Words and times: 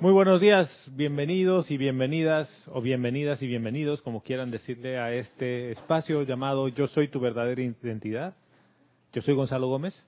Muy 0.00 0.12
buenos 0.12 0.40
días, 0.40 0.70
bienvenidos 0.92 1.72
y 1.72 1.76
bienvenidas, 1.76 2.70
o 2.72 2.80
bienvenidas 2.80 3.42
y 3.42 3.48
bienvenidos, 3.48 4.00
como 4.00 4.22
quieran 4.22 4.48
decirle, 4.48 4.96
a 4.96 5.10
este 5.10 5.72
espacio 5.72 6.22
llamado 6.22 6.68
Yo 6.68 6.86
soy 6.86 7.08
tu 7.08 7.18
verdadera 7.18 7.60
identidad. 7.60 8.36
Yo 9.12 9.22
soy 9.22 9.34
Gonzalo 9.34 9.66
Gómez. 9.66 10.00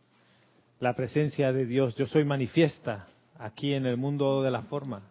La 0.78 0.94
presencia 0.94 1.52
de 1.52 1.66
Dios, 1.66 1.96
yo 1.96 2.06
soy 2.06 2.24
manifiesta 2.24 3.08
aquí 3.36 3.74
en 3.74 3.84
el 3.84 3.96
mundo 3.96 4.44
de 4.44 4.52
la 4.52 4.62
forma. 4.62 5.02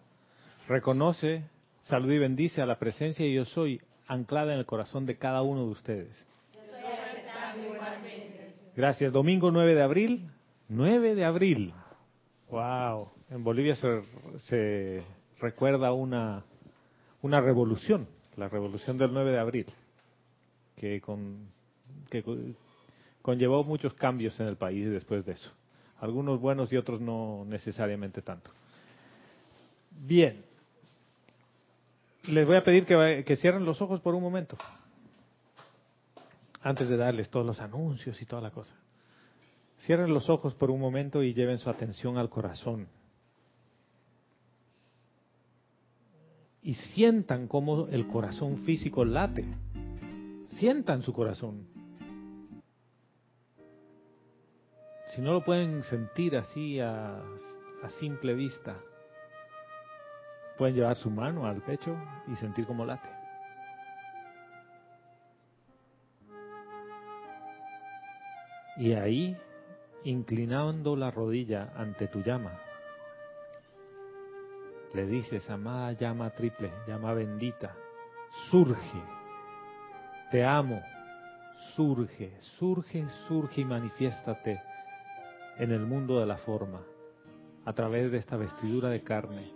Reconoce, 0.69 1.43
saluda 1.81 2.13
y 2.13 2.19
bendice 2.19 2.61
a 2.61 2.65
la 2.65 2.79
presencia 2.79 3.27
y 3.27 3.33
yo 3.33 3.43
soy 3.43 3.81
anclada 4.07 4.53
en 4.53 4.59
el 4.59 4.65
corazón 4.65 5.05
de 5.05 5.17
cada 5.17 5.41
uno 5.41 5.65
de 5.65 5.71
ustedes. 5.71 6.27
Gracias. 8.77 9.11
Domingo 9.11 9.51
9 9.51 9.75
de 9.75 9.81
abril. 9.81 10.29
9 10.69 11.15
de 11.15 11.25
abril. 11.25 11.73
Wow. 12.49 13.11
En 13.29 13.43
Bolivia 13.43 13.75
se, 13.75 15.03
recuerda 15.39 15.93
una, 15.93 16.43
una 17.21 17.41
revolución, 17.41 18.07
la 18.37 18.49
revolución 18.49 18.97
del 18.97 19.13
9 19.13 19.31
de 19.31 19.39
abril, 19.39 19.65
que, 20.75 20.99
con, 20.99 21.47
que 22.09 22.23
conllevó 23.21 23.63
muchos 23.63 23.93
cambios 23.93 24.39
en 24.39 24.47
el 24.47 24.57
país 24.57 24.89
después 24.89 25.25
de 25.25 25.33
eso. 25.33 25.51
Algunos 25.99 26.39
buenos 26.39 26.71
y 26.73 26.77
otros 26.77 26.99
no 27.01 27.45
necesariamente 27.45 28.21
tanto. 28.21 28.51
Bien. 29.91 30.43
Les 32.27 32.45
voy 32.47 32.55
a 32.55 32.63
pedir 32.63 32.85
que, 32.85 33.23
que 33.25 33.35
cierren 33.35 33.65
los 33.65 33.81
ojos 33.81 34.01
por 34.01 34.15
un 34.15 34.21
momento, 34.21 34.57
antes 36.61 36.89
de 36.89 36.97
darles 36.97 37.29
todos 37.29 37.45
los 37.45 37.59
anuncios 37.59 38.21
y 38.21 38.25
toda 38.25 38.41
la 38.41 38.51
cosa. 38.51 38.75
Cierren 39.79 40.13
los 40.13 40.29
ojos 40.29 40.55
por 40.55 40.71
un 40.71 40.79
momento 40.79 41.23
y 41.23 41.33
lleven 41.33 41.57
su 41.57 41.69
atención 41.69 42.17
al 42.17 42.29
corazón. 42.29 42.87
y 46.61 46.73
sientan 46.73 47.47
cómo 47.47 47.87
el 47.87 48.07
corazón 48.07 48.57
físico 48.59 49.05
late. 49.05 49.45
Sientan 50.59 51.01
su 51.01 51.13
corazón. 51.13 51.67
Si 55.15 55.21
no 55.21 55.33
lo 55.33 55.43
pueden 55.43 55.81
sentir 55.83 56.37
así 56.37 56.79
a, 56.79 57.17
a 57.17 57.89
simple 57.99 58.33
vista, 58.33 58.77
pueden 60.57 60.75
llevar 60.75 60.95
su 60.95 61.09
mano 61.09 61.47
al 61.47 61.61
pecho 61.63 61.97
y 62.27 62.35
sentir 62.35 62.67
cómo 62.67 62.85
late. 62.85 63.09
Y 68.77 68.93
ahí, 68.93 69.35
inclinando 70.03 70.95
la 70.95 71.11
rodilla 71.11 71.73
ante 71.75 72.07
tu 72.07 72.21
llama, 72.21 72.59
le 74.93 75.05
dices, 75.05 75.49
amada 75.49 75.91
llama 75.93 76.31
triple, 76.31 76.71
llama 76.87 77.13
bendita, 77.13 77.75
surge, 78.49 79.01
te 80.31 80.43
amo, 80.43 80.81
surge, 81.75 82.33
surge, 82.57 83.07
surge 83.27 83.61
y 83.61 83.65
manifiéstate 83.65 84.59
en 85.57 85.71
el 85.71 85.85
mundo 85.85 86.19
de 86.19 86.25
la 86.25 86.37
forma, 86.37 86.81
a 87.65 87.73
través 87.73 88.11
de 88.11 88.17
esta 88.17 88.37
vestidura 88.37 88.89
de 88.89 89.03
carne. 89.03 89.51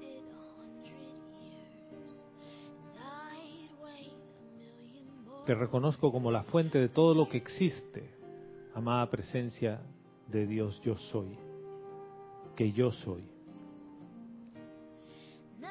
Te 5.46 5.56
reconozco 5.56 6.12
como 6.12 6.32
la 6.32 6.44
fuente 6.44 6.78
de 6.80 6.90
todo 6.90 7.14
lo 7.14 7.28
que 7.28 7.38
existe, 7.38 8.10
amada 8.76 9.10
presencia 9.10 9.82
de 10.28 10.48
Dios, 10.48 10.82
yo 10.82 10.96
soy, 10.96 11.38
que 12.56 12.72
yo 12.72 12.92
soy. 12.92 13.24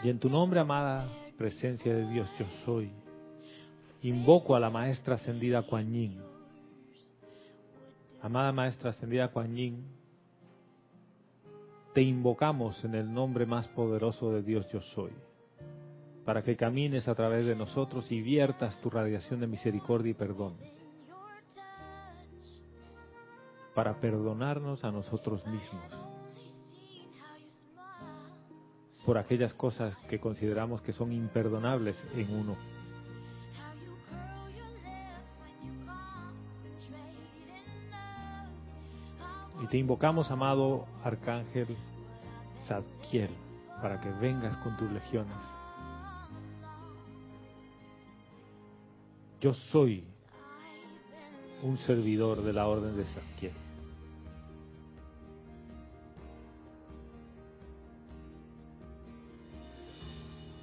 Y 0.03 0.09
en 0.09 0.19
tu 0.19 0.29
nombre, 0.29 0.61
amada 0.61 1.09
presencia 1.37 1.95
de 1.95 2.09
Dios, 2.09 2.29
yo 2.39 2.47
soy. 2.65 2.91
Invoco 4.03 4.55
a 4.57 4.61
la 4.61 4.71
maestra 4.71 5.15
ascendida 5.15 5.63
Kuan 5.63 5.93
Yin. 5.93 6.21
Amada 8.21 8.53
maestra 8.53 8.91
ascendida 8.91 9.29
Kuan 9.29 9.55
Yin, 9.55 9.85
te 11.93 12.03
invocamos 12.03 12.83
en 12.85 12.95
el 12.95 13.13
nombre 13.13 13.47
más 13.47 13.69
poderoso 13.69 14.33
de 14.33 14.43
Dios, 14.43 14.67
yo 14.73 14.81
soy, 14.81 15.13
para 16.25 16.43
que 16.43 16.57
camines 16.57 17.07
a 17.07 17.15
través 17.15 17.45
de 17.45 17.55
nosotros 17.55 18.11
y 18.11 18.23
viertas 18.23 18.81
tu 18.81 18.89
radiación 18.89 19.41
de 19.41 19.47
misericordia 19.47 20.13
y 20.13 20.15
perdón, 20.15 20.55
para 23.75 23.95
perdonarnos 24.01 24.85
a 24.85 24.91
nosotros 24.91 25.47
mismos 25.47 26.13
por 29.05 29.19
aquellas 29.19 29.53
cosas 29.55 29.97
que 30.09 30.21
consideramos 30.21 30.81
que 30.81 30.93
son 30.93 31.13
imperdonables 31.13 32.03
en 32.15 32.35
uno. 32.35 32.57
Y 39.63 39.67
te 39.67 39.79
invocamos, 39.79 40.31
amado 40.31 40.87
Arcángel 41.05 41.77
Zadkiel, 42.67 43.31
para 43.81 44.01
que 44.01 44.11
vengas 44.11 44.57
con 44.59 44.77
tus 44.77 44.91
legiones. 44.91 45.37
Yo 49.41 49.55
soy 49.55 50.12
un 51.63 51.79
servidor 51.79 52.43
de 52.43 52.53
la 52.53 52.67
orden 52.67 52.97
de 52.97 53.05
Zadkiel. 53.05 53.53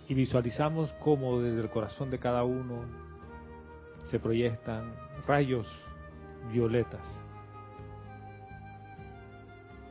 y 0.09 0.15
visualizamos 0.15 0.91
cómo 1.03 1.39
desde 1.39 1.61
el 1.61 1.69
corazón 1.69 2.09
de 2.09 2.17
cada 2.17 2.43
uno 2.43 2.81
se 4.05 4.19
proyectan 4.19 4.91
rayos 5.27 5.67
violetas. 6.51 7.05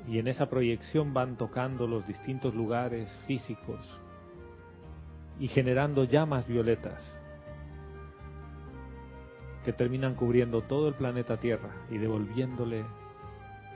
Y 0.09 0.19
en 0.19 0.27
esa 0.27 0.51
proyección 0.51 1.15
van 1.15 1.37
tocando 1.37 1.87
los 1.87 2.05
distintos 2.05 2.53
lugares 2.53 3.17
físicos 3.29 3.97
y 5.39 5.47
generando 5.47 6.03
llamas 6.03 6.49
violetas 6.49 7.18
que 9.69 9.75
terminan 9.75 10.15
cubriendo 10.15 10.63
todo 10.63 10.89
el 10.89 10.95
planeta 10.95 11.37
Tierra 11.37 11.69
y 11.91 11.99
devolviéndole 11.99 12.87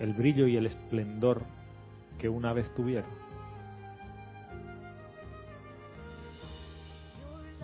el 0.01 0.15
brillo 0.15 0.47
y 0.47 0.57
el 0.57 0.65
esplendor 0.65 1.43
que 2.19 2.31
una 2.31 2.55
vez 2.55 2.75
tuvieron. 2.75 3.11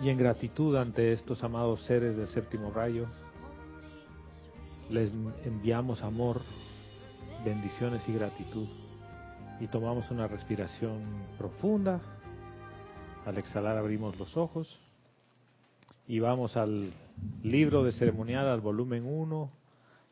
Y 0.03 0.09
en 0.09 0.19
gratitud 0.19 0.75
ante 0.75 1.11
estos 1.11 1.43
amados 1.43 1.81
seres 1.85 2.15
del 2.17 2.27
séptimo 2.27 2.69
rayo, 2.69 3.07
les 4.91 5.11
enviamos 5.43 6.03
amor, 6.03 6.41
bendiciones 7.43 8.07
y 8.07 8.13
gratitud. 8.13 8.67
Y 9.59 9.65
tomamos 9.65 10.11
una 10.11 10.27
respiración 10.27 11.01
profunda. 11.39 11.99
Al 13.25 13.39
exhalar 13.39 13.75
abrimos 13.75 14.19
los 14.19 14.37
ojos 14.37 14.79
y 16.09 16.19
vamos 16.19 16.57
al 16.57 16.91
libro 17.43 17.83
de 17.83 17.91
ceremonial, 17.91 18.47
al 18.47 18.61
volumen 18.61 19.05
1, 19.05 19.51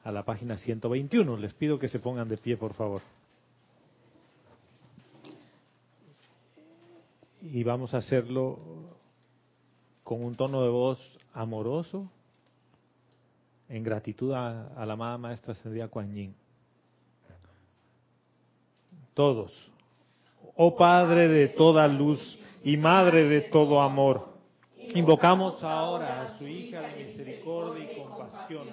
a 0.04 0.12
la 0.12 0.24
página 0.24 0.56
121. 0.56 1.38
Les 1.38 1.56
pido 1.56 1.80
que 1.80 1.88
se 1.88 1.98
pongan 1.98 2.28
de 2.28 2.38
pie, 2.38 2.56
por 2.56 2.76
favor. 2.76 3.02
Y 7.42 7.64
vamos 7.64 7.96
a 7.96 7.98
hacerlo 7.98 8.60
con 10.04 10.24
un 10.24 10.36
tono 10.36 10.62
de 10.62 10.70
voz 10.70 11.00
amoroso, 11.34 12.08
en 13.68 13.82
gratitud 13.82 14.34
a, 14.34 14.86
la 14.86 14.94
amada 14.94 15.18
maestra 15.18 15.54
ascendida 15.54 15.88
Kuan 15.88 16.14
Yin. 16.14 16.36
Todos. 19.16 19.52
Oh 20.56 20.76
Padre 20.78 21.28
de 21.28 21.48
toda 21.48 21.88
luz 21.88 22.38
y 22.64 22.78
Madre 22.78 23.28
de 23.28 23.42
todo 23.50 23.82
amor, 23.82 24.37
invocamos 24.96 25.64
ahora 25.64 26.22
a 26.22 26.38
su 26.38 26.48
hija 26.48 26.82
de 26.82 27.04
misericordia 27.04 27.92
y 27.92 27.96
compasión, 27.96 28.68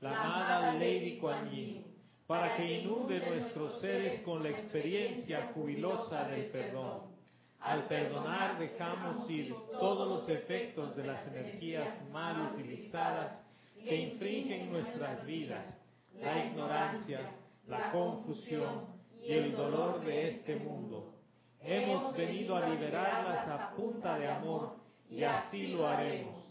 la 0.00 0.24
amada 0.24 0.74
Lady 0.74 1.18
Kuan 1.18 1.50
Yin, 1.50 1.84
para 2.26 2.56
que 2.56 2.80
inunde 2.80 3.20
nuestros 3.28 3.80
seres 3.80 4.20
con 4.20 4.42
la 4.42 4.50
experiencia 4.50 5.50
jubilosa 5.54 6.24
del 6.28 6.46
perdón 6.46 7.18
al 7.60 7.86
perdonar 7.86 8.58
dejamos 8.58 9.28
ir 9.28 9.54
todos 9.72 10.08
los 10.08 10.28
efectos 10.28 10.94
de 10.96 11.04
las 11.04 11.26
energías 11.26 12.08
mal 12.10 12.52
utilizadas 12.54 13.42
que 13.82 13.96
infringen 13.96 14.72
nuestras 14.72 15.24
vidas, 15.26 15.76
la 16.20 16.46
ignorancia, 16.46 17.20
la 17.66 17.90
confusión 17.90 18.86
y 19.22 19.32
el 19.32 19.56
dolor 19.56 20.04
de 20.04 20.28
este 20.28 20.56
mundo. 20.56 21.12
Hemos 21.60 22.16
venido 22.16 22.56
a 22.56 22.68
liberarlas 22.68 23.48
a 23.48 23.74
punta 23.74 24.18
de 24.18 24.28
amor 24.28 24.76
y 25.10 25.22
así 25.22 25.68
lo 25.68 25.86
haremos. 25.86 26.44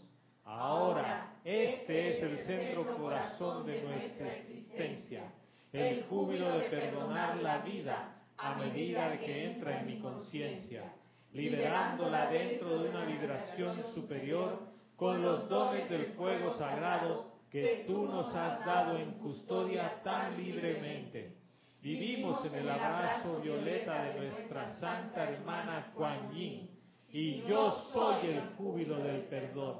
Ahora, 0.44 1.34
este 1.44 2.16
es 2.16 2.22
el 2.22 2.38
centro 2.38 2.96
corazón 2.96 3.66
de 3.66 3.82
nuestra 3.82 4.32
existencia, 4.34 5.32
el 5.72 6.04
júbilo 6.04 6.58
de 6.58 6.68
perdonar 6.70 7.36
la 7.36 7.58
vida 7.58 8.14
a 8.36 8.54
medida 8.54 9.18
que 9.18 9.46
entra 9.46 9.80
en 9.80 9.86
mi 9.86 10.00
conciencia 10.00 10.92
liberándola 11.32 12.30
dentro 12.30 12.82
de 12.82 12.88
una 12.88 13.04
vibración 13.04 13.84
superior 13.94 14.60
con 14.96 15.22
los 15.22 15.48
dones 15.48 15.88
del 15.88 16.06
fuego 16.14 16.56
sagrado 16.58 17.32
que 17.50 17.84
tú 17.86 18.06
nos 18.06 18.34
has 18.34 18.64
dado 18.64 18.96
en 18.96 19.12
custodia 19.12 20.02
tan 20.02 20.36
libremente. 20.36 21.36
Vivimos 21.80 22.44
en 22.46 22.54
el 22.56 22.70
abrazo 22.70 23.40
violeta 23.40 24.04
de 24.04 24.20
nuestra 24.20 24.68
santa 24.80 25.30
hermana 25.30 25.92
Kuan 25.94 26.32
Yin 26.32 26.77
y 27.10 27.42
yo 27.42 27.84
soy 27.92 28.28
el 28.28 28.40
júbilo 28.56 28.98
del 28.98 29.22
perdón. 29.22 29.78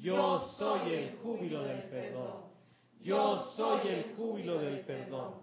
Yo 0.00 0.48
soy 0.58 0.92
el 0.92 1.16
júbilo 1.18 1.62
del 1.64 1.82
perdón. 1.84 2.42
Yo 3.00 3.52
soy 3.56 3.88
el 3.88 4.14
júbilo 4.16 4.58
del 4.58 4.80
perdón. 4.80 5.34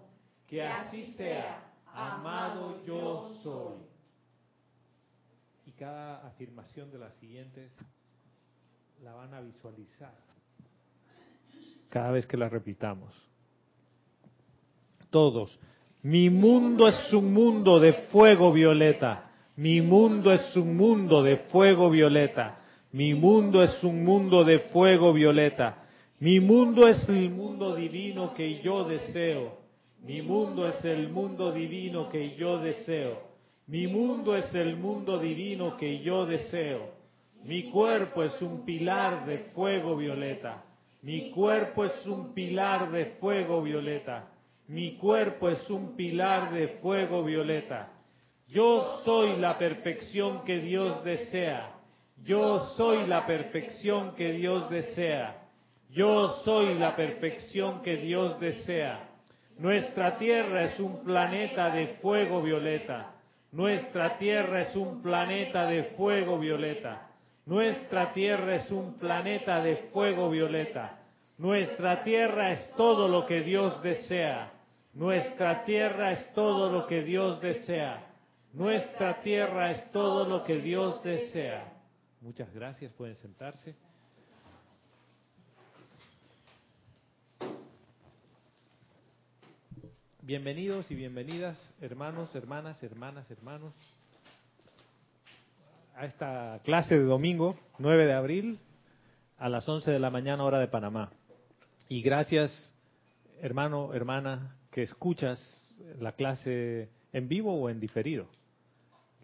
Que 0.46 0.66
así 0.66 1.04
sea, 1.14 1.72
amado 1.86 2.84
yo 2.84 3.30
soy. 3.42 3.78
Y 5.66 5.72
cada 5.72 6.26
afirmación 6.26 6.90
de 6.90 6.98
las 6.98 7.14
siguientes 7.14 7.72
la 9.02 9.14
van 9.14 9.32
a 9.34 9.40
visualizar 9.40 10.12
cada 11.90 12.12
vez 12.12 12.24
que 12.24 12.36
la 12.36 12.48
repitamos. 12.48 13.12
Todos. 15.10 15.58
Mi 16.02 16.30
mundo 16.30 16.88
es 16.88 17.12
un 17.12 17.34
mundo 17.34 17.78
de 17.78 17.92
fuego 18.10 18.52
violeta. 18.52 19.29
Mi 19.60 19.82
mundo 19.82 20.32
es 20.32 20.56
un 20.56 20.74
mundo 20.74 21.22
de 21.22 21.36
fuego 21.52 21.90
violeta. 21.90 22.56
Mi 22.92 23.12
mundo 23.12 23.62
es 23.62 23.84
un 23.84 24.02
mundo 24.02 24.42
de 24.42 24.60
fuego 24.72 25.12
violeta. 25.12 25.84
Mi 26.18 26.40
mundo 26.40 26.88
es 26.88 27.06
el 27.10 27.28
mundo 27.28 27.74
divino 27.76 28.32
que 28.32 28.62
yo 28.62 28.84
deseo. 28.84 29.58
Mi 30.02 30.22
mundo 30.22 30.66
es 30.66 30.82
el 30.82 31.10
mundo 31.10 31.52
divino 31.52 32.08
que 32.08 32.34
yo 32.36 32.56
deseo. 32.56 33.20
Mi 33.66 33.86
mundo 33.86 34.34
es 34.34 34.54
el 34.54 34.78
mundo 34.78 35.18
divino 35.18 35.76
que 35.76 35.98
yo 35.98 36.24
deseo. 36.24 36.94
Mi 37.44 37.64
cuerpo 37.64 38.22
es 38.22 38.40
un 38.40 38.64
pilar 38.64 39.26
de 39.26 39.50
fuego 39.52 39.94
violeta. 39.94 40.64
Mi 41.02 41.30
cuerpo 41.32 41.84
es 41.84 42.06
un 42.06 42.32
pilar 42.32 42.90
de 42.90 43.16
fuego 43.20 43.60
violeta. 43.60 44.26
Mi 44.68 44.92
cuerpo 44.92 45.50
es 45.50 45.68
un 45.68 45.96
pilar 45.96 46.50
de 46.50 46.78
fuego 46.80 47.22
violeta. 47.22 47.99
Yo 48.50 49.00
soy 49.04 49.36
la 49.36 49.56
perfección 49.58 50.44
que 50.44 50.58
Dios 50.58 51.04
desea. 51.04 51.70
Yo 52.24 52.66
soy 52.76 53.06
la 53.06 53.24
perfección 53.24 54.16
que 54.16 54.32
Dios 54.32 54.68
desea. 54.68 55.36
Yo 55.90 56.42
soy 56.44 56.74
la 56.74 56.96
perfección 56.96 57.80
que 57.82 57.96
Dios 57.96 58.40
desea. 58.40 59.08
Nuestra 59.56 60.18
tierra 60.18 60.64
es 60.64 60.80
un 60.80 61.04
planeta 61.04 61.70
de 61.70 61.98
fuego 62.00 62.42
violeta. 62.42 63.12
Nuestra 63.52 64.18
tierra 64.18 64.62
es 64.62 64.74
un 64.74 65.00
planeta 65.00 65.66
de 65.66 65.84
fuego 65.96 66.36
violeta. 66.36 67.08
Nuestra 67.46 68.12
tierra 68.12 68.56
es 68.56 68.70
un 68.72 68.98
planeta 68.98 69.62
de 69.62 69.76
fuego 69.92 70.28
violeta. 70.28 70.98
Nuestra 71.38 72.02
tierra 72.02 72.50
es 72.50 72.70
todo 72.76 73.06
lo 73.06 73.26
que 73.26 73.42
Dios 73.42 73.80
desea. 73.80 74.50
Nuestra 74.94 75.64
tierra 75.64 76.10
es 76.10 76.32
todo 76.34 76.68
lo 76.70 76.88
que 76.88 77.02
Dios 77.02 77.40
desea. 77.40 78.09
Nuestra 78.52 79.22
tierra 79.22 79.70
es 79.70 79.92
todo 79.92 80.28
lo 80.28 80.42
que 80.42 80.60
Dios 80.60 81.00
desea. 81.04 81.72
Muchas 82.20 82.52
gracias, 82.52 82.92
pueden 82.94 83.14
sentarse. 83.16 83.76
Bienvenidos 90.22 90.90
y 90.90 90.96
bienvenidas, 90.96 91.74
hermanos, 91.80 92.34
hermanas, 92.34 92.82
hermanas, 92.82 93.30
hermanos, 93.30 93.72
a 95.94 96.06
esta 96.06 96.60
clase 96.64 96.98
de 96.98 97.04
domingo, 97.04 97.56
9 97.78 98.04
de 98.04 98.12
abril, 98.14 98.58
a 99.38 99.48
las 99.48 99.68
11 99.68 99.92
de 99.92 100.00
la 100.00 100.10
mañana 100.10 100.42
hora 100.42 100.58
de 100.58 100.66
Panamá. 100.66 101.12
Y 101.88 102.02
gracias, 102.02 102.74
hermano, 103.40 103.94
hermana, 103.94 104.56
que 104.72 104.82
escuchas 104.82 105.38
la 106.00 106.12
clase 106.12 106.90
en 107.12 107.28
vivo 107.28 107.54
o 107.54 107.70
en 107.70 107.78
diferido. 107.78 108.26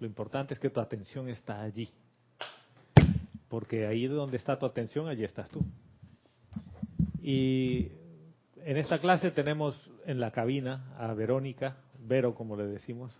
Lo 0.00 0.06
importante 0.06 0.54
es 0.54 0.60
que 0.60 0.70
tu 0.70 0.80
atención 0.80 1.28
está 1.28 1.62
allí 1.62 1.90
porque 3.48 3.86
ahí 3.86 4.06
donde 4.06 4.36
está 4.36 4.58
tu 4.58 4.66
atención, 4.66 5.08
allí 5.08 5.24
estás 5.24 5.48
tú. 5.50 5.64
Y 7.22 7.88
en 8.64 8.76
esta 8.76 8.98
clase 8.98 9.30
tenemos 9.30 9.90
en 10.04 10.20
la 10.20 10.30
cabina 10.30 10.94
a 10.98 11.12
Verónica, 11.14 11.76
Vero 11.98 12.34
como 12.34 12.56
le 12.56 12.66
decimos, 12.66 13.12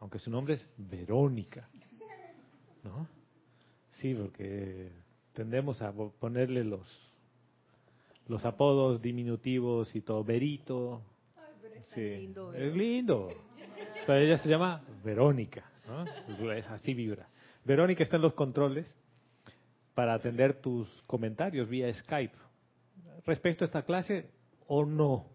aunque 0.00 0.18
su 0.18 0.30
nombre 0.30 0.54
es 0.54 0.68
Verónica, 0.76 1.68
¿no? 2.82 3.08
Sí, 3.90 4.14
porque 4.14 4.92
tendemos 5.32 5.82
a 5.82 5.92
ponerle 5.92 6.64
los 6.64 6.86
los 8.28 8.44
apodos 8.44 9.00
diminutivos 9.00 9.94
y 9.94 10.00
todo, 10.00 10.24
Verito. 10.24 11.00
sí, 11.94 12.00
lindo, 12.00 12.52
es 12.52 12.74
lindo. 12.74 13.28
Pero 14.06 14.18
ella 14.18 14.38
se 14.38 14.48
llama 14.48 14.82
Verónica, 15.04 15.64
¿no? 15.86 16.04
Así 16.70 16.94
vibra. 16.94 17.28
Verónica 17.64 18.02
está 18.02 18.16
en 18.16 18.22
los 18.22 18.34
controles 18.34 18.94
para 19.94 20.14
atender 20.14 20.60
tus 20.60 20.88
comentarios 21.06 21.68
vía 21.68 21.92
Skype 21.92 22.36
respecto 23.24 23.64
a 23.64 23.66
esta 23.66 23.82
clase 23.82 24.30
o 24.66 24.84
no, 24.84 25.26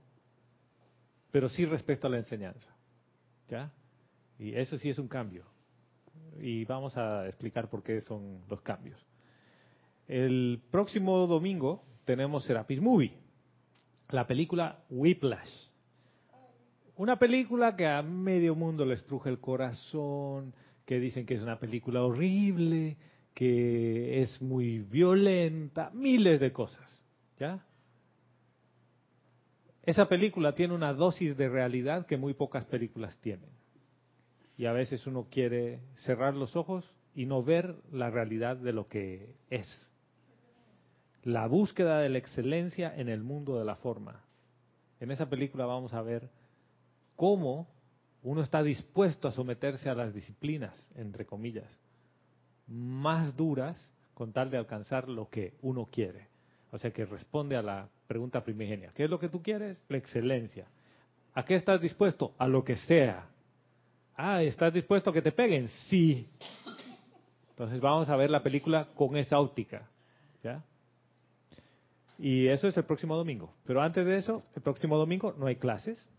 pero 1.32 1.50
sí 1.50 1.66
respecto 1.66 2.08
a 2.08 2.10
la 2.10 2.18
enseñanza. 2.18 2.76
¿Ya? 3.50 3.72
Y 4.40 4.56
eso 4.56 4.78
sí 4.78 4.90
es 4.90 4.98
un 4.98 5.08
cambio. 5.08 5.46
Y 6.40 6.66
vamos 6.66 6.96
a 6.98 7.26
explicar 7.28 7.70
por 7.70 7.84
qué 7.84 8.02
son 8.02 8.42
los 8.50 8.62
cambios. 8.62 9.00
El 10.08 10.62
próximo 10.72 11.28
domingo 11.28 11.84
tenemos 12.06 12.44
Serapis 12.46 12.82
Movie, 12.82 13.18
la 14.10 14.28
película 14.28 14.84
Whiplash. 14.90 15.71
Una 17.02 17.18
película 17.18 17.76
que 17.76 17.88
a 17.88 18.04
medio 18.04 18.54
mundo 18.54 18.86
le 18.86 18.94
estruje 18.94 19.28
el 19.28 19.40
corazón, 19.40 20.54
que 20.86 21.00
dicen 21.00 21.26
que 21.26 21.34
es 21.34 21.42
una 21.42 21.58
película 21.58 22.04
horrible, 22.04 22.96
que 23.34 24.22
es 24.22 24.40
muy 24.40 24.82
violenta, 24.82 25.90
miles 25.96 26.40
de 26.40 26.52
cosas, 26.52 27.02
¿ya? 27.40 27.66
Esa 29.82 30.08
película 30.08 30.54
tiene 30.54 30.76
una 30.76 30.94
dosis 30.94 31.36
de 31.38 31.50
realidad 31.50 32.06
que 32.06 32.18
muy 32.18 32.36
pocas 32.36 32.66
películas 32.66 33.18
tienen. 33.18 33.50
Y 34.56 34.68
a 34.68 34.72
veces 34.72 35.08
uno 35.08 35.26
quiere 35.28 35.80
cerrar 36.06 36.36
los 36.36 36.56
ojos 36.56 36.86
y 37.16 37.26
no 37.26 37.42
ver 37.42 37.78
la 37.92 38.12
realidad 38.12 38.58
de 38.58 38.74
lo 38.74 38.88
que 38.88 39.38
es. 39.50 39.92
La 41.24 41.48
búsqueda 41.48 41.98
de 41.98 42.10
la 42.10 42.20
excelencia 42.20 42.96
en 42.96 43.10
el 43.10 43.24
mundo 43.24 43.58
de 43.58 43.66
la 43.66 43.78
forma. 43.78 44.24
En 45.00 45.10
esa 45.10 45.28
película 45.32 45.66
vamos 45.66 45.96
a 45.96 46.04
ver 46.04 46.30
cómo 47.22 47.68
uno 48.24 48.42
está 48.42 48.64
dispuesto 48.64 49.28
a 49.28 49.32
someterse 49.32 49.92
a 49.92 49.94
las 49.94 50.12
disciplinas, 50.12 50.76
entre 50.96 51.24
comillas, 51.24 51.72
más 52.66 53.38
duras 53.38 53.78
con 54.16 54.34
tal 54.34 54.50
de 54.50 54.58
alcanzar 54.58 55.08
lo 55.08 55.30
que 55.30 55.54
uno 55.62 55.86
quiere. 55.86 56.30
O 56.72 56.80
sea 56.80 56.90
que 56.90 57.06
responde 57.06 57.56
a 57.56 57.62
la 57.62 57.88
pregunta 58.08 58.44
primigenia. 58.44 58.90
¿Qué 58.96 59.04
es 59.04 59.10
lo 59.12 59.20
que 59.20 59.30
tú 59.30 59.44
quieres? 59.44 59.80
La 59.88 59.98
excelencia. 59.98 60.66
¿A 61.36 61.46
qué 61.46 61.54
estás 61.54 61.80
dispuesto? 61.80 62.34
A 62.40 62.48
lo 62.48 62.64
que 62.64 62.76
sea. 62.76 63.28
Ah, 64.16 64.42
¿estás 64.42 64.74
dispuesto 64.74 65.12
a 65.12 65.14
que 65.14 65.22
te 65.22 65.32
peguen? 65.32 65.68
Sí. 65.68 66.28
Entonces 67.52 67.80
vamos 67.80 68.10
a 68.10 68.16
ver 68.16 68.32
la 68.32 68.42
película 68.42 68.88
con 68.96 69.16
esa 69.16 69.40
óptica. 69.40 69.88
¿Ya? 70.44 70.64
Y 72.18 72.48
eso 72.48 72.68
es 72.68 72.76
el 72.78 72.86
próximo 72.86 73.16
domingo. 73.16 73.54
Pero 73.64 73.80
antes 73.80 74.08
de 74.08 74.18
eso, 74.18 74.42
el 74.56 74.64
próximo 74.64 74.98
domingo 74.98 75.36
no 75.38 75.46
hay 75.46 75.58
clases, 75.58 76.10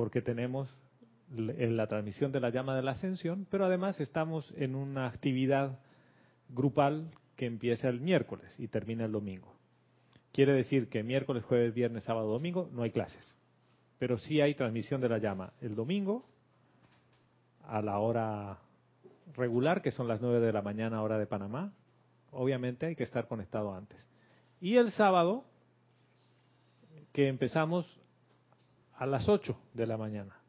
porque 0.00 0.22
tenemos 0.22 0.74
en 1.36 1.76
la 1.76 1.86
transmisión 1.86 2.32
de 2.32 2.40
la 2.40 2.48
llama 2.48 2.74
de 2.74 2.80
la 2.80 2.92
ascensión, 2.92 3.46
pero 3.50 3.66
además 3.66 4.00
estamos 4.00 4.50
en 4.56 4.74
una 4.74 5.06
actividad 5.06 5.78
grupal 6.48 7.10
que 7.36 7.44
empieza 7.44 7.90
el 7.90 8.00
miércoles 8.00 8.50
y 8.58 8.68
termina 8.68 9.04
el 9.04 9.12
domingo. 9.12 9.54
Quiere 10.32 10.54
decir 10.54 10.88
que 10.88 11.02
miércoles, 11.02 11.44
jueves, 11.44 11.74
viernes, 11.74 12.04
sábado, 12.04 12.28
domingo 12.32 12.70
no 12.72 12.82
hay 12.82 12.92
clases, 12.92 13.36
pero 13.98 14.16
sí 14.16 14.40
hay 14.40 14.54
transmisión 14.54 15.02
de 15.02 15.10
la 15.10 15.18
llama 15.18 15.52
el 15.60 15.74
domingo 15.74 16.24
a 17.66 17.82
la 17.82 17.98
hora 17.98 18.58
regular, 19.34 19.82
que 19.82 19.90
son 19.90 20.08
las 20.08 20.22
9 20.22 20.40
de 20.40 20.50
la 20.50 20.62
mañana 20.62 21.02
hora 21.02 21.18
de 21.18 21.26
Panamá. 21.26 21.74
Obviamente 22.30 22.86
hay 22.86 22.96
que 22.96 23.04
estar 23.04 23.28
conectado 23.28 23.74
antes. 23.74 24.08
Y 24.62 24.76
el 24.76 24.92
sábado, 24.92 25.44
que 27.12 27.28
empezamos 27.28 28.00
a 29.00 29.06
las 29.06 29.28
8 29.28 29.58
de 29.74 29.86
la 29.86 29.96
mañana 29.96 30.40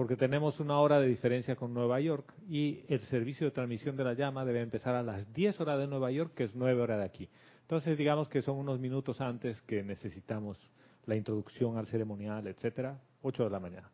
porque 0.00 0.16
tenemos 0.16 0.60
una 0.60 0.80
hora 0.80 0.98
de 0.98 1.08
diferencia 1.08 1.56
con 1.56 1.74
Nueva 1.74 2.00
York 2.00 2.32
y 2.48 2.86
el 2.88 3.00
servicio 3.00 3.46
de 3.46 3.50
transmisión 3.50 3.98
de 3.98 4.04
la 4.04 4.14
llama 4.14 4.46
debe 4.46 4.62
empezar 4.62 4.94
a 4.94 5.02
las 5.02 5.30
10 5.34 5.60
horas 5.60 5.78
de 5.78 5.86
Nueva 5.86 6.10
York, 6.10 6.32
que 6.34 6.44
es 6.44 6.54
9 6.54 6.80
horas 6.80 7.00
de 7.00 7.04
aquí. 7.04 7.28
Entonces, 7.60 7.98
digamos 7.98 8.26
que 8.30 8.40
son 8.40 8.56
unos 8.56 8.80
minutos 8.80 9.20
antes 9.20 9.60
que 9.60 9.82
necesitamos 9.82 10.58
la 11.04 11.16
introducción 11.16 11.76
al 11.76 11.86
ceremonial, 11.86 12.46
etcétera, 12.46 12.98
8 13.20 13.44
de 13.44 13.50
la 13.50 13.60
mañana. 13.60 13.90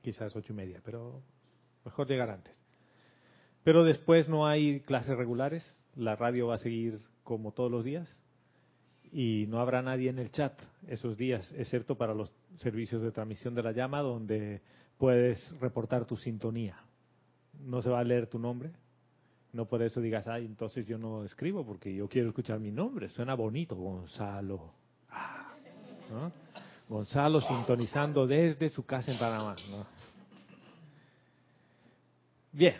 Quizás 0.00 0.34
ocho 0.34 0.54
y 0.54 0.56
media, 0.56 0.80
pero 0.82 1.20
mejor 1.84 2.08
llegar 2.08 2.30
antes. 2.30 2.58
Pero 3.62 3.84
después 3.84 4.26
no 4.26 4.46
hay 4.46 4.80
clases 4.80 5.18
regulares, 5.18 5.78
la 5.96 6.16
radio 6.16 6.46
va 6.46 6.54
a 6.54 6.58
seguir 6.58 6.98
como 7.24 7.52
todos 7.52 7.70
los 7.70 7.84
días 7.84 8.08
y 9.12 9.44
no 9.48 9.60
habrá 9.60 9.82
nadie 9.82 10.08
en 10.08 10.18
el 10.18 10.30
chat 10.30 10.58
esos 10.88 11.18
días, 11.18 11.52
excepto 11.58 11.98
para 11.98 12.14
los 12.14 12.32
servicios 12.58 13.02
de 13.02 13.10
transmisión 13.10 13.54
de 13.54 13.62
la 13.62 13.72
llama 13.72 14.00
donde 14.00 14.62
puedes 14.98 15.50
reportar 15.60 16.04
tu 16.04 16.16
sintonía. 16.16 16.76
No 17.60 17.82
se 17.82 17.90
va 17.90 18.00
a 18.00 18.04
leer 18.04 18.26
tu 18.26 18.38
nombre, 18.38 18.72
no 19.52 19.66
por 19.66 19.82
eso 19.82 20.00
digas, 20.00 20.26
ay, 20.26 20.44
entonces 20.44 20.86
yo 20.86 20.98
no 20.98 21.24
escribo 21.24 21.64
porque 21.64 21.94
yo 21.94 22.08
quiero 22.08 22.28
escuchar 22.28 22.58
mi 22.58 22.72
nombre, 22.72 23.08
suena 23.08 23.34
bonito, 23.34 23.76
Gonzalo. 23.76 24.72
Ah, 25.10 25.52
Gonzalo 26.88 27.40
sintonizando 27.40 28.26
desde 28.26 28.68
su 28.68 28.84
casa 28.84 29.12
en 29.12 29.18
Panamá. 29.18 29.56
Bien. 32.52 32.76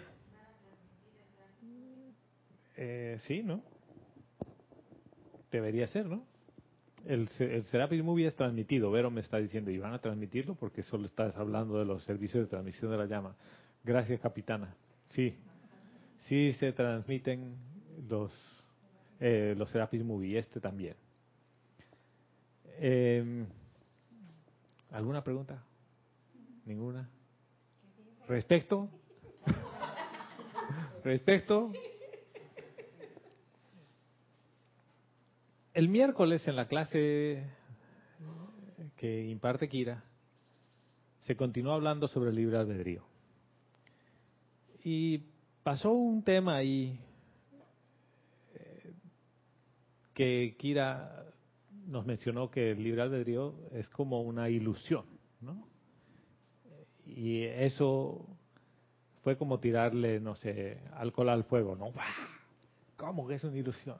Eh, 2.77 3.17
sí, 3.21 3.43
¿no? 3.43 3.63
Debería 5.51 5.87
ser, 5.87 6.07
¿no? 6.07 6.25
El, 7.07 7.29
Serapis 7.29 8.03
Movie 8.03 8.27
es 8.27 8.35
transmitido. 8.35 8.91
Vero 8.91 9.11
me 9.11 9.21
está 9.21 9.39
diciendo, 9.39 9.71
¿y 9.71 9.79
van 9.79 9.93
a 9.93 10.01
transmitirlo? 10.01 10.55
Porque 10.55 10.83
solo 10.83 11.07
estás 11.07 11.37
hablando 11.37 11.79
de 11.79 11.85
los 11.85 12.03
servicios 12.05 12.45
de 12.45 12.49
transmisión 12.49 12.91
de 12.91 12.97
la 12.97 13.07
llama. 13.07 13.37
Gracias, 13.83 14.21
capitana. 14.21 14.75
Sí, 15.09 15.37
sí 16.27 16.53
se 16.55 16.73
transmiten 16.73 17.57
los, 18.09 18.33
eh, 19.21 19.55
los 19.57 19.71
Serapis 19.71 20.03
Movie, 20.03 20.39
este 20.39 20.61
también. 20.61 20.97
Eh, 22.79 23.45
¿Alguna 24.91 25.23
pregunta? 25.23 25.63
¿Ninguna? 26.65 27.09
¿Respecto? 28.27 28.89
¿Respecto? 31.05 31.73
El 35.75 35.89
miércoles 35.89 36.47
en 36.47 36.55
la 36.55 36.69
clase 36.69 37.43
que 38.97 39.25
imparte 39.27 39.69
Kira, 39.69 40.05
se 41.23 41.35
continuó 41.35 41.73
hablando 41.73 42.07
sobre 42.07 42.31
el 42.31 42.37
libre 42.37 42.59
albedrío. 42.59 43.05
Y 44.85 45.25
pasó 45.65 45.91
un 45.91 46.23
tema 46.23 46.55
ahí 46.55 46.97
eh, 48.55 48.93
que 50.15 50.55
Kira 50.57 51.27
nos 51.89 52.07
mencionó 52.07 52.53
que 52.53 52.71
el 52.71 52.81
libre 52.81 53.03
albedrío 53.03 53.57
es 53.73 53.91
como 53.91 54.23
una 54.23 54.49
ilusión, 54.49 55.07
¿no? 55.41 55.67
Y 57.05 57.43
eso 57.43 58.25
fue 59.25 59.37
como 59.37 59.59
tirarle, 59.59 60.21
no 60.21 60.37
sé, 60.37 60.79
alcohol 60.93 61.31
al 61.31 61.43
fuego, 61.43 61.75
¿no? 61.75 61.93
¿Cómo 62.97 63.27
que 63.27 63.35
es 63.35 63.43
una 63.43 63.59
ilusión? 63.59 63.99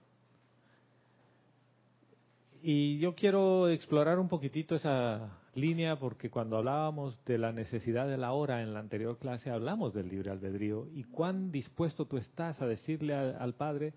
Y 2.67 2.97
yo 2.97 3.15
quiero 3.15 3.69
explorar 3.69 4.19
un 4.19 4.27
poquitito 4.27 4.75
esa 4.75 5.37
línea 5.55 5.99
porque 5.99 6.31
cuando 6.31 6.57
hablábamos 6.57 7.23
de 7.27 7.37
la 7.37 7.53
necesidad 7.53 8.09
de 8.09 8.17
la 8.17 8.33
hora 8.33 8.63
en 8.63 8.73
la 8.73 8.81
anterior 8.81 9.19
clase 9.19 9.51
hablamos 9.51 9.93
del 9.93 10.09
libre 10.09 10.31
albedrío 10.31 10.89
y 10.95 11.05
cuán 11.05 11.53
dispuesto 11.53 12.07
tú 12.07 12.17
estás 12.17 12.63
a 12.63 12.67
decirle 12.67 13.13
al, 13.13 13.53
Padre, 13.53 13.93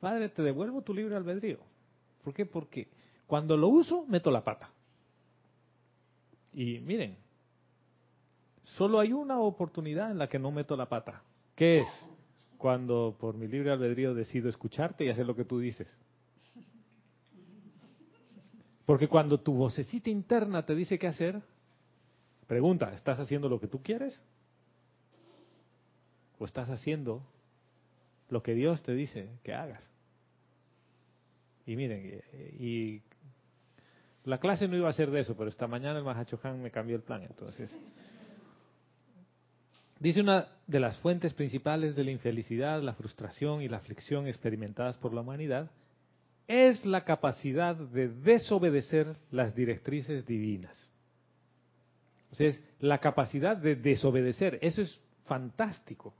Padre, 0.00 0.30
te 0.30 0.42
devuelvo 0.42 0.82
tu 0.82 0.92
libre 0.92 1.14
albedrío. 1.14 1.60
¿Por 2.24 2.34
qué? 2.34 2.44
Porque 2.44 2.88
cuando 3.28 3.56
lo 3.56 3.68
uso, 3.68 4.04
meto 4.08 4.32
la 4.32 4.42
pata. 4.42 4.68
Y 6.52 6.80
miren, 6.80 7.16
solo 8.64 8.98
hay 8.98 9.12
una 9.12 9.38
oportunidad 9.38 10.10
en 10.10 10.18
la 10.18 10.28
que 10.28 10.40
no 10.40 10.50
meto 10.50 10.76
la 10.76 10.88
pata. 10.88 11.22
¿Qué 11.54 11.82
es? 11.82 12.10
Cuando 12.58 13.16
por 13.20 13.36
mi 13.36 13.46
libre 13.46 13.70
albedrío 13.70 14.12
decido 14.12 14.48
escucharte 14.48 15.04
y 15.04 15.08
hacer 15.08 15.24
lo 15.24 15.36
que 15.36 15.44
tú 15.44 15.60
dices. 15.60 15.86
Porque 18.86 19.08
cuando 19.08 19.38
tu 19.38 19.54
vocecita 19.54 20.10
interna 20.10 20.64
te 20.64 20.74
dice 20.74 20.98
qué 20.98 21.06
hacer, 21.06 21.40
pregunta, 22.46 22.92
¿estás 22.94 23.20
haciendo 23.20 23.48
lo 23.48 23.60
que 23.60 23.68
tú 23.68 23.82
quieres? 23.82 24.20
¿O 26.38 26.44
estás 26.44 26.68
haciendo 26.70 27.22
lo 28.28 28.42
que 28.42 28.54
Dios 28.54 28.82
te 28.82 28.92
dice 28.92 29.30
que 29.44 29.54
hagas? 29.54 29.88
Y 31.64 31.76
miren, 31.76 32.22
y, 32.58 33.02
la 34.24 34.38
clase 34.38 34.66
no 34.66 34.76
iba 34.76 34.88
a 34.88 34.92
ser 34.92 35.10
de 35.10 35.20
eso, 35.20 35.36
pero 35.36 35.48
esta 35.48 35.66
mañana 35.66 35.98
el 35.98 36.04
Mahachohan 36.04 36.60
me 36.60 36.70
cambió 36.70 36.96
el 36.96 37.02
plan, 37.02 37.22
entonces. 37.22 37.76
Dice 39.98 40.20
una 40.20 40.48
de 40.66 40.80
las 40.80 40.98
fuentes 40.98 41.34
principales 41.34 41.94
de 41.94 42.02
la 42.02 42.10
infelicidad, 42.10 42.82
la 42.82 42.94
frustración 42.94 43.62
y 43.62 43.68
la 43.68 43.76
aflicción 43.76 44.26
experimentadas 44.26 44.96
por 44.96 45.14
la 45.14 45.20
humanidad 45.20 45.70
es 46.48 46.84
la 46.84 47.04
capacidad 47.04 47.76
de 47.76 48.08
desobedecer 48.08 49.16
las 49.30 49.54
directrices 49.54 50.26
divinas. 50.26 50.90
O 52.30 52.34
sea, 52.34 52.48
es 52.48 52.62
la 52.80 52.98
capacidad 52.98 53.56
de 53.56 53.76
desobedecer. 53.76 54.58
Eso 54.62 54.82
es 54.82 55.00
fantástico. 55.26 56.14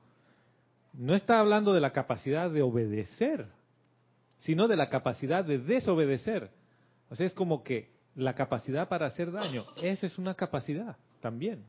No 0.93 1.15
está 1.15 1.41
hablando 1.41 1.73
de 1.73 1.81
la 1.81 1.93
capacidad 1.93 2.51
de 2.51 2.63
obedecer, 2.63 3.47
sino 4.39 4.69
de 4.69 4.77
la 4.77 4.91
capacidad 4.91 5.45
de 5.45 5.59
desobedecer. 5.59 6.51
O 7.09 7.17
sea, 7.17 7.27
es 7.27 7.35
como 7.35 7.63
que 7.63 7.91
la 8.15 8.35
capacidad 8.35 8.89
para 8.89 9.07
hacer 9.07 9.33
daño, 9.33 9.65
esa 9.83 10.07
es 10.07 10.19
una 10.19 10.35
capacidad 10.35 10.97
también. 11.21 11.65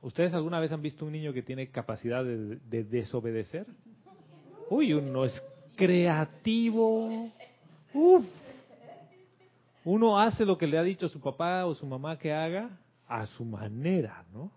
¿Ustedes 0.00 0.32
alguna 0.32 0.60
vez 0.60 0.72
han 0.72 0.80
visto 0.80 1.04
un 1.04 1.12
niño 1.12 1.32
que 1.32 1.42
tiene 1.42 1.70
capacidad 1.70 2.24
de, 2.24 2.56
de 2.56 2.84
desobedecer? 2.84 3.66
Uy, 4.70 4.94
uno 4.94 5.24
es 5.24 5.42
creativo. 5.80 7.30
Uf. 7.94 8.26
Uno 9.82 10.20
hace 10.20 10.44
lo 10.44 10.58
que 10.58 10.66
le 10.66 10.76
ha 10.76 10.82
dicho 10.82 11.08
su 11.08 11.20
papá 11.20 11.64
o 11.64 11.74
su 11.74 11.86
mamá 11.86 12.18
que 12.18 12.32
haga 12.34 12.68
a 13.08 13.24
su 13.24 13.46
manera, 13.46 14.26
¿no? 14.30 14.52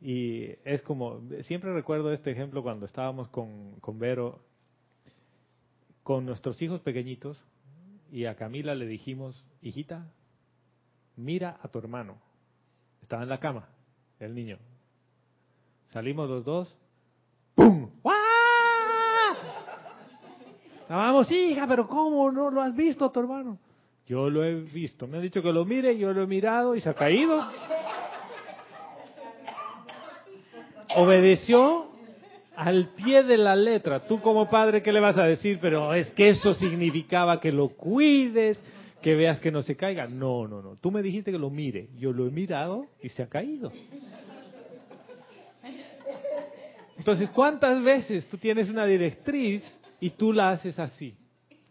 Y 0.00 0.48
es 0.64 0.82
como, 0.82 1.22
siempre 1.42 1.72
recuerdo 1.72 2.12
este 2.12 2.32
ejemplo 2.32 2.62
cuando 2.62 2.86
estábamos 2.86 3.28
con, 3.28 3.76
con 3.80 4.00
Vero, 4.00 4.40
con 6.02 6.26
nuestros 6.26 6.60
hijos 6.60 6.80
pequeñitos, 6.80 7.42
y 8.10 8.24
a 8.24 8.34
Camila 8.34 8.74
le 8.74 8.86
dijimos, 8.86 9.44
hijita, 9.62 10.10
mira 11.14 11.58
a 11.62 11.68
tu 11.68 11.78
hermano. 11.78 12.18
Estaba 13.00 13.22
en 13.22 13.28
la 13.28 13.38
cama, 13.38 13.68
el 14.18 14.34
niño. 14.34 14.58
Salimos 15.88 16.28
los 16.28 16.44
dos, 16.44 16.76
¡pum! 17.54 17.90
Vamos, 20.88 21.30
hija, 21.30 21.66
pero 21.66 21.88
¿cómo 21.88 22.30
no 22.30 22.50
lo 22.50 22.62
has 22.62 22.74
visto 22.74 23.10
tu 23.10 23.20
hermano? 23.20 23.58
Yo 24.06 24.30
lo 24.30 24.44
he 24.44 24.54
visto. 24.54 25.06
Me 25.06 25.16
han 25.16 25.22
dicho 25.22 25.42
que 25.42 25.52
lo 25.52 25.64
mire, 25.64 25.98
yo 25.98 26.12
lo 26.12 26.22
he 26.22 26.26
mirado 26.26 26.76
y 26.76 26.80
se 26.80 26.88
ha 26.88 26.94
caído. 26.94 27.44
Obedeció 30.94 31.88
al 32.54 32.90
pie 32.96 33.24
de 33.24 33.36
la 33.36 33.56
letra. 33.56 34.06
Tú 34.06 34.20
como 34.20 34.48
padre, 34.48 34.82
¿qué 34.82 34.92
le 34.92 35.00
vas 35.00 35.18
a 35.18 35.24
decir? 35.24 35.58
Pero 35.60 35.92
es 35.92 36.10
que 36.12 36.30
eso 36.30 36.54
significaba 36.54 37.40
que 37.40 37.50
lo 37.50 37.70
cuides, 37.70 38.62
que 39.02 39.16
veas 39.16 39.40
que 39.40 39.50
no 39.50 39.62
se 39.62 39.76
caiga. 39.76 40.06
No, 40.06 40.46
no, 40.46 40.62
no. 40.62 40.76
Tú 40.76 40.92
me 40.92 41.02
dijiste 41.02 41.32
que 41.32 41.38
lo 41.38 41.50
mire. 41.50 41.88
Yo 41.98 42.12
lo 42.12 42.28
he 42.28 42.30
mirado 42.30 42.86
y 43.02 43.08
se 43.08 43.24
ha 43.24 43.28
caído. 43.28 43.72
Entonces, 46.96 47.28
¿cuántas 47.30 47.82
veces 47.82 48.26
tú 48.28 48.38
tienes 48.38 48.70
una 48.70 48.86
directriz 48.86 49.62
y 50.00 50.10
tú 50.10 50.32
la 50.32 50.50
haces 50.50 50.78
así. 50.78 51.16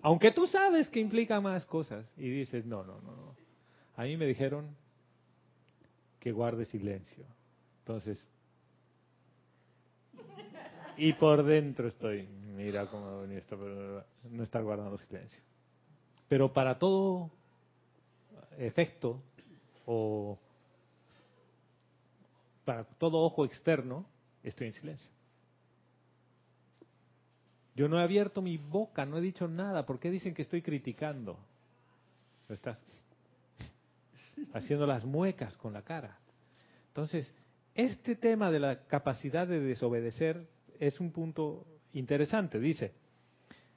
Aunque 0.01 0.31
tú 0.31 0.47
sabes 0.47 0.89
que 0.89 0.99
implica 0.99 1.41
más 1.41 1.65
cosas 1.65 2.11
y 2.17 2.29
dices, 2.29 2.65
no, 2.65 2.83
no, 2.83 3.01
no, 3.01 3.15
no. 3.15 3.35
A 3.95 4.03
mí 4.03 4.17
me 4.17 4.25
dijeron 4.25 4.75
que 6.19 6.31
guarde 6.31 6.65
silencio. 6.65 7.25
Entonces, 7.79 8.23
y 10.97 11.13
por 11.13 11.43
dentro 11.43 11.87
estoy, 11.87 12.27
mira 12.55 12.87
cómo 12.87 13.21
venir 13.21 13.39
esto, 13.39 13.57
pero 13.57 14.03
no 14.29 14.43
está 14.43 14.61
guardando 14.61 14.97
silencio. 14.97 15.41
Pero 16.27 16.51
para 16.53 16.77
todo 16.79 17.29
efecto 18.57 19.21
o 19.85 20.39
para 22.63 22.83
todo 22.83 23.19
ojo 23.19 23.45
externo, 23.45 24.05
estoy 24.43 24.67
en 24.67 24.73
silencio. 24.73 25.14
Yo 27.75 27.89
no 27.89 27.99
he 27.99 28.03
abierto 28.03 28.41
mi 28.41 28.57
boca, 28.57 29.05
no 29.05 29.17
he 29.17 29.21
dicho 29.21 29.47
nada. 29.47 29.85
¿Por 29.85 29.99
qué 29.99 30.09
dicen 30.09 30.33
que 30.33 30.41
estoy 30.41 30.61
criticando? 30.61 31.37
estás 32.49 32.79
haciendo 34.53 34.85
las 34.85 35.03
muecas 35.03 35.57
con 35.57 35.73
la 35.73 35.81
cara. 35.81 36.17
Entonces, 36.89 37.33
este 37.73 38.15
tema 38.15 38.51
de 38.51 38.59
la 38.59 38.85
capacidad 38.85 39.47
de 39.47 39.59
desobedecer 39.59 40.47
es 40.79 40.99
un 40.99 41.11
punto 41.11 41.65
interesante. 41.93 42.59
Dice, 42.59 42.93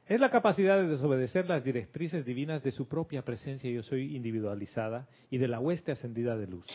es 0.06 0.20
la 0.20 0.30
capacidad 0.30 0.78
de 0.78 0.88
desobedecer 0.88 1.48
las 1.48 1.64
directrices 1.64 2.24
divinas 2.24 2.62
de 2.62 2.70
su 2.70 2.86
propia 2.88 3.22
presencia, 3.22 3.70
yo 3.70 3.82
soy 3.82 4.16
individualizada, 4.16 5.08
y 5.30 5.38
de 5.38 5.48
la 5.48 5.60
hueste 5.60 5.92
ascendida 5.92 6.36
de 6.36 6.46
luz. 6.46 6.66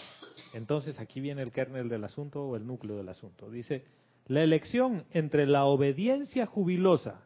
Entonces 0.53 0.99
aquí 0.99 1.19
viene 1.19 1.41
el 1.41 1.51
kernel 1.51 1.89
del 1.89 2.03
asunto 2.03 2.43
o 2.43 2.55
el 2.55 2.67
núcleo 2.67 2.97
del 2.97 3.09
asunto. 3.09 3.49
Dice, 3.49 3.83
La 4.27 4.41
elección 4.41 5.05
entre 5.11 5.45
la 5.45 5.65
obediencia 5.65 6.45
jubilosa, 6.45 7.21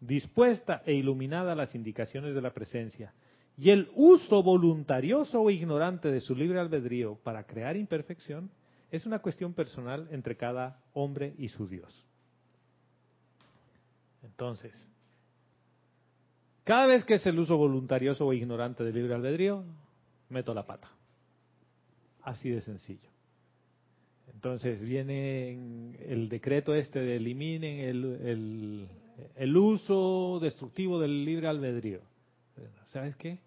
dispuesta 0.00 0.82
e 0.86 0.94
iluminada 0.94 1.52
a 1.52 1.56
las 1.56 1.74
indicaciones 1.74 2.34
de 2.34 2.42
la 2.42 2.54
presencia, 2.54 3.12
y 3.58 3.70
el 3.70 3.90
uso 3.94 4.42
voluntarioso 4.42 5.40
o 5.42 5.50
ignorante 5.50 6.10
de 6.10 6.20
su 6.20 6.34
libre 6.34 6.58
albedrío 6.58 7.16
para 7.22 7.44
crear 7.44 7.76
imperfección, 7.76 8.50
es 8.90 9.06
una 9.06 9.20
cuestión 9.20 9.52
personal 9.52 10.08
entre 10.10 10.36
cada 10.36 10.80
hombre 10.94 11.34
y 11.38 11.48
su 11.48 11.66
Dios. 11.66 12.06
Entonces, 14.22 14.88
cada 16.64 16.86
vez 16.86 17.04
que 17.04 17.14
es 17.14 17.26
el 17.26 17.38
uso 17.38 17.56
voluntarioso 17.56 18.26
o 18.26 18.32
ignorante 18.32 18.84
del 18.84 18.94
libre 18.94 19.14
albedrío, 19.14 19.64
meto 20.28 20.54
la 20.54 20.64
pata. 20.64 20.90
Así 22.22 22.50
de 22.50 22.60
sencillo. 22.60 23.11
Entonces 24.42 24.82
viene 24.82 25.94
el 26.00 26.28
decreto 26.28 26.74
este 26.74 26.98
de 26.98 27.14
eliminen 27.14 27.78
el, 27.78 28.88
el, 29.36 29.56
uso 29.56 30.40
destructivo 30.42 30.98
del 30.98 31.24
libre 31.24 31.46
albedrío. 31.46 32.00
¿Sabes 32.88 33.14
qué? 33.14 33.38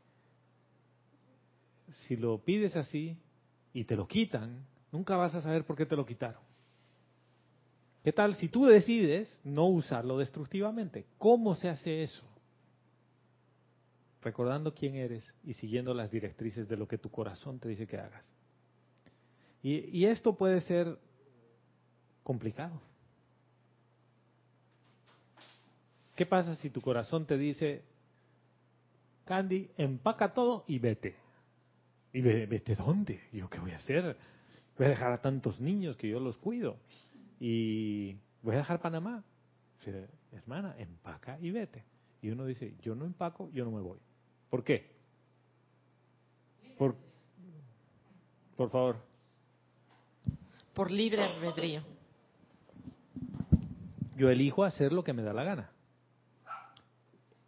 Si 2.07 2.15
lo 2.15 2.37
pides 2.37 2.77
así 2.77 3.17
y 3.73 3.83
te 3.83 3.97
lo 3.97 4.07
quitan, 4.07 4.65
nunca 4.89 5.17
vas 5.17 5.35
a 5.35 5.41
saber 5.41 5.65
por 5.65 5.75
qué 5.75 5.85
te 5.85 5.97
lo 5.97 6.05
quitaron. 6.05 6.41
¿Qué 8.01 8.13
tal 8.13 8.35
si 8.35 8.47
tú 8.47 8.65
decides 8.65 9.37
no 9.43 9.65
usarlo 9.65 10.17
destructivamente? 10.17 11.07
¿Cómo 11.17 11.55
se 11.55 11.67
hace 11.67 12.03
eso? 12.03 12.23
Recordando 14.21 14.73
quién 14.73 14.95
eres 14.95 15.35
y 15.43 15.55
siguiendo 15.55 15.93
las 15.93 16.09
directrices 16.09 16.69
de 16.69 16.77
lo 16.77 16.87
que 16.87 16.97
tu 16.97 17.11
corazón 17.11 17.59
te 17.59 17.67
dice 17.67 17.85
que 17.85 17.97
hagas. 17.97 18.33
Y, 19.67 20.05
esto 20.05 20.36
puede 20.36 20.62
ser 20.62 20.95
complicado. 22.22 22.79
¿Qué 26.15 26.27
pasa 26.27 26.53
si 26.57 26.69
tu 26.69 26.81
corazón 26.81 27.25
te 27.25 27.36
dice, 27.36 27.84
Candy, 29.24 29.72
empaca 29.75 30.36
todo 30.36 30.65
y 30.67 30.77
vete? 30.77 31.15
¿Y 32.13 32.22
vete 32.22 32.75
dónde? 32.75 33.19
¿Yo 33.34 33.50
qué 33.50 33.57
voy 33.57 33.72
a 33.72 33.77
hacer? 33.77 34.15
Voy 34.77 34.86
a 34.86 34.89
dejar 34.89 35.12
a 35.13 35.22
tantos 35.22 35.60
niños 35.60 35.98
que 35.98 36.10
yo 36.10 36.19
los 36.19 36.38
cuido. 36.38 36.77
Y 37.39 38.17
voy 38.43 38.53
a 38.53 38.60
dejar 38.60 38.79
Panamá. 38.79 39.24
hermana, 40.31 40.75
empaca 40.77 41.39
y 41.41 41.50
vete. 41.50 41.84
Y 42.22 42.29
uno 42.29 42.45
dice, 42.45 42.75
yo 42.84 42.93
no 42.93 43.03
empaco, 43.05 43.50
yo 43.51 43.65
no 43.65 43.72
me 43.72 43.81
voy. 43.81 43.98
¿Por 44.48 44.63
qué? 44.63 44.91
Por, 46.77 46.95
por 48.55 48.69
favor 48.69 49.14
por 50.75 50.91
libre 50.91 51.24
albedrío. 51.24 51.82
Yo 54.15 54.29
elijo 54.29 54.63
hacer 54.63 54.94
lo 54.94 55.03
que 55.03 55.13
me 55.13 55.24
da 55.24 55.34
la 55.34 55.44
gana. 55.44 55.72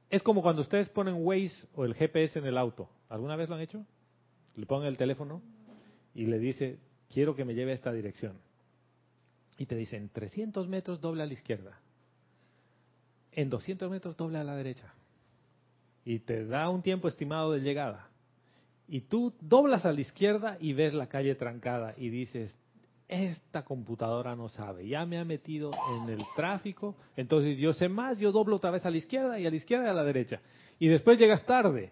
Es 0.10 0.24
como 0.24 0.42
cuando 0.42 0.62
ustedes 0.62 0.90
ponen 0.90 1.16
Waze 1.20 1.68
o 1.76 1.86
el 1.86 1.94
GPS 1.94 2.40
en 2.40 2.46
el 2.46 2.58
auto. 2.58 2.90
¿Alguna 3.10 3.36
vez 3.36 3.50
lo 3.50 3.56
han 3.56 3.62
hecho? 3.62 3.86
Le 4.56 4.66
ponen 4.66 4.88
el 4.88 4.98
teléfono 4.98 5.42
y 6.16 6.26
le 6.26 6.40
dice, 6.40 6.80
quiero 7.14 7.36
que 7.36 7.46
me 7.46 7.54
lleve 7.54 7.72
a 7.72 7.76
esta 7.76 7.92
dirección. 7.92 8.40
Y 9.58 9.66
te 9.66 9.76
dicen, 9.76 10.10
300 10.10 10.68
metros 10.68 11.02
doble 11.02 11.24
a 11.24 11.26
la 11.26 11.34
izquierda. 11.34 11.80
En 13.34 13.50
200 13.50 13.90
metros 13.92 14.16
doble 14.16 14.40
a 14.40 14.44
la 14.44 14.56
derecha. 14.56 14.94
Y 16.06 16.20
te 16.20 16.46
da 16.46 16.70
un 16.70 16.82
tiempo 16.82 17.08
estimado 17.08 17.52
de 17.52 17.60
llegada. 17.60 18.08
Y 18.88 19.02
tú 19.02 19.34
doblas 19.42 19.86
a 19.86 19.92
la 19.92 20.00
izquierda 20.00 20.58
y 20.62 20.72
ves 20.74 20.94
la 20.94 21.08
calle 21.08 21.36
trancada 21.36 21.94
y 21.98 22.10
dices, 22.10 22.56
esta 23.08 23.64
computadora 23.64 24.36
no 24.36 24.50
sabe, 24.50 24.88
ya 24.88 25.06
me 25.06 25.18
ha 25.18 25.24
metido 25.24 25.72
en 25.96 26.10
el 26.10 26.24
tráfico, 26.36 26.96
entonces 27.16 27.58
yo 27.58 27.72
sé 27.74 27.88
más, 27.88 28.18
yo 28.18 28.32
doblo 28.32 28.58
otra 28.58 28.72
vez 28.72 28.86
a 28.86 28.90
la 28.90 28.98
izquierda 28.98 29.40
y 29.40 29.46
a 29.46 29.50
la 29.50 29.56
izquierda 29.56 29.86
y 29.86 29.90
a 29.90 29.94
la 29.94 30.04
derecha. 30.04 30.42
Y 30.78 30.88
después 30.88 31.18
llegas 31.18 31.46
tarde. 31.46 31.92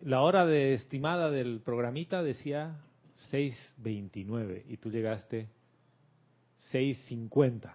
La 0.00 0.22
hora 0.22 0.44
de 0.46 0.74
estimada 0.74 1.30
del 1.30 1.60
programita 1.60 2.22
decía 2.22 2.80
6.29 3.30 4.64
y 4.68 4.76
tú 4.78 4.90
llegaste 4.90 5.48
6.50. 6.72 7.72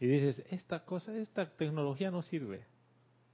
Y 0.00 0.06
dices, 0.06 0.42
esta 0.50 0.84
cosa, 0.84 1.16
esta 1.16 1.48
tecnología 1.56 2.10
no 2.10 2.22
sirve. 2.22 2.64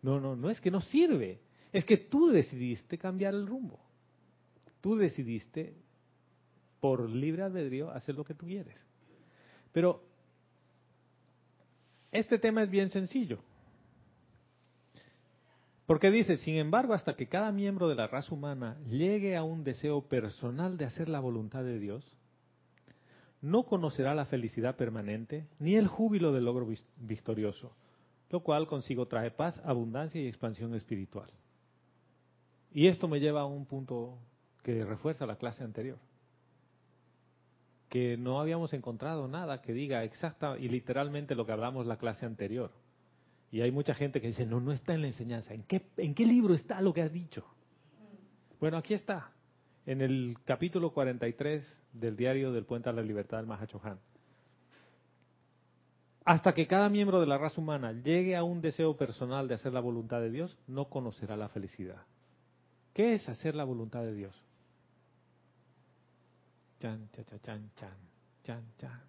No, 0.02 0.20
no, 0.20 0.36
no 0.36 0.50
es 0.50 0.60
que 0.60 0.70
no 0.70 0.80
sirve, 0.80 1.40
es 1.72 1.84
que 1.84 1.96
tú 1.96 2.28
decidiste 2.28 2.98
cambiar 2.98 3.34
el 3.34 3.46
rumbo. 3.46 3.80
Tú 4.80 4.96
decidiste 4.96 5.74
por 6.84 7.08
libre 7.08 7.42
albedrío 7.42 7.90
hacer 7.92 8.14
lo 8.14 8.24
que 8.24 8.34
tú 8.34 8.44
quieres. 8.44 8.78
Pero 9.72 10.02
este 12.12 12.38
tema 12.38 12.62
es 12.62 12.68
bien 12.68 12.90
sencillo. 12.90 13.38
Porque 15.86 16.10
dice, 16.10 16.36
sin 16.36 16.56
embargo, 16.56 16.92
hasta 16.92 17.16
que 17.16 17.26
cada 17.26 17.52
miembro 17.52 17.88
de 17.88 17.94
la 17.94 18.06
raza 18.06 18.34
humana 18.34 18.76
llegue 18.86 19.34
a 19.34 19.44
un 19.44 19.64
deseo 19.64 20.02
personal 20.02 20.76
de 20.76 20.84
hacer 20.84 21.08
la 21.08 21.20
voluntad 21.20 21.64
de 21.64 21.78
Dios, 21.78 22.04
no 23.40 23.62
conocerá 23.62 24.14
la 24.14 24.26
felicidad 24.26 24.76
permanente 24.76 25.46
ni 25.58 25.76
el 25.76 25.88
júbilo 25.88 26.34
del 26.34 26.44
logro 26.44 26.68
victorioso, 26.98 27.74
lo 28.28 28.40
cual 28.40 28.66
consigo 28.66 29.08
trae 29.08 29.30
paz, 29.30 29.58
abundancia 29.64 30.20
y 30.20 30.26
expansión 30.26 30.74
espiritual. 30.74 31.30
Y 32.74 32.88
esto 32.88 33.08
me 33.08 33.20
lleva 33.20 33.40
a 33.40 33.46
un 33.46 33.64
punto 33.64 34.18
que 34.62 34.84
refuerza 34.84 35.24
la 35.24 35.36
clase 35.36 35.64
anterior 35.64 35.96
que 37.94 38.16
no 38.16 38.40
habíamos 38.40 38.72
encontrado 38.72 39.28
nada 39.28 39.62
que 39.62 39.72
diga 39.72 40.02
exacta 40.02 40.58
y 40.58 40.68
literalmente 40.68 41.36
lo 41.36 41.46
que 41.46 41.52
hablamos 41.52 41.86
la 41.86 41.96
clase 41.96 42.26
anterior. 42.26 42.72
Y 43.52 43.60
hay 43.60 43.70
mucha 43.70 43.94
gente 43.94 44.20
que 44.20 44.26
dice, 44.26 44.44
no, 44.44 44.58
no 44.58 44.72
está 44.72 44.94
en 44.94 45.02
la 45.02 45.06
enseñanza. 45.06 45.54
¿En 45.54 45.62
qué, 45.62 45.80
en 45.98 46.12
qué 46.12 46.26
libro 46.26 46.54
está 46.54 46.80
lo 46.80 46.92
que 46.92 47.02
has 47.02 47.12
dicho? 47.12 47.44
Bueno, 48.58 48.78
aquí 48.78 48.94
está, 48.94 49.30
en 49.86 50.00
el 50.00 50.38
capítulo 50.44 50.92
43 50.92 51.64
del 51.92 52.16
diario 52.16 52.50
del 52.50 52.64
Puente 52.64 52.88
a 52.88 52.92
la 52.92 53.00
Libertad 53.00 53.38
del 53.38 53.46
Mahachohan. 53.46 54.00
Hasta 56.24 56.52
que 56.52 56.66
cada 56.66 56.88
miembro 56.88 57.20
de 57.20 57.28
la 57.28 57.38
raza 57.38 57.60
humana 57.60 57.92
llegue 57.92 58.34
a 58.34 58.42
un 58.42 58.60
deseo 58.60 58.96
personal 58.96 59.46
de 59.46 59.54
hacer 59.54 59.72
la 59.72 59.78
voluntad 59.78 60.20
de 60.20 60.32
Dios, 60.32 60.58
no 60.66 60.86
conocerá 60.86 61.36
la 61.36 61.48
felicidad. 61.48 62.02
¿Qué 62.92 63.14
es 63.14 63.28
hacer 63.28 63.54
la 63.54 63.62
voluntad 63.62 64.02
de 64.02 64.14
Dios? 64.14 64.43
Chan, 66.80 67.08
chan, 67.12 67.24
chan, 67.40 67.70
chan, 67.76 67.96
chan, 68.42 68.64
chan. 68.78 69.00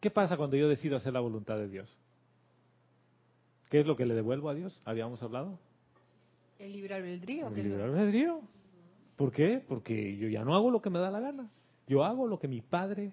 ¿Qué 0.00 0.10
pasa 0.10 0.36
cuando 0.36 0.56
yo 0.56 0.68
decido 0.68 0.96
hacer 0.96 1.12
la 1.12 1.20
voluntad 1.20 1.56
de 1.56 1.68
Dios? 1.68 1.98
¿Qué 3.70 3.80
es 3.80 3.86
lo 3.86 3.96
que 3.96 4.06
le 4.06 4.14
devuelvo 4.14 4.50
a 4.50 4.54
Dios? 4.54 4.80
¿Habíamos 4.84 5.22
hablado? 5.22 5.58
El 6.58 6.72
libre 6.72 6.94
albedrío. 6.94 7.48
El 7.48 7.54
libre 7.62 7.82
albedrío. 7.82 8.40
¿Por 9.16 9.32
qué? 9.32 9.64
Porque 9.66 10.16
yo 10.16 10.28
ya 10.28 10.44
no 10.44 10.54
hago 10.54 10.70
lo 10.70 10.82
que 10.82 10.90
me 10.90 10.98
da 10.98 11.10
la 11.10 11.20
gana. 11.20 11.50
Yo 11.86 12.04
hago 12.04 12.26
lo 12.26 12.38
que 12.38 12.48
mi 12.48 12.60
padre 12.60 13.12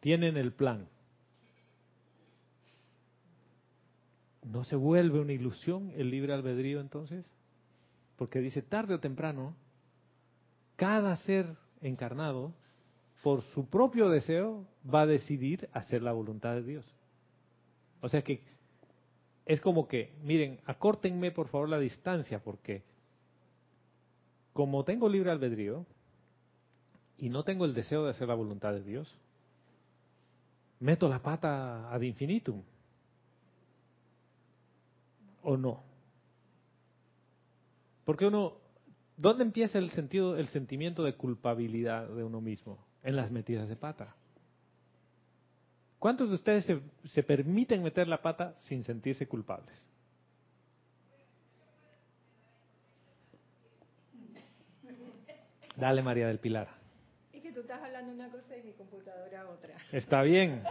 tiene 0.00 0.28
en 0.28 0.36
el 0.36 0.52
plan. 0.52 0.88
¿No 4.42 4.64
se 4.64 4.76
vuelve 4.76 5.20
una 5.20 5.32
ilusión 5.32 5.92
el 5.94 6.10
libre 6.10 6.32
albedrío 6.32 6.80
entonces? 6.80 7.24
Porque 8.16 8.40
dice, 8.40 8.62
tarde 8.62 8.94
o 8.94 9.00
temprano, 9.00 9.54
cada 10.76 11.14
ser 11.16 11.56
encarnado, 11.82 12.52
por 13.22 13.42
su 13.42 13.66
propio 13.66 14.08
deseo, 14.08 14.66
va 14.92 15.02
a 15.02 15.06
decidir 15.06 15.68
hacer 15.72 16.02
la 16.02 16.12
voluntad 16.12 16.54
de 16.54 16.62
Dios. 16.62 16.86
O 18.00 18.08
sea 18.08 18.22
que 18.22 18.42
es 19.44 19.60
como 19.60 19.88
que, 19.88 20.12
miren, 20.22 20.60
acórtenme 20.64 21.30
por 21.30 21.48
favor 21.48 21.68
la 21.68 21.78
distancia, 21.78 22.42
porque 22.42 22.82
como 24.52 24.84
tengo 24.84 25.08
libre 25.08 25.30
albedrío 25.30 25.86
y 27.18 27.28
no 27.28 27.44
tengo 27.44 27.64
el 27.64 27.74
deseo 27.74 28.04
de 28.04 28.10
hacer 28.10 28.28
la 28.28 28.34
voluntad 28.34 28.72
de 28.72 28.82
Dios, 28.82 29.14
meto 30.80 31.08
la 31.08 31.22
pata 31.22 31.92
ad 31.92 32.00
infinitum. 32.00 32.62
¿O 35.42 35.56
no? 35.56 35.82
Porque 38.04 38.26
uno 38.26 38.54
¿Dónde 39.20 39.44
empieza 39.44 39.76
el 39.78 39.90
sentido, 39.90 40.38
el 40.38 40.48
sentimiento 40.48 41.04
de 41.04 41.14
culpabilidad 41.14 42.08
de 42.08 42.24
uno 42.24 42.40
mismo? 42.40 42.78
En 43.02 43.16
las 43.16 43.30
metidas 43.30 43.68
de 43.68 43.76
pata. 43.76 44.16
¿Cuántos 45.98 46.30
de 46.30 46.36
ustedes 46.36 46.64
se, 46.64 46.80
se 47.10 47.22
permiten 47.22 47.82
meter 47.82 48.08
la 48.08 48.22
pata 48.22 48.54
sin 48.60 48.82
sentirse 48.82 49.28
culpables? 49.28 49.84
Dale, 55.76 56.02
María 56.02 56.26
del 56.26 56.38
Pilar. 56.38 56.68
Es 57.34 57.42
que 57.42 57.52
tú 57.52 57.60
estás 57.60 57.82
hablando 57.82 58.12
una 58.12 58.30
cosa 58.30 58.56
y 58.56 58.62
mi 58.62 58.72
computadora 58.72 59.50
otra. 59.50 59.74
Está 59.92 60.22
bien. 60.22 60.62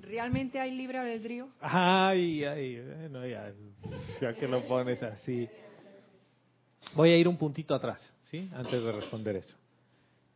¿Realmente 0.00 0.58
hay 0.58 0.74
libre 0.74 0.96
albedrío? 0.96 1.50
Ay, 1.60 2.44
ay, 2.44 3.08
no, 3.10 3.26
ya, 3.26 3.52
ya 4.22 4.32
que 4.32 4.48
lo 4.48 4.62
pones 4.66 5.02
así. 5.02 5.46
Voy 6.94 7.10
a 7.10 7.16
ir 7.16 7.26
un 7.26 7.36
puntito 7.36 7.74
atrás, 7.74 8.00
¿sí? 8.24 8.50
Antes 8.54 8.82
de 8.82 8.92
responder 8.92 9.36
eso. 9.36 9.56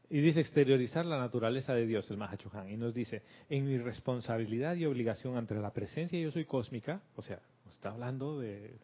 Y 0.09 0.21
dice 0.21 0.41
exteriorizar 0.41 1.05
la 1.05 1.19
naturaleza 1.19 1.75
de 1.75 1.87
Dios, 1.87 2.09
el 2.11 2.17
Mahachohan. 2.17 2.71
Y 2.71 2.77
nos 2.77 2.95
dice, 2.95 3.23
en 3.49 3.67
mi 3.67 3.77
responsabilidad 3.77 4.77
y 4.77 4.87
obligación 4.87 5.37
ante 5.37 5.55
la 5.55 5.73
presencia 5.73 6.19
yo 6.19 6.31
soy 6.31 6.45
cósmica, 6.45 7.03
o 7.17 7.23
sea, 7.23 7.41
está 7.69 7.91
hablando 7.91 8.39
de 8.39 8.79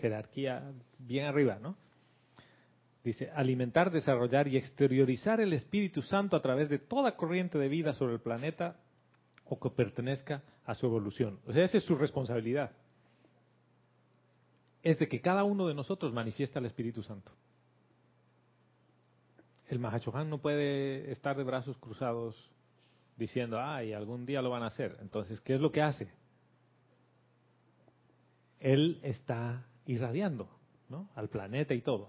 jerarquía 0.00 0.72
bien 0.98 1.26
arriba, 1.26 1.58
¿no? 1.60 1.76
Dice, 3.02 3.30
alimentar, 3.34 3.90
desarrollar 3.90 4.48
y 4.48 4.56
exteriorizar 4.56 5.40
el 5.40 5.52
Espíritu 5.52 6.02
Santo 6.02 6.36
a 6.36 6.42
través 6.42 6.68
de 6.68 6.78
toda 6.78 7.16
corriente 7.16 7.58
de 7.58 7.68
vida 7.68 7.94
sobre 7.94 8.14
el 8.14 8.20
planeta 8.20 8.76
o 9.44 9.58
que 9.58 9.70
pertenezca 9.70 10.42
a 10.64 10.74
su 10.74 10.86
evolución. 10.86 11.40
O 11.46 11.52
sea, 11.52 11.64
esa 11.64 11.78
es 11.78 11.84
su 11.84 11.96
responsabilidad. 11.96 12.72
Es 14.88 14.98
de 14.98 15.06
que 15.06 15.20
cada 15.20 15.44
uno 15.44 15.66
de 15.66 15.74
nosotros 15.74 16.14
manifiesta 16.14 16.60
el 16.60 16.64
Espíritu 16.64 17.02
Santo. 17.02 17.30
El 19.66 19.80
Mahachohan 19.80 20.30
no 20.30 20.38
puede 20.38 21.12
estar 21.12 21.36
de 21.36 21.44
brazos 21.44 21.76
cruzados 21.76 22.34
diciendo, 23.18 23.60
ay, 23.60 23.92
algún 23.92 24.24
día 24.24 24.40
lo 24.40 24.48
van 24.48 24.62
a 24.62 24.68
hacer. 24.68 24.96
Entonces, 25.02 25.42
¿qué 25.42 25.56
es 25.56 25.60
lo 25.60 25.72
que 25.72 25.82
hace? 25.82 26.10
Él 28.60 28.98
está 29.02 29.66
irradiando 29.84 30.48
¿no? 30.88 31.10
al 31.14 31.28
planeta 31.28 31.74
y 31.74 31.82
todo. 31.82 32.08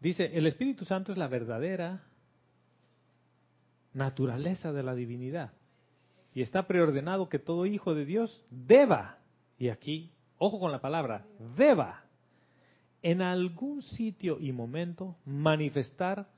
Dice, 0.00 0.36
el 0.36 0.48
Espíritu 0.48 0.84
Santo 0.84 1.12
es 1.12 1.18
la 1.18 1.28
verdadera 1.28 2.02
naturaleza 3.92 4.72
de 4.72 4.82
la 4.82 4.96
divinidad. 4.96 5.52
Y 6.34 6.42
está 6.42 6.66
preordenado 6.66 7.28
que 7.28 7.38
todo 7.38 7.66
hijo 7.66 7.94
de 7.94 8.04
Dios 8.04 8.44
deba, 8.50 9.20
y 9.60 9.68
aquí, 9.68 10.10
ojo 10.38 10.58
con 10.58 10.72
la 10.72 10.80
palabra, 10.80 11.26
deba, 11.56 12.04
en 13.02 13.22
algún 13.22 13.82
sitio 13.82 14.38
y 14.40 14.52
momento 14.52 15.16
manifestar 15.24 16.28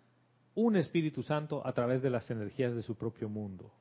un 0.54 0.76
Espíritu 0.76 1.22
Santo 1.22 1.66
a 1.66 1.72
través 1.72 2.02
de 2.02 2.10
las 2.10 2.30
energías 2.30 2.74
de 2.74 2.82
su 2.82 2.96
propio 2.96 3.28
mundo. 3.28 3.72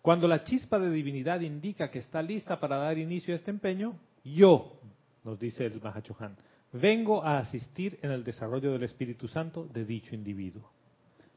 Cuando 0.00 0.26
la 0.26 0.44
chispa 0.44 0.78
de 0.78 0.90
divinidad 0.90 1.40
indica 1.40 1.90
que 1.90 1.98
está 1.98 2.22
lista 2.22 2.58
para 2.58 2.76
dar 2.76 2.96
inicio 2.96 3.34
a 3.34 3.36
este 3.36 3.50
empeño, 3.50 3.98
yo, 4.24 4.80
nos 5.24 5.38
dice 5.38 5.66
el 5.66 5.80
Mahachohan, 5.80 6.36
vengo 6.72 7.22
a 7.22 7.38
asistir 7.38 7.98
en 8.02 8.12
el 8.12 8.24
desarrollo 8.24 8.72
del 8.72 8.84
Espíritu 8.84 9.28
Santo 9.28 9.66
de 9.66 9.84
dicho 9.84 10.14
individuo. 10.14 10.70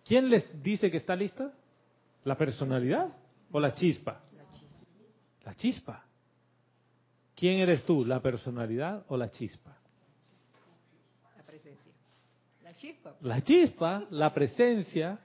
¿Quién 0.06 0.30
les 0.30 0.64
dice 0.64 0.90
que 0.90 0.98
está 0.98 1.16
lista? 1.16 1.54
¿La 2.24 2.38
personalidad 2.38 3.10
o 3.52 3.60
la 3.60 3.74
chispa? 3.74 4.22
La 5.44 5.54
chispa. 5.56 6.06
¿Quién 7.42 7.58
eres 7.58 7.84
tú, 7.86 8.06
la 8.06 8.22
personalidad 8.22 9.04
o 9.08 9.18
la 9.18 9.28
chispa? 9.28 9.76
La 11.36 11.42
presencia. 11.42 11.92
La 12.62 12.76
chispa. 12.76 13.16
La 13.22 13.42
chispa, 13.42 14.08
la 14.12 14.32
presencia. 14.32 15.20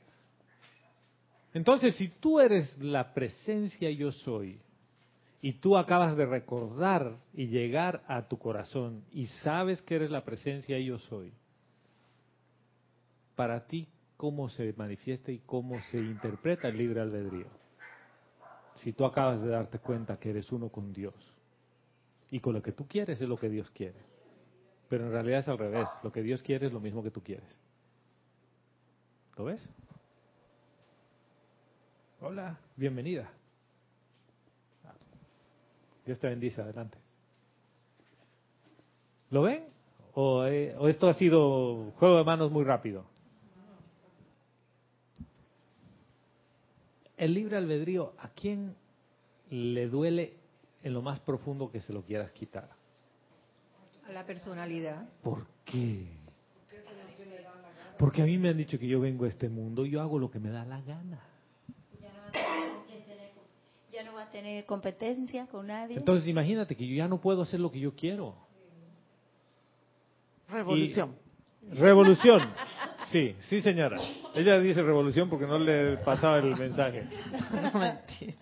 Entonces, 1.53 1.95
si 1.97 2.09
tú 2.09 2.41
eres 2.41 2.79
la 2.79 3.13
presencia 3.13 3.91
yo 3.91 4.13
soy, 4.13 4.59
y 5.43 5.61
tú 5.61 5.77
acabas 5.77 6.17
de 6.17 6.25
recordar 6.25 7.19
y 7.35 7.49
llegar 7.49 8.03
a 8.09 8.27
tu 8.27 8.39
corazón 8.39 9.05
y 9.13 9.27
sabes 9.27 9.83
que 9.83 9.97
eres 9.97 10.11
la 10.11 10.25
presencia 10.25 10.79
yo 10.79 10.99
soy, 10.99 11.35
para 13.35 13.67
ti, 13.67 13.89
¿cómo 14.17 14.49
se 14.49 14.73
manifiesta 14.73 15.33
y 15.33 15.41
cómo 15.41 15.79
se 15.91 15.99
interpreta 15.99 16.69
el 16.69 16.79
libre 16.79 17.03
albedrío? 17.03 17.49
Si 18.77 18.95
tú 18.95 19.05
acabas 19.05 19.43
de 19.43 19.49
darte 19.49 19.81
cuenta 19.81 20.19
que 20.19 20.31
eres 20.31 20.51
uno 20.51 20.71
con 20.71 20.95
Dios 20.95 21.36
y 22.31 22.41
con 22.41 22.55
lo 22.55 22.63
que 22.63 22.73
tú 22.73 22.87
quieres 22.87 23.21
es 23.21 23.29
lo 23.29 23.37
que 23.37 23.49
Dios 23.49 23.71
quiere. 23.71 24.01
Pero 24.89 25.07
en 25.07 25.13
realidad 25.13 25.41
es 25.41 25.49
al 25.49 25.59
revés, 25.59 25.89
lo 26.03 26.13
que 26.13 26.23
Dios 26.23 26.43
quiere 26.43 26.67
es 26.67 26.73
lo 26.73 26.81
mismo 26.81 27.03
que 27.03 27.11
tú 27.11 27.23
quieres. 27.23 27.49
¿Lo 29.37 29.45
ves? 29.45 29.69
Hola, 32.21 32.59
bienvenida. 32.77 33.31
Dios 36.05 36.19
te 36.21 36.29
bendice, 36.29 36.63
adelante. 36.63 36.99
¿Lo 39.31 39.43
ven? 39.43 39.65
¿O, 40.15 40.45
eh, 40.47 40.75
¿O, 40.79 40.89
esto 40.89 41.09
ha 41.09 41.15
sido 41.15 41.91
juego 41.99 42.19
de 42.19 42.25
manos 42.25 42.51
muy 42.51 42.65
rápido? 42.65 43.05
El 47.17 47.35
libre 47.35 47.57
albedrío, 47.57 48.15
¿a 48.19 48.29
quién 48.29 48.77
le 49.51 49.89
duele 49.89 50.37
en 50.87 50.95
lo 50.95 51.03
más 51.03 51.19
profundo 51.21 51.71
que 51.71 51.81
se 51.81 51.93
lo 51.93 52.03
quieras 52.03 52.31
quitar? 52.31 52.69
A 54.09 54.13
la 54.13 54.25
personalidad. 54.25 55.09
¿Por 55.23 55.47
qué? 55.65 56.07
Porque 57.99 58.23
a 58.23 58.25
mí 58.25 58.39
me 58.39 58.51
han 58.51 58.57
dicho 58.57 58.79
que 58.79 58.87
yo 58.87 59.01
vengo 59.01 59.25
a 59.25 59.29
este 59.29 59.49
mundo 59.49 59.85
y 59.85 59.91
yo 59.91 60.01
hago 60.01 60.19
lo 60.19 60.31
que 60.31 60.39
me 60.39 60.51
da 60.51 60.65
la 60.65 60.81
gana. 60.83 61.21
Ya 63.93 64.03
no 64.05 64.13
va 64.13 64.25
a 64.25 64.31
tener 64.31 64.67
competencia 64.67 65.47
con 65.47 65.67
nadie. 65.69 65.97
Entonces 65.97 66.29
imagínate 66.29 66.77
que 66.77 66.87
yo 66.87 66.95
ya 66.95 67.09
no 67.09 67.19
puedo 67.21 67.43
hacer 67.43 67.59
lo 67.59 67.71
que 67.71 67.81
yo 67.81 67.95
quiero. 67.97 68.37
Revolución. 70.49 71.17
Y- 71.63 71.75
revolución. 71.77 72.43
Sí, 73.11 73.35
sí 73.49 73.63
señora. 73.63 73.99
Ella 74.35 74.61
dice 74.61 74.83
revolución 74.83 75.31
porque 75.31 75.47
no 75.47 75.59
le 75.59 75.97
pasaba 75.99 76.39
el 76.39 76.55
mensaje. 76.57 77.09
No, 77.73 77.81
mentira. 77.81 78.35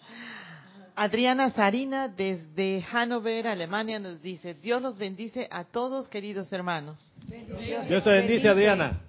Adriana 0.97 1.51
Sarina 1.51 2.07
desde 2.07 2.81
Hannover, 2.83 3.49
Alemania, 3.49 3.99
nos 3.99 4.23
dice, 4.23 4.55
Dios 4.55 4.81
los 4.81 4.97
bendice 4.97 5.49
a 5.51 5.65
todos, 5.65 6.07
queridos 6.07 6.53
hermanos. 6.53 7.13
Dios 7.89 8.05
te 8.05 8.11
bendice, 8.11 8.49
Adriana. 8.49 9.01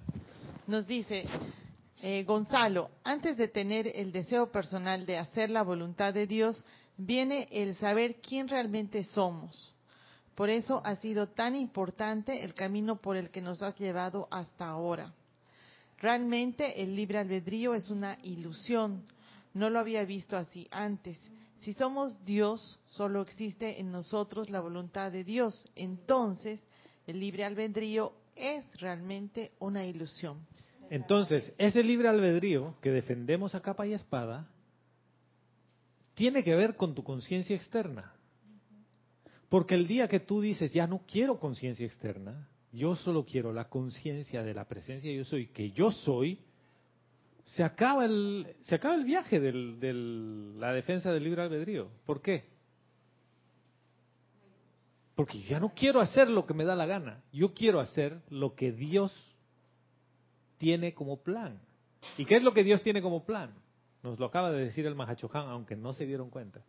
Nos 0.66 0.84
dice, 0.88 1.24
eh, 2.02 2.24
Gonzalo, 2.24 2.90
antes 3.04 3.36
de 3.36 3.46
tener 3.46 3.86
el 3.94 4.10
deseo 4.10 4.50
personal 4.50 5.06
de 5.06 5.18
hacer 5.18 5.48
la 5.48 5.62
voluntad 5.62 6.12
de 6.12 6.26
Dios, 6.26 6.64
viene 6.96 7.46
el 7.52 7.76
saber 7.76 8.16
quién 8.16 8.48
realmente 8.48 9.04
somos. 9.04 9.72
Por 10.34 10.50
eso 10.50 10.82
ha 10.84 10.96
sido 10.96 11.28
tan 11.28 11.54
importante 11.54 12.42
el 12.42 12.52
camino 12.52 12.96
por 12.96 13.16
el 13.16 13.30
que 13.30 13.40
nos 13.40 13.62
has 13.62 13.78
llevado 13.78 14.26
hasta 14.32 14.66
ahora. 14.66 15.12
Realmente 15.98 16.82
el 16.82 16.96
libre 16.96 17.20
albedrío 17.20 17.74
es 17.74 17.90
una 17.90 18.18
ilusión. 18.24 19.04
No 19.54 19.70
lo 19.70 19.78
había 19.78 20.04
visto 20.04 20.36
así 20.36 20.66
antes. 20.72 21.16
Si 21.60 21.72
somos 21.72 22.24
Dios, 22.24 22.78
solo 22.84 23.22
existe 23.22 23.80
en 23.80 23.90
nosotros 23.90 24.50
la 24.50 24.60
voluntad 24.60 25.10
de 25.10 25.24
Dios. 25.24 25.68
Entonces, 25.74 26.62
el 27.06 27.20
libre 27.20 27.44
albedrío 27.44 28.12
es 28.34 28.64
realmente 28.80 29.52
una 29.58 29.84
ilusión. 29.84 30.46
Entonces, 30.90 31.52
ese 31.58 31.82
libre 31.82 32.08
albedrío 32.08 32.74
que 32.80 32.90
defendemos 32.90 33.54
a 33.54 33.60
capa 33.60 33.86
y 33.86 33.94
espada 33.94 34.48
tiene 36.14 36.44
que 36.44 36.54
ver 36.54 36.76
con 36.76 36.94
tu 36.94 37.02
conciencia 37.02 37.56
externa. 37.56 38.12
Porque 39.48 39.74
el 39.74 39.86
día 39.86 40.08
que 40.08 40.20
tú 40.20 40.40
dices, 40.40 40.72
ya 40.72 40.86
no 40.86 41.02
quiero 41.06 41.38
conciencia 41.38 41.86
externa, 41.86 42.48
yo 42.72 42.94
solo 42.94 43.24
quiero 43.24 43.52
la 43.52 43.68
conciencia 43.68 44.42
de 44.42 44.54
la 44.54 44.66
presencia 44.66 45.12
yo 45.12 45.24
soy, 45.24 45.48
que 45.48 45.70
yo 45.72 45.92
soy, 45.92 46.40
se 47.46 47.62
acaba 47.62 48.04
el, 48.04 48.56
se 48.62 48.74
acaba 48.74 48.94
el 48.94 49.04
viaje 49.04 49.40
de 49.40 49.52
la 50.58 50.72
defensa 50.72 51.12
del 51.12 51.24
libre 51.24 51.42
albedrío. 51.42 51.90
¿Por 52.04 52.20
qué? 52.20 52.44
Porque 55.14 55.40
yo 55.40 55.48
ya 55.48 55.60
no 55.60 55.72
quiero 55.74 56.00
hacer 56.00 56.28
lo 56.28 56.44
que 56.44 56.54
me 56.54 56.64
da 56.64 56.74
la 56.74 56.86
gana, 56.86 57.22
yo 57.32 57.54
quiero 57.54 57.80
hacer 57.80 58.20
lo 58.28 58.54
que 58.54 58.72
Dios 58.72 59.12
tiene 60.58 60.92
como 60.92 61.22
plan. 61.22 61.60
¿Y 62.18 62.26
qué 62.26 62.36
es 62.36 62.42
lo 62.42 62.52
que 62.52 62.64
Dios 62.64 62.82
tiene 62.82 63.00
como 63.00 63.24
plan? 63.24 63.54
Nos 64.02 64.18
lo 64.18 64.26
acaba 64.26 64.50
de 64.50 64.64
decir 64.64 64.84
el 64.86 64.94
Mahachohan, 64.94 65.48
aunque 65.48 65.76
no 65.76 65.92
se 65.92 66.04
dieron 66.04 66.30
cuenta. 66.30 66.62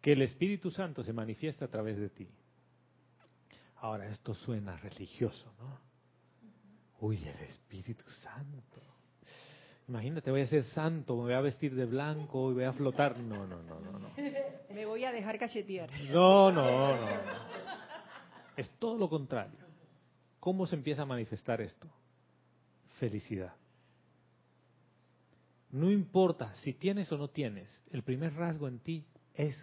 Que 0.00 0.12
el 0.12 0.22
Espíritu 0.22 0.70
Santo 0.70 1.04
se 1.04 1.12
manifiesta 1.12 1.66
a 1.66 1.68
través 1.68 1.98
de 1.98 2.08
ti. 2.08 2.28
Ahora, 3.76 4.08
esto 4.08 4.34
suena 4.34 4.76
religioso, 4.78 5.52
¿no? 5.58 5.78
Uy, 7.00 7.18
el 7.18 7.40
Espíritu 7.40 8.08
Santo. 8.22 8.89
Imagínate, 9.90 10.30
voy 10.30 10.42
a 10.42 10.46
ser 10.46 10.62
santo, 10.62 11.16
me 11.16 11.22
voy 11.22 11.32
a 11.32 11.40
vestir 11.40 11.74
de 11.74 11.84
blanco 11.84 12.52
y 12.52 12.54
voy 12.54 12.62
a 12.62 12.72
flotar. 12.72 13.18
No, 13.18 13.44
no, 13.44 13.60
no, 13.60 13.80
no, 13.80 13.98
no. 13.98 14.10
Me 14.72 14.86
voy 14.86 15.04
a 15.04 15.10
dejar 15.10 15.36
cachetear. 15.36 15.90
No, 16.12 16.52
no, 16.52 16.62
no. 16.62 17.08
Es 18.56 18.70
todo 18.78 18.96
lo 18.96 19.08
contrario. 19.08 19.58
¿Cómo 20.38 20.64
se 20.68 20.76
empieza 20.76 21.02
a 21.02 21.06
manifestar 21.06 21.60
esto? 21.60 21.88
Felicidad. 23.00 23.52
No 25.72 25.90
importa 25.90 26.54
si 26.62 26.72
tienes 26.72 27.10
o 27.10 27.18
no 27.18 27.26
tienes, 27.26 27.68
el 27.90 28.04
primer 28.04 28.32
rasgo 28.34 28.68
en 28.68 28.78
ti 28.78 29.04
es 29.34 29.56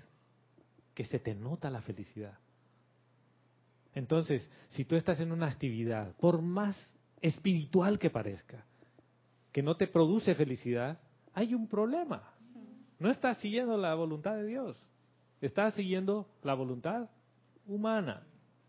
que 0.94 1.06
se 1.06 1.20
te 1.20 1.36
nota 1.36 1.70
la 1.70 1.82
felicidad. 1.82 2.38
Entonces, 3.96 4.52
si 4.68 4.84
tú 4.84 4.98
estás 4.98 5.22
en 5.22 5.32
una 5.32 5.48
actividad, 5.48 6.14
por 6.18 6.42
más 6.42 7.00
espiritual 7.22 7.98
que 7.98 8.10
parezca, 8.10 8.66
que 9.58 9.64
no 9.64 9.76
te 9.76 9.88
produce 9.88 10.36
felicidad, 10.36 11.00
hay 11.34 11.56
un 11.56 11.68
problema. 11.68 12.32
No 13.00 13.10
estás 13.10 13.40
siguiendo 13.40 13.76
la 13.76 13.96
voluntad 13.96 14.36
de 14.36 14.46
Dios, 14.46 14.80
estás 15.42 15.74
siguiendo 15.74 16.30
la 16.44 16.54
voluntad 16.54 17.10
humana. 17.66 18.22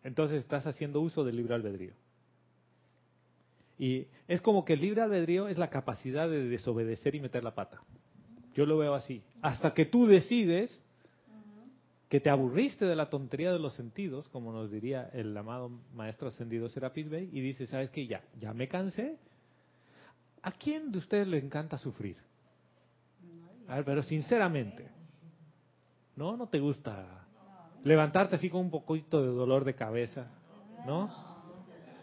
Entonces 0.03 0.41
estás 0.41 0.67
haciendo 0.67 1.03
uso 1.03 1.25
del 1.25 1.37
libre 1.37 1.55
albedrío. 1.55 1.93
Y 3.79 4.07
es 4.29 4.41
como 4.41 4.65
que 4.65 4.73
el 4.73 4.81
libre 4.81 5.03
albedrío 5.03 5.49
es 5.49 5.59
la 5.59 5.69
capacidad 5.69 6.27
de 6.27 6.49
desobedecer 6.49 7.15
y 7.15 7.21
meter 7.21 7.45
la 7.45 7.55
pata. 7.55 7.81
Yo 8.55 8.65
lo 8.65 8.79
veo 8.79 8.95
así. 8.95 9.23
Hasta 9.43 9.75
que 9.75 9.85
tú 9.85 10.07
decides 10.07 10.83
que 12.09 12.19
te 12.19 12.31
aburriste 12.31 12.87
de 12.87 12.97
la 12.97 13.11
tontería 13.11 13.53
de 13.53 13.59
los 13.59 13.75
sentidos, 13.75 14.27
como 14.31 14.55
nos 14.55 14.71
diría 14.71 15.11
el 15.13 15.37
amado 15.37 15.69
maestro 15.93 16.29
ascendido 16.29 16.71
Serapis 16.71 17.11
Bey, 17.11 17.29
y 17.31 17.43
dices, 17.43 17.69
¿sabes 17.69 17.91
qué? 17.91 18.07
Ya, 18.07 18.25
ya 18.41 18.55
me 18.55 18.69
cansé. 18.69 19.19
¿A 20.49 20.53
quién 20.53 20.91
de 20.91 20.97
ustedes 20.97 21.29
le 21.29 21.37
encanta 21.37 21.77
sufrir? 21.77 22.17
A 23.69 23.75
ver, 23.77 23.85
pero 23.85 24.03
sinceramente, 24.03 24.91
¿no? 26.17 26.39
¿No 26.39 26.49
te 26.49 26.59
gusta 26.59 27.27
levantarte 27.85 28.37
así 28.37 28.49
con 28.49 28.63
un 28.63 28.71
poquito 28.71 29.21
de 29.21 29.29
dolor 29.29 29.67
de 29.67 29.75
cabeza, 29.75 30.31
¿no? 30.87 31.11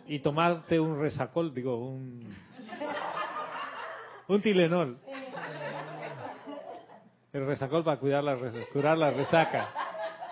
Y 0.05 0.19
tomarte 0.19 0.79
un 0.79 1.01
resacol, 1.01 1.55
digo, 1.55 1.89
un, 1.89 2.23
un 4.27 4.41
tilenol. 4.43 4.99
El 7.33 7.47
resacol 7.47 7.83
para 7.83 7.99
cuidar 7.99 8.23
la, 8.23 8.37
curar 8.71 8.95
la 8.95 9.09
resaca. 9.09 9.69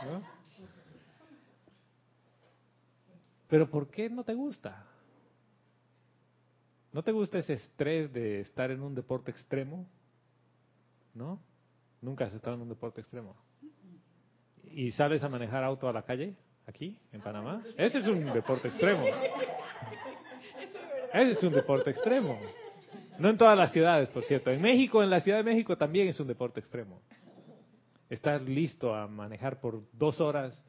¿no? 0.05 0.21
Pero 3.49 3.67
¿por 3.71 3.89
qué 3.89 4.07
no 4.07 4.23
te 4.23 4.35
gusta? 4.35 4.92
¿No 6.93 7.01
te 7.01 7.11
gusta 7.11 7.39
ese 7.39 7.53
estrés 7.53 8.13
de 8.13 8.41
estar 8.41 8.69
en 8.69 8.81
un 8.81 8.93
deporte 8.93 9.31
extremo? 9.31 9.87
¿No? 11.15 11.41
Nunca 12.01 12.25
has 12.25 12.33
estado 12.33 12.55
en 12.55 12.61
un 12.61 12.69
deporte 12.69 13.01
extremo. 13.01 13.35
¿Y 14.63 14.91
sales 14.91 15.23
a 15.23 15.29
manejar 15.29 15.63
auto 15.63 15.89
a 15.89 15.93
la 15.93 16.03
calle? 16.03 16.35
Aquí, 16.67 16.97
en 17.11 17.21
Panamá. 17.21 17.63
Ese 17.77 17.97
es 17.97 18.07
un 18.07 18.31
deporte 18.31 18.67
extremo. 18.67 19.03
Ese 21.13 21.31
es 21.31 21.43
un 21.43 21.53
deporte 21.53 21.89
extremo. 21.89 22.39
No 23.17 23.29
en 23.29 23.37
todas 23.37 23.57
las 23.57 23.71
ciudades, 23.71 24.09
por 24.09 24.23
cierto. 24.25 24.51
En 24.51 24.61
México, 24.61 25.01
en 25.01 25.09
la 25.09 25.19
Ciudad 25.19 25.39
de 25.39 25.43
México 25.43 25.75
también 25.75 26.07
es 26.07 26.19
un 26.19 26.27
deporte 26.27 26.59
extremo. 26.59 27.01
Estás 28.07 28.47
listo 28.47 28.93
a 28.93 29.07
manejar 29.07 29.59
por 29.59 29.81
dos 29.93 30.21
horas 30.21 30.63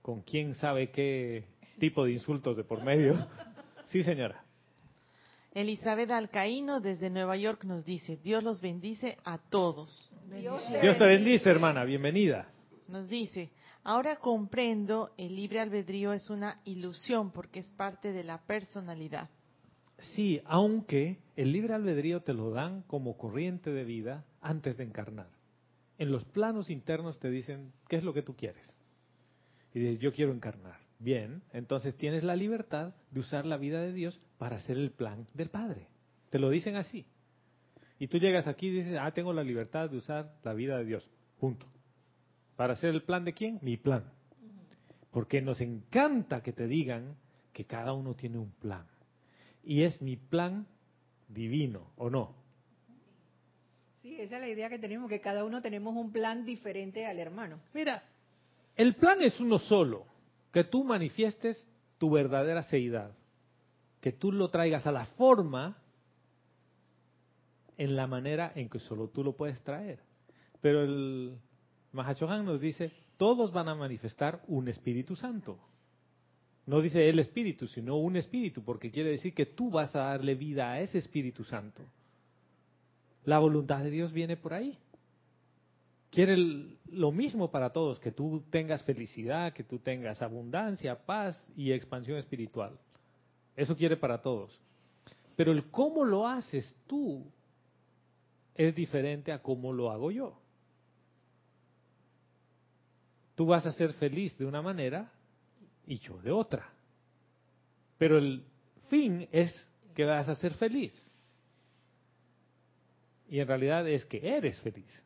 con 0.00 0.22
quién 0.22 0.54
sabe 0.54 0.90
qué 0.90 1.44
tipo 1.78 2.04
de 2.04 2.12
insultos 2.12 2.56
de 2.56 2.64
por 2.64 2.82
medio. 2.82 3.14
Sí, 3.86 4.02
señora. 4.02 4.45
Elizabeth 5.56 6.10
Alcaíno 6.10 6.80
desde 6.82 7.08
Nueva 7.08 7.34
York 7.34 7.64
nos 7.64 7.86
dice, 7.86 8.18
Dios 8.18 8.44
los 8.44 8.60
bendice 8.60 9.16
a 9.24 9.38
todos. 9.38 10.10
Dios 10.28 10.62
Dios 10.82 10.98
te 10.98 11.06
bendice, 11.06 11.48
hermana. 11.48 11.82
Bienvenida. 11.84 12.46
Nos 12.88 13.08
dice, 13.08 13.48
ahora 13.82 14.16
comprendo, 14.16 15.12
el 15.16 15.34
libre 15.34 15.60
albedrío 15.60 16.12
es 16.12 16.28
una 16.28 16.60
ilusión 16.66 17.30
porque 17.30 17.60
es 17.60 17.72
parte 17.72 18.12
de 18.12 18.22
la 18.22 18.42
personalidad. 18.42 19.30
Sí, 19.98 20.42
aunque 20.44 21.20
el 21.36 21.52
libre 21.52 21.72
albedrío 21.72 22.20
te 22.20 22.34
lo 22.34 22.50
dan 22.50 22.82
como 22.82 23.16
corriente 23.16 23.70
de 23.70 23.84
vida 23.84 24.26
antes 24.42 24.76
de 24.76 24.84
encarnar. 24.84 25.30
En 25.96 26.12
los 26.12 26.22
planos 26.26 26.68
internos 26.68 27.18
te 27.18 27.30
dicen, 27.30 27.72
¿qué 27.88 27.96
es 27.96 28.04
lo 28.04 28.12
que 28.12 28.20
tú 28.20 28.36
quieres? 28.36 28.76
Y 29.72 29.80
dices, 29.80 30.00
yo 30.00 30.12
quiero 30.12 30.34
encarnar. 30.34 30.85
Bien, 30.98 31.42
entonces 31.52 31.96
tienes 31.96 32.24
la 32.24 32.36
libertad 32.36 32.94
de 33.10 33.20
usar 33.20 33.44
la 33.44 33.56
vida 33.56 33.80
de 33.80 33.92
Dios 33.92 34.20
para 34.38 34.56
hacer 34.56 34.76
el 34.78 34.90
plan 34.90 35.26
del 35.34 35.50
Padre. 35.50 35.88
Te 36.30 36.38
lo 36.38 36.50
dicen 36.50 36.76
así. 36.76 37.06
Y 37.98 38.08
tú 38.08 38.18
llegas 38.18 38.46
aquí 38.46 38.68
y 38.68 38.72
dices, 38.72 38.98
ah, 39.00 39.10
tengo 39.12 39.32
la 39.32 39.42
libertad 39.42 39.90
de 39.90 39.96
usar 39.98 40.34
la 40.42 40.52
vida 40.52 40.78
de 40.78 40.84
Dios. 40.84 41.08
Punto. 41.38 41.66
¿Para 42.56 42.74
hacer 42.74 42.90
el 42.90 43.02
plan 43.02 43.24
de 43.24 43.32
quién? 43.32 43.58
Mi 43.62 43.76
plan. 43.76 44.04
Porque 45.10 45.40
nos 45.40 45.60
encanta 45.60 46.42
que 46.42 46.52
te 46.52 46.66
digan 46.66 47.16
que 47.52 47.64
cada 47.64 47.92
uno 47.92 48.14
tiene 48.14 48.38
un 48.38 48.50
plan. 48.50 48.86
Y 49.64 49.82
es 49.82 50.00
mi 50.02 50.16
plan 50.16 50.66
divino, 51.28 51.90
¿o 51.96 52.10
no? 52.10 52.34
Sí, 54.02 54.20
esa 54.20 54.36
es 54.36 54.40
la 54.40 54.48
idea 54.48 54.68
que 54.68 54.78
tenemos, 54.78 55.08
que 55.08 55.20
cada 55.20 55.44
uno 55.44 55.60
tenemos 55.60 55.96
un 55.96 56.12
plan 56.12 56.44
diferente 56.44 57.06
al 57.06 57.18
hermano. 57.18 57.60
Mira, 57.74 58.02
el 58.76 58.94
plan 58.94 59.20
es 59.22 59.40
uno 59.40 59.58
solo, 59.58 60.06
que 60.56 60.64
tú 60.64 60.84
manifiestes 60.84 61.66
tu 61.98 62.08
verdadera 62.08 62.62
seidad, 62.62 63.14
que 64.00 64.10
tú 64.10 64.32
lo 64.32 64.48
traigas 64.48 64.86
a 64.86 64.90
la 64.90 65.04
forma 65.04 65.76
en 67.76 67.94
la 67.94 68.06
manera 68.06 68.52
en 68.54 68.70
que 68.70 68.78
solo 68.78 69.08
tú 69.08 69.22
lo 69.22 69.36
puedes 69.36 69.60
traer. 69.60 70.00
Pero 70.62 70.82
el 70.82 71.36
Mahachohan 71.92 72.46
nos 72.46 72.58
dice, 72.58 72.90
todos 73.18 73.52
van 73.52 73.68
a 73.68 73.74
manifestar 73.74 74.42
un 74.48 74.68
Espíritu 74.68 75.14
Santo. 75.14 75.58
No 76.64 76.80
dice 76.80 77.06
el 77.06 77.18
Espíritu, 77.18 77.68
sino 77.68 77.98
un 77.98 78.16
Espíritu, 78.16 78.64
porque 78.64 78.90
quiere 78.90 79.10
decir 79.10 79.34
que 79.34 79.44
tú 79.44 79.68
vas 79.68 79.94
a 79.94 80.04
darle 80.04 80.36
vida 80.36 80.72
a 80.72 80.80
ese 80.80 80.96
Espíritu 80.96 81.44
Santo. 81.44 81.82
La 83.24 83.40
voluntad 83.40 83.80
de 83.82 83.90
Dios 83.90 84.10
viene 84.10 84.38
por 84.38 84.54
ahí. 84.54 84.78
Quiere 86.16 86.34
lo 86.92 87.12
mismo 87.12 87.50
para 87.50 87.74
todos, 87.74 88.00
que 88.00 88.10
tú 88.10 88.42
tengas 88.48 88.82
felicidad, 88.84 89.52
que 89.52 89.64
tú 89.64 89.80
tengas 89.80 90.22
abundancia, 90.22 91.04
paz 91.04 91.36
y 91.54 91.72
expansión 91.72 92.16
espiritual. 92.16 92.80
Eso 93.54 93.76
quiere 93.76 93.98
para 93.98 94.22
todos. 94.22 94.58
Pero 95.36 95.52
el 95.52 95.70
cómo 95.70 96.06
lo 96.06 96.26
haces 96.26 96.74
tú 96.86 97.30
es 98.54 98.74
diferente 98.74 99.30
a 99.30 99.42
cómo 99.42 99.74
lo 99.74 99.90
hago 99.90 100.10
yo. 100.10 100.40
Tú 103.34 103.44
vas 103.44 103.66
a 103.66 103.72
ser 103.72 103.92
feliz 103.92 104.38
de 104.38 104.46
una 104.46 104.62
manera 104.62 105.12
y 105.86 105.98
yo 105.98 106.16
de 106.22 106.32
otra. 106.32 106.72
Pero 107.98 108.16
el 108.16 108.42
fin 108.88 109.28
es 109.32 109.54
que 109.94 110.06
vas 110.06 110.30
a 110.30 110.34
ser 110.36 110.54
feliz. 110.54 110.94
Y 113.28 113.38
en 113.38 113.46
realidad 113.46 113.86
es 113.86 114.06
que 114.06 114.26
eres 114.26 114.58
feliz. 114.62 115.05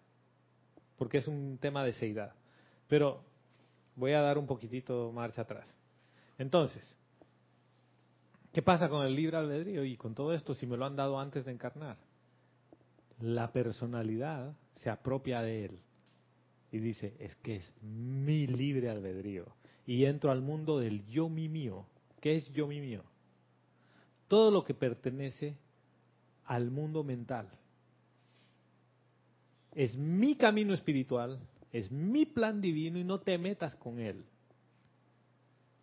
Porque 1.00 1.16
es 1.16 1.26
un 1.28 1.56
tema 1.56 1.82
de 1.82 1.94
seidad. 1.94 2.34
Pero 2.86 3.24
voy 3.96 4.12
a 4.12 4.20
dar 4.20 4.36
un 4.36 4.46
poquitito 4.46 5.10
marcha 5.12 5.40
atrás. 5.40 5.74
Entonces, 6.36 6.94
¿qué 8.52 8.60
pasa 8.60 8.90
con 8.90 9.06
el 9.06 9.16
libre 9.16 9.38
albedrío 9.38 9.82
y 9.82 9.96
con 9.96 10.14
todo 10.14 10.34
esto 10.34 10.52
si 10.52 10.66
me 10.66 10.76
lo 10.76 10.84
han 10.84 10.96
dado 10.96 11.18
antes 11.18 11.46
de 11.46 11.52
encarnar? 11.52 11.96
La 13.18 13.50
personalidad 13.50 14.54
se 14.76 14.90
apropia 14.90 15.40
de 15.40 15.64
él 15.64 15.78
y 16.70 16.80
dice, 16.80 17.16
es 17.18 17.34
que 17.36 17.56
es 17.56 17.74
mi 17.80 18.46
libre 18.46 18.90
albedrío. 18.90 19.46
Y 19.86 20.04
entro 20.04 20.30
al 20.30 20.42
mundo 20.42 20.78
del 20.80 21.06
yo 21.06 21.30
mi 21.30 21.48
mío. 21.48 21.86
¿Qué 22.20 22.36
es 22.36 22.52
yo 22.52 22.66
mi 22.66 22.78
mío? 22.78 23.04
Todo 24.28 24.50
lo 24.50 24.64
que 24.64 24.74
pertenece 24.74 25.56
al 26.44 26.70
mundo 26.70 27.04
mental. 27.04 27.48
Es 29.74 29.96
mi 29.96 30.36
camino 30.36 30.74
espiritual, 30.74 31.38
es 31.72 31.90
mi 31.90 32.26
plan 32.26 32.60
divino 32.60 32.98
y 32.98 33.04
no 33.04 33.20
te 33.20 33.38
metas 33.38 33.74
con 33.76 34.00
él. 34.00 34.24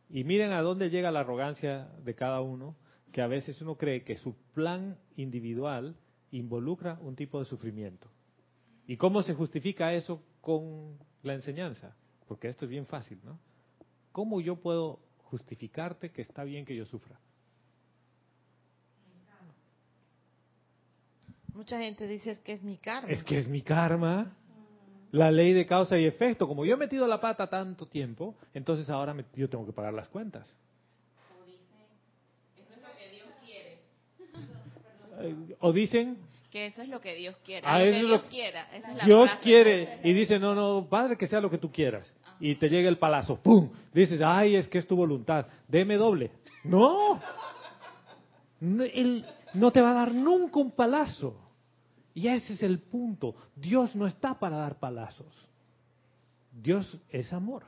Y 0.09 0.23
miren 0.23 0.51
a 0.51 0.61
dónde 0.61 0.89
llega 0.89 1.11
la 1.11 1.21
arrogancia 1.21 1.89
de 2.03 2.15
cada 2.15 2.41
uno, 2.41 2.75
que 3.11 3.21
a 3.21 3.27
veces 3.27 3.61
uno 3.61 3.77
cree 3.77 4.03
que 4.03 4.17
su 4.17 4.35
plan 4.53 4.97
individual 5.15 5.95
involucra 6.31 6.99
un 7.01 7.15
tipo 7.15 7.39
de 7.39 7.45
sufrimiento. 7.45 8.09
¿Y 8.85 8.97
cómo 8.97 9.21
se 9.21 9.33
justifica 9.33 9.93
eso 9.93 10.23
con 10.41 10.97
la 11.23 11.33
enseñanza? 11.33 11.95
Porque 12.27 12.47
esto 12.47 12.65
es 12.65 12.71
bien 12.71 12.85
fácil, 12.85 13.19
¿no? 13.23 13.39
¿Cómo 14.11 14.41
yo 14.41 14.57
puedo 14.57 14.99
justificarte 15.23 16.11
que 16.11 16.21
está 16.21 16.43
bien 16.43 16.65
que 16.65 16.75
yo 16.75 16.85
sufra? 16.85 17.19
Mucha 21.57 21.79
gente 21.79 22.07
dice 22.07 22.29
es 22.31 22.39
que 22.39 22.53
es 22.53 22.61
mi 22.61 22.77
karma. 22.77 23.09
Es 23.09 23.23
que 23.23 23.39
es 23.39 23.47
mi 23.47 23.61
karma. 23.61 24.31
La 25.11 25.31
ley 25.31 25.53
de 25.53 25.65
causa 25.65 25.97
y 25.97 26.05
efecto. 26.05 26.47
Como 26.47 26.63
yo 26.65 26.75
he 26.75 26.77
metido 26.77 27.07
la 27.07 27.19
pata 27.19 27.47
tanto 27.49 27.87
tiempo, 27.87 28.35
entonces 28.53 28.89
ahora 28.91 29.13
me- 29.15 29.25
yo 29.35 29.49
tengo 29.49 29.65
que 29.65 29.73
pagar 29.73 29.93
las 29.93 30.07
cuentas. 30.07 30.47
O 35.59 35.73
dicen, 35.73 36.17
Que 36.51 36.67
eso 36.67 36.81
es 36.81 36.87
lo 36.89 37.01
que 37.01 37.15
Dios 37.15 37.35
quiere. 37.43 37.67
Ah, 37.67 37.79
lo 37.79 37.85
eso 37.85 37.91
que 37.91 37.97
es 37.97 38.03
lo 38.03 38.07
Dios 38.09 38.21
que- 38.23 38.29
quiera. 38.29 38.61
Esa 38.73 38.91
es 38.91 38.97
la 38.97 39.05
Dios 39.05 39.25
frase. 39.29 39.43
quiere, 39.43 39.99
y 40.03 40.13
dice, 40.13 40.39
no, 40.39 40.55
no, 40.55 40.87
Padre, 40.87 41.17
que 41.17 41.27
sea 41.27 41.41
lo 41.41 41.49
que 41.49 41.57
tú 41.57 41.71
quieras. 41.71 42.13
Y 42.39 42.55
te 42.55 42.69
llega 42.69 42.87
el 42.87 42.97
palazo, 42.99 43.37
¡pum! 43.41 43.69
Dices, 43.93 44.21
ay, 44.23 44.55
es 44.55 44.67
que 44.69 44.77
es 44.77 44.87
tu 44.87 44.95
voluntad, 44.95 45.47
deme 45.67 45.95
doble. 45.97 46.31
No, 46.63 47.19
no, 48.59 48.83
él 48.83 49.25
no 49.55 49.71
te 49.71 49.81
va 49.81 49.89
a 49.91 49.93
dar 49.95 50.13
nunca 50.13 50.59
un 50.59 50.71
palazo. 50.71 51.35
Y 52.17 52.29
ese 52.29 52.53
es 52.53 52.63
el 52.63 52.79
punto. 52.79 53.35
Dios 53.55 53.95
no 53.95 54.07
está 54.07 54.39
para 54.39 54.57
dar 54.57 54.79
palazos. 54.79 55.31
Dios 56.51 56.99
es 57.09 57.31
amor. 57.31 57.63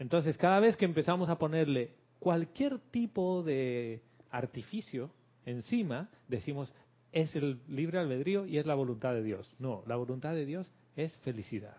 Entonces, 0.00 0.36
cada 0.36 0.58
vez 0.58 0.76
que 0.76 0.84
empezamos 0.84 1.28
a 1.28 1.38
ponerle 1.38 1.94
cualquier 2.18 2.80
tipo 2.90 3.44
de 3.44 4.02
artificio 4.30 5.08
encima, 5.46 6.08
decimos, 6.26 6.74
es 7.12 7.32
el 7.36 7.60
libre 7.68 8.00
albedrío 8.00 8.44
y 8.44 8.58
es 8.58 8.66
la 8.66 8.74
voluntad 8.74 9.14
de 9.14 9.22
Dios. 9.22 9.48
No, 9.60 9.84
la 9.86 9.94
voluntad 9.94 10.34
de 10.34 10.44
Dios 10.44 10.68
es 10.96 11.16
felicidad, 11.18 11.76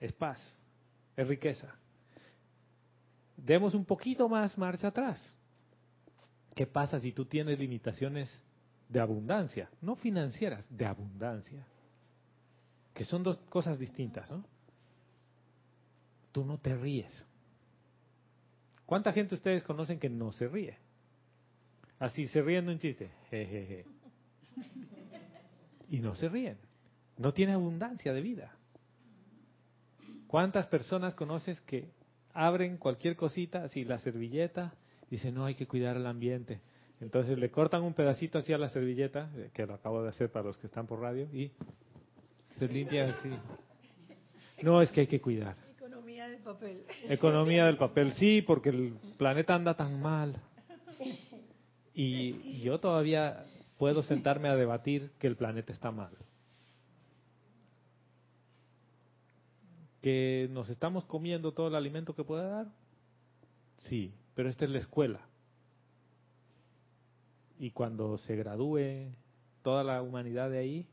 es 0.00 0.12
paz, 0.12 0.40
es 1.16 1.28
riqueza. 1.28 1.72
Demos 3.36 3.74
un 3.74 3.84
poquito 3.84 4.28
más 4.28 4.58
marcha 4.58 4.88
atrás. 4.88 5.22
¿Qué 6.52 6.66
pasa 6.66 6.98
si 6.98 7.12
tú 7.12 7.26
tienes 7.26 7.60
limitaciones 7.60 8.42
de 8.88 9.00
abundancia? 9.00 9.70
No 9.80 9.96
financieras, 9.96 10.66
de 10.70 10.86
abundancia. 10.86 11.66
Que 12.94 13.04
son 13.04 13.22
dos 13.22 13.36
cosas 13.48 13.78
distintas, 13.78 14.30
¿no? 14.30 14.44
Tú 16.32 16.44
no 16.44 16.58
te 16.58 16.76
ríes. 16.76 17.26
¿Cuánta 18.84 19.12
gente 19.12 19.34
ustedes 19.34 19.62
conocen 19.64 19.98
que 19.98 20.08
no 20.08 20.32
se 20.32 20.48
ríe? 20.48 20.78
Así 21.98 22.28
se 22.28 22.42
ríen 22.42 22.66
de 22.66 22.72
un 22.72 22.78
chiste. 22.78 23.10
Jejeje. 23.30 23.86
Y 25.88 26.00
no 26.00 26.14
se 26.14 26.28
ríen. 26.28 26.58
No 27.16 27.32
tiene 27.32 27.52
abundancia 27.52 28.12
de 28.12 28.20
vida. 28.20 28.56
¿Cuántas 30.26 30.66
personas 30.66 31.14
conoces 31.14 31.60
que 31.62 31.90
abren 32.32 32.76
cualquier 32.76 33.16
cosita, 33.16 33.64
así 33.64 33.84
la 33.84 33.98
servilleta, 33.98 34.74
dicen, 35.10 35.34
no, 35.34 35.44
hay 35.44 35.54
que 35.54 35.66
cuidar 35.66 35.96
el 35.96 36.06
ambiente? 36.06 36.60
Entonces 37.00 37.38
le 37.38 37.50
cortan 37.50 37.82
un 37.82 37.92
pedacito 37.92 38.38
así 38.38 38.52
a 38.52 38.58
la 38.58 38.68
servilleta, 38.68 39.30
eh, 39.36 39.50
que 39.52 39.66
lo 39.66 39.74
acabo 39.74 40.02
de 40.02 40.08
hacer 40.08 40.30
para 40.30 40.46
los 40.46 40.56
que 40.56 40.66
están 40.66 40.86
por 40.86 41.00
radio, 41.00 41.28
y 41.32 41.52
se 42.58 42.68
limpia 42.68 43.10
así. 43.10 43.30
No, 44.62 44.80
es 44.80 44.90
que 44.90 45.02
hay 45.02 45.06
que 45.06 45.20
cuidar. 45.20 45.56
Economía 45.76 46.28
del 46.28 46.40
papel. 46.40 46.84
Economía 47.08 47.66
del 47.66 47.76
papel, 47.76 48.12
sí, 48.14 48.40
porque 48.40 48.70
el 48.70 48.94
planeta 49.18 49.54
anda 49.54 49.74
tan 49.74 50.00
mal. 50.00 50.40
Y, 51.92 52.40
y 52.42 52.60
yo 52.60 52.80
todavía 52.80 53.44
puedo 53.76 54.02
sentarme 54.02 54.48
a 54.48 54.56
debatir 54.56 55.10
que 55.18 55.26
el 55.26 55.36
planeta 55.36 55.72
está 55.72 55.90
mal. 55.90 56.12
¿Que 60.00 60.48
nos 60.50 60.70
estamos 60.70 61.04
comiendo 61.04 61.52
todo 61.52 61.68
el 61.68 61.74
alimento 61.74 62.14
que 62.14 62.24
pueda 62.24 62.48
dar? 62.48 62.66
Sí, 63.80 64.14
pero 64.34 64.48
esta 64.48 64.64
es 64.64 64.70
la 64.70 64.78
escuela. 64.78 65.20
Y 67.58 67.70
cuando 67.70 68.18
se 68.18 68.36
gradúe 68.36 69.12
toda 69.62 69.82
la 69.82 70.02
humanidad 70.02 70.50
de 70.50 70.58
ahí, 70.58 70.86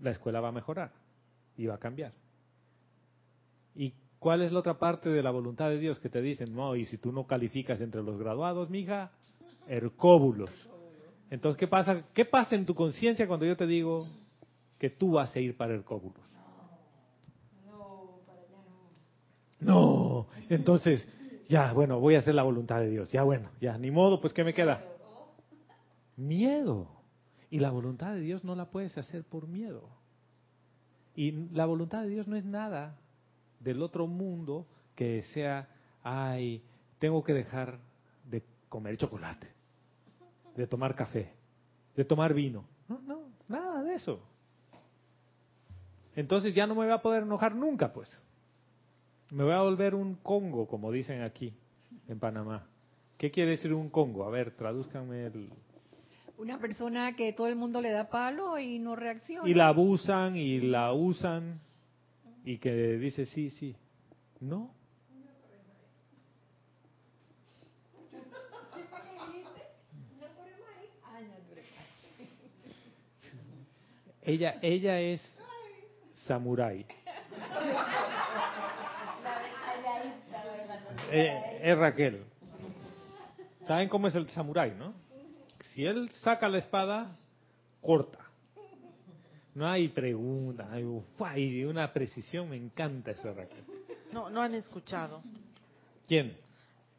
la 0.00 0.10
escuela 0.10 0.40
va 0.40 0.48
a 0.48 0.52
mejorar 0.52 0.92
y 1.56 1.66
va 1.66 1.74
a 1.74 1.78
cambiar. 1.78 2.12
¿Y 3.74 3.94
cuál 4.18 4.42
es 4.42 4.52
la 4.52 4.60
otra 4.60 4.78
parte 4.78 5.08
de 5.08 5.22
la 5.22 5.30
voluntad 5.30 5.68
de 5.68 5.78
Dios 5.78 5.98
que 5.98 6.08
te 6.08 6.20
dicen, 6.20 6.54
no, 6.54 6.76
y 6.76 6.84
si 6.86 6.98
tú 6.98 7.12
no 7.12 7.26
calificas 7.26 7.80
entre 7.80 8.02
los 8.02 8.18
graduados, 8.18 8.70
mija, 8.70 9.10
hercóbulos? 9.68 10.50
Entonces, 11.30 11.58
¿qué 11.58 11.66
pasa? 11.66 12.04
¿Qué 12.14 12.24
pasa 12.24 12.54
en 12.54 12.66
tu 12.66 12.74
conciencia 12.74 13.26
cuando 13.26 13.46
yo 13.46 13.56
te 13.56 13.66
digo 13.66 14.06
que 14.78 14.90
tú 14.90 15.12
vas 15.12 15.34
a 15.34 15.40
ir 15.40 15.56
para 15.56 15.74
hercóbulos? 15.74 16.22
No, 17.66 18.20
para 18.26 18.40
allá 18.40 18.58
no. 19.60 19.74
No, 19.74 20.26
entonces, 20.48 21.08
ya, 21.48 21.72
bueno, 21.72 21.98
voy 21.98 22.14
a 22.14 22.18
hacer 22.18 22.34
la 22.34 22.42
voluntad 22.42 22.80
de 22.80 22.90
Dios. 22.90 23.10
Ya, 23.10 23.22
bueno, 23.22 23.48
ya, 23.60 23.76
ni 23.78 23.90
modo, 23.90 24.20
pues 24.20 24.32
¿qué 24.32 24.44
me 24.44 24.54
queda? 24.54 24.95
Miedo. 26.16 26.88
Y 27.50 27.60
la 27.60 27.70
voluntad 27.70 28.14
de 28.14 28.20
Dios 28.20 28.44
no 28.44 28.54
la 28.54 28.70
puedes 28.70 28.96
hacer 28.98 29.24
por 29.24 29.46
miedo. 29.46 29.88
Y 31.14 31.32
la 31.52 31.66
voluntad 31.66 32.02
de 32.02 32.08
Dios 32.08 32.26
no 32.26 32.36
es 32.36 32.44
nada 32.44 32.98
del 33.60 33.82
otro 33.82 34.06
mundo 34.06 34.66
que 34.94 35.22
sea, 35.34 35.68
ay, 36.02 36.62
tengo 36.98 37.22
que 37.22 37.32
dejar 37.32 37.78
de 38.28 38.42
comer 38.68 38.96
chocolate, 38.96 39.48
de 40.56 40.66
tomar 40.66 40.94
café, 40.94 41.32
de 41.94 42.04
tomar 42.04 42.34
vino. 42.34 42.64
No, 42.88 43.00
no, 43.00 43.20
nada 43.48 43.82
de 43.82 43.94
eso. 43.94 44.20
Entonces 46.14 46.54
ya 46.54 46.66
no 46.66 46.74
me 46.74 46.84
voy 46.84 46.92
a 46.92 47.02
poder 47.02 47.22
enojar 47.22 47.54
nunca, 47.54 47.92
pues. 47.92 48.10
Me 49.30 49.44
voy 49.44 49.52
a 49.52 49.60
volver 49.60 49.94
un 49.94 50.14
Congo, 50.16 50.66
como 50.66 50.90
dicen 50.90 51.22
aquí, 51.22 51.52
en 52.08 52.18
Panamá. 52.18 52.66
¿Qué 53.18 53.30
quiere 53.30 53.52
decir 53.52 53.72
un 53.72 53.90
Congo? 53.90 54.24
A 54.24 54.30
ver, 54.30 54.52
tradúzcanme 54.52 55.26
el... 55.26 55.50
Una 56.38 56.58
persona 56.58 57.16
que 57.16 57.32
todo 57.32 57.46
el 57.46 57.56
mundo 57.56 57.80
le 57.80 57.90
da 57.90 58.10
palo 58.10 58.58
y 58.58 58.78
no 58.78 58.94
reacciona. 58.94 59.48
Y 59.48 59.54
la 59.54 59.68
abusan 59.68 60.36
y 60.36 60.60
la 60.60 60.92
usan 60.92 61.60
y 62.44 62.58
que 62.58 62.72
dice 62.98 63.26
sí, 63.26 63.50
sí. 63.50 63.74
No. 64.40 64.70
Ella, 74.22 74.56
ella 74.60 75.00
es 75.00 75.22
samurái. 76.26 76.84
Eh, 81.12 81.60
es 81.62 81.78
Raquel. 81.78 82.24
¿Saben 83.66 83.88
cómo 83.88 84.08
es 84.08 84.14
el 84.16 84.28
samurái, 84.28 84.72
no? 84.72 85.05
Si 85.76 85.84
él 85.84 86.10
saca 86.22 86.48
la 86.48 86.56
espada, 86.56 87.18
corta. 87.82 88.18
No 89.54 89.68
hay 89.68 89.88
pregunta, 89.88 90.68
hay, 90.72 90.84
uf, 90.84 91.04
hay 91.20 91.64
una 91.66 91.92
precisión, 91.92 92.48
me 92.48 92.56
encanta 92.56 93.10
eso, 93.10 93.30
Raquel. 93.34 93.62
No, 94.10 94.30
no 94.30 94.40
han 94.40 94.54
escuchado 94.54 95.22
¿Quién? 96.08 96.34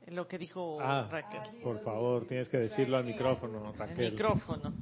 lo 0.07 0.27
que 0.27 0.37
dijo 0.37 0.77
Ah, 0.79 1.07
Raquel. 1.09 1.59
por 1.63 1.83
favor, 1.83 2.27
tienes 2.27 2.49
que 2.49 2.57
decirlo 2.59 2.97
al 2.97 3.05
micrófono, 3.05 3.71
El 3.71 3.77
Raquel. 3.79 4.11
micrófono. 4.11 4.73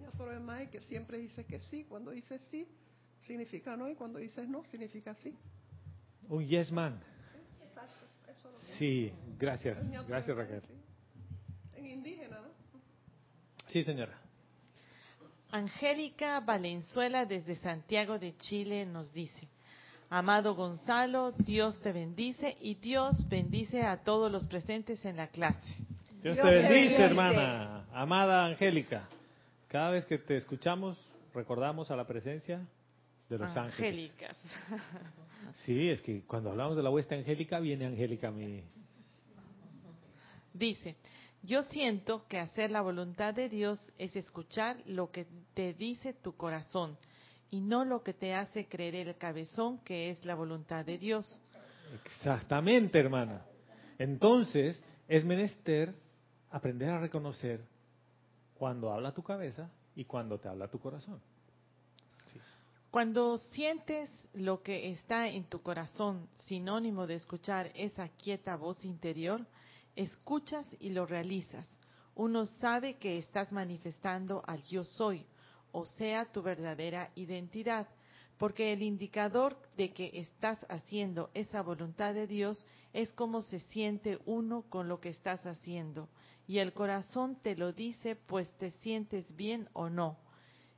Y 0.00 0.06
otro 0.06 0.40
Mae 0.40 0.70
que 0.70 0.80
siempre 0.82 1.18
dice 1.18 1.44
que 1.44 1.58
sí, 1.58 1.84
cuando 1.88 2.12
dice 2.12 2.38
sí, 2.48 2.64
significa 3.22 3.76
no, 3.76 3.88
y 3.90 3.96
cuando 3.96 4.20
dices 4.20 4.48
no, 4.48 4.62
significa 4.62 5.14
sí. 5.16 5.36
Un 6.28 6.46
yes 6.46 6.70
man. 6.70 7.00
Exacto, 7.64 8.06
eso 8.30 8.48
es 8.48 8.54
lo 8.54 8.66
que 8.68 8.72
Sí, 8.78 9.12
gracias, 9.36 9.78
es 9.82 10.06
gracias 10.06 10.36
Raquel. 10.36 10.62
En 11.82 11.90
indígena, 11.90 12.40
¿no? 12.40 12.48
Sí, 13.66 13.82
señora. 13.82 14.16
Angélica 15.50 16.40
Valenzuela 16.40 17.26
desde 17.26 17.56
Santiago 17.56 18.18
de 18.18 18.36
Chile 18.36 18.86
nos 18.86 19.12
dice, 19.12 19.48
Amado 20.08 20.54
Gonzalo, 20.54 21.32
Dios 21.32 21.80
te 21.80 21.92
bendice 21.92 22.56
y 22.60 22.76
Dios 22.76 23.28
bendice 23.28 23.82
a 23.82 24.02
todos 24.04 24.30
los 24.30 24.46
presentes 24.46 25.04
en 25.04 25.16
la 25.16 25.26
clase. 25.26 25.74
Dios 26.22 26.36
Dios 26.36 26.38
te 26.38 26.54
bendice, 26.54 26.72
bendice. 26.72 27.02
hermana. 27.02 27.86
Amada 27.92 28.46
Angélica. 28.46 29.08
Cada 29.68 29.90
vez 29.90 30.04
que 30.04 30.18
te 30.18 30.36
escuchamos, 30.36 30.96
recordamos 31.34 31.90
a 31.90 31.96
la 31.96 32.06
presencia 32.06 32.64
de 33.28 33.38
los 33.38 33.56
ángeles. 33.56 34.12
Angélicas. 34.12 34.36
Sí, 35.64 35.90
es 35.90 36.00
que 36.00 36.22
cuando 36.22 36.50
hablamos 36.50 36.76
de 36.76 36.82
la 36.82 36.90
hueste 36.90 37.14
angélica, 37.14 37.58
viene 37.58 37.84
Angélica 37.84 38.28
a 38.28 38.30
mí. 38.30 38.62
Dice, 40.54 40.96
yo 41.42 41.64
siento 41.64 42.26
que 42.28 42.38
hacer 42.38 42.70
la 42.70 42.80
voluntad 42.80 43.34
de 43.34 43.48
Dios 43.48 43.80
es 43.98 44.14
escuchar 44.16 44.76
lo 44.86 45.10
que 45.10 45.26
te 45.54 45.74
dice 45.74 46.12
tu 46.12 46.36
corazón 46.36 46.96
y 47.50 47.60
no 47.60 47.84
lo 47.84 48.02
que 48.02 48.14
te 48.14 48.34
hace 48.34 48.66
creer 48.66 48.94
el 48.94 49.16
cabezón 49.16 49.78
que 49.78 50.10
es 50.10 50.24
la 50.24 50.34
voluntad 50.34 50.84
de 50.84 50.98
Dios. 50.98 51.40
Exactamente, 52.04 52.98
hermana. 52.98 53.44
Entonces, 53.98 54.80
es 55.08 55.24
menester 55.24 55.94
aprender 56.50 56.90
a 56.90 57.00
reconocer 57.00 57.64
cuando 58.54 58.92
habla 58.92 59.12
tu 59.12 59.22
cabeza 59.22 59.70
y 59.94 60.04
cuando 60.04 60.38
te 60.38 60.48
habla 60.48 60.68
tu 60.68 60.78
corazón. 60.78 61.20
Cuando 62.90 63.38
sientes 63.38 64.10
lo 64.34 64.62
que 64.62 64.90
está 64.90 65.28
en 65.28 65.44
tu 65.44 65.62
corazón, 65.62 66.28
sinónimo 66.46 67.06
de 67.06 67.14
escuchar 67.14 67.72
esa 67.74 68.08
quieta 68.08 68.56
voz 68.56 68.84
interior, 68.84 69.46
escuchas 69.96 70.66
y 70.80 70.90
lo 70.90 71.06
realizas. 71.06 71.66
Uno 72.14 72.46
sabe 72.46 72.94
que 72.94 73.18
estás 73.18 73.52
manifestando 73.52 74.42
al 74.46 74.62
yo 74.64 74.84
soy, 74.84 75.24
o 75.72 75.86
sea, 75.86 76.30
tu 76.30 76.42
verdadera 76.42 77.10
identidad, 77.14 77.88
porque 78.38 78.72
el 78.72 78.82
indicador 78.82 79.56
de 79.76 79.92
que 79.92 80.10
estás 80.14 80.64
haciendo 80.68 81.30
esa 81.32 81.62
voluntad 81.62 82.12
de 82.12 82.26
Dios 82.26 82.66
es 82.92 83.12
cómo 83.12 83.40
se 83.42 83.60
siente 83.60 84.18
uno 84.26 84.64
con 84.68 84.88
lo 84.88 85.00
que 85.00 85.08
estás 85.08 85.46
haciendo, 85.46 86.08
y 86.46 86.58
el 86.58 86.72
corazón 86.72 87.36
te 87.36 87.56
lo 87.56 87.72
dice 87.72 88.16
pues 88.16 88.52
te 88.58 88.72
sientes 88.72 89.34
bien 89.36 89.68
o 89.72 89.88
no. 89.88 90.18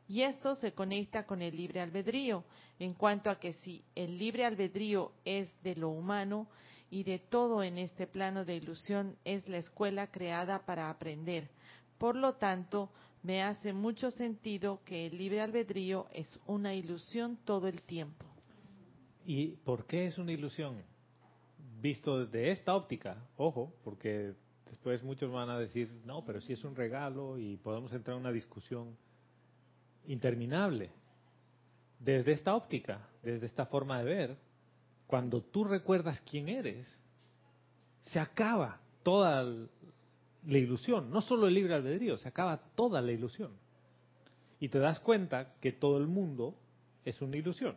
Y 0.07 0.21
esto 0.23 0.55
se 0.55 0.73
conecta 0.73 1.27
con 1.27 1.41
el 1.41 1.57
libre 1.57 1.81
albedrío, 1.81 2.45
en 2.79 2.95
cuanto 2.95 3.31
a 3.31 3.41
que 3.41 3.55
si 3.55 3.83
el 3.95 4.19
libre 4.19 4.45
albedrío 4.45 5.13
es 5.25 5.51
de 5.63 5.75
lo 5.77 5.89
humano 5.89 6.47
y 6.95 7.03
de 7.03 7.19
todo 7.19 7.65
en 7.65 7.77
este 7.77 8.07
plano 8.07 8.45
de 8.45 8.55
ilusión 8.55 9.17
es 9.25 9.49
la 9.49 9.57
escuela 9.57 10.13
creada 10.13 10.65
para 10.65 10.89
aprender. 10.89 11.51
Por 11.99 12.15
lo 12.15 12.35
tanto, 12.35 12.89
me 13.25 13.43
hace 13.43 13.73
mucho 13.73 14.13
sentido 14.13 14.81
que 14.85 15.07
el 15.07 15.19
libre 15.19 15.41
albedrío 15.41 16.07
es 16.13 16.39
una 16.47 16.73
ilusión 16.73 17.37
todo 17.45 17.67
el 17.67 17.83
tiempo. 17.83 18.25
¿Y 19.27 19.57
por 19.65 19.87
qué 19.87 20.07
es 20.07 20.19
una 20.19 20.31
ilusión? 20.31 20.77
Visto 21.81 22.25
desde 22.25 22.53
esta 22.53 22.77
óptica, 22.77 23.17
ojo, 23.39 23.75
porque 23.83 24.35
después 24.71 25.03
muchos 25.03 25.33
van 25.33 25.51
a 25.51 25.59
decir, 25.59 25.91
no, 26.05 26.25
pero 26.25 26.41
si 26.41 26.53
es 26.53 26.63
un 26.63 26.77
regalo 26.77 27.41
y 27.41 27.57
podemos 27.57 27.93
entrar 27.93 28.15
en 28.15 28.21
una 28.21 28.31
discusión 28.31 28.97
interminable. 30.07 30.93
Desde 31.99 32.31
esta 32.31 32.55
óptica, 32.55 33.09
desde 33.21 33.47
esta 33.47 33.67
forma 33.67 33.99
de 33.99 34.05
ver, 34.05 34.37
cuando 35.15 35.43
tú 35.43 35.63
recuerdas 35.63 36.21
quién 36.29 36.49
eres, 36.49 36.93
se 38.03 38.19
acaba 38.19 38.81
toda 39.05 39.45
la 39.45 40.59
ilusión, 40.59 41.09
no 41.09 41.21
solo 41.21 41.47
el 41.47 41.55
libre 41.55 41.73
albedrío, 41.73 42.19
se 42.19 42.27
acaba 42.27 42.57
toda 42.75 43.01
la 43.01 43.13
ilusión. 43.13 43.53
Y 44.59 44.69
te 44.71 44.81
das 44.81 44.99
cuenta 44.99 45.55
que 45.61 45.71
todo 45.71 45.99
el 45.99 46.09
mundo 46.09 46.57
es 47.05 47.23
una 47.23 47.37
ilusión. 47.37 47.77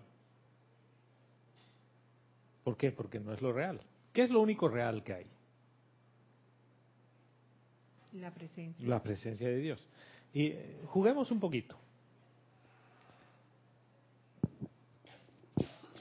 ¿Por 2.64 2.76
qué? 2.76 2.92
Porque 2.92 3.20
no 3.20 3.32
es 3.32 3.42
lo 3.44 3.54
real. 3.54 3.82
¿Qué 4.14 4.24
es 4.24 4.32
lo 4.32 4.42
único 4.42 4.68
real 4.68 5.04
que 5.04 5.14
hay? 5.14 5.28
La 8.14 8.32
presencia. 8.32 8.88
La 8.90 9.04
presencia 9.04 9.48
de 9.48 9.58
Dios. 9.58 9.88
Y 10.34 10.48
eh, 10.48 10.82
juguemos 10.88 11.30
un 11.30 11.40
poquito. 11.40 11.78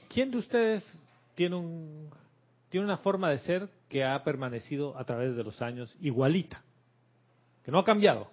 ¿Quién 0.09 0.31
de 0.31 0.39
ustedes 0.39 0.99
tiene, 1.37 1.55
un, 1.55 2.09
tiene 2.69 2.83
una 2.87 2.97
forma 2.97 3.29
de 3.29 3.37
ser 3.37 3.69
que 3.87 4.03
ha 4.03 4.23
permanecido 4.23 4.97
a 4.97 5.03
través 5.05 5.35
de 5.35 5.43
los 5.43 5.61
años 5.61 5.95
igualita? 6.01 6.63
Que 7.63 7.69
no 7.71 7.77
ha 7.77 7.85
cambiado. 7.85 8.27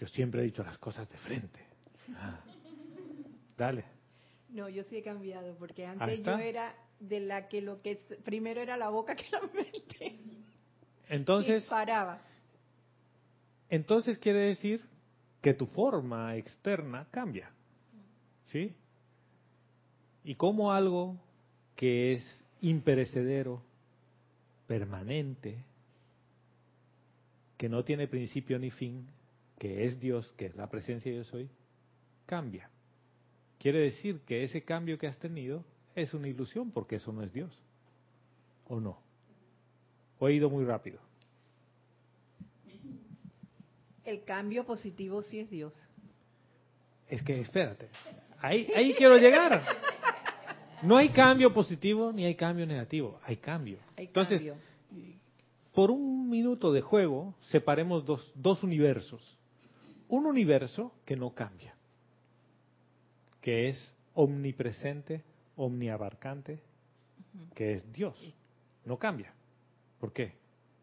Yo 0.00 0.06
siempre 0.08 0.40
he 0.40 0.44
dicho 0.44 0.64
las 0.64 0.78
cosas 0.78 1.06
de 1.10 1.18
frente. 1.18 1.60
Ah. 2.16 2.40
Dale. 3.58 3.84
No, 4.48 4.70
yo 4.70 4.82
sí 4.84 4.96
he 4.96 5.02
cambiado, 5.02 5.54
porque 5.58 5.84
antes 5.84 6.22
yo 6.22 6.38
era 6.38 6.74
de 6.98 7.20
la 7.20 7.46
que 7.48 7.60
lo 7.60 7.82
que 7.82 7.96
primero 8.24 8.62
era 8.62 8.78
la 8.78 8.88
boca 8.88 9.14
que 9.14 9.28
la 9.30 9.42
mente. 9.42 10.20
Entonces, 11.10 11.66
Y 11.66 11.68
paraba. 11.68 12.22
entonces 13.68 14.18
quiere 14.18 14.40
decir 14.46 14.80
que 15.42 15.52
tu 15.52 15.66
forma 15.66 16.34
externa 16.36 17.06
cambia. 17.10 17.50
¿Sí? 18.44 18.74
Y 20.24 20.36
como 20.36 20.72
algo 20.72 21.16
que 21.76 22.14
es 22.14 22.44
imperecedero, 22.60 23.62
permanente, 24.66 25.62
que 27.58 27.68
no 27.68 27.84
tiene 27.84 28.08
principio 28.08 28.58
ni 28.58 28.70
fin, 28.70 29.06
que 29.58 29.84
es 29.84 30.00
Dios, 30.00 30.32
que 30.36 30.46
es 30.46 30.56
la 30.56 30.68
presencia 30.68 31.12
de 31.12 31.18
yo 31.18 31.24
soy, 31.24 31.48
cambia. 32.26 32.70
Quiere 33.58 33.80
decir 33.80 34.20
que 34.26 34.42
ese 34.44 34.62
cambio 34.62 34.98
que 34.98 35.06
has 35.06 35.18
tenido 35.18 35.64
es 35.94 36.12
una 36.14 36.28
ilusión 36.28 36.70
porque 36.70 36.96
eso 36.96 37.12
no 37.12 37.22
es 37.22 37.32
Dios. 37.32 37.56
¿O 38.66 38.80
no? 38.80 38.98
¿O 40.18 40.28
he 40.28 40.34
ido 40.34 40.50
muy 40.50 40.64
rápido? 40.64 40.98
El 44.04 44.24
cambio 44.24 44.64
positivo 44.64 45.22
sí 45.22 45.40
es 45.40 45.50
Dios. 45.50 45.72
Es 47.08 47.22
que 47.22 47.40
espérate, 47.40 47.88
ahí, 48.40 48.70
ahí 48.74 48.94
quiero 48.94 49.16
llegar. 49.16 49.62
No 50.84 50.96
hay 50.96 51.08
cambio 51.10 51.52
positivo 51.52 52.12
ni 52.12 52.24
hay 52.24 52.34
cambio 52.34 52.66
negativo, 52.66 53.18
hay 53.24 53.36
cambio. 53.36 53.78
Hay 53.96 54.06
Entonces, 54.06 54.42
cambio. 54.42 54.62
por 55.72 55.90
un 55.90 56.28
minuto 56.28 56.72
de 56.72 56.82
juego, 56.82 57.34
separemos 57.40 58.04
dos, 58.04 58.32
dos 58.34 58.62
universos. 58.62 59.38
Un 60.08 60.26
universo 60.26 60.92
que 61.06 61.16
no 61.16 61.30
cambia, 61.34 61.74
que 63.40 63.68
es 63.68 63.96
omnipresente, 64.12 65.24
omniabarcante, 65.56 66.60
que 67.54 67.72
es 67.72 67.92
Dios. 67.92 68.34
No 68.84 68.98
cambia. 68.98 69.32
¿Por 69.98 70.12
qué? 70.12 70.34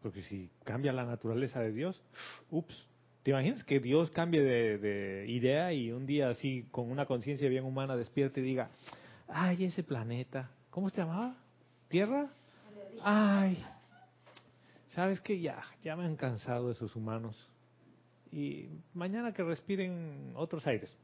Porque 0.02 0.22
si 0.22 0.50
cambia 0.64 0.92
la 0.92 1.04
naturaleza 1.04 1.60
de 1.60 1.72
Dios, 1.72 2.02
ups. 2.50 2.88
¿Te 3.22 3.30
imaginas 3.30 3.62
que 3.62 3.78
Dios 3.78 4.10
cambie 4.10 4.42
de, 4.42 4.78
de 4.78 5.30
idea 5.30 5.72
y 5.72 5.92
un 5.92 6.06
día 6.06 6.30
así, 6.30 6.66
con 6.72 6.90
una 6.90 7.06
conciencia 7.06 7.48
bien 7.48 7.64
humana, 7.64 7.94
despierte 7.94 8.40
y 8.40 8.42
diga, 8.42 8.68
ay, 9.34 9.64
ese 9.64 9.82
planeta, 9.82 10.50
¿cómo 10.70 10.90
se 10.90 10.98
llamaba? 10.98 11.36
¿Tierra? 11.88 12.30
Ay, 13.02 13.62
¿sabes 14.90 15.20
qué? 15.20 15.40
Ya, 15.40 15.62
ya 15.82 15.96
me 15.96 16.04
han 16.04 16.16
cansado 16.16 16.70
esos 16.70 16.94
humanos. 16.94 17.48
Y 18.30 18.66
mañana 18.94 19.32
que 19.32 19.42
respiren 19.42 20.32
otros 20.36 20.66
aires. 20.66 20.96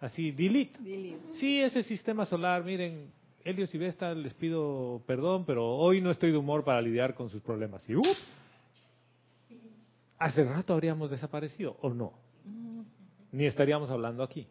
Así, 0.00 0.30
delete. 0.30 0.78
Sí, 1.34 1.60
ese 1.60 1.82
sistema 1.82 2.26
solar, 2.26 2.62
miren, 2.64 3.10
Helios 3.44 3.74
y 3.74 3.78
Vesta, 3.78 4.14
les 4.14 4.34
pido 4.34 5.02
perdón, 5.06 5.44
pero 5.46 5.66
hoy 5.66 6.00
no 6.00 6.10
estoy 6.10 6.30
de 6.30 6.36
humor 6.36 6.64
para 6.64 6.82
lidiar 6.82 7.14
con 7.14 7.30
sus 7.30 7.42
problemas. 7.42 7.88
Y 7.88 7.96
¡up! 7.96 8.04
hace 10.18 10.44
rato 10.44 10.74
habríamos 10.74 11.10
desaparecido, 11.10 11.76
¿o 11.80 11.90
no? 11.90 12.12
Ni 13.32 13.46
estaríamos 13.46 13.90
hablando 13.90 14.22
aquí. 14.22 14.46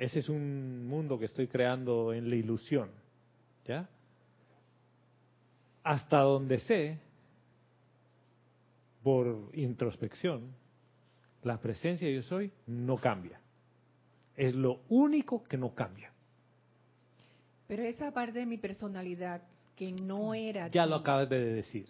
Ese 0.00 0.20
es 0.20 0.30
un 0.30 0.86
mundo 0.86 1.18
que 1.18 1.26
estoy 1.26 1.46
creando 1.46 2.14
en 2.14 2.30
la 2.30 2.34
ilusión. 2.34 2.88
¿Ya? 3.66 3.86
Hasta 5.82 6.20
donde 6.20 6.58
sé, 6.60 6.98
por 9.02 9.50
introspección, 9.52 10.54
la 11.42 11.60
presencia 11.60 12.08
de 12.08 12.14
yo 12.14 12.22
soy 12.22 12.50
no 12.66 12.96
cambia. 12.96 13.42
Es 14.36 14.54
lo 14.54 14.80
único 14.88 15.44
que 15.44 15.58
no 15.58 15.74
cambia. 15.74 16.10
Pero 17.68 17.82
esa 17.82 18.10
parte 18.10 18.38
de 18.38 18.46
mi 18.46 18.56
personalidad 18.56 19.42
que 19.76 19.92
no 19.92 20.32
era 20.32 20.68
Ya 20.68 20.86
lo 20.86 20.96
acabas 20.96 21.28
de 21.28 21.44
decir. 21.44 21.86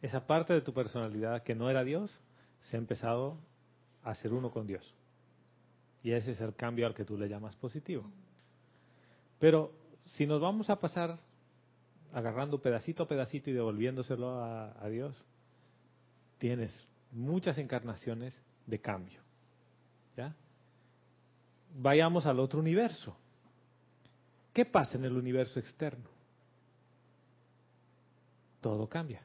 Esa 0.00 0.24
parte 0.24 0.52
de 0.52 0.60
tu 0.60 0.72
personalidad 0.72 1.42
que 1.42 1.56
no 1.56 1.68
era 1.68 1.82
Dios 1.82 2.20
se 2.60 2.76
ha 2.76 2.78
empezado 2.78 3.38
a 4.04 4.10
hacer 4.10 4.32
uno 4.32 4.52
con 4.52 4.68
Dios. 4.68 4.94
Y 6.04 6.12
ese 6.12 6.32
es 6.32 6.40
el 6.42 6.54
cambio 6.54 6.86
al 6.86 6.94
que 6.94 7.06
tú 7.06 7.16
le 7.16 7.28
llamas 7.28 7.56
positivo. 7.56 8.04
Pero 9.40 9.72
si 10.04 10.26
nos 10.26 10.38
vamos 10.38 10.68
a 10.68 10.78
pasar 10.78 11.18
agarrando 12.12 12.60
pedacito 12.60 13.02
a 13.02 13.08
pedacito 13.08 13.48
y 13.48 13.54
devolviéndoselo 13.54 14.38
a, 14.38 14.84
a 14.84 14.88
Dios, 14.90 15.24
tienes 16.36 16.86
muchas 17.10 17.56
encarnaciones 17.56 18.38
de 18.66 18.80
cambio. 18.80 19.18
¿Ya? 20.14 20.36
Vayamos 21.74 22.26
al 22.26 22.38
otro 22.38 22.60
universo. 22.60 23.16
¿Qué 24.52 24.66
pasa 24.66 24.98
en 24.98 25.06
el 25.06 25.16
universo 25.16 25.58
externo? 25.58 26.10
Todo 28.60 28.86
cambia. 28.90 29.22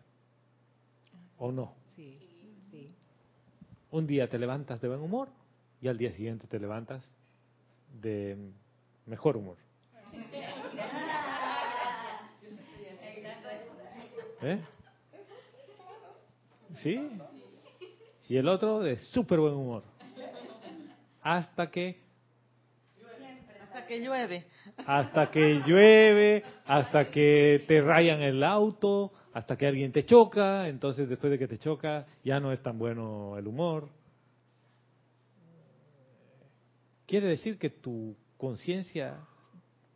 ¿O 1.37 1.51
no? 1.51 1.75
Sí, 1.97 2.17
sí. 2.71 2.95
Un 3.91 4.07
día 4.07 4.29
te 4.29 4.39
levantas 4.39 4.79
de 4.79 4.87
buen 4.87 5.01
humor 5.01 5.38
y 5.81 5.87
al 5.87 5.97
día 5.97 6.11
siguiente 6.11 6.47
te 6.47 6.59
levantas 6.59 7.03
de 8.01 8.37
mejor 9.05 9.37
humor. 9.37 9.57
¿Eh? 14.41 14.59
¿Sí? 16.81 17.09
Y 18.29 18.37
el 18.37 18.47
otro 18.47 18.79
de 18.79 18.97
súper 18.97 19.39
buen 19.39 19.53
humor. 19.53 19.83
Hasta 21.21 21.69
que, 21.69 21.99
Hasta 23.61 23.85
que 23.85 23.99
llueve. 23.99 24.45
hasta 24.85 25.31
que 25.31 25.61
llueve, 25.65 26.43
hasta 26.65 27.09
que 27.11 27.65
te 27.67 27.81
rayan 27.81 28.21
el 28.21 28.43
auto, 28.43 29.11
hasta 29.33 29.57
que 29.57 29.67
alguien 29.67 29.91
te 29.91 30.05
choca, 30.05 30.67
entonces 30.69 31.09
después 31.09 31.31
de 31.31 31.37
que 31.37 31.47
te 31.47 31.57
choca 31.59 32.05
ya 32.23 32.39
no 32.39 32.51
es 32.51 32.61
tan 32.61 32.79
bueno 32.79 33.37
el 33.37 33.47
humor. 33.47 33.89
Quiere 37.09 37.27
decir 37.29 37.57
que 37.57 37.71
tu 37.71 38.15
conciencia 38.37 39.17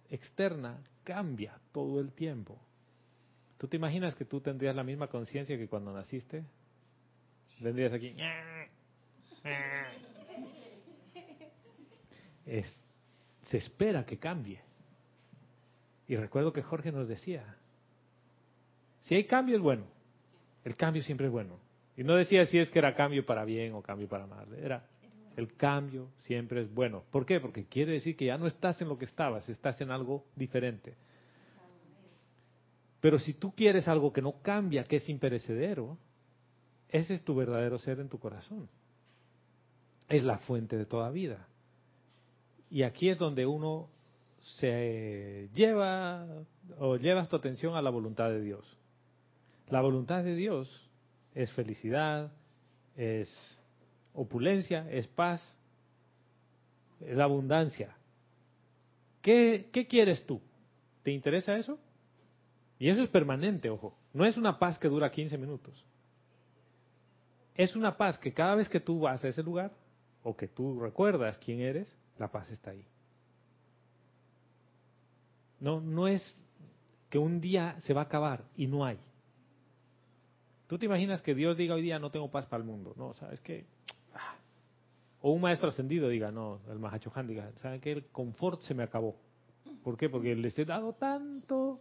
externa 0.09 0.83
cambia 1.03 1.59
todo 1.71 1.99
el 1.99 2.11
tiempo. 2.11 2.59
¿Tú 3.59 3.67
te 3.67 3.77
imaginas 3.77 4.15
que 4.15 4.25
tú 4.25 4.41
tendrías 4.41 4.75
la 4.75 4.83
misma 4.83 5.05
conciencia 5.05 5.55
que 5.55 5.67
cuando 5.67 5.93
naciste? 5.93 6.43
Vendrías 7.59 7.93
aquí. 7.93 8.15
Es- 12.47 12.73
se 13.43 13.57
espera 13.57 14.03
que 14.07 14.17
cambie. 14.17 14.59
Y 16.07 16.15
recuerdo 16.15 16.51
que 16.51 16.63
Jorge 16.63 16.91
nos 16.91 17.07
decía, 17.07 17.57
si 19.01 19.13
hay 19.13 19.25
cambio 19.25 19.57
es 19.57 19.61
bueno, 19.61 19.85
el 20.63 20.75
cambio 20.75 21.03
siempre 21.03 21.27
es 21.27 21.31
bueno. 21.31 21.59
Y 21.95 22.03
no 22.03 22.15
decía 22.15 22.43
si 22.47 22.57
es 22.57 22.71
que 22.71 22.79
era 22.79 22.95
cambio 22.95 23.23
para 23.23 23.45
bien 23.45 23.73
o 23.75 23.83
cambio 23.83 24.07
para 24.09 24.25
mal, 24.25 24.51
era 24.55 24.89
el 25.35 25.55
cambio 25.55 26.09
siempre 26.19 26.61
es 26.61 26.73
bueno. 26.73 27.03
¿Por 27.11 27.25
qué? 27.25 27.39
Porque 27.39 27.65
quiere 27.65 27.93
decir 27.93 28.15
que 28.15 28.25
ya 28.25 28.37
no 28.37 28.47
estás 28.47 28.81
en 28.81 28.89
lo 28.89 28.97
que 28.97 29.05
estabas, 29.05 29.47
estás 29.49 29.79
en 29.81 29.91
algo 29.91 30.25
diferente. 30.35 30.95
Pero 32.99 33.19
si 33.19 33.33
tú 33.33 33.53
quieres 33.53 33.87
algo 33.87 34.13
que 34.13 34.21
no 34.21 34.41
cambia, 34.41 34.85
que 34.85 34.97
es 34.97 35.09
imperecedero, 35.09 35.97
ese 36.89 37.15
es 37.15 37.23
tu 37.23 37.35
verdadero 37.35 37.77
ser 37.77 37.99
en 37.99 38.07
tu 38.07 38.19
corazón. 38.19 38.69
Es 40.07 40.23
la 40.23 40.37
fuente 40.37 40.77
de 40.77 40.85
toda 40.85 41.09
vida. 41.09 41.47
Y 42.69 42.83
aquí 42.83 43.09
es 43.09 43.17
donde 43.17 43.45
uno 43.45 43.89
se 44.39 45.49
lleva 45.53 46.45
o 46.77 46.97
llevas 46.97 47.29
tu 47.29 47.35
atención 47.35 47.75
a 47.75 47.81
la 47.81 47.89
voluntad 47.89 48.29
de 48.29 48.41
Dios. 48.41 48.77
La 49.69 49.81
voluntad 49.81 50.23
de 50.23 50.35
Dios 50.35 50.89
es 51.33 51.51
felicidad, 51.53 52.31
es 52.95 53.59
opulencia, 54.13 54.89
es 54.89 55.07
paz, 55.07 55.41
es 57.01 57.17
abundancia. 57.19 57.95
¿Qué, 59.21 59.69
qué 59.71 59.87
quieres 59.87 60.25
tú? 60.25 60.41
¿Te 61.03 61.11
interesa 61.11 61.55
eso? 61.55 61.79
Y 62.79 62.89
eso 62.89 63.01
es 63.01 63.09
permanente, 63.09 63.69
ojo. 63.69 63.95
No 64.13 64.25
es 64.25 64.37
una 64.37 64.59
paz 64.59 64.77
que 64.77 64.87
dura 64.87 65.11
15 65.11 65.37
minutos. 65.37 65.85
Es 67.55 67.75
una 67.75 67.95
paz 67.97 68.17
que 68.17 68.33
cada 68.33 68.55
vez 68.55 68.67
que 68.67 68.79
tú 68.79 68.99
vas 68.99 69.23
a 69.23 69.27
ese 69.27 69.43
lugar 69.43 69.71
o 70.23 70.35
que 70.35 70.47
tú 70.47 70.79
recuerdas 70.79 71.37
quién 71.37 71.61
eres, 71.61 71.95
la 72.17 72.31
paz 72.31 72.49
está 72.51 72.71
ahí. 72.71 72.85
No, 75.59 75.79
no 75.79 76.07
es 76.07 76.21
que 77.09 77.17
un 77.17 77.39
día 77.39 77.79
se 77.81 77.93
va 77.93 78.01
a 78.01 78.05
acabar 78.05 78.43
y 78.57 78.67
no 78.67 78.85
hay. 78.85 78.97
¿Tú 80.67 80.77
te 80.77 80.85
imaginas 80.85 81.21
que 81.21 81.35
Dios 81.35 81.55
diga 81.55 81.75
hoy 81.75 81.81
día 81.81 81.99
no 81.99 82.09
tengo 82.09 82.31
paz 82.31 82.47
para 82.47 82.61
el 82.61 82.67
mundo? 82.67 82.93
No, 82.97 83.13
¿sabes 83.13 83.39
qué? 83.41 83.65
O 85.25 85.31
un 85.31 85.41
maestro 85.41 85.69
ascendido 85.69 86.09
diga, 86.09 86.31
no, 86.31 86.59
el 86.69 86.79
Mahachohan 86.79 87.25
diga, 87.25 87.49
¿saben 87.61 87.79
qué? 87.79 87.93
El 87.93 88.05
confort 88.07 88.59
se 88.61 88.73
me 88.73 88.83
acabó. 88.83 89.15
¿Por 89.81 89.95
qué? 89.97 90.09
Porque 90.09 90.35
les 90.35 90.59
he 90.59 90.65
dado 90.65 90.93
tanto, 90.93 91.79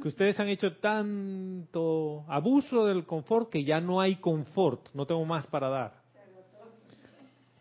que 0.00 0.06
ustedes 0.06 0.38
han 0.38 0.48
hecho 0.48 0.76
tanto 0.76 2.24
abuso 2.28 2.86
del 2.86 3.04
confort 3.04 3.50
que 3.50 3.64
ya 3.64 3.80
no 3.80 4.00
hay 4.00 4.16
confort, 4.16 4.88
no 4.94 5.06
tengo 5.06 5.24
más 5.24 5.44
para 5.48 5.68
dar. 5.68 6.04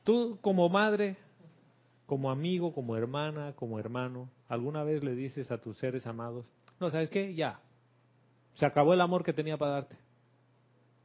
Tú 0.03 0.37
como 0.39 0.69
madre, 0.69 1.17
como 2.05 2.29
amigo, 2.29 2.71
como 2.71 2.95
hermana, 2.95 3.53
como 3.55 3.79
hermano, 3.79 4.29
¿alguna 4.47 4.83
vez 4.83 5.03
le 5.03 5.15
dices 5.15 5.49
a 5.51 5.59
tus 5.59 5.77
seres 5.79 6.05
amados, 6.05 6.45
no, 6.79 6.91
¿sabes 6.91 7.09
qué? 7.09 7.33
Ya, 7.33 7.59
se 8.53 8.67
acabó 8.67 8.93
el 8.93 9.01
amor 9.01 9.23
que 9.23 9.33
tenía 9.33 9.57
para 9.57 9.71
darte. 9.71 9.95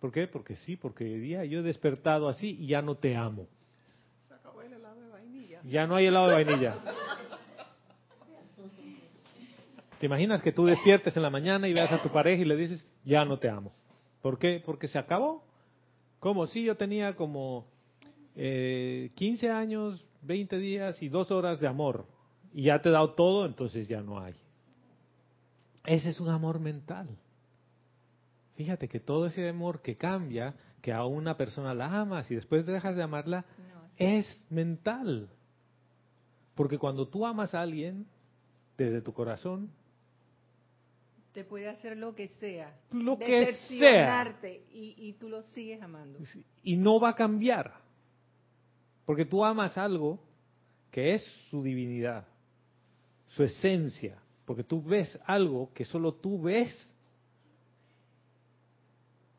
¿Por 0.00 0.12
qué? 0.12 0.26
Porque 0.26 0.56
sí, 0.56 0.76
porque 0.76 1.04
hoy 1.04 1.18
día 1.18 1.44
yo 1.44 1.60
he 1.60 1.62
despertado 1.62 2.28
así 2.28 2.56
y 2.60 2.68
ya 2.68 2.82
no 2.82 2.96
te 2.96 3.16
amo. 3.16 3.46
Se 4.28 4.34
acabó 4.34 4.62
el 4.62 4.72
helado 4.72 5.00
de 5.00 5.08
vainilla. 5.08 5.57
Ya 5.68 5.86
no 5.86 5.96
hay 5.96 6.06
helado 6.06 6.28
de 6.28 6.34
vainilla. 6.34 6.76
¿Te 10.00 10.06
imaginas 10.06 10.40
que 10.40 10.52
tú 10.52 10.64
despiertes 10.64 11.16
en 11.16 11.22
la 11.22 11.30
mañana 11.30 11.68
y 11.68 11.74
veas 11.74 11.92
a 11.92 12.00
tu 12.00 12.08
pareja 12.08 12.42
y 12.42 12.44
le 12.44 12.56
dices, 12.56 12.86
ya 13.04 13.24
no 13.24 13.38
te 13.38 13.48
amo? 13.48 13.72
¿Por 14.22 14.38
qué? 14.38 14.62
Porque 14.64 14.88
se 14.88 14.98
acabó. 14.98 15.44
¿Cómo? 16.20 16.46
Sí, 16.46 16.62
yo 16.62 16.76
tenía 16.76 17.16
como 17.16 17.66
eh, 18.36 19.10
15 19.16 19.50
años, 19.50 20.06
20 20.22 20.58
días 20.58 21.02
y 21.02 21.08
dos 21.08 21.30
horas 21.30 21.60
de 21.60 21.66
amor. 21.66 22.06
Y 22.52 22.64
ya 22.64 22.80
te 22.80 22.88
he 22.88 22.92
dado 22.92 23.14
todo, 23.14 23.44
entonces 23.44 23.88
ya 23.88 24.00
no 24.00 24.20
hay. 24.20 24.34
Ese 25.84 26.10
es 26.10 26.20
un 26.20 26.28
amor 26.28 26.60
mental. 26.60 27.08
Fíjate 28.56 28.88
que 28.88 29.00
todo 29.00 29.26
ese 29.26 29.48
amor 29.48 29.82
que 29.82 29.96
cambia, 29.96 30.54
que 30.80 30.92
a 30.92 31.04
una 31.04 31.36
persona 31.36 31.74
la 31.74 32.00
amas 32.00 32.30
y 32.30 32.34
después 32.34 32.66
dejas 32.66 32.96
de 32.96 33.02
amarla, 33.02 33.44
es 33.96 34.46
mental. 34.50 35.28
Porque 36.58 36.76
cuando 36.76 37.06
tú 37.06 37.24
amas 37.24 37.54
a 37.54 37.60
alguien 37.60 38.04
desde 38.76 39.00
tu 39.00 39.12
corazón, 39.12 39.70
te 41.32 41.44
puede 41.44 41.68
hacer 41.68 41.96
lo 41.96 42.16
que 42.16 42.26
sea. 42.40 42.76
Lo 42.90 43.16
que 43.16 43.54
sea. 43.54 44.36
Y, 44.72 44.96
y 44.98 45.12
tú 45.12 45.28
lo 45.28 45.42
sigues 45.42 45.80
amando. 45.80 46.18
Y 46.64 46.76
no 46.76 46.98
va 46.98 47.10
a 47.10 47.14
cambiar. 47.14 47.74
Porque 49.06 49.24
tú 49.24 49.44
amas 49.44 49.78
algo 49.78 50.18
que 50.90 51.14
es 51.14 51.24
su 51.48 51.62
divinidad, 51.62 52.26
su 53.26 53.44
esencia. 53.44 54.20
Porque 54.44 54.64
tú 54.64 54.82
ves 54.82 55.16
algo 55.26 55.72
que 55.72 55.84
solo 55.84 56.14
tú 56.14 56.42
ves. 56.42 56.92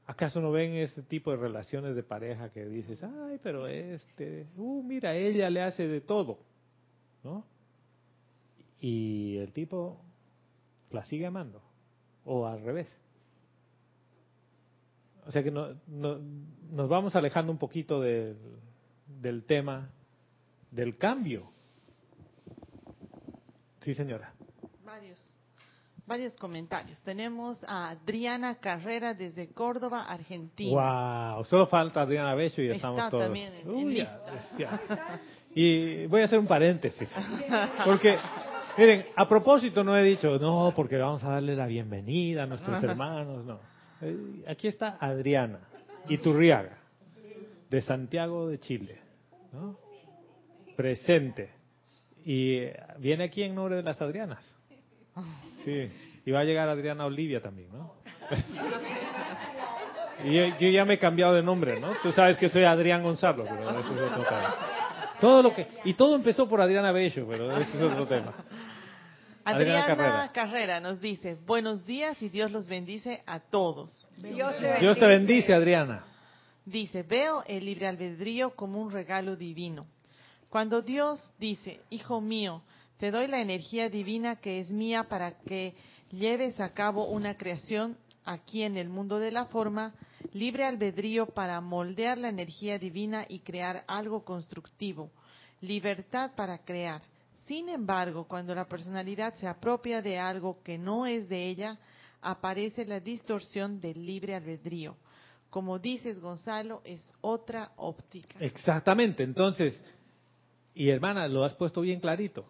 ¿Acaso 0.05 0.39
no 0.39 0.51
ven 0.51 0.76
ese 0.76 1.03
tipo 1.03 1.32
de 1.32 1.38
relaciones 1.38 1.97
de 1.97 2.03
pareja 2.03 2.49
que 2.49 2.65
dices, 2.65 3.03
ay, 3.03 3.41
pero 3.43 3.67
este, 3.67 4.47
uh, 4.55 4.82
mira, 4.84 5.17
ella 5.17 5.49
le 5.49 5.61
hace 5.61 5.86
de 5.86 5.99
todo, 5.99 6.47
¿no? 7.24 7.45
Y 8.80 9.38
el 9.38 9.51
tipo 9.51 10.01
la 10.91 11.03
sigue 11.05 11.26
amando 11.26 11.61
o 12.26 12.47
al 12.47 12.61
revés. 12.61 12.89
O 15.26 15.32
sea 15.32 15.43
que 15.43 15.51
no, 15.51 15.76
nos 15.88 16.89
vamos 16.89 17.15
alejando 17.15 17.51
un 17.51 17.57
poquito 17.57 18.01
del, 18.01 18.38
del 19.05 19.43
tema 19.43 19.89
del 20.72 20.97
cambio. 20.97 21.43
Sí, 23.82 23.93
señora. 23.93 24.34
Varios, 24.84 25.36
varios 26.05 26.36
comentarios. 26.38 26.99
Tenemos 27.01 27.63
a 27.67 27.89
Adriana 27.89 28.55
Carrera 28.55 29.13
desde 29.13 29.51
Córdoba, 29.53 30.03
Argentina. 30.03 31.34
Wow, 31.36 31.45
solo 31.45 31.67
falta 31.67 32.01
Adriana 32.01 32.34
Becho 32.36 32.61
y 32.61 32.67
ya 32.67 32.76
estamos 32.76 33.09
todos. 33.09 33.24
También 33.24 33.53
y 35.56 36.06
voy 36.08 36.22
a 36.22 36.26
hacer 36.26 36.39
un 36.39 36.47
paréntesis, 36.47 37.10
porque 37.86 38.18
Miren, 38.80 39.06
a 39.14 39.28
propósito 39.28 39.84
no 39.84 39.97
he 39.97 40.04
dicho, 40.04 40.39
no, 40.39 40.72
porque 40.74 40.95
vamos 40.95 41.22
a 41.26 41.32
darle 41.32 41.54
la 41.54 41.68
bienvenida 41.68 42.43
a 42.43 42.45
nuestros 42.45 42.82
hermanos, 42.82 43.43
no. 43.43 43.60
Eh, 44.02 44.45
aquí 44.47 44.70
está 44.70 44.97
Adriana 45.02 45.60
Iturriaga, 46.08 46.78
de 47.70 47.82
Santiago 47.82 48.47
de 48.47 48.58
Chile, 48.60 48.97
¿no? 49.52 49.78
Presente. 50.78 51.52
Y 52.24 52.54
eh, 52.54 52.80
viene 53.00 53.26
aquí 53.26 53.43
en 53.43 53.54
nombre 53.54 53.76
de 53.76 53.84
las 53.84 54.02
Adrianas. 54.02 54.50
Sí, 55.66 55.91
y 56.26 56.32
va 56.32 56.39
a 56.39 56.43
llegar 56.45 56.70
Adriana 56.70 57.06
Olivia 57.06 57.41
también, 57.41 57.70
¿no? 57.74 57.95
Y 60.22 60.34
yo, 60.34 60.70
ya 60.70 60.84
me 60.84 60.95
he 60.95 61.00
cambiado 61.00 61.34
de 61.34 61.41
nombre, 61.41 61.80
¿no? 61.80 61.93
Tú 62.04 62.12
sabes 62.12 62.38
que 62.38 62.50
soy 62.50 62.66
Adrián 62.66 63.04
Gonzalo, 63.04 63.45
pero 63.45 63.70
eso 63.70 63.93
es 63.93 64.02
otro 64.02 64.24
tema. 64.24 64.54
Todo 65.20 65.43
lo 65.43 65.53
que, 65.53 65.67
y 65.84 65.93
todo 65.93 66.15
empezó 66.15 66.47
por 66.47 66.61
Adriana 66.61 66.91
Bello, 66.91 67.28
pero 67.28 67.57
eso 67.57 67.78
es 67.78 67.82
otro 67.82 68.07
tema. 68.07 68.34
Adriana, 69.43 70.30
Carrera. 70.32 70.80
nos 70.80 71.01
dice, 71.01 71.38
buenos 71.45 71.86
días 71.86 72.22
y 72.22 72.30
Dios 72.30 72.51
los 72.51 72.67
bendice 72.67 73.24
a 73.26 73.39
todos. 73.39 74.07
Dios 74.17 74.55
te, 74.97 75.05
bendice, 75.05 75.53
Adriana. 75.53 76.03
Dice, 76.65 77.03
veo 77.03 77.43
el 77.47 77.65
libre 77.65 77.88
albedrío 77.88 78.51
como 78.51 78.82
un 78.82 78.91
regalo 78.91 79.36
divino. 79.36 79.88
Cuando 80.49 80.82
Dios 80.82 81.34
dice, 81.39 81.82
hijo 81.89 82.22
mío, 82.22 82.61
te 82.97 83.11
doy 83.11 83.28
la 83.28 83.39
energía 83.39 83.89
divina 83.89 84.36
que 84.36 84.59
es 84.59 84.70
mía 84.70 85.05
para 85.05 85.39
que 85.39 85.76
lleves 86.11 86.59
a 86.59 86.74
cabo 86.74 87.05
una 87.05 87.38
creación 87.38 87.97
aquí 88.32 88.63
en 88.63 88.77
el 88.77 88.89
mundo 88.89 89.19
de 89.19 89.32
la 89.32 89.45
forma, 89.45 89.93
libre 90.34 90.65
albedrío 90.65 91.27
para 91.27 91.59
moldear 91.61 92.17
la 92.17 92.30
energía 92.30 92.77
divina 92.77 93.25
y 93.27 93.39
crear 93.39 93.84
algo 93.88 94.23
constructivo, 94.23 95.11
libertad 95.61 96.32
para 96.36 96.59
crear 96.59 97.01
sin 97.49 97.67
embargo, 97.67 98.25
cuando 98.25 98.53
la 98.53 98.67
personalidad 98.67 99.34
se 99.34 99.47
apropia 99.47 100.03
de 100.03 100.19
algo 100.19 100.61
que 100.61 100.77
no 100.77 101.07
es 101.07 101.27
de 101.27 101.47
ella, 101.47 101.80
aparece 102.21 102.86
la 102.86 102.99
distorsión 102.99 103.80
del 103.80 104.05
libre 104.05 104.36
albedrío. 104.36 104.95
Como 105.49 105.80
dices, 105.80 106.19
Gonzalo, 106.19 106.84
es 106.84 107.01
otra 107.21 107.71
óptica. 107.77 108.38
Exactamente. 108.39 109.23
Entonces, 109.23 109.84
y 110.75 110.89
hermana, 110.89 111.27
lo 111.27 111.43
has 111.43 111.55
puesto 111.55 111.82
bien 111.82 111.99
clarito. 111.99 112.45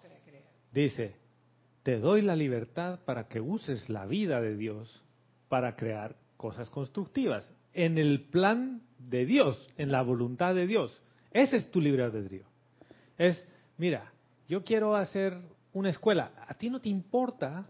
Dice, 0.73 1.15
te 1.81 1.97
doy 1.97 2.21
la 2.21 2.35
libertad 2.35 2.99
para 3.05 3.29
que 3.29 3.39
uses 3.39 3.87
la 3.87 4.05
vida 4.05 4.41
de 4.41 4.57
Dios 4.57 5.01
para 5.49 5.75
crear 5.75 6.15
cosas 6.37 6.69
constructivas 6.69 7.51
en 7.73 7.97
el 7.97 8.21
plan 8.21 8.81
de 8.97 9.25
Dios, 9.25 9.67
en 9.77 9.91
la 9.91 10.01
voluntad 10.01 10.55
de 10.55 10.67
Dios. 10.67 11.01
Ese 11.31 11.57
es 11.57 11.71
tu 11.71 11.81
libre 11.81 12.03
albedrío. 12.03 12.45
Es, 13.17 13.45
mira, 13.77 14.11
yo 14.47 14.63
quiero 14.63 14.95
hacer 14.95 15.37
una 15.73 15.89
escuela. 15.89 16.31
A 16.47 16.53
ti 16.53 16.69
no 16.69 16.79
te 16.79 16.89
importa 16.89 17.65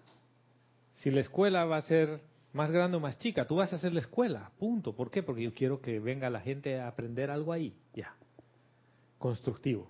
si 0.94 1.10
la 1.12 1.22
escuela 1.22 1.66
va 1.66 1.78
a 1.78 1.82
ser 1.82 2.22
más 2.54 2.72
grande 2.72 2.98
o 2.98 3.00
más 3.00 3.18
chica. 3.18 3.46
Tú 3.46 3.56
vas 3.56 3.72
a 3.74 3.78
hacer 3.78 3.94
la 3.94 4.00
escuela, 4.00 4.52
punto. 4.60 4.96
¿Por 4.96 5.12
qué? 5.12 5.24
Porque 5.24 5.44
yo 5.44 5.54
quiero 5.54 5.82
que 5.82 6.00
venga 6.00 6.30
la 6.30 6.42
gente 6.42 6.80
a 6.80 6.88
aprender 6.88 7.32
algo 7.32 7.54
ahí, 7.54 7.74
ya. 7.94 8.14
Constructivo. 9.18 9.88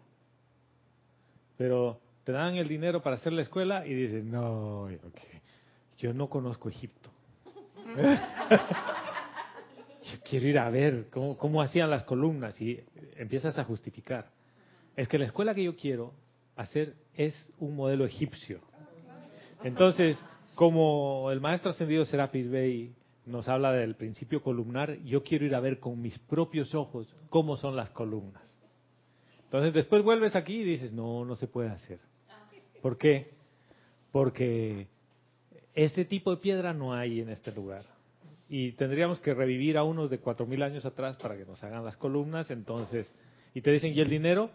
Pero 1.58 2.00
te 2.24 2.32
dan 2.32 2.56
el 2.56 2.68
dinero 2.68 3.02
para 3.02 3.16
hacer 3.18 3.34
la 3.34 3.42
escuela 3.42 3.86
y 3.86 3.94
dices, 3.94 4.24
no, 4.24 4.88
yo 5.98 6.14
no 6.14 6.30
conozco 6.30 6.70
Egipto. 6.70 7.12
yo 10.04 10.20
quiero 10.28 10.48
ir 10.48 10.60
a 10.60 10.70
ver 10.70 11.08
cómo, 11.10 11.38
cómo 11.38 11.62
hacían 11.62 11.90
las 11.90 12.04
columnas 12.04 12.60
y 12.62 12.80
empiezas 13.18 13.58
a 13.58 13.64
justificar. 13.64 14.30
Es 14.96 15.08
que 15.08 15.18
la 15.18 15.26
escuela 15.26 15.54
que 15.54 15.64
yo 15.64 15.76
quiero 15.76 16.14
hacer 16.56 16.96
es 17.14 17.52
un 17.60 17.76
modelo 17.76 18.06
egipcio. 18.06 18.62
Entonces, 19.64 20.18
como 20.56 21.32
el 21.32 21.40
maestro 21.40 21.72
ascendido 21.72 22.06
Serapis 22.06 22.50
Bey 22.50 22.94
nos 23.26 23.48
habla 23.48 23.72
del 23.72 23.96
principio 23.96 24.42
columnar, 24.42 24.98
yo 25.04 25.24
quiero 25.24 25.46
ir 25.46 25.56
a 25.56 25.60
ver 25.60 25.80
con 25.80 26.02
mis 26.02 26.18
propios 26.20 26.74
ojos 26.76 27.08
cómo 27.30 27.56
son 27.56 27.76
las 27.76 27.90
columnas. 27.92 28.44
Entonces, 29.46 29.74
después 29.74 30.04
vuelves 30.04 30.36
aquí 30.36 30.62
y 30.62 30.64
dices, 30.64 30.94
no, 30.94 31.26
no 31.26 31.36
se 31.36 31.48
puede 31.48 31.70
hacer. 31.70 32.00
¿Por 32.82 32.98
qué? 32.98 33.32
Porque 34.12 34.88
este 35.76 36.06
tipo 36.06 36.32
de 36.32 36.38
piedra 36.38 36.74
no 36.74 36.94
hay 36.94 37.22
en 37.22 37.30
este 37.30 37.52
lugar. 37.52 37.84
Y 38.50 38.72
tendríamos 38.74 39.20
que 39.20 39.34
revivir 39.34 39.78
a 39.78 39.84
unos 39.84 40.10
de 40.10 40.20
cuatro 40.20 40.46
mil 40.46 40.64
años 40.64 40.86
atrás 40.86 41.18
para 41.18 41.38
que 41.38 41.46
nos 41.46 41.64
hagan 41.64 41.86
las 41.86 41.98
columnas. 41.98 42.50
Entonces, 42.50 43.08
y 43.54 43.62
te 43.62 43.72
dicen, 43.72 43.94
¿y 43.94 44.00
el 44.00 44.10
dinero? 44.10 44.50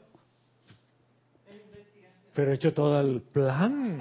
Pero 2.34 2.50
he 2.50 2.54
hecho 2.54 2.74
todo 2.74 3.00
el 3.00 3.20
plan. 3.20 4.00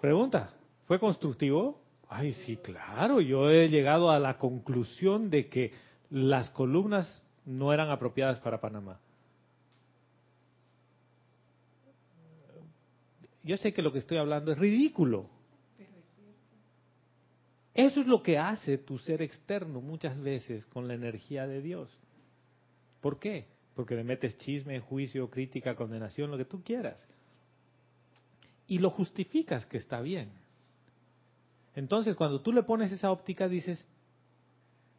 Pregunta, 0.00 0.50
¿fue 0.86 0.98
constructivo? 0.98 1.80
Ay, 2.08 2.32
sí, 2.32 2.56
claro, 2.56 3.20
yo 3.20 3.50
he 3.50 3.68
llegado 3.68 4.10
a 4.10 4.18
la 4.18 4.36
conclusión 4.38 5.30
de 5.30 5.48
que 5.48 5.72
las 6.10 6.50
columnas 6.50 7.22
no 7.44 7.72
eran 7.72 7.90
apropiadas 7.90 8.38
para 8.40 8.60
Panamá. 8.60 8.98
Yo 13.42 13.56
sé 13.56 13.72
que 13.72 13.82
lo 13.82 13.92
que 13.92 14.00
estoy 14.00 14.18
hablando 14.18 14.52
es 14.52 14.58
ridículo. 14.58 15.28
Eso 17.74 18.00
es 18.00 18.06
lo 18.06 18.22
que 18.22 18.36
hace 18.36 18.78
tu 18.78 18.98
ser 18.98 19.22
externo 19.22 19.80
muchas 19.80 20.20
veces 20.20 20.66
con 20.66 20.88
la 20.88 20.94
energía 20.94 21.46
de 21.46 21.62
Dios. 21.62 21.98
¿Por 23.00 23.18
qué? 23.18 23.46
Porque 23.74 23.94
le 23.94 24.04
metes 24.04 24.36
chisme, 24.38 24.80
juicio, 24.80 25.30
crítica, 25.30 25.76
condenación, 25.76 26.30
lo 26.30 26.36
que 26.36 26.44
tú 26.44 26.62
quieras. 26.62 27.06
Y 28.66 28.78
lo 28.78 28.90
justificas 28.90 29.64
que 29.66 29.78
está 29.78 30.00
bien. 30.00 30.30
Entonces, 31.74 32.16
cuando 32.16 32.40
tú 32.40 32.52
le 32.52 32.64
pones 32.64 32.92
esa 32.92 33.10
óptica, 33.10 33.48
dices, 33.48 33.86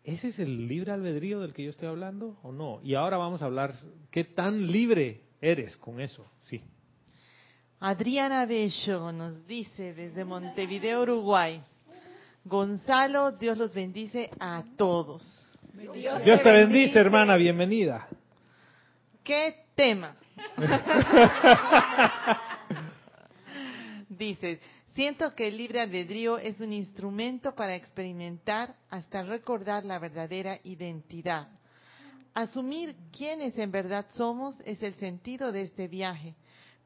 ¿ese 0.03 0.29
es 0.29 0.39
el 0.39 0.67
libre 0.67 0.91
albedrío 0.91 1.41
del 1.41 1.53
que 1.53 1.63
yo 1.63 1.69
estoy 1.69 1.89
hablando 1.89 2.39
o 2.41 2.51
no? 2.51 2.79
Y 2.83 2.95
ahora 2.95 3.17
vamos 3.17 3.41
a 3.41 3.45
hablar, 3.45 3.73
¿qué 4.09 4.23
tan 4.23 4.71
libre 4.71 5.21
eres 5.41 5.75
con 5.77 5.99
eso? 5.99 6.25
Sí. 6.43 6.61
Adriana 7.83 8.45
Bello 8.45 9.11
nos 9.11 9.47
dice 9.47 9.95
desde 9.95 10.23
Montevideo, 10.23 11.01
Uruguay. 11.01 11.59
Gonzalo, 12.45 13.31
Dios 13.31 13.57
los 13.57 13.73
bendice 13.73 14.29
a 14.39 14.63
todos. 14.77 15.23
Dios 15.73 16.43
te 16.43 16.51
bendice, 16.51 16.99
hermana, 16.99 17.35
bienvenida. 17.37 18.07
¿Qué 19.23 19.65
tema? 19.73 20.15
Dice, 24.09 24.59
siento 24.93 25.33
que 25.33 25.47
el 25.47 25.57
libre 25.57 25.81
albedrío 25.81 26.37
es 26.37 26.59
un 26.59 26.73
instrumento 26.73 27.55
para 27.55 27.75
experimentar 27.75 28.75
hasta 28.91 29.23
recordar 29.23 29.85
la 29.85 29.97
verdadera 29.97 30.59
identidad. 30.65 31.47
Asumir 32.35 32.95
quiénes 33.11 33.57
en 33.57 33.71
verdad 33.71 34.05
somos 34.11 34.59
es 34.65 34.83
el 34.83 34.93
sentido 34.95 35.51
de 35.51 35.63
este 35.63 35.87
viaje. 35.87 36.35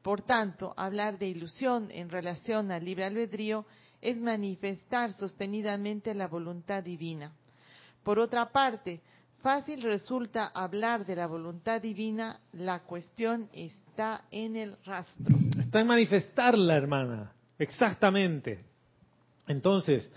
Por 0.06 0.22
tanto, 0.22 0.72
hablar 0.76 1.18
de 1.18 1.26
ilusión 1.26 1.88
en 1.90 2.08
relación 2.08 2.70
al 2.70 2.84
libre 2.84 3.06
albedrío 3.06 3.66
es 4.00 4.16
manifestar 4.16 5.10
sostenidamente 5.10 6.14
la 6.14 6.28
voluntad 6.28 6.84
divina. 6.84 7.32
Por 8.04 8.20
otra 8.20 8.52
parte, 8.52 9.00
fácil 9.42 9.82
resulta 9.82 10.46
hablar 10.54 11.04
de 11.04 11.16
la 11.16 11.26
voluntad 11.26 11.82
divina, 11.82 12.38
la 12.52 12.84
cuestión 12.84 13.48
está 13.52 14.26
en 14.30 14.54
el 14.54 14.76
rastro. 14.84 15.36
Está 15.58 15.80
en 15.80 15.88
manifestarla, 15.88 16.76
hermana. 16.76 17.32
Exactamente. 17.58 18.60
Entonces, 19.48 20.08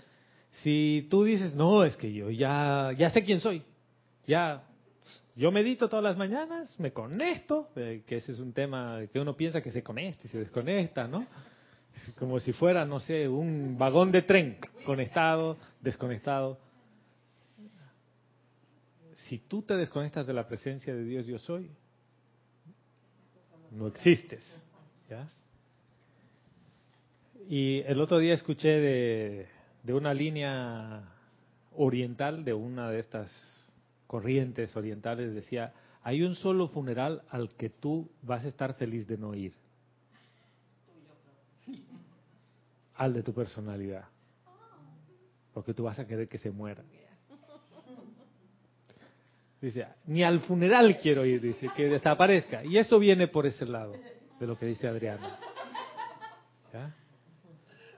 si 0.62 1.08
tú 1.10 1.24
dices, 1.24 1.52
no, 1.52 1.82
es 1.82 1.96
que 1.96 2.12
yo 2.12 2.30
ya, 2.30 2.92
ya 2.96 3.10
sé 3.10 3.24
quién 3.24 3.40
soy, 3.40 3.64
ya, 4.24 4.62
yo 5.40 5.50
medito 5.50 5.88
todas 5.88 6.04
las 6.04 6.18
mañanas, 6.18 6.78
me 6.78 6.92
conecto, 6.92 7.70
eh, 7.74 8.02
que 8.06 8.18
ese 8.18 8.32
es 8.32 8.40
un 8.40 8.52
tema 8.52 9.00
que 9.10 9.18
uno 9.18 9.34
piensa 9.34 9.62
que 9.62 9.70
se 9.70 9.82
conecta 9.82 10.26
y 10.26 10.28
se 10.28 10.38
desconecta, 10.38 11.08
¿no? 11.08 11.26
Como 12.18 12.38
si 12.40 12.52
fuera, 12.52 12.84
no 12.84 13.00
sé, 13.00 13.26
un 13.26 13.78
vagón 13.78 14.12
de 14.12 14.20
tren, 14.20 14.58
conectado, 14.84 15.56
desconectado. 15.80 16.58
Si 19.14 19.38
tú 19.38 19.62
te 19.62 19.78
desconectas 19.78 20.26
de 20.26 20.34
la 20.34 20.46
presencia 20.46 20.94
de 20.94 21.04
Dios, 21.04 21.24
yo 21.24 21.38
soy, 21.38 21.70
no 23.70 23.86
existes. 23.86 24.44
¿ya? 25.08 25.26
Y 27.48 27.80
el 27.86 27.98
otro 28.02 28.18
día 28.18 28.34
escuché 28.34 28.68
de, 28.68 29.48
de 29.84 29.94
una 29.94 30.12
línea 30.12 31.14
oriental, 31.72 32.44
de 32.44 32.52
una 32.52 32.90
de 32.90 32.98
estas 32.98 33.59
corrientes 34.10 34.76
orientales, 34.76 35.32
decía, 35.32 35.72
hay 36.02 36.24
un 36.24 36.34
solo 36.34 36.66
funeral 36.66 37.22
al 37.28 37.54
que 37.54 37.70
tú 37.70 38.10
vas 38.22 38.44
a 38.44 38.48
estar 38.48 38.74
feliz 38.74 39.06
de 39.06 39.16
no 39.16 39.36
ir. 39.36 39.54
Al 42.96 43.14
de 43.14 43.22
tu 43.22 43.32
personalidad. 43.32 44.06
Porque 45.54 45.74
tú 45.74 45.84
vas 45.84 45.96
a 46.00 46.08
querer 46.08 46.26
que 46.26 46.38
se 46.38 46.50
muera. 46.50 46.82
Dice, 49.60 49.86
ni 50.06 50.24
al 50.24 50.40
funeral 50.40 50.98
quiero 51.00 51.24
ir, 51.24 51.40
dice, 51.40 51.68
que 51.76 51.86
desaparezca. 51.86 52.64
Y 52.64 52.78
eso 52.78 52.98
viene 52.98 53.28
por 53.28 53.46
ese 53.46 53.64
lado 53.64 53.92
de 54.40 54.46
lo 54.48 54.58
que 54.58 54.66
dice 54.66 54.88
Adriana. 54.88 55.38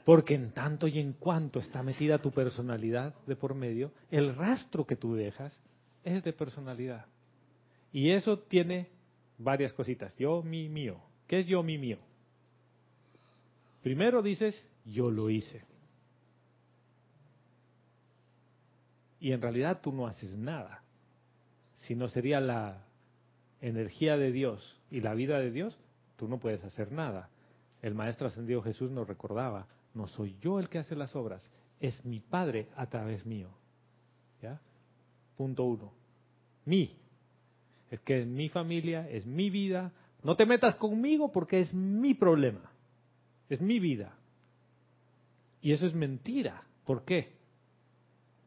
Porque 0.05 0.35
en 0.35 0.53
tanto 0.53 0.87
y 0.87 0.99
en 0.99 1.15
cuanto 1.15 1.59
está 1.59 1.83
metida 1.83 2.19
tu 2.19 2.33
personalidad 2.33 3.15
de 3.27 3.35
por 3.35 3.55
medio, 3.55 3.93
el 4.11 4.35
rastro 4.35 4.87
que 4.87 4.97
tú 4.97 5.15
dejas 5.15 5.59
es 6.05 6.22
de 6.22 6.32
personalidad. 6.32 7.07
Y 7.92 8.11
eso 8.11 8.38
tiene 8.38 8.88
varias 9.38 9.72
cositas. 9.72 10.16
Yo, 10.16 10.42
mi, 10.42 10.68
mío. 10.68 11.00
¿Qué 11.26 11.38
es 11.38 11.46
yo, 11.46 11.62
mi, 11.62 11.78
mío? 11.78 11.98
Primero 13.82 14.22
dices, 14.22 14.70
yo 14.84 15.11
lo 15.11 15.28
hice. 15.30 15.61
Y 19.20 19.32
en 19.32 19.40
realidad 19.40 19.80
tú 19.82 19.92
no 19.92 20.07
haces 20.07 20.36
nada. 20.36 20.82
Si 21.76 21.94
no 21.94 22.09
sería 22.09 22.40
la 22.40 22.84
energía 23.61 24.16
de 24.16 24.32
Dios 24.32 24.80
y 24.90 25.00
la 25.00 25.14
vida 25.14 25.38
de 25.38 25.50
Dios, 25.50 25.78
tú 26.16 26.28
no 26.28 26.38
puedes 26.38 26.64
hacer 26.64 26.92
nada. 26.92 27.28
El 27.82 27.94
Maestro 27.94 28.28
Ascendido 28.28 28.62
Jesús 28.62 28.90
nos 28.90 29.07
recordaba, 29.07 29.66
no 29.94 30.07
soy 30.07 30.36
yo 30.40 30.59
el 30.59 30.68
que 30.68 30.78
hace 30.78 30.96
las 30.96 31.14
obras, 31.14 31.50
es 31.80 32.05
mi 32.05 32.20
Padre 32.20 32.68
a 32.76 32.86
través 32.86 33.26
mío. 33.26 33.48
¿Ya? 34.40 34.61
Punto 35.37 35.64
uno. 35.64 35.93
Mi. 36.64 36.97
Es 37.91 38.01
que 38.01 38.22
es 38.22 38.26
mi 38.26 38.49
familia, 38.49 39.09
es 39.09 39.26
mi 39.26 39.51
vida. 39.51 39.93
No 40.22 40.37
te 40.37 40.47
metas 40.47 40.76
conmigo 40.76 41.33
porque 41.33 41.61
es 41.61 41.74
mi 41.74 42.14
problema. 42.14 42.72
Es 43.49 43.61
mi 43.61 43.80
vida. 43.80 44.16
Y 45.61 45.72
eso 45.72 45.87
es 45.87 45.95
mentira. 45.95 46.64
¿Por 46.85 47.05
qué? 47.05 47.33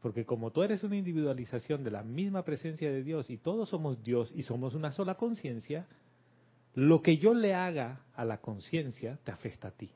Porque 0.01 0.25
como 0.25 0.51
tú 0.51 0.61
eres 0.61 0.83
una 0.83 0.97
individualización 0.97 1.83
de 1.83 1.91
la 1.91 2.03
misma 2.03 2.43
presencia 2.43 2.91
de 2.91 3.03
Dios 3.03 3.29
y 3.29 3.37
todos 3.37 3.69
somos 3.69 4.03
Dios 4.03 4.31
y 4.35 4.43
somos 4.43 4.75
una 4.75 4.91
sola 4.91 5.15
conciencia, 5.15 5.87
lo 6.75 7.01
que 7.01 7.17
yo 7.17 7.33
le 7.33 7.55
haga 7.55 8.01
a 8.13 8.25
la 8.25 8.39
conciencia 8.39 9.17
te 9.23 9.31
afecta 9.31 9.69
a 9.69 9.71
ti. 9.71 9.89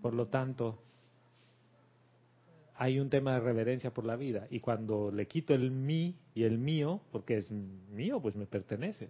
Por 0.00 0.14
lo 0.14 0.28
tanto, 0.28 0.82
hay 2.80 3.00
un 3.00 3.10
tema 3.10 3.34
de 3.34 3.40
reverencia 3.40 3.90
por 3.90 4.04
la 4.04 4.14
vida. 4.14 4.46
Y 4.50 4.60
cuando 4.60 5.10
le 5.10 5.26
quito 5.26 5.52
el 5.52 5.72
mí 5.72 6.14
y 6.32 6.44
el 6.44 6.58
mío, 6.58 7.00
porque 7.10 7.38
es 7.38 7.50
mío, 7.50 8.20
pues 8.22 8.36
me 8.36 8.46
pertenece. 8.46 9.08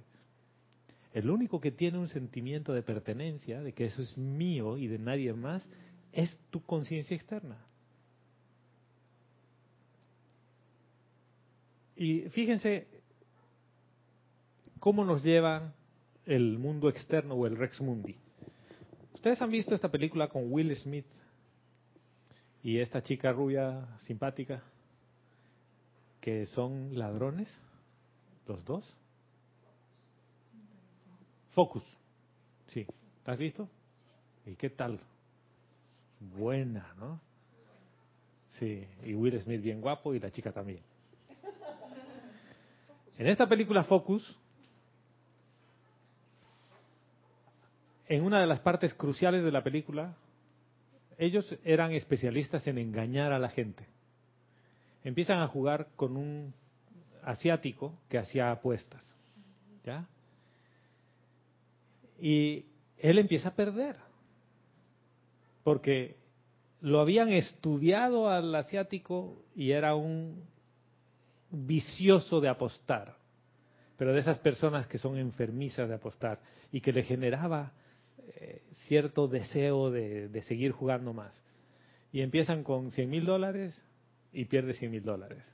El 1.13 1.29
único 1.29 1.61
que 1.61 1.71
tiene 1.71 1.99
un 1.99 2.09
sentimiento 2.09 2.73
de 2.73 2.83
pertenencia, 2.83 3.61
de 3.61 3.75
que 3.75 3.85
eso 3.85 4.01
es 4.01 4.17
mío 4.17 4.79
y 4.79 4.87
de 4.87 4.99
nadie 4.99 5.35
más, 5.35 5.69
es 6.13 6.39
tu 6.49 6.63
conciencia 6.63 7.15
externa. 7.15 7.59
Y 11.95 12.23
fíjense 12.31 12.87
cómo 14.81 15.05
nos 15.05 15.23
lleva 15.23 15.75
el 16.25 16.59
mundo 16.59 16.89
externo 16.89 17.35
o 17.35 17.47
el 17.47 17.55
Rex 17.55 17.83
Mundi. 17.83 18.17
Ustedes 19.13 19.43
han 19.43 19.51
visto 19.51 19.75
esta 19.75 19.91
película 19.91 20.29
con 20.29 20.51
Will 20.51 20.75
Smith 20.75 21.05
y 22.63 22.79
esta 22.79 23.03
chica 23.03 23.33
rubia 23.33 23.87
simpática 24.01 24.63
que 26.21 26.47
son 26.47 26.99
ladrones, 26.99 27.49
los 28.47 28.65
dos. 28.65 28.95
Focus, 31.51 31.85
sí, 32.69 32.87
¿te 33.25 33.31
has 33.31 33.39
visto? 33.39 33.69
¿Y 34.47 34.55
qué 34.57 34.71
tal? 34.71 35.01
Buena, 36.21 36.95
¿no? 36.99 37.21
Sí, 38.51 38.87
y 39.05 39.15
Will 39.15 39.41
Smith 39.41 39.63
bien 39.63 39.81
guapo 39.81 40.15
y 40.15 40.21
la 40.21 40.31
chica 40.31 40.53
también. 40.53 40.81
En 43.19 43.27
esta 43.27 43.49
película 43.49 43.85
Focus, 43.85 44.39
en 48.07 48.25
una 48.25 48.41
de 48.41 48.47
las 48.47 48.61
partes 48.61 48.95
cruciales 48.95 49.43
de 49.43 49.51
la 49.53 49.63
película, 49.63 50.15
ellos 51.19 51.57
eran 51.65 51.93
especialistas 51.93 52.67
en 52.69 52.79
engañar 52.79 53.33
a 53.33 53.39
la 53.39 53.51
gente. 53.51 53.85
Empiezan 55.03 55.41
a 55.41 55.49
jugar 55.49 55.89
con 55.97 56.17
un 56.17 56.55
asiático 57.25 57.99
que 58.09 58.19
hacía 58.19 58.53
apuestas. 58.53 59.03
¿Ya? 59.85 60.07
Y 62.21 62.65
él 62.99 63.19
empieza 63.19 63.49
a 63.49 63.55
perder. 63.55 63.97
Porque 65.65 66.17
lo 66.81 67.01
habían 67.01 67.29
estudiado 67.31 68.29
al 68.29 68.55
asiático 68.55 69.43
y 69.57 69.73
era 69.73 69.97
un 69.97 70.45
vicioso 71.51 72.41
de 72.41 72.49
apostar. 72.49 73.17
Pero 73.97 74.13
de 74.13 74.21
esas 74.21 74.39
personas 74.39 74.87
que 74.87 74.99
son 74.99 75.19
enfermizas 75.19 75.89
de 75.89 75.97
apostar 75.97 76.39
y 76.71 76.81
que 76.81 76.93
le 76.93 77.03
generaba 77.03 77.73
cierto 78.87 79.29
deseo 79.29 79.91
de, 79.91 80.29
de 80.29 80.43
seguir 80.43 80.73
jugando 80.73 81.13
más. 81.13 81.45
Y 82.13 82.21
empiezan 82.21 82.65
con 82.65 82.91
100 82.91 83.11
mil 83.11 83.25
dólares 83.25 83.85
y 84.33 84.47
pierde 84.47 84.75
100 84.75 84.91
mil 84.91 85.03
dólares. 85.03 85.45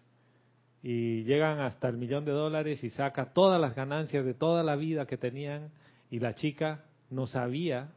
Y 0.83 1.25
llegan 1.25 1.61
hasta 1.61 1.89
el 1.89 1.97
millón 1.97 2.25
de 2.25 2.33
dólares 2.33 2.85
y 2.85 2.91
saca 2.91 3.33
todas 3.33 3.61
las 3.61 3.75
ganancias 3.75 4.25
de 4.25 4.35
toda 4.35 4.63
la 4.63 4.77
vida 4.77 5.07
que 5.07 5.17
tenían 5.17 5.71
y 6.11 6.21
la 6.21 6.35
chica 6.35 6.85
no 7.11 7.27
sabía 7.27 7.91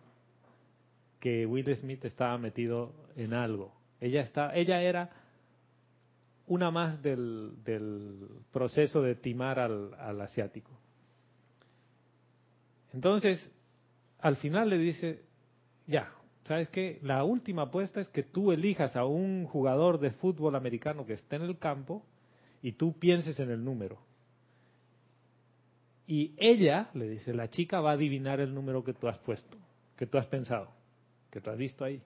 que 1.20 1.46
Will 1.46 1.76
Smith 1.76 2.06
estaba 2.06 2.38
metido 2.38 2.94
en 3.16 3.34
algo. 3.34 3.74
Ella, 4.00 4.22
está, 4.22 4.56
ella 4.56 4.82
era 4.82 5.10
una 6.46 6.72
más 6.72 7.02
del, 7.02 7.64
del 7.64 8.28
proceso 8.52 9.02
de 9.02 9.16
timar 9.16 9.60
al, 9.60 9.94
al 9.96 10.22
asiático. 10.22 10.72
Entonces, 12.94 13.52
al 14.20 14.36
final 14.38 14.70
le 14.70 14.78
dice, 14.78 15.22
ya, 15.86 16.12
¿sabes 16.46 16.70
qué? 16.70 17.00
La 17.04 17.24
última 17.24 17.64
apuesta 17.64 18.02
es 18.02 18.10
que 18.10 18.24
tú 18.24 18.52
elijas 18.52 18.96
a 18.96 19.06
un 19.06 19.46
jugador 19.46 20.00
de 20.00 20.12
fútbol 20.12 20.56
americano 20.56 21.06
que 21.06 21.14
esté 21.14 21.36
en 21.36 21.44
el 21.44 21.58
campo 21.58 22.04
y 22.62 22.74
tú 22.74 22.98
pienses 22.98 23.40
en 23.40 23.52
el 23.52 23.64
número. 23.64 24.00
Y 26.08 26.34
ella, 26.38 26.90
le 26.94 27.10
dice, 27.10 27.34
la 27.34 27.50
chica 27.50 27.82
va 27.82 27.92
a 27.92 27.94
adivinar 27.94 28.40
el 28.40 28.54
número 28.54 28.84
que 28.84 28.94
tú 28.94 29.08
has 29.08 29.20
puesto, 29.20 29.58
que 29.98 30.08
tú 30.08 30.18
has 30.18 30.26
pensado, 30.28 30.70
que 31.30 31.42
tú 31.42 31.50
has 31.50 31.58
visto 31.58 31.84
ahí. 31.84 32.02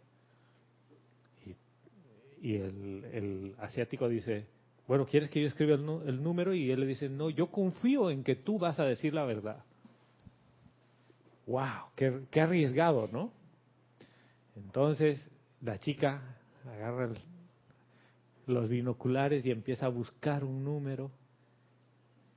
Y, 2.42 2.56
el, 2.56 3.54
asiático 3.60 4.10
dice, 4.10 4.48
bueno, 4.88 5.06
¿quieres 5.06 5.30
que 5.30 5.40
yo 5.40 5.48
escriba 5.48 5.76
el, 5.76 6.10
el 6.10 6.24
número? 6.24 6.56
Y 6.56 6.72
él 6.72 6.80
le 6.80 6.88
dice, 6.88 7.08
no, 7.08 7.30
yo 7.30 7.52
confío 7.52 8.10
en 8.10 8.24
que 8.24 8.36
tú 8.36 8.58
vas 8.58 8.80
a 8.80 8.86
decir 8.86 9.14
la 9.14 9.24
verdad. 9.24 9.64
¡Wow! 11.52 12.24
Qué, 12.32 12.42
arriesgado, 12.42 13.10
¿no? 13.12 13.34
Entonces 14.56 15.30
la 15.60 15.80
chica 15.80 16.38
agarra 16.66 17.10
los 18.48 18.70
binoculares 18.70 19.46
y 19.46 19.52
empieza 19.52 19.88
a 19.88 19.90
buscar 19.90 20.46
un 20.46 20.64
número. 20.64 21.12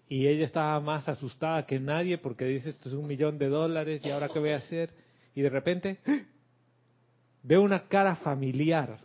Y 0.09 0.27
ella 0.27 0.45
estaba 0.45 0.81
más 0.81 1.09
asustada 1.09 1.65
que 1.65 1.79
nadie 1.79 2.19
porque 2.19 2.45
dice, 2.45 2.71
esto 2.71 2.89
es 2.89 2.95
un 2.95 3.07
millón 3.07 3.39
de 3.39 3.49
dólares 3.49 4.05
y 4.05 4.11
ahora 4.11 4.29
qué 4.29 4.41
voy 4.41 4.51
a 4.51 4.57
hacer. 4.57 4.91
Y 5.37 5.43
de 5.43 5.49
repente 5.49 6.01
ve 7.45 7.57
una 7.57 7.87
cara 7.87 8.17
familiar 8.17 8.99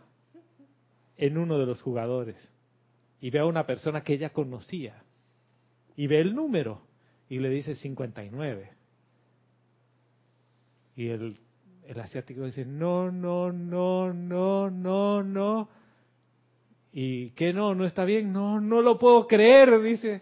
en 1.16 1.38
uno 1.38 1.56
de 1.56 1.66
los 1.66 1.80
jugadores. 1.82 2.52
Y 3.20 3.30
ve 3.30 3.38
a 3.38 3.46
una 3.46 3.64
persona 3.64 4.02
que 4.02 4.14
ella 4.14 4.30
conocía. 4.30 5.04
Y 5.94 6.08
ve 6.08 6.20
el 6.20 6.34
número 6.34 6.82
y 7.28 7.38
le 7.38 7.48
dice 7.48 7.76
59. 7.76 8.79
Y 11.00 11.08
el, 11.08 11.38
el 11.86 11.98
asiático 11.98 12.44
dice, 12.44 12.66
no, 12.66 13.10
no, 13.10 13.50
no, 13.50 14.12
no, 14.12 14.70
no, 14.70 15.22
no. 15.22 15.68
¿Y 16.92 17.30
qué 17.30 17.54
no? 17.54 17.74
¿No 17.74 17.86
está 17.86 18.04
bien? 18.04 18.30
No, 18.34 18.60
no 18.60 18.82
lo 18.82 18.98
puedo 18.98 19.26
creer, 19.26 19.80
dice. 19.80 20.20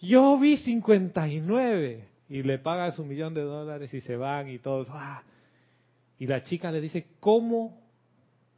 Yo 0.00 0.38
vi 0.38 0.58
59 0.58 2.08
y 2.28 2.42
le 2.44 2.60
paga 2.60 2.92
su 2.92 3.04
millón 3.04 3.34
de 3.34 3.40
dólares 3.40 3.92
y 3.92 4.00
se 4.00 4.14
van 4.14 4.48
y 4.48 4.60
todos. 4.60 4.86
¡ah! 4.92 5.24
Y 6.20 6.28
la 6.28 6.44
chica 6.44 6.70
le 6.70 6.80
dice, 6.80 7.08
¿cómo 7.18 7.82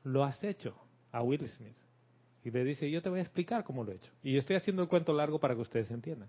lo 0.04 0.22
has 0.22 0.44
hecho 0.44 0.76
a 1.12 1.22
Will 1.22 1.48
Smith? 1.48 1.78
Y 2.44 2.50
le 2.50 2.62
dice, 2.62 2.90
yo 2.90 3.00
te 3.00 3.08
voy 3.08 3.20
a 3.20 3.22
explicar 3.22 3.64
cómo 3.64 3.84
lo 3.84 3.92
he 3.92 3.94
hecho. 3.94 4.12
Y 4.22 4.36
estoy 4.36 4.56
haciendo 4.56 4.82
el 4.82 4.88
cuento 4.88 5.14
largo 5.14 5.40
para 5.40 5.54
que 5.54 5.62
ustedes 5.62 5.90
entiendan. 5.90 6.28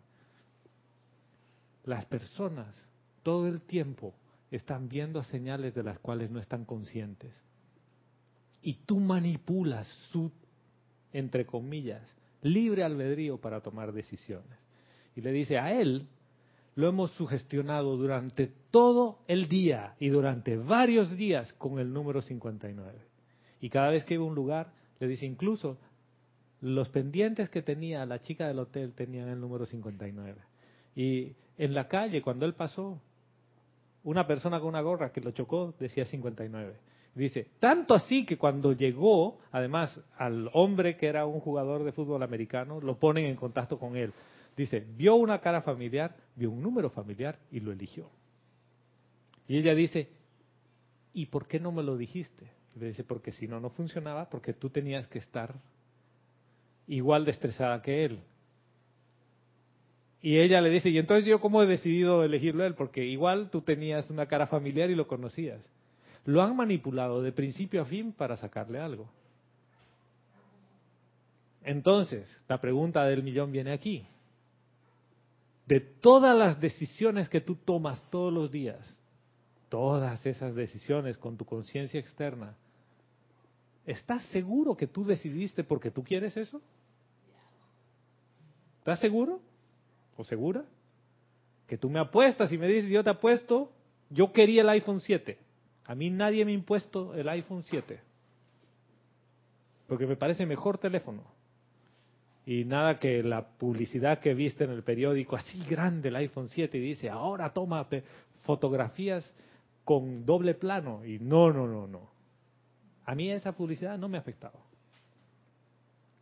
Las 1.83 2.05
personas 2.05 2.73
todo 3.21 3.49
el 3.49 3.59
tiempo 3.59 4.13
están 4.51 4.87
viendo 4.87 5.23
señales 5.23 5.73
de 5.75 5.83
las 5.83 5.99
cuales 5.99 6.31
no 6.31 6.39
están 6.39 6.65
conscientes. 6.65 7.33
Y 8.61 8.75
tú 8.85 8.99
manipulas 8.99 9.87
su, 10.11 10.31
entre 11.11 11.45
comillas, 11.45 12.01
libre 12.41 12.83
albedrío 12.83 13.39
para 13.39 13.61
tomar 13.61 13.91
decisiones. 13.91 14.59
Y 15.15 15.21
le 15.21 15.31
dice, 15.31 15.57
a 15.57 15.71
él 15.79 16.07
lo 16.75 16.87
hemos 16.87 17.11
sugestionado 17.11 17.97
durante 17.97 18.51
todo 18.71 19.19
el 19.27 19.47
día 19.47 19.95
y 19.99 20.09
durante 20.09 20.57
varios 20.57 21.15
días 21.17 21.51
con 21.53 21.79
el 21.79 21.91
número 21.91 22.21
59. 22.21 22.99
Y 23.61 23.69
cada 23.69 23.89
vez 23.89 24.05
que 24.05 24.13
iba 24.13 24.23
a 24.23 24.27
un 24.27 24.35
lugar, 24.35 24.71
le 24.99 25.07
dice, 25.07 25.25
incluso 25.25 25.77
los 26.61 26.89
pendientes 26.89 27.49
que 27.49 27.61
tenía 27.61 28.05
la 28.05 28.19
chica 28.19 28.47
del 28.47 28.59
hotel 28.59 28.93
tenían 28.93 29.29
el 29.29 29.39
número 29.39 29.65
59. 29.65 30.39
Y 30.95 31.33
en 31.57 31.73
la 31.73 31.87
calle, 31.87 32.21
cuando 32.21 32.45
él 32.45 32.53
pasó, 32.53 33.01
una 34.07 34.25
persona 34.25 34.59
con 34.59 34.69
una 34.69 34.79
gorra 34.79 35.11
que 35.11 35.19
lo 35.19 35.31
chocó 35.31 35.73
decía 35.77 36.05
59. 36.05 36.75
Dice, 37.13 37.47
tanto 37.59 37.93
así 37.93 38.25
que 38.25 38.37
cuando 38.37 38.71
llegó, 38.71 39.39
además, 39.51 39.99
al 40.17 40.49
hombre 40.53 40.95
que 40.95 41.07
era 41.07 41.25
un 41.25 41.41
jugador 41.41 41.83
de 41.83 41.91
fútbol 41.91 42.23
americano, 42.23 42.79
lo 42.79 42.97
ponen 42.97 43.25
en 43.25 43.35
contacto 43.35 43.77
con 43.77 43.97
él. 43.97 44.13
Dice, 44.55 44.85
vio 44.95 45.15
una 45.15 45.41
cara 45.41 45.61
familiar, 45.61 46.15
vio 46.37 46.51
un 46.51 46.61
número 46.61 46.89
familiar 46.89 47.37
y 47.51 47.59
lo 47.59 47.73
eligió. 47.73 48.09
Y 49.45 49.57
ella 49.57 49.75
dice, 49.75 50.07
¿y 51.13 51.25
por 51.25 51.45
qué 51.45 51.59
no 51.59 51.73
me 51.73 51.83
lo 51.83 51.97
dijiste? 51.97 52.49
Le 52.79 52.87
dice, 52.87 53.03
porque 53.03 53.33
si 53.33 53.45
no, 53.45 53.59
no 53.59 53.71
funcionaba, 53.71 54.29
porque 54.29 54.53
tú 54.53 54.69
tenías 54.69 55.05
que 55.07 55.19
estar 55.19 55.53
igual 56.87 57.25
de 57.25 57.31
estresada 57.31 57.81
que 57.81 58.05
él. 58.05 58.21
Y 60.21 60.39
ella 60.39 60.61
le 60.61 60.69
dice, 60.69 60.89
¿y 60.89 60.97
entonces 60.97 61.25
yo 61.25 61.39
cómo 61.39 61.61
he 61.61 61.67
decidido 61.67 62.23
elegirlo 62.23 62.65
él? 62.65 62.73
Porque 62.75 63.05
igual 63.05 63.49
tú 63.49 63.61
tenías 63.61 64.09
una 64.09 64.25
cara 64.25 64.47
familiar 64.47 64.89
y 64.89 64.95
lo 64.95 65.07
conocías. 65.07 65.69
Lo 66.25 66.41
han 66.41 66.55
manipulado 66.55 67.21
de 67.21 67.31
principio 67.31 67.81
a 67.81 67.85
fin 67.85 68.11
para 68.11 68.35
sacarle 68.35 68.79
algo. 68.79 69.09
Entonces, 71.63 72.27
la 72.47 72.59
pregunta 72.59 73.05
del 73.05 73.23
millón 73.23 73.51
viene 73.51 73.71
aquí. 73.71 74.07
De 75.65 75.81
todas 75.81 76.35
las 76.35 76.59
decisiones 76.59 77.29
que 77.29 77.41
tú 77.41 77.55
tomas 77.55 78.01
todos 78.09 78.33
los 78.33 78.49
días, 78.49 78.99
todas 79.69 80.25
esas 80.25 80.55
decisiones 80.55 81.17
con 81.17 81.37
tu 81.37 81.45
conciencia 81.45 81.99
externa, 81.99 82.55
¿estás 83.85 84.23
seguro 84.27 84.77
que 84.77 84.87
tú 84.87 85.03
decidiste 85.03 85.63
porque 85.63 85.91
tú 85.91 86.03
quieres 86.03 86.37
eso? 86.37 86.61
¿Estás 88.79 88.99
seguro? 88.99 89.41
O 90.17 90.23
segura, 90.23 90.65
que 91.67 91.77
tú 91.77 91.89
me 91.89 91.99
apuestas 91.99 92.51
y 92.51 92.57
me 92.57 92.67
dices, 92.67 92.89
yo 92.89 93.03
te 93.03 93.11
apuesto, 93.11 93.71
yo 94.09 94.31
quería 94.31 94.61
el 94.61 94.69
iPhone 94.69 94.99
7. 94.99 95.37
A 95.85 95.95
mí 95.95 96.09
nadie 96.09 96.43
me 96.43 96.51
ha 96.51 96.55
impuesto 96.55 97.13
el 97.13 97.29
iPhone 97.29 97.63
7. 97.63 97.99
Porque 99.87 100.05
me 100.05 100.15
parece 100.15 100.45
mejor 100.45 100.77
teléfono. 100.77 101.23
Y 102.45 102.63
nada 102.63 102.99
que 102.99 103.23
la 103.23 103.45
publicidad 103.45 104.19
que 104.19 104.33
viste 104.33 104.63
en 104.63 104.71
el 104.71 104.83
periódico, 104.83 105.35
así 105.35 105.63
grande 105.65 106.09
el 106.09 106.15
iPhone 106.15 106.49
7, 106.49 106.77
y 106.77 106.81
dice, 106.81 107.09
ahora 107.09 107.51
toma 107.51 107.87
fotografías 108.43 109.33
con 109.83 110.25
doble 110.25 110.53
plano. 110.53 111.05
Y 111.05 111.19
no, 111.19 111.51
no, 111.51 111.67
no, 111.67 111.87
no. 111.87 112.09
A 113.05 113.15
mí 113.15 113.29
esa 113.31 113.53
publicidad 113.53 113.97
no 113.97 114.09
me 114.09 114.17
ha 114.17 114.21
afectado. 114.21 114.59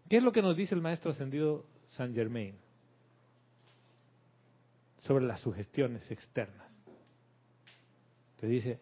¿Qué 0.09 0.17
es 0.17 0.23
lo 0.23 0.31
que 0.31 0.41
nos 0.41 0.55
dice 0.55 0.75
el 0.75 0.81
maestro 0.81 1.11
ascendido 1.11 1.65
Saint 1.87 2.13
Germain? 2.13 2.55
Sobre 5.05 5.25
las 5.25 5.39
sugestiones 5.41 6.09
externas. 6.11 6.71
Te 8.39 8.47
dice, 8.47 8.79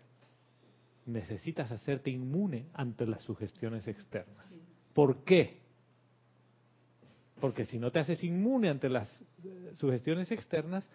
necesitas 1.06 1.72
hacerte 1.72 2.10
inmune 2.10 2.68
ante 2.74 3.06
las 3.06 3.24
sugestiones 3.24 3.88
externas. 3.88 4.60
¿Por 4.94 5.24
qué? 5.24 5.62
Porque 7.40 7.66
si 7.66 7.78
no 7.78 7.92
te 7.92 8.00
haces 8.00 8.24
inmune 8.24 8.70
ante 8.70 8.90
las 8.90 9.10
eh, 9.44 9.72
sugestiones 9.76 10.32
externas, 10.32 10.90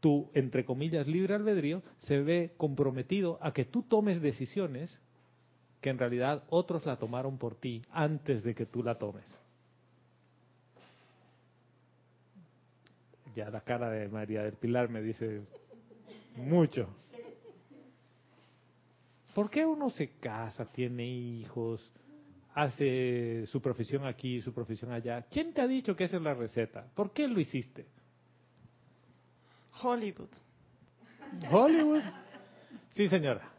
tu, 0.00 0.30
entre 0.32 0.64
comillas, 0.64 1.08
libre 1.08 1.34
albedrío 1.34 1.82
se 1.98 2.20
ve 2.20 2.54
comprometido 2.56 3.38
a 3.40 3.52
que 3.52 3.64
tú 3.64 3.82
tomes 3.82 4.22
decisiones 4.22 5.00
que 5.80 5.90
en 5.90 5.98
realidad 5.98 6.44
otros 6.50 6.86
la 6.86 6.98
tomaron 6.98 7.36
por 7.38 7.56
ti 7.56 7.82
antes 7.90 8.44
de 8.44 8.54
que 8.54 8.66
tú 8.66 8.82
la 8.84 8.96
tomes. 8.96 9.26
Ya 13.34 13.50
la 13.50 13.60
cara 13.62 13.90
de 13.90 14.08
María 14.08 14.42
del 14.42 14.54
Pilar 14.54 14.88
me 14.88 15.00
dice 15.00 15.42
mucho. 16.36 16.88
¿Por 19.34 19.48
qué 19.48 19.64
uno 19.64 19.88
se 19.90 20.18
casa, 20.18 20.66
tiene 20.66 21.06
hijos, 21.06 21.80
hace 22.54 23.46
su 23.46 23.62
profesión 23.62 24.06
aquí, 24.06 24.40
su 24.42 24.52
profesión 24.52 24.92
allá? 24.92 25.22
¿Quién 25.30 25.54
te 25.54 25.62
ha 25.62 25.66
dicho 25.66 25.96
que 25.96 26.04
esa 26.04 26.16
es 26.16 26.22
la 26.22 26.34
receta? 26.34 26.86
¿Por 26.94 27.12
qué 27.12 27.26
lo 27.26 27.40
hiciste? 27.40 27.86
Hollywood. 29.82 30.28
Hollywood. 31.50 32.02
Sí, 32.90 33.08
señora. 33.08 33.50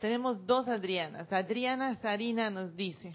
Tenemos 0.00 0.46
dos 0.46 0.68
Adrianas. 0.68 1.32
Adriana 1.32 1.94
Sarina 1.96 2.50
nos 2.50 2.76
dice, 2.76 3.14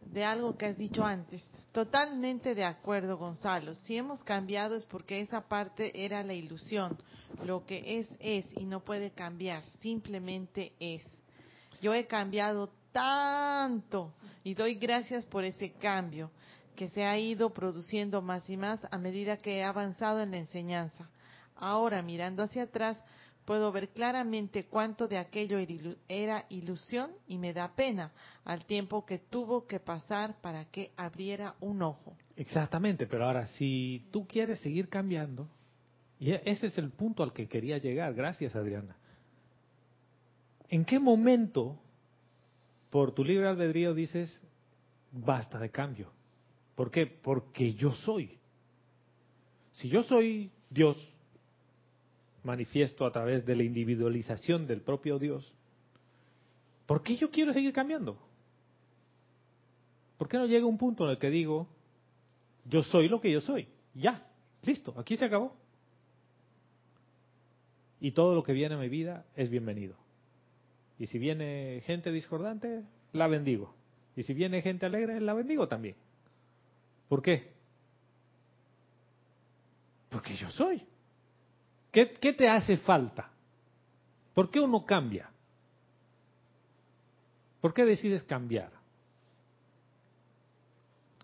de 0.00 0.24
algo 0.24 0.56
que 0.56 0.66
has 0.66 0.76
dicho 0.76 1.04
antes. 1.04 1.48
Totalmente 1.78 2.56
de 2.56 2.64
acuerdo, 2.64 3.16
Gonzalo. 3.16 3.72
Si 3.72 3.96
hemos 3.96 4.24
cambiado 4.24 4.74
es 4.74 4.82
porque 4.82 5.20
esa 5.20 5.42
parte 5.42 6.04
era 6.04 6.24
la 6.24 6.34
ilusión. 6.34 6.98
Lo 7.44 7.64
que 7.66 8.00
es 8.00 8.08
es 8.18 8.46
y 8.56 8.64
no 8.64 8.80
puede 8.80 9.12
cambiar, 9.12 9.62
simplemente 9.80 10.72
es. 10.80 11.04
Yo 11.80 11.94
he 11.94 12.08
cambiado 12.08 12.72
tanto 12.90 14.12
y 14.42 14.54
doy 14.54 14.74
gracias 14.74 15.24
por 15.26 15.44
ese 15.44 15.70
cambio 15.74 16.32
que 16.74 16.88
se 16.88 17.04
ha 17.04 17.16
ido 17.16 17.50
produciendo 17.50 18.22
más 18.22 18.50
y 18.50 18.56
más 18.56 18.80
a 18.90 18.98
medida 18.98 19.36
que 19.36 19.58
he 19.58 19.62
avanzado 19.62 20.20
en 20.20 20.32
la 20.32 20.38
enseñanza. 20.38 21.08
Ahora, 21.54 22.02
mirando 22.02 22.42
hacia 22.42 22.64
atrás, 22.64 23.00
puedo 23.48 23.72
ver 23.72 23.88
claramente 23.88 24.64
cuánto 24.64 25.08
de 25.08 25.16
aquello 25.16 25.56
era 26.06 26.44
ilusión 26.50 27.12
y 27.26 27.38
me 27.38 27.54
da 27.54 27.74
pena 27.74 28.12
al 28.44 28.66
tiempo 28.66 29.06
que 29.06 29.20
tuvo 29.20 29.66
que 29.66 29.80
pasar 29.80 30.38
para 30.42 30.66
que 30.66 30.90
abriera 30.98 31.54
un 31.60 31.80
ojo. 31.80 32.14
Exactamente, 32.36 33.06
pero 33.06 33.24
ahora 33.24 33.46
si 33.46 34.06
tú 34.10 34.26
quieres 34.26 34.60
seguir 34.60 34.90
cambiando, 34.90 35.48
y 36.20 36.32
e-, 36.32 36.42
ese 36.44 36.66
es 36.66 36.76
el 36.76 36.90
punto 36.90 37.22
al 37.22 37.32
que 37.32 37.48
quería 37.48 37.78
llegar, 37.78 38.12
gracias 38.12 38.54
Adriana. 38.54 38.94
¿En 40.68 40.84
qué 40.84 40.98
momento, 40.98 41.80
por 42.90 43.12
tu 43.14 43.24
libre 43.24 43.48
albedrío, 43.48 43.94
dices, 43.94 44.42
basta 45.10 45.58
de 45.58 45.70
cambio? 45.70 46.12
¿Por 46.74 46.90
qué? 46.90 47.06
Porque 47.06 47.72
yo 47.72 47.92
soy. 47.92 48.38
Si 49.72 49.88
yo 49.88 50.02
soy 50.02 50.50
Dios, 50.68 50.98
manifiesto 52.42 53.04
a 53.04 53.12
través 53.12 53.44
de 53.44 53.56
la 53.56 53.64
individualización 53.64 54.66
del 54.66 54.80
propio 54.80 55.18
Dios, 55.18 55.52
¿por 56.86 57.02
qué 57.02 57.16
yo 57.16 57.30
quiero 57.30 57.52
seguir 57.52 57.72
cambiando? 57.72 58.18
¿Por 60.16 60.28
qué 60.28 60.36
no 60.36 60.46
llega 60.46 60.66
un 60.66 60.78
punto 60.78 61.04
en 61.04 61.10
el 61.10 61.18
que 61.18 61.30
digo, 61.30 61.68
yo 62.64 62.82
soy 62.82 63.08
lo 63.08 63.20
que 63.20 63.30
yo 63.30 63.40
soy? 63.40 63.68
Ya, 63.94 64.26
listo, 64.62 64.94
aquí 64.96 65.16
se 65.16 65.24
acabó. 65.24 65.56
Y 68.00 68.12
todo 68.12 68.34
lo 68.34 68.42
que 68.42 68.52
viene 68.52 68.74
a 68.74 68.78
mi 68.78 68.88
vida 68.88 69.26
es 69.34 69.48
bienvenido. 69.48 69.96
Y 70.98 71.06
si 71.06 71.18
viene 71.18 71.80
gente 71.84 72.10
discordante, 72.10 72.84
la 73.12 73.28
bendigo. 73.28 73.74
Y 74.16 74.24
si 74.24 74.34
viene 74.34 74.62
gente 74.62 74.86
alegre, 74.86 75.20
la 75.20 75.34
bendigo 75.34 75.68
también. 75.68 75.96
¿Por 77.08 77.22
qué? 77.22 77.52
Porque 80.08 80.36
yo 80.36 80.48
soy. 80.50 80.84
¿Qué, 81.90 82.06
te 82.06 82.48
hace 82.48 82.76
falta? 82.76 83.30
¿Por 84.34 84.50
qué 84.50 84.60
uno 84.60 84.84
cambia? 84.84 85.30
¿Por 87.60 87.74
qué 87.74 87.84
decides 87.84 88.22
cambiar? 88.22 88.70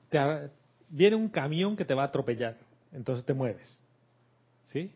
Te, 0.09 0.51
viene 0.89 1.17
un 1.17 1.29
camión 1.29 1.77
que 1.77 1.85
te 1.85 1.95
va 1.95 2.03
a 2.03 2.07
atropellar, 2.07 2.57
entonces 2.93 3.25
te 3.25 3.35
mueves. 3.35 3.79
¿Sí? 4.65 4.91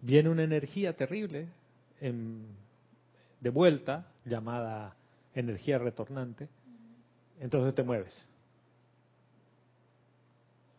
Viene 0.00 0.28
una 0.28 0.44
energía 0.44 0.94
terrible 0.94 1.48
de 2.00 3.50
vuelta, 3.50 4.06
llamada 4.26 4.94
energía 5.34 5.78
retornante, 5.78 6.48
entonces 7.40 7.74
te 7.74 7.82
mueves. 7.82 8.26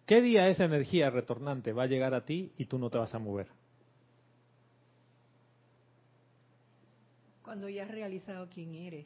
¿Qué 0.05 0.21
día 0.21 0.47
esa 0.47 0.65
energía 0.65 1.09
retornante 1.09 1.73
va 1.73 1.83
a 1.83 1.87
llegar 1.87 2.13
a 2.13 2.25
ti 2.25 2.51
y 2.57 2.65
tú 2.65 2.77
no 2.77 2.91
te 2.91 2.99
vas 2.99 3.13
a 3.15 3.19
mover? 3.19 3.47
Cuando 7.55 7.69
ya 7.69 7.83
has 7.83 7.89
realizado 7.89 8.49
quién 8.53 8.75
eres. 8.75 9.05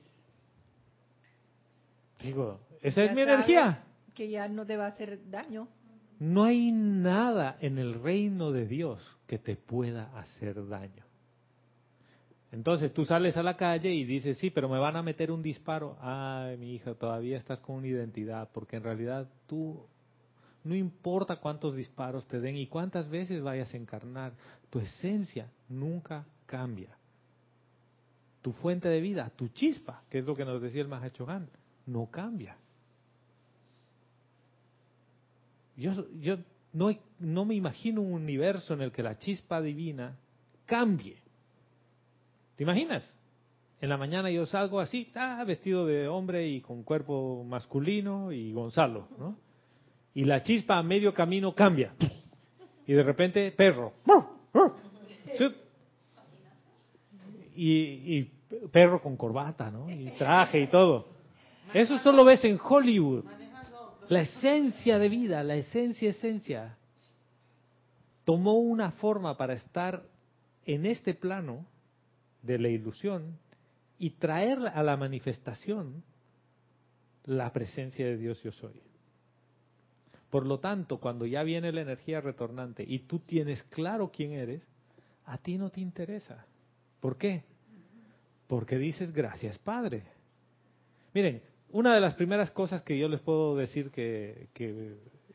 Digo, 2.19 2.59
esa 2.81 3.03
es 3.03 3.13
mi 3.13 3.21
energía. 3.21 3.83
Que 4.15 4.27
ya 4.27 4.47
no 4.47 4.65
te 4.65 4.75
va 4.75 4.85
a 4.85 4.87
hacer 4.87 5.19
daño. 5.29 5.67
No 6.17 6.45
hay 6.45 6.71
nada 6.71 7.57
en 7.61 7.77
el 7.77 8.01
reino 8.01 8.51
de 8.51 8.65
Dios 8.65 9.19
que 9.27 9.37
te 9.37 9.55
pueda 9.55 10.17
hacer 10.17 10.67
daño. 10.67 11.05
Entonces 12.51 12.91
tú 12.91 13.05
sales 13.05 13.37
a 13.37 13.43
la 13.43 13.55
calle 13.55 13.93
y 13.93 14.03
dices, 14.03 14.39
sí, 14.39 14.49
pero 14.49 14.67
me 14.67 14.79
van 14.79 14.95
a 14.95 15.03
meter 15.03 15.31
un 15.31 15.43
disparo. 15.43 15.95
Ay, 16.01 16.57
mi 16.57 16.73
hija, 16.73 16.95
todavía 16.95 17.37
estás 17.37 17.59
con 17.59 17.75
una 17.75 17.87
identidad, 17.87 18.49
porque 18.51 18.77
en 18.77 18.83
realidad 18.83 19.29
tú, 19.45 19.85
no 20.63 20.73
importa 20.73 21.35
cuántos 21.35 21.75
disparos 21.75 22.25
te 22.25 22.39
den 22.39 22.57
y 22.57 22.65
cuántas 22.65 23.07
veces 23.09 23.43
vayas 23.43 23.71
a 23.75 23.77
encarnar, 23.77 24.33
tu 24.71 24.79
esencia 24.79 25.51
nunca 25.67 26.25
cambia 26.47 26.98
tu 28.41 28.51
fuente 28.53 28.87
de 28.87 29.01
vida, 29.01 29.31
tu 29.35 29.49
chispa, 29.49 30.03
que 30.09 30.19
es 30.19 30.25
lo 30.25 30.35
que 30.35 30.45
nos 30.45 30.61
decía 30.61 30.81
el 30.81 30.87
Mahachohan, 30.87 31.49
no 31.85 32.07
cambia. 32.09 32.57
Yo, 35.75 35.91
yo 36.19 36.37
no, 36.73 36.89
no 37.19 37.45
me 37.45 37.55
imagino 37.55 38.01
un 38.01 38.13
universo 38.13 38.73
en 38.73 38.81
el 38.81 38.91
que 38.91 39.03
la 39.03 39.17
chispa 39.17 39.61
divina 39.61 40.17
cambie. 40.65 41.17
¿Te 42.55 42.63
imaginas? 42.63 43.15
En 43.81 43.89
la 43.89 43.97
mañana 43.97 44.29
yo 44.29 44.45
salgo 44.45 44.79
así, 44.79 45.09
ah, 45.15 45.43
vestido 45.45 45.85
de 45.85 46.07
hombre 46.07 46.47
y 46.47 46.61
con 46.61 46.83
cuerpo 46.83 47.43
masculino 47.45 48.31
y 48.31 48.51
Gonzalo, 48.51 49.07
¿no? 49.17 49.37
Y 50.13 50.25
la 50.25 50.43
chispa 50.43 50.77
a 50.77 50.83
medio 50.83 51.13
camino 51.13 51.55
cambia. 51.55 51.93
Y 52.85 52.93
de 52.93 53.03
repente, 53.03 53.51
perro 53.51 53.93
y, 57.59 58.31
perro 58.71 59.01
con 59.01 59.17
corbata, 59.17 59.69
¿no? 59.69 59.89
Y 59.89 60.11
traje 60.17 60.61
y 60.61 60.67
todo. 60.67 61.07
Eso 61.73 61.99
solo 61.99 62.23
ves 62.25 62.43
en 62.45 62.59
Hollywood. 62.61 63.25
La 64.07 64.21
esencia 64.21 64.97
de 64.97 65.09
vida, 65.09 65.43
la 65.43 65.55
esencia, 65.55 66.09
esencia, 66.09 66.77
tomó 68.23 68.53
una 68.53 68.91
forma 68.91 69.37
para 69.37 69.53
estar 69.53 70.03
en 70.65 70.85
este 70.85 71.13
plano 71.13 71.65
de 72.41 72.57
la 72.57 72.69
ilusión 72.69 73.37
y 73.99 74.11
traer 74.11 74.59
a 74.73 74.81
la 74.81 74.97
manifestación 74.97 76.03
la 77.25 77.51
presencia 77.53 78.05
de 78.05 78.17
Dios 78.17 78.41
yo 78.41 78.51
soy. 78.51 78.81
Por 80.31 80.45
lo 80.45 80.59
tanto, 80.59 80.99
cuando 80.99 81.25
ya 81.25 81.43
viene 81.43 81.71
la 81.71 81.81
energía 81.81 82.21
retornante 82.21 82.83
y 82.87 82.99
tú 82.99 83.19
tienes 83.19 83.63
claro 83.63 84.11
quién 84.11 84.31
eres, 84.33 84.65
a 85.25 85.37
ti 85.37 85.57
no 85.57 85.69
te 85.69 85.81
interesa. 85.81 86.45
¿Por 86.99 87.17
qué? 87.17 87.43
Porque 88.47 88.77
dices 88.77 89.11
gracias 89.11 89.57
Padre. 89.59 90.03
Miren, 91.13 91.41
una 91.71 91.93
de 91.93 92.01
las 92.01 92.15
primeras 92.15 92.51
cosas 92.51 92.81
que 92.81 92.97
yo 92.97 93.07
les 93.07 93.19
puedo 93.19 93.55
decir 93.55 93.91
que, 93.91 94.47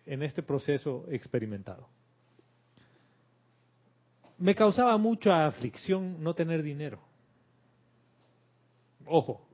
en 0.07 0.23
este 0.23 0.43
proceso 0.43 1.07
he 1.09 1.17
experimentado. 1.17 1.89
Me 4.39 4.55
causaba 4.55 4.97
mucha 4.99 5.47
aflicción 5.47 6.23
no 6.23 6.35
tener 6.35 6.63
dinero. 6.63 7.01
Ojo, 9.07 9.47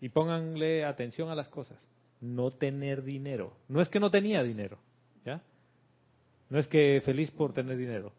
y 0.00 0.08
pónganle 0.08 0.84
atención 0.84 1.30
a 1.30 1.34
las 1.34 1.48
cosas. 1.48 1.84
No 2.20 2.50
tener 2.50 3.02
dinero. 3.02 3.56
No 3.68 3.80
es 3.80 3.88
que 3.88 4.00
no 4.00 4.10
tenía 4.10 4.42
dinero, 4.42 4.78
¿ya? 5.24 5.42
No 6.48 6.58
es 6.58 6.68
que 6.68 7.02
feliz 7.04 7.30
por 7.30 7.52
tener 7.52 7.76
dinero. 7.76 8.12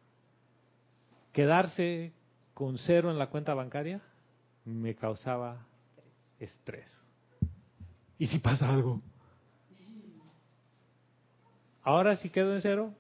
Quedarse 1.32 2.12
con 2.56 2.78
cero 2.78 3.12
en 3.12 3.20
la 3.20 3.28
cuenta 3.30 3.54
bancaria 3.54 4.02
me 4.64 4.96
causaba 4.96 5.68
estrés. 6.40 6.90
¿Y 8.18 8.28
si 8.28 8.40
pasa 8.40 8.70
algo? 8.70 9.02
Ahora 11.84 12.16
si 12.16 12.30
quedo 12.30 12.56
en 12.56 12.62
cero, 12.62 12.94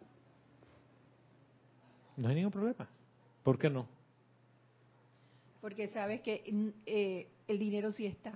no 2.17 2.27
hay 2.27 2.35
ningún 2.35 2.51
problema. 2.51 2.87
¿Por 3.43 3.57
qué 3.57 3.69
no? 3.69 3.87
Porque 5.61 5.87
sabes 5.87 6.21
que 6.21 6.43
mm, 6.51 6.67
eh, 6.85 7.27
el 7.47 7.57
dinero 7.57 7.91
sí 7.91 8.05
está. 8.05 8.33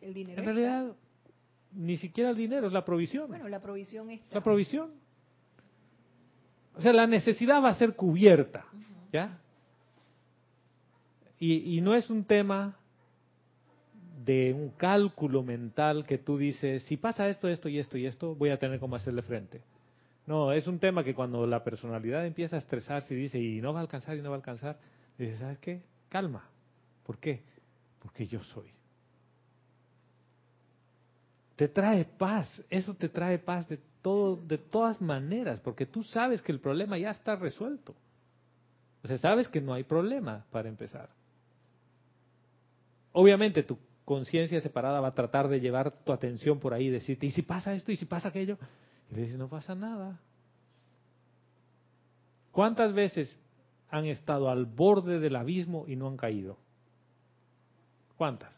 El 0.00 0.14
dinero 0.14 0.40
en 0.40 0.46
realidad, 0.46 0.96
ni 1.72 1.98
siquiera 1.98 2.30
el 2.30 2.36
dinero, 2.36 2.68
es 2.68 2.72
la 2.72 2.86
provisión. 2.86 3.28
Bueno, 3.28 3.48
la 3.48 3.60
provisión 3.60 4.10
está. 4.10 4.36
La 4.36 4.42
provisión. 4.42 4.92
O 6.74 6.80
sea, 6.80 6.94
la 6.94 7.06
necesidad 7.06 7.62
va 7.62 7.68
a 7.68 7.74
ser 7.74 7.94
cubierta. 7.94 8.64
¿Ya? 9.12 9.38
Y, 11.42 11.80
no 11.80 11.94
es 11.94 12.10
un 12.10 12.24
tema 12.24 12.76
de 14.22 14.52
un 14.52 14.68
cálculo 14.72 15.42
mental 15.42 16.04
que 16.04 16.18
tú 16.18 16.36
dices, 16.36 16.82
si 16.82 16.98
pasa 16.98 17.30
esto, 17.30 17.48
esto 17.48 17.70
y 17.70 17.78
esto 17.78 17.96
y 17.96 18.04
esto, 18.04 18.34
voy 18.34 18.50
a 18.50 18.58
tener 18.58 18.78
cómo 18.78 18.96
hacerle 18.96 19.22
frente. 19.22 19.62
No, 20.26 20.52
es 20.52 20.66
un 20.66 20.78
tema 20.78 21.02
que 21.02 21.14
cuando 21.14 21.46
la 21.46 21.64
personalidad 21.64 22.26
empieza 22.26 22.56
a 22.56 22.58
estresarse 22.58 23.14
y 23.14 23.16
dice, 23.16 23.38
y 23.38 23.62
no 23.62 23.72
va 23.72 23.78
a 23.78 23.82
alcanzar 23.82 24.18
y 24.18 24.20
no 24.20 24.28
va 24.28 24.36
a 24.36 24.38
alcanzar, 24.38 24.78
dices, 25.16 25.38
¿sabes 25.38 25.58
qué? 25.60 25.80
Calma. 26.10 26.46
¿Por 27.06 27.16
qué? 27.16 27.42
Porque 28.00 28.26
yo 28.26 28.42
soy. 28.42 28.68
Te 31.56 31.68
trae 31.68 32.04
paz, 32.04 32.62
eso 32.68 32.92
te 32.94 33.08
trae 33.08 33.38
paz 33.38 33.66
de 33.66 33.78
todo, 34.02 34.36
de 34.36 34.58
todas 34.58 35.00
maneras, 35.00 35.58
porque 35.60 35.86
tú 35.86 36.02
sabes 36.02 36.42
que 36.42 36.52
el 36.52 36.60
problema 36.60 36.98
ya 36.98 37.10
está 37.10 37.34
resuelto. 37.34 37.94
O 39.02 39.08
sea, 39.08 39.16
sabes 39.16 39.48
que 39.48 39.62
no 39.62 39.72
hay 39.72 39.84
problema 39.84 40.44
para 40.50 40.68
empezar. 40.68 41.08
Obviamente 43.12 43.62
tu 43.62 43.78
conciencia 44.04 44.60
separada 44.60 45.00
va 45.00 45.08
a 45.08 45.14
tratar 45.14 45.48
de 45.48 45.60
llevar 45.60 45.92
tu 46.04 46.12
atención 46.12 46.58
por 46.58 46.74
ahí 46.74 46.88
decirte, 46.88 47.26
¿y 47.26 47.30
si 47.30 47.42
pasa 47.42 47.74
esto? 47.74 47.92
¿Y 47.92 47.96
si 47.96 48.06
pasa 48.06 48.28
aquello? 48.28 48.58
Y 49.10 49.14
le 49.14 49.22
dices, 49.22 49.38
no 49.38 49.48
pasa 49.48 49.74
nada. 49.74 50.20
¿Cuántas 52.52 52.92
veces 52.92 53.38
han 53.88 54.06
estado 54.06 54.50
al 54.50 54.66
borde 54.66 55.20
del 55.20 55.36
abismo 55.36 55.84
y 55.86 55.96
no 55.96 56.08
han 56.08 56.16
caído? 56.16 56.58
¿Cuántas? 58.16 58.54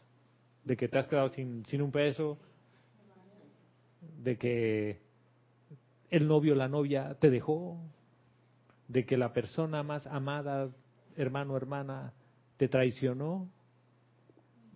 De 0.63 0.75
que 0.75 0.87
te 0.87 0.97
has 0.97 1.07
quedado 1.07 1.29
sin, 1.29 1.65
sin 1.65 1.81
un 1.81 1.91
peso, 1.91 2.37
de 4.23 4.37
que 4.37 5.01
el 6.09 6.27
novio 6.27 6.53
o 6.53 6.55
la 6.55 6.67
novia 6.67 7.15
te 7.19 7.29
dejó, 7.29 7.77
de 8.87 9.05
que 9.05 9.17
la 9.17 9.33
persona 9.33 9.83
más 9.83 10.05
amada, 10.07 10.69
hermano 11.15 11.53
o 11.53 11.57
hermana, 11.57 12.13
te 12.57 12.67
traicionó. 12.67 13.47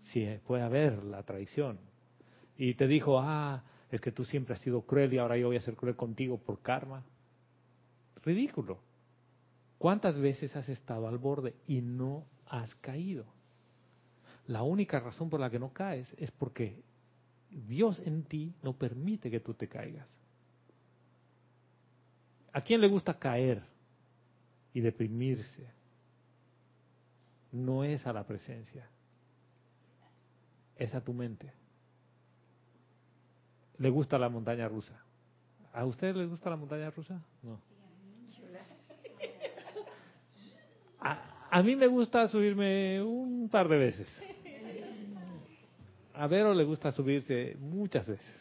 Sí, 0.02 0.28
puede 0.46 0.64
haber 0.64 1.04
la 1.04 1.24
traición. 1.24 1.80
Y 2.58 2.76
te 2.76 2.88
dijo, 2.88 3.20
ah, 3.20 3.64
es 3.92 4.02
que 4.02 4.12
tú 4.12 4.24
siempre 4.24 4.54
has 4.54 4.62
sido 4.62 4.82
cruel 4.82 5.14
y 5.14 5.18
ahora 5.18 5.38
yo 5.38 5.48
voy 5.48 5.58
a 5.58 5.62
ser 5.62 5.76
cruel 5.76 5.96
contigo 5.96 6.38
por 6.38 6.62
karma. 6.62 7.04
Ridículo. 8.24 8.80
¿Cuántas 9.78 10.18
veces 10.18 10.56
has 10.56 10.70
estado 10.70 11.08
al 11.08 11.18
borde 11.18 11.56
y 11.68 11.82
no 11.82 12.26
has 12.48 12.74
caído? 12.76 13.26
La 14.48 14.64
única 14.64 15.00
razón 15.00 15.30
por 15.30 15.40
la 15.40 15.50
que 15.50 15.60
no 15.60 15.72
caes 15.72 16.14
es 16.18 16.32
porque 16.32 16.82
Dios 17.50 18.00
en 18.00 18.24
ti 18.24 18.56
no 18.64 18.74
permite 18.74 19.30
que 19.30 19.40
tú 19.40 19.54
te 19.54 19.68
caigas. 19.68 20.10
¿A 22.54 22.62
quién 22.62 22.82
le 22.82 22.88
gusta 22.88 23.20
caer 23.20 23.62
y 24.74 24.82
deprimirse? 24.82 25.70
No 27.52 27.84
es 27.84 28.06
a 28.08 28.14
la 28.14 28.26
presencia, 28.26 28.90
es 30.78 30.94
a 30.96 31.02
tu 31.02 31.14
mente. 31.14 31.52
¿Le 33.78 33.90
gusta 33.90 34.18
la 34.18 34.30
montaña 34.30 34.68
rusa? 34.68 35.00
¿A 35.74 35.86
ustedes 35.86 36.16
les 36.16 36.30
gusta 36.30 36.50
la 36.50 36.56
montaña 36.56 36.90
rusa? 36.90 37.22
No. 37.44 37.60
A, 41.00 41.50
a 41.52 41.64
mí 41.64 41.76
me 41.76 41.88
gusta 41.88 42.28
subirme 42.28 43.02
un 43.02 43.50
par 43.50 43.68
de 43.68 43.78
veces. 43.78 44.24
A 46.16 46.26
Vero 46.26 46.54
le 46.56 46.64
gusta 46.64 46.92
subirse 46.92 47.56
muchas 47.60 48.08
veces. 48.08 48.36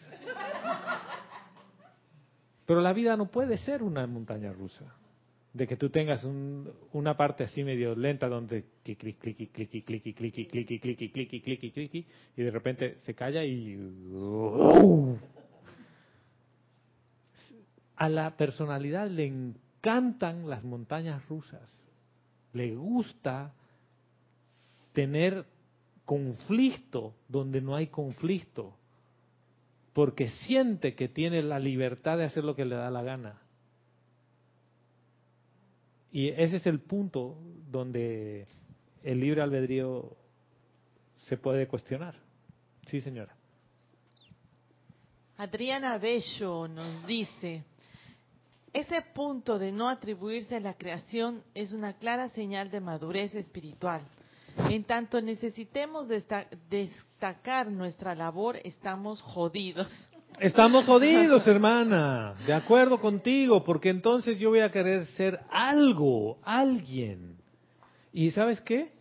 Pero 2.65 2.81
la 2.81 2.93
vida 2.93 3.17
no 3.17 3.27
puede 3.27 3.59
ser 3.59 3.83
una 3.83 4.07
montaña 4.07 4.53
rusa. 4.53 4.85
De 5.57 5.67
que 5.67 5.77
tú 5.77 5.89
tengas 5.89 6.23
un, 6.25 6.71
una 6.93 7.17
parte 7.17 7.45
así 7.45 7.65
medio 7.65 7.97
lenta 7.97 8.29
donde 8.29 8.67
clic, 8.85 8.99
clic, 8.99 9.19
clic, 9.19 9.37
clic, 9.53 9.53
clic, 9.53 9.85
clic, 9.87 9.87
clic, 9.87 10.51
clic, 10.51 10.83
clic, 10.83 11.13
clic, 11.13 11.61
clic, 11.61 11.73
clic, 11.73 12.07
y 12.37 12.43
de 12.43 12.51
repente 12.51 12.99
se 13.01 13.15
calla 13.15 13.43
y... 13.43 13.79
A 17.97 18.11
la 18.11 18.37
personalidad 18.37 19.09
le 19.09 19.25
encantan 19.25 20.47
las 20.47 20.63
montañas 20.63 21.27
rusas. 21.27 21.73
Le 22.53 22.77
gusta 22.77 23.55
tener 24.93 25.47
conflicto 26.05 27.15
donde 27.29 27.63
no 27.63 27.75
hay 27.75 27.87
conflicto, 27.87 28.77
porque 29.95 30.29
siente 30.29 30.95
que 30.95 31.09
tiene 31.09 31.43
la 31.43 31.59
libertad 31.59 32.19
de 32.19 32.25
hacer 32.25 32.45
lo 32.45 32.55
que 32.55 32.67
le 32.67 32.77
da 32.77 32.91
la 32.91 33.03
gana. 33.03 33.41
Y 36.17 36.31
ese 36.31 36.57
es 36.57 36.67
el 36.67 36.81
punto 36.81 37.37
donde 37.71 38.47
el 39.03 39.21
libre 39.21 39.43
albedrío 39.43 40.17
se 41.13 41.37
puede 41.37 41.69
cuestionar. 41.69 42.15
Sí, 42.87 43.03
señora. 43.03 43.37
Adriana 45.37 45.99
Bello 45.99 46.69
nos 46.69 47.07
dice, 47.07 47.65
ese 48.73 49.03
punto 49.15 49.59
de 49.59 49.73
no 49.73 49.91
atribuirse 49.91 50.57
a 50.57 50.61
la 50.61 50.73
creación 50.73 51.43
es 51.53 51.75
una 51.75 51.99
clara 51.99 52.31
señal 52.31 52.71
de 52.71 52.81
madurez 52.81 53.35
espiritual. 53.35 54.01
En 54.71 54.85
tanto 54.85 55.21
necesitemos 55.21 56.09
destacar 56.71 57.71
nuestra 57.71 58.15
labor, 58.15 58.57
estamos 58.65 59.21
jodidos. 59.21 59.93
Estamos 60.41 60.85
jodidos, 60.85 61.47
hermana. 61.47 62.35
De 62.47 62.53
acuerdo 62.53 63.01
contigo, 63.01 63.65
porque 63.65 63.89
entonces 63.89 64.39
yo 64.39 64.51
voy 64.51 64.61
a 64.61 64.71
querer 64.71 65.07
ser 65.07 65.41
algo, 65.51 66.39
alguien. 66.43 67.39
¿Y 68.13 68.31
sabes 68.31 68.61
qué? 68.61 68.93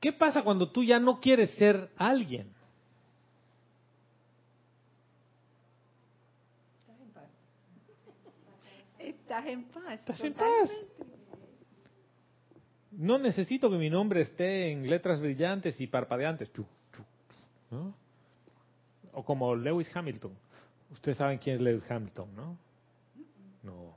¿Qué 0.00 0.12
pasa 0.12 0.42
cuando 0.42 0.70
tú 0.70 0.82
ya 0.82 0.98
no 0.98 1.20
quieres 1.20 1.50
ser 1.50 1.90
alguien? 1.96 2.52
Estás 8.98 9.46
en 9.46 9.64
paz. 9.64 9.92
Estás 9.92 10.24
en 10.24 10.34
paz. 10.34 10.88
No 12.90 13.18
necesito 13.18 13.70
que 13.70 13.76
mi 13.76 13.90
nombre 13.90 14.22
esté 14.22 14.70
en 14.72 14.88
letras 14.88 15.20
brillantes 15.20 15.80
y 15.80 15.86
parpadeantes. 15.86 16.50
¿no? 17.70 18.03
O 19.14 19.24
como 19.24 19.54
Lewis 19.54 19.94
Hamilton. 19.94 20.32
Ustedes 20.92 21.16
saben 21.18 21.38
quién 21.38 21.56
es 21.56 21.62
Lewis 21.62 21.90
Hamilton, 21.90 22.28
¿no? 22.34 22.56
No. 23.62 23.94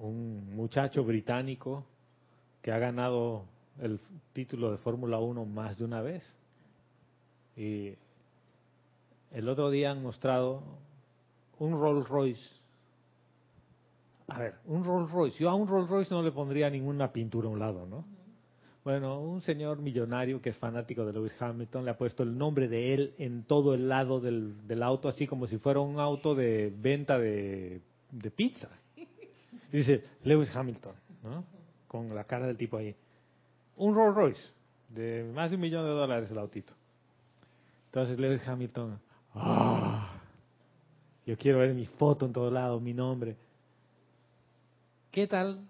Un 0.00 0.54
muchacho 0.54 1.04
británico 1.04 1.84
que 2.60 2.72
ha 2.72 2.78
ganado 2.78 3.44
el 3.80 4.00
título 4.32 4.70
de 4.70 4.78
Fórmula 4.78 5.18
1 5.18 5.44
más 5.44 5.76
de 5.76 5.84
una 5.84 6.00
vez. 6.00 6.24
Y 7.56 7.94
el 9.32 9.48
otro 9.48 9.70
día 9.70 9.90
han 9.90 10.02
mostrado 10.02 10.62
un 11.58 11.72
Rolls 11.72 12.08
Royce 12.08 12.62
a 14.32 14.38
ver, 14.38 14.54
un 14.66 14.82
Rolls 14.82 15.10
Royce. 15.10 15.38
Yo 15.38 15.50
a 15.50 15.54
un 15.54 15.68
Rolls 15.68 15.90
Royce 15.90 16.14
no 16.14 16.22
le 16.22 16.32
pondría 16.32 16.70
ninguna 16.70 17.12
pintura 17.12 17.48
a 17.48 17.50
un 17.50 17.58
lado, 17.58 17.86
¿no? 17.86 18.04
Bueno, 18.84 19.20
un 19.20 19.42
señor 19.42 19.78
millonario 19.78 20.42
que 20.42 20.50
es 20.50 20.56
fanático 20.56 21.04
de 21.04 21.12
Lewis 21.12 21.40
Hamilton 21.40 21.84
le 21.84 21.92
ha 21.92 21.96
puesto 21.96 22.24
el 22.24 22.36
nombre 22.36 22.66
de 22.66 22.94
él 22.94 23.14
en 23.18 23.44
todo 23.44 23.74
el 23.74 23.88
lado 23.88 24.20
del, 24.20 24.82
auto, 24.82 25.08
así 25.08 25.28
como 25.28 25.46
si 25.46 25.58
fuera 25.58 25.78
un 25.78 26.00
auto 26.00 26.34
de 26.34 26.72
venta 26.76 27.16
de, 27.16 27.80
de 28.10 28.30
pizza. 28.32 28.68
Y 28.96 29.76
dice 29.76 30.02
Lewis 30.24 30.54
Hamilton, 30.54 30.94
¿no? 31.22 31.44
Con 31.86 32.12
la 32.12 32.24
cara 32.24 32.48
del 32.48 32.56
tipo 32.56 32.76
ahí. 32.76 32.94
Un 33.76 33.94
Rolls 33.94 34.16
Royce 34.16 34.50
de 34.88 35.30
más 35.32 35.50
de 35.50 35.56
un 35.56 35.62
millón 35.62 35.84
de 35.84 35.90
dólares 35.90 36.28
el 36.32 36.38
autito. 36.38 36.72
Entonces 37.86 38.18
Lewis 38.18 38.46
Hamilton, 38.48 38.98
¡ah! 39.34 40.12
Yo 41.24 41.36
quiero 41.36 41.58
ver 41.58 41.72
mi 41.72 41.86
foto 41.86 42.26
en 42.26 42.32
todo 42.32 42.50
lado, 42.50 42.80
mi 42.80 42.92
nombre. 42.92 43.36
¿Qué 45.12 45.28
tal 45.28 45.60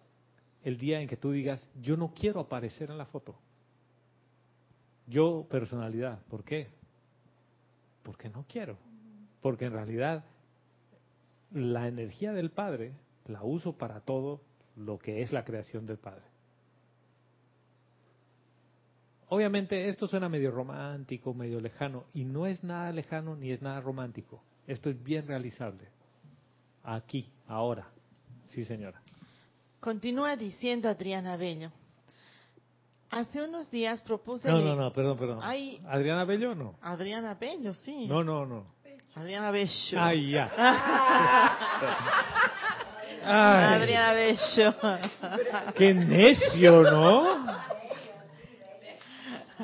el 0.62 0.78
día 0.78 1.00
en 1.00 1.08
que 1.08 1.16
tú 1.16 1.32
digas, 1.32 1.68
yo 1.80 1.96
no 1.96 2.14
quiero 2.14 2.40
aparecer 2.40 2.90
en 2.90 2.98
la 2.98 3.06
foto? 3.06 3.36
Yo, 5.06 5.46
personalidad, 5.50 6.20
¿por 6.26 6.44
qué? 6.44 6.68
Porque 8.02 8.28
no 8.28 8.44
quiero. 8.48 8.78
Porque 9.40 9.66
en 9.66 9.72
realidad 9.72 10.24
la 11.50 11.88
energía 11.88 12.32
del 12.32 12.50
Padre 12.50 12.92
la 13.26 13.42
uso 13.42 13.76
para 13.76 14.00
todo 14.00 14.40
lo 14.76 14.98
que 14.98 15.22
es 15.22 15.32
la 15.32 15.44
creación 15.44 15.86
del 15.86 15.98
Padre. 15.98 16.24
Obviamente 19.28 19.88
esto 19.88 20.06
suena 20.06 20.28
medio 20.28 20.50
romántico, 20.50 21.32
medio 21.32 21.58
lejano, 21.58 22.04
y 22.12 22.24
no 22.24 22.46
es 22.46 22.62
nada 22.62 22.92
lejano 22.92 23.34
ni 23.34 23.50
es 23.50 23.62
nada 23.62 23.80
romántico. 23.80 24.42
Esto 24.66 24.90
es 24.90 25.02
bien 25.02 25.26
realizable. 25.26 25.88
Aquí, 26.84 27.30
ahora. 27.46 27.88
Sí, 28.48 28.64
señora. 28.64 29.00
Continúa 29.82 30.36
diciendo 30.36 30.88
Adriana 30.88 31.36
Bello. 31.36 31.72
Hace 33.10 33.42
unos 33.42 33.68
días 33.68 34.00
propuse... 34.02 34.48
No, 34.48 34.60
no, 34.60 34.76
no, 34.76 34.92
perdón, 34.92 35.18
perdón. 35.18 35.40
¿Adriana 35.42 36.24
Bello 36.24 36.54
no? 36.54 36.76
Adriana 36.80 37.34
Bello, 37.34 37.74
sí. 37.74 38.06
No, 38.06 38.22
no, 38.22 38.46
no. 38.46 38.64
Adriana 39.16 39.50
Bello. 39.50 39.98
Ay, 39.98 40.30
ya. 40.30 40.44
Adriana 43.26 44.12
Bello. 44.12 44.72
Qué 45.74 45.92
necio, 45.92 46.82
¿no? 46.82 47.44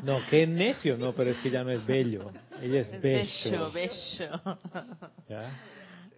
No, 0.02 0.26
qué 0.28 0.48
necio, 0.48 0.98
no, 0.98 1.12
pero 1.12 1.30
es 1.30 1.38
que 1.38 1.52
ya 1.52 1.62
no 1.62 1.70
es 1.70 1.86
bello. 1.86 2.32
Ella 2.60 2.80
es, 2.80 3.00
bello. 3.00 3.30
Bello, 3.44 3.70
bello. 3.70 4.58
¿Ya? 5.28 5.48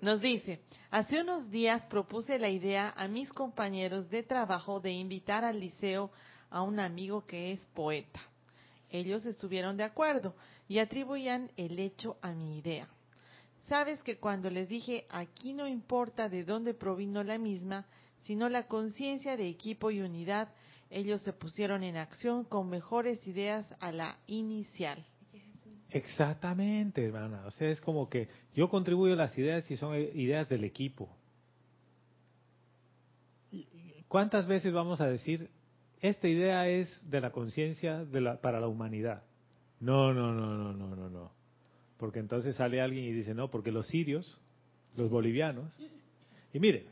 Nos 0.01 0.23
dice, 0.23 0.63
hace 0.91 1.21
unos 1.21 1.51
días 1.51 1.85
propuse 1.87 2.39
la 2.39 2.49
idea 2.49 2.95
a 2.97 3.07
mis 3.07 3.31
compañeros 3.31 4.09
de 4.09 4.23
trabajo 4.23 4.81
de 4.81 4.93
invitar 4.93 5.45
al 5.45 5.61
liceo 5.61 6.11
a 6.49 6.63
un 6.63 6.81
amigo 6.81 7.27
que 7.27 7.53
es 7.53 7.67
poeta. 7.75 8.21
Ellos 8.89 9.27
estuvieron 9.27 9.77
de 9.77 9.85
acuerdo 9.85 10.35
y 10.69 10.79
atribuían 10.79 11.51
el 11.59 11.79
hecho 11.79 12.17
a 12.23 12.33
mi 12.33 12.57
idea. 12.57 12.89
Sabes 13.69 14.03
que 14.03 14.17
cuando 14.17 14.49
les 14.49 14.71
dije 14.71 15.07
aquí 15.11 15.53
no 15.53 15.69
importa 15.69 16.31
de 16.31 16.45
dónde 16.45 16.73
provino 16.73 17.23
la 17.23 17.37
misma, 17.37 17.87
sino 18.23 18.49
la 18.49 18.67
conciencia 18.69 19.37
de 19.37 19.49
equipo 19.49 19.91
y 19.91 20.01
unidad, 20.01 20.49
ellos 20.89 21.21
se 21.21 21.35
pusieron 21.35 21.83
en 21.83 21.99
acción 21.99 22.45
con 22.45 22.71
mejores 22.71 23.27
ideas 23.27 23.67
a 23.81 23.93
la 23.93 24.19
inicial. 24.27 25.05
Exactamente, 25.93 27.05
hermana. 27.05 27.45
O 27.47 27.51
sea, 27.51 27.71
es 27.71 27.81
como 27.81 28.09
que 28.09 28.29
yo 28.55 28.69
contribuyo 28.69 29.17
las 29.17 29.37
ideas 29.37 29.69
y 29.71 29.77
son 29.77 29.95
ideas 29.97 30.49
del 30.49 30.65
equipo. 30.65 31.09
¿Cuántas 34.09 34.47
veces 34.47 34.73
vamos 34.73 35.01
a 35.01 35.07
decir, 35.07 35.51
esta 36.01 36.29
idea 36.29 36.69
es 36.69 37.09
de 37.09 37.21
la 37.21 37.31
conciencia 37.31 38.05
para 38.43 38.61
la 38.61 38.67
humanidad? 38.67 39.23
No, 39.81 40.13
no, 40.13 40.33
no, 40.33 40.57
no, 40.57 40.73
no, 40.73 40.97
no, 40.97 41.11
no. 41.11 41.33
Porque 41.97 42.19
entonces 42.19 42.57
sale 42.57 42.81
alguien 42.81 43.05
y 43.05 43.13
dice, 43.13 43.35
no, 43.35 43.51
porque 43.51 43.71
los 43.71 43.87
sirios, 43.87 44.41
los 44.97 45.11
bolivianos, 45.11 45.73
y 46.53 46.59
miren, 46.59 46.85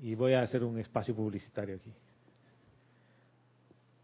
y 0.00 0.14
voy 0.14 0.32
a 0.32 0.42
hacer 0.42 0.64
un 0.64 0.78
espacio 0.78 1.14
publicitario 1.14 1.76
aquí. 1.76 1.92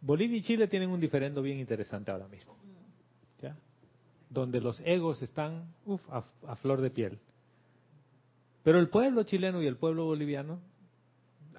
Bolivia 0.01 0.37
y 0.37 0.43
Chile 0.43 0.69
tienen 0.69 0.91
un 0.91 1.01
diferendo 1.01 1.41
bien 1.41 1.59
interesante 1.59 2.11
ahora 2.11 2.29
mismo, 2.29 2.57
donde 4.31 4.61
los 4.61 4.81
egos 4.81 5.23
están 5.23 5.75
a, 6.11 6.25
a 6.47 6.57
flor 6.57 6.81
de 6.81 6.91
piel. 6.91 7.19
Pero 8.63 8.79
el 8.79 8.89
pueblo 8.89 9.25
chileno 9.25 9.63
y 9.63 9.67
el 9.67 9.77
pueblo 9.77 10.05
boliviano, 10.05 10.61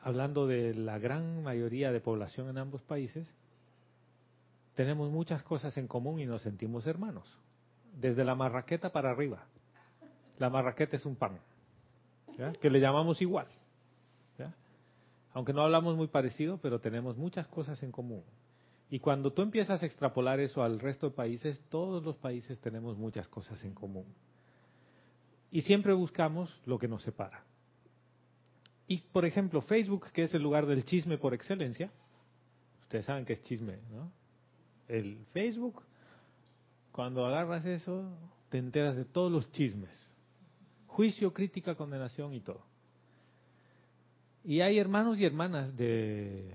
hablando 0.02 0.48
de 0.48 0.74
la 0.74 0.98
gran 0.98 1.44
mayoría 1.44 1.92
de 1.92 2.02
población 2.02 2.50
en 2.50 2.58
ambos 2.58 2.82
países, 2.84 3.28
tenemos 4.76 5.10
muchas 5.12 5.42
cosas 5.44 5.78
en 5.78 5.88
común 5.88 6.20
y 6.20 6.26
nos 6.26 6.42
sentimos 6.42 6.86
hermanos. 6.86 7.26
Desde 7.94 8.26
la 8.26 8.36
marraqueta 8.36 8.92
para 8.92 9.12
arriba. 9.12 9.46
La 10.38 10.50
marraqueta 10.50 10.98
es 10.98 11.06
un 11.06 11.16
pan, 11.16 11.40
que 12.60 12.70
le 12.70 12.80
llamamos 12.80 13.22
igual. 13.22 13.48
Aunque 15.34 15.52
no 15.52 15.64
hablamos 15.64 15.98
muy 15.98 16.08
parecido, 16.08 16.60
pero 16.62 16.80
tenemos 16.80 17.18
muchas 17.18 17.46
cosas 17.48 17.84
en 17.84 17.92
común. 17.92 18.24
Y 18.90 19.00
cuando 19.00 19.34
tú 19.34 19.42
empiezas 19.42 19.82
a 19.82 19.86
extrapolar 19.86 20.40
eso 20.40 20.64
al 20.64 20.80
resto 20.80 21.10
de 21.10 21.16
países, 21.16 21.62
todos 21.70 22.04
los 22.04 22.18
países 22.18 22.60
tenemos 22.60 22.98
muchas 22.98 23.28
cosas 23.28 23.64
en 23.64 23.74
común. 23.74 24.06
Y 25.52 25.62
siempre 25.62 25.94
buscamos 25.94 26.56
lo 26.66 26.78
que 26.78 26.88
nos 26.88 27.02
separa. 27.04 27.44
Y, 28.88 29.00
por 29.00 29.26
ejemplo, 29.26 29.62
Facebook, 29.62 30.12
que 30.12 30.24
es 30.24 30.34
el 30.34 30.44
lugar 30.44 30.68
del 30.68 30.84
chisme 30.84 31.18
por 31.18 31.34
excelencia, 31.34 31.92
ustedes 32.84 33.06
saben 33.06 33.26
que 33.26 33.34
es 33.34 33.42
chisme, 33.42 33.80
¿no? 33.92 34.12
El 34.88 35.26
Facebook, 35.34 35.82
cuando 36.92 37.26
agarras 37.26 37.66
eso, 37.66 38.08
te 38.50 38.60
enteras 38.60 38.96
de 38.96 39.06
todos 39.06 39.32
los 39.32 39.52
chismes. 39.52 39.90
Juicio, 40.86 41.34
crítica, 41.34 41.74
condenación 41.74 42.36
y 42.36 42.42
todo. 42.42 42.64
Y 44.44 44.62
hay 44.62 44.78
hermanos 44.78 45.18
y 45.18 45.26
hermanas 45.26 45.76
de, 45.76 46.54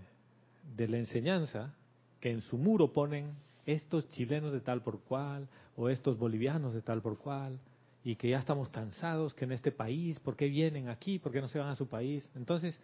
de 0.76 0.88
la 0.88 0.98
enseñanza 0.98 1.74
que 2.20 2.30
en 2.30 2.42
su 2.42 2.58
muro 2.58 2.92
ponen 2.92 3.32
estos 3.66 4.08
chilenos 4.10 4.52
de 4.52 4.60
tal 4.60 4.82
por 4.82 5.00
cual, 5.00 5.48
o 5.76 5.88
estos 5.88 6.18
bolivianos 6.18 6.74
de 6.74 6.82
tal 6.82 7.00
por 7.00 7.18
cual, 7.18 7.58
y 8.04 8.16
que 8.16 8.30
ya 8.30 8.38
estamos 8.38 8.68
cansados, 8.68 9.34
que 9.34 9.44
en 9.44 9.52
este 9.52 9.72
país, 9.72 10.18
¿por 10.20 10.36
qué 10.36 10.48
vienen 10.48 10.88
aquí? 10.88 11.18
¿Por 11.18 11.32
qué 11.32 11.40
no 11.40 11.48
se 11.48 11.58
van 11.58 11.68
a 11.68 11.74
su 11.74 11.86
país? 11.86 12.28
Entonces, 12.34 12.78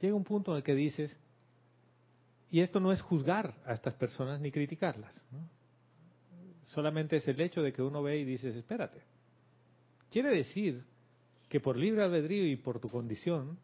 llega 0.00 0.14
un 0.14 0.24
punto 0.24 0.52
en 0.52 0.58
el 0.58 0.62
que 0.62 0.74
dices, 0.74 1.16
y 2.50 2.60
esto 2.60 2.80
no 2.80 2.92
es 2.92 3.00
juzgar 3.00 3.54
a 3.66 3.72
estas 3.72 3.94
personas 3.94 4.40
ni 4.40 4.50
criticarlas, 4.50 5.22
solamente 6.64 7.16
es 7.16 7.28
el 7.28 7.40
hecho 7.40 7.62
de 7.62 7.72
que 7.72 7.82
uno 7.82 8.02
ve 8.02 8.18
y 8.18 8.24
dices, 8.24 8.54
espérate, 8.54 9.00
quiere 10.10 10.30
decir 10.30 10.84
que 11.48 11.60
por 11.60 11.76
libre 11.76 12.02
albedrío 12.02 12.46
y 12.46 12.56
por 12.56 12.78
tu 12.78 12.88
condición, 12.88 13.58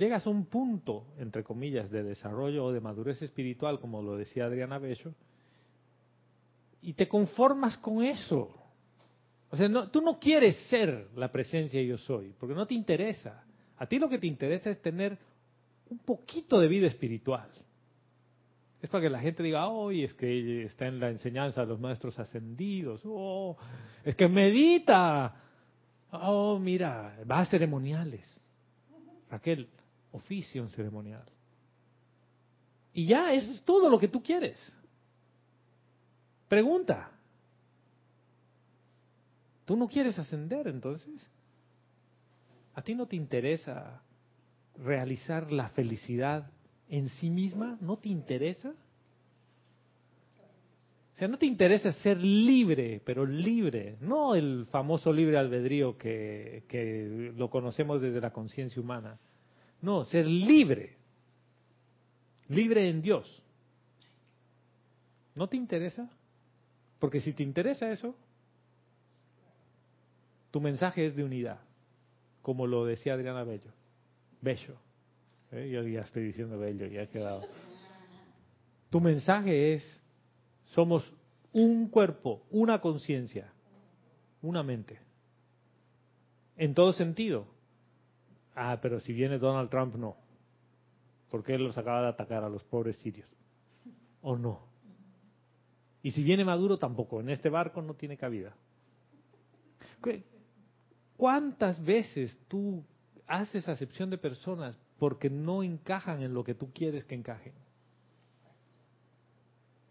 llegas 0.00 0.26
a 0.26 0.30
un 0.30 0.46
punto, 0.46 1.06
entre 1.18 1.44
comillas, 1.44 1.90
de 1.90 2.02
desarrollo 2.02 2.64
o 2.64 2.72
de 2.72 2.80
madurez 2.80 3.22
espiritual, 3.22 3.78
como 3.78 4.02
lo 4.02 4.16
decía 4.16 4.46
Adriana 4.46 4.78
Bello, 4.78 5.14
y 6.82 6.94
te 6.94 7.06
conformas 7.06 7.76
con 7.78 8.02
eso. 8.02 8.54
O 9.50 9.56
sea, 9.56 9.68
no, 9.68 9.90
tú 9.90 10.00
no 10.00 10.18
quieres 10.18 10.56
ser 10.68 11.08
la 11.14 11.30
presencia 11.30 11.82
yo 11.82 11.98
soy, 11.98 12.34
porque 12.38 12.54
no 12.54 12.66
te 12.66 12.74
interesa. 12.74 13.44
A 13.76 13.86
ti 13.86 13.98
lo 13.98 14.08
que 14.08 14.18
te 14.18 14.26
interesa 14.26 14.70
es 14.70 14.80
tener 14.80 15.18
un 15.90 15.98
poquito 15.98 16.58
de 16.58 16.68
vida 16.68 16.86
espiritual. 16.86 17.48
Es 18.80 18.88
para 18.88 19.02
que 19.02 19.10
la 19.10 19.20
gente 19.20 19.42
diga, 19.42 19.68
hoy 19.68 20.04
es 20.04 20.14
que 20.14 20.64
está 20.64 20.86
en 20.86 21.00
la 21.00 21.10
enseñanza 21.10 21.60
de 21.60 21.66
los 21.66 21.80
maestros 21.80 22.18
ascendidos, 22.18 23.02
oh, 23.04 23.56
es 24.02 24.14
que 24.14 24.28
medita, 24.28 25.34
oh, 26.12 26.58
mira, 26.58 27.18
va 27.30 27.40
a 27.40 27.46
ceremoniales. 27.46 28.40
Raquel, 29.30 29.68
oficio 30.12 30.62
en 30.62 30.70
ceremonial. 30.70 31.24
Y 32.92 33.06
ya, 33.06 33.32
eso 33.32 33.50
es 33.52 33.62
todo 33.62 33.88
lo 33.88 33.98
que 33.98 34.08
tú 34.08 34.22
quieres. 34.22 34.58
Pregunta. 36.48 37.12
¿Tú 39.64 39.76
no 39.76 39.86
quieres 39.86 40.18
ascender 40.18 40.66
entonces? 40.66 41.24
¿A 42.74 42.82
ti 42.82 42.94
no 42.94 43.06
te 43.06 43.14
interesa 43.14 44.02
realizar 44.76 45.52
la 45.52 45.68
felicidad 45.68 46.50
en 46.88 47.08
sí 47.08 47.30
misma? 47.30 47.78
¿No 47.80 47.96
te 47.96 48.08
interesa? 48.08 48.74
O 51.14 51.16
sea, 51.16 51.28
no 51.28 51.38
te 51.38 51.46
interesa 51.46 51.92
ser 51.92 52.18
libre, 52.18 53.00
pero 53.04 53.26
libre, 53.26 53.96
no 54.00 54.34
el 54.34 54.66
famoso 54.70 55.12
libre 55.12 55.36
albedrío 55.36 55.98
que, 55.98 56.64
que 56.66 57.32
lo 57.36 57.50
conocemos 57.50 58.00
desde 58.00 58.20
la 58.20 58.32
conciencia 58.32 58.80
humana, 58.80 59.18
no, 59.82 60.04
ser 60.04 60.26
libre. 60.26 60.96
Libre 62.48 62.88
en 62.88 63.00
Dios. 63.00 63.42
¿No 65.34 65.48
te 65.48 65.56
interesa? 65.56 66.10
Porque 66.98 67.20
si 67.20 67.32
te 67.32 67.42
interesa 67.42 67.90
eso, 67.90 68.14
tu 70.50 70.60
mensaje 70.60 71.06
es 71.06 71.16
de 71.16 71.24
unidad, 71.24 71.60
como 72.42 72.66
lo 72.66 72.84
decía 72.84 73.14
Adriana 73.14 73.44
Bello. 73.44 73.72
Bello. 74.40 74.76
¿Eh? 75.52 75.70
Yo 75.70 75.82
ya 75.82 76.00
estoy 76.00 76.24
diciendo 76.24 76.58
bello, 76.58 76.86
ya 76.86 77.02
he 77.02 77.08
quedado. 77.08 77.42
Tu 78.90 79.00
mensaje 79.00 79.74
es, 79.74 80.00
somos 80.64 81.12
un 81.52 81.88
cuerpo, 81.88 82.42
una 82.50 82.80
conciencia, 82.80 83.52
una 84.42 84.62
mente. 84.62 84.98
En 86.56 86.74
todo 86.74 86.92
sentido, 86.92 87.46
Ah, 88.54 88.78
pero 88.80 89.00
si 89.00 89.12
viene 89.12 89.38
Donald 89.38 89.70
Trump, 89.70 89.94
no. 89.96 90.16
Porque 91.30 91.54
él 91.54 91.64
los 91.64 91.78
acaba 91.78 92.02
de 92.02 92.08
atacar 92.08 92.42
a 92.44 92.48
los 92.48 92.64
pobres 92.64 92.96
sirios. 92.98 93.28
¿O 94.22 94.36
no? 94.36 94.60
Y 96.02 96.10
si 96.10 96.22
viene 96.22 96.44
Maduro, 96.44 96.78
tampoco. 96.78 97.20
En 97.20 97.30
este 97.30 97.48
barco 97.48 97.82
no 97.82 97.94
tiene 97.94 98.16
cabida. 98.16 98.54
¿Cuántas 101.16 101.82
veces 101.84 102.36
tú 102.48 102.82
haces 103.26 103.68
acepción 103.68 104.10
de 104.10 104.18
personas 104.18 104.76
porque 104.98 105.30
no 105.30 105.62
encajan 105.62 106.22
en 106.22 106.34
lo 106.34 106.42
que 106.42 106.54
tú 106.54 106.72
quieres 106.72 107.04
que 107.04 107.14
encajen? 107.14 107.52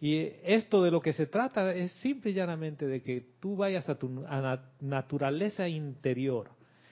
Y 0.02 0.31
esto 0.44 0.81
de 0.81 0.91
lo 0.91 1.02
que 1.02 1.14
se 1.14 1.26
trata 1.26 1.73
es 1.73 1.91
simple 2.02 2.31
y 2.31 2.34
llanamente 2.34 2.88
de 2.88 3.02
que 3.02 3.34
tú 3.40 3.57
vayas 3.57 3.88
a 3.90 3.99
tu 3.99 4.26
naturaleza 4.80 5.68
interior 5.68 6.49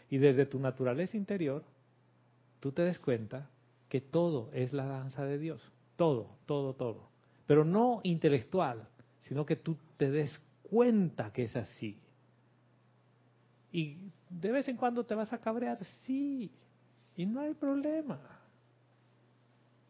y 0.10 0.18
desde 0.18 0.46
tu 0.46 0.60
naturaleza 0.60 1.18
interior, 1.18 1.64
tú 2.60 2.72
te 2.72 2.84
des 2.84 3.00
cuenta 3.00 3.50
que 3.90 4.02
todo 4.02 4.50
es 4.54 4.74
la 4.74 4.86
danza 4.86 5.26
de 5.26 5.38
Dios. 5.38 5.62
Todo, 5.96 6.38
todo, 6.46 6.74
todo. 6.74 7.10
Pero 7.46 7.66
no 7.66 8.02
intelectual, 8.04 8.88
sino 9.22 9.46
que 9.46 9.56
tú 9.56 9.78
te 9.98 10.12
des 10.12 10.42
cuenta 10.64 11.32
que 11.32 11.44
es 11.44 11.56
así. 11.56 12.00
Y 13.72 14.12
de 14.30 14.52
vez 14.52 14.68
en 14.68 14.78
cuando 14.78 15.06
te 15.06 15.16
vas 15.16 15.32
a 15.34 15.40
cabrear, 15.40 15.84
sí, 16.06 16.52
y 17.16 17.26
no 17.26 17.42
hay 17.42 17.54
problema. 17.54 18.20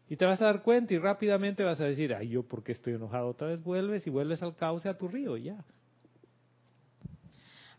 Y 0.10 0.16
te 0.16 0.26
vas 0.26 0.42
a 0.42 0.46
dar 0.46 0.64
cuenta 0.64 0.94
y 0.94 1.00
rápidamente 1.00 1.64
vas 1.64 1.80
a 1.82 1.86
decir, 1.86 2.14
ay, 2.14 2.30
yo 2.30 2.44
porque 2.44 2.72
estoy 2.72 2.94
enojado, 2.94 3.28
otra 3.28 3.48
vez 3.48 3.62
vuelves 3.62 4.08
y 4.08 4.10
vuelves 4.10 4.42
al 4.42 4.56
cauce 4.56 4.88
a 4.88 4.98
tu 4.98 5.08
río, 5.08 5.36
ya. 5.38 5.64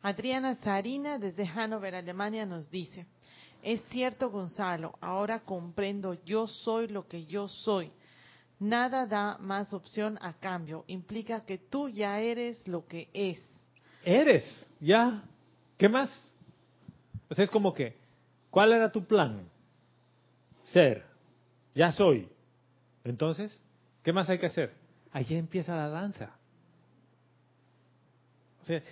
Adriana 0.03 0.55
Sarina 0.57 1.19
desde 1.19 1.47
Hannover, 1.47 1.95
Alemania, 1.95 2.47
nos 2.47 2.71
dice, 2.71 3.07
es 3.63 3.83
cierto 3.91 4.31
Gonzalo, 4.31 4.97
ahora 5.01 5.41
comprendo, 5.41 6.15
yo 6.25 6.47
soy 6.47 6.89
lo 6.89 7.09
que 7.09 7.27
yo 7.27 7.49
soy. 7.49 7.91
Nada 8.61 9.07
da 9.07 9.39
más 9.39 9.73
opción 9.73 10.19
a 10.21 10.33
cambio, 10.35 10.85
implica 10.87 11.45
que 11.45 11.59
tú 11.59 11.89
ya 11.89 12.21
eres 12.21 12.67
lo 12.67 12.87
que 12.87 13.09
es. 13.13 13.41
Eres, 14.05 14.69
ya. 14.81 15.23
¿Qué 15.77 15.89
más? 15.89 16.11
O 17.29 17.35
sea, 17.35 17.45
es 17.45 17.51
como 17.51 17.75
que, 17.75 17.97
¿cuál 18.51 18.73
era 18.73 18.91
tu 18.91 19.05
plan? 19.05 19.49
Ser, 20.65 21.05
ya 21.75 21.93
soy. 21.93 22.29
Entonces, 23.05 23.61
¿qué 24.03 24.13
más 24.13 24.29
hay 24.29 24.39
que 24.39 24.47
hacer? 24.47 24.75
Allí 25.13 25.37
empieza 25.37 25.77
la 25.77 25.89
danza. 25.89 26.37
O 28.63 28.65
sea, 28.65 28.83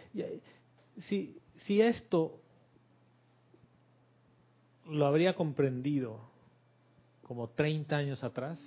si, 0.98 1.40
si 1.66 1.80
esto 1.80 2.40
lo 4.86 5.06
habría 5.06 5.34
comprendido 5.34 6.20
como 7.22 7.48
30 7.48 7.96
años 7.96 8.22
atrás, 8.22 8.60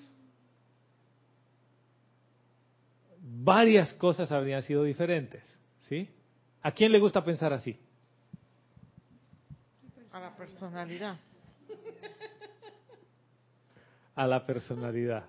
varias 3.22 3.94
cosas 3.94 4.32
habrían 4.32 4.62
sido 4.64 4.84
diferentes. 4.84 5.44
¿Sí? 5.82 6.10
¿A 6.62 6.72
quién 6.72 6.92
le 6.92 7.00
gusta 7.00 7.24
pensar 7.24 7.54
así? 7.54 7.80
A 10.12 10.20
la 10.20 10.36
personalidad. 10.36 11.18
A 14.16 14.28
la 14.28 14.46
personalidad. 14.46 15.26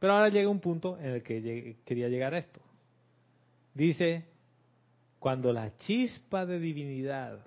Pero 0.00 0.14
ahora 0.14 0.28
llega 0.30 0.48
un 0.48 0.58
punto 0.58 0.98
en 0.98 1.10
el 1.10 1.22
que 1.22 1.76
quería 1.84 2.08
llegar 2.08 2.34
a 2.34 2.38
esto. 2.38 2.60
Dice, 3.72 4.31
cuando 5.22 5.52
la 5.52 5.76
chispa 5.76 6.44
de 6.46 6.58
divinidad 6.58 7.46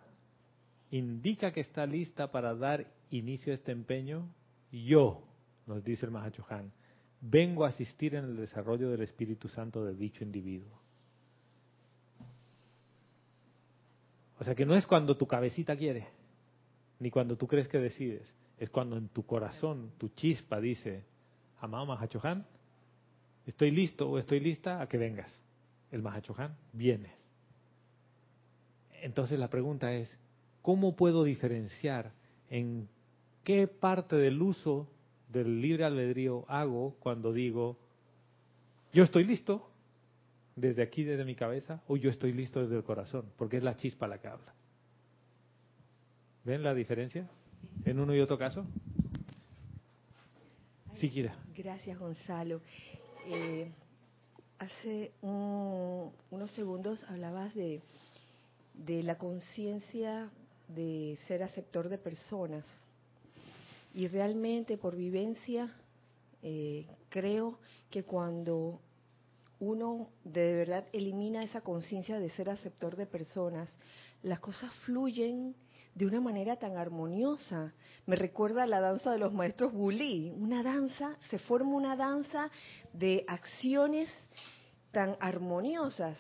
indica 0.92 1.52
que 1.52 1.60
está 1.60 1.86
lista 1.86 2.32
para 2.32 2.56
dar 2.56 2.88
inicio 3.10 3.52
a 3.52 3.56
este 3.56 3.74
empeño, 3.74 4.30
yo, 4.72 5.28
nos 5.68 5.84
dice 5.84 6.06
el 6.06 6.14
Mahachohan, 6.14 6.72
vengo 7.20 7.66
a 7.66 7.68
asistir 7.68 8.16
en 8.16 8.24
el 8.24 8.38
desarrollo 8.38 8.90
del 8.90 9.02
Espíritu 9.02 9.50
Santo 9.50 9.84
de 9.84 9.94
dicho 9.94 10.24
individuo. 10.24 10.72
O 14.40 14.46
sea 14.46 14.56
que 14.56 14.66
no 14.66 14.78
es 14.78 14.88
cuando 14.88 15.18
tu 15.18 15.28
cabecita 15.28 15.76
quiere, 15.76 16.08
ni 17.00 17.12
cuando 17.12 17.36
tú 17.36 17.46
crees 17.46 17.68
que 17.68 17.80
decides, 17.80 18.34
es 18.58 18.70
cuando 18.70 18.96
en 18.96 19.10
tu 19.10 19.26
corazón, 19.26 19.92
tu 19.98 20.08
chispa 20.16 20.62
dice, 20.62 21.04
amado 21.60 21.88
Mahachohan, 21.88 22.46
estoy 23.46 23.72
listo 23.72 24.10
o 24.10 24.18
estoy 24.18 24.40
lista 24.40 24.82
a 24.82 24.88
que 24.88 24.98
vengas. 24.98 25.44
El 25.92 26.02
Mahachohan 26.04 26.56
viene. 26.72 27.25
Entonces 29.06 29.38
la 29.38 29.52
pregunta 29.52 29.94
es, 29.94 30.18
¿cómo 30.64 30.96
puedo 30.96 31.24
diferenciar 31.24 32.12
en 32.50 32.90
qué 33.44 33.68
parte 33.68 34.16
del 34.16 34.42
uso 34.42 34.88
del 35.32 35.62
libre 35.62 35.84
albedrío 35.86 36.44
hago 36.48 36.96
cuando 37.00 37.32
digo, 37.32 37.78
yo 38.94 39.04
estoy 39.04 39.24
listo 39.26 39.70
desde 40.56 40.82
aquí, 40.82 41.04
desde 41.04 41.24
mi 41.24 41.36
cabeza, 41.36 41.84
o 41.88 41.98
yo 41.98 42.10
estoy 42.10 42.34
listo 42.34 42.62
desde 42.64 42.78
el 42.78 42.84
corazón? 42.84 43.26
Porque 43.38 43.58
es 43.58 43.64
la 43.64 43.76
chispa 43.76 44.08
la 44.08 44.18
que 44.18 44.28
habla. 44.28 44.56
¿Ven 46.44 46.64
la 46.64 46.74
diferencia 46.74 47.30
en 47.86 48.00
uno 48.00 48.16
y 48.16 48.20
otro 48.22 48.40
caso? 48.40 48.66
Sí, 50.96 51.12
Kira. 51.12 51.36
Gracias, 51.56 52.00
Gonzalo. 52.00 52.60
Eh, 53.28 53.72
hace 54.58 55.12
un- 55.22 56.12
unos 56.32 56.50
segundos 56.52 57.04
hablabas 57.04 57.54
de, 57.54 57.84
de 58.78 59.04
la 59.04 59.18
conciencia 59.18 60.30
de 60.68 61.18
ser 61.28 61.44
aceptor 61.44 61.90
de 61.90 61.98
personas. 61.98 62.64
Y 63.94 64.08
realmente, 64.08 64.78
por 64.78 64.96
vivencia, 64.96 65.74
eh, 66.42 66.86
creo 67.10 67.60
que 67.90 68.04
cuando 68.04 68.80
uno 69.60 70.10
de 70.24 70.54
verdad 70.54 70.86
elimina 70.92 71.44
esa 71.44 71.62
conciencia 71.62 72.20
de 72.20 72.30
ser 72.32 72.50
aceptor 72.50 72.96
de 72.96 73.06
personas, 73.06 73.70
las 74.22 74.40
cosas 74.40 74.72
fluyen 74.86 75.56
de 75.94 76.06
una 76.06 76.20
manera 76.20 76.58
tan 76.58 76.76
armoniosa. 76.76 77.74
Me 78.06 78.18
recuerda 78.18 78.68
la 78.68 78.82
danza 78.82 79.12
de 79.12 79.20
los 79.20 79.34
maestros 79.34 79.72
Bulí, 79.72 80.32
una 80.36 80.62
danza, 80.62 81.18
se 81.30 81.40
forma 81.40 81.72
una 81.72 81.96
danza 81.96 82.52
de 82.92 83.24
acciones 83.28 84.12
tan 84.92 85.16
armoniosas 85.22 86.18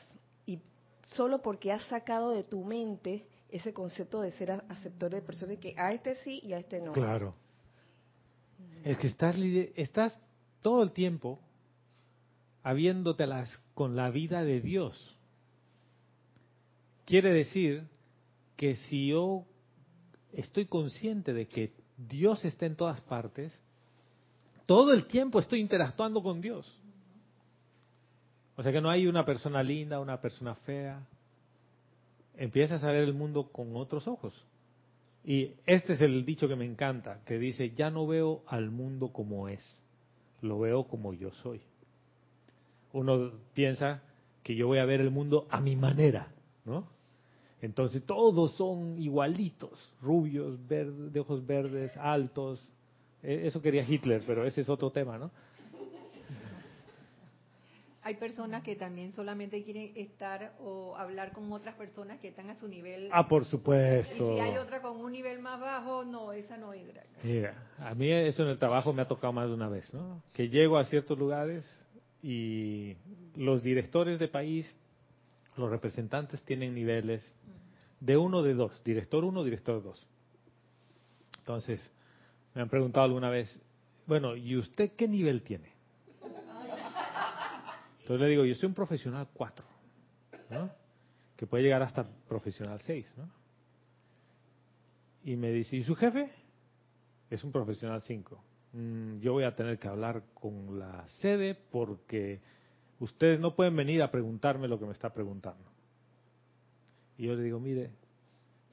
solo 1.05 1.41
porque 1.41 1.71
has 1.71 1.83
sacado 1.85 2.31
de 2.31 2.43
tu 2.43 2.63
mente 2.63 3.27
ese 3.49 3.73
concepto 3.73 4.21
de 4.21 4.31
ser 4.33 4.51
aceptor 4.51 5.11
de 5.11 5.21
personas 5.21 5.57
que 5.59 5.73
a 5.77 5.93
este 5.93 6.15
sí 6.15 6.41
y 6.43 6.53
a 6.53 6.57
este 6.57 6.81
no. 6.81 6.91
Claro. 6.91 7.35
Es 8.83 8.97
que 8.97 9.07
estás, 9.07 9.35
estás 9.75 10.19
todo 10.61 10.83
el 10.83 10.91
tiempo 10.91 11.39
habiéndotelas 12.63 13.49
con 13.73 13.95
la 13.95 14.09
vida 14.09 14.43
de 14.43 14.61
Dios. 14.61 15.15
Quiere 17.05 17.31
decir 17.31 17.87
que 18.57 18.75
si 18.75 19.09
yo 19.09 19.45
estoy 20.33 20.65
consciente 20.65 21.33
de 21.33 21.47
que 21.47 21.73
Dios 21.97 22.43
está 22.43 22.65
en 22.65 22.75
todas 22.75 22.99
partes, 23.01 23.53
todo 24.65 24.93
el 24.93 25.05
tiempo 25.05 25.39
estoy 25.39 25.59
interactuando 25.59 26.23
con 26.23 26.41
Dios. 26.41 26.81
O 28.57 28.63
sea 28.63 28.71
que 28.71 28.81
no 28.81 28.89
hay 28.89 29.07
una 29.07 29.25
persona 29.25 29.61
linda, 29.63 29.99
una 29.99 30.21
persona 30.21 30.55
fea. 30.55 31.05
Empiezas 32.37 32.83
a 32.83 32.91
ver 32.91 33.03
el 33.03 33.13
mundo 33.13 33.49
con 33.51 33.75
otros 33.75 34.07
ojos. 34.07 34.33
Y 35.23 35.53
este 35.65 35.93
es 35.93 36.01
el 36.01 36.23
dicho 36.25 36.47
que 36.47 36.55
me 36.55 36.65
encanta, 36.65 37.19
que 37.25 37.39
dice, 37.39 37.71
ya 37.71 37.89
no 37.89 38.05
veo 38.05 38.43
al 38.47 38.69
mundo 38.69 39.09
como 39.11 39.49
es, 39.49 39.83
lo 40.41 40.59
veo 40.59 40.83
como 40.83 41.13
yo 41.13 41.31
soy. 41.31 41.61
Uno 42.93 43.31
piensa 43.53 44.03
que 44.43 44.55
yo 44.55 44.67
voy 44.67 44.77
a 44.77 44.85
ver 44.85 45.01
el 45.01 45.09
mundo 45.09 45.47
a 45.49 45.59
mi 45.59 45.75
manera, 45.75 46.27
¿no? 46.63 46.87
Entonces 47.61 48.03
todos 48.05 48.51
son 48.55 49.01
igualitos, 49.01 49.91
rubios, 50.01 50.59
de 50.67 51.19
ojos 51.19 51.45
verdes, 51.45 51.97
altos. 51.97 52.61
E- 53.23 53.47
Eso 53.47 53.61
quería 53.61 53.83
Hitler, 53.83 54.21
pero 54.27 54.45
ese 54.45 54.61
es 54.61 54.69
otro 54.69 54.91
tema, 54.91 55.17
¿no? 55.17 55.31
Hay 58.05 58.17
personas 58.17 58.61
que 58.61 58.75
también 58.75 59.13
solamente 59.13 59.63
quieren 59.63 59.91
estar 59.95 60.53
o 60.59 60.95
hablar 60.95 61.31
con 61.31 61.51
otras 61.51 61.73
personas 61.73 62.19
que 62.19 62.27
están 62.27 62.51
a 62.51 62.55
su 62.55 62.67
nivel. 62.67 63.09
Ah, 63.11 63.27
por 63.27 63.41
y 63.41 63.45
supuesto. 63.45 64.35
si 64.35 64.39
hay 64.39 64.57
otra 64.57 64.79
con 64.79 64.97
un 64.97 65.11
nivel 65.11 65.39
más 65.39 65.59
bajo, 65.59 66.05
no, 66.05 66.31
esa 66.31 66.55
no 66.55 66.71
entra. 66.71 67.03
Mira, 67.23 67.55
a 67.79 67.95
mí 67.95 68.11
eso 68.11 68.43
en 68.43 68.49
el 68.49 68.59
trabajo 68.59 68.93
me 68.93 69.01
ha 69.01 69.07
tocado 69.07 69.33
más 69.33 69.47
de 69.47 69.55
una 69.55 69.69
vez, 69.69 69.91
¿no? 69.91 70.21
Que 70.35 70.49
llego 70.49 70.77
a 70.77 70.83
ciertos 70.83 71.17
lugares 71.17 71.65
y 72.21 72.95
los 73.35 73.63
directores 73.63 74.19
de 74.19 74.27
país, 74.27 74.77
los 75.57 75.71
representantes 75.71 76.43
tienen 76.43 76.75
niveles 76.75 77.35
de 78.01 78.17
uno 78.17 78.43
de 78.43 78.53
dos, 78.53 78.83
director 78.83 79.25
uno, 79.25 79.43
director 79.43 79.81
dos. 79.81 80.05
Entonces, 81.39 81.81
me 82.53 82.61
han 82.61 82.69
preguntado 82.69 83.05
alguna 83.07 83.31
vez, 83.31 83.59
bueno, 84.05 84.35
¿y 84.35 84.57
usted 84.57 84.91
qué 84.95 85.07
nivel 85.07 85.41
tiene? 85.41 85.74
Entonces 88.05 88.21
le 88.21 88.29
digo, 88.29 88.45
yo 88.45 88.53
soy 88.53 88.67
un 88.67 88.75
profesional 88.75 89.27
4, 89.33 89.65
¿no? 90.51 90.69
Que 91.35 91.47
puede 91.47 91.63
llegar 91.63 91.81
hasta 91.81 92.07
profesional 92.27 92.79
6, 92.79 93.15
¿no? 93.17 93.27
Y 95.23 95.35
me 95.35 95.51
dice, 95.51 95.77
¿y 95.77 95.81
su 95.81 95.95
jefe? 95.95 96.29
Es 97.31 97.43
un 97.43 97.51
profesional 97.51 97.99
5. 98.03 98.43
Mm, 98.73 99.17
yo 99.21 99.33
voy 99.33 99.43
a 99.43 99.55
tener 99.55 99.79
que 99.79 99.87
hablar 99.87 100.21
con 100.35 100.77
la 100.77 101.07
sede 101.07 101.55
porque 101.55 102.41
ustedes 102.99 103.39
no 103.39 103.55
pueden 103.55 103.75
venir 103.75 104.03
a 104.03 104.11
preguntarme 104.11 104.67
lo 104.67 104.77
que 104.77 104.85
me 104.85 104.91
está 104.91 105.11
preguntando. 105.11 105.67
Y 107.17 107.25
yo 107.25 107.33
le 107.33 107.41
digo, 107.41 107.59
mire, 107.59 107.89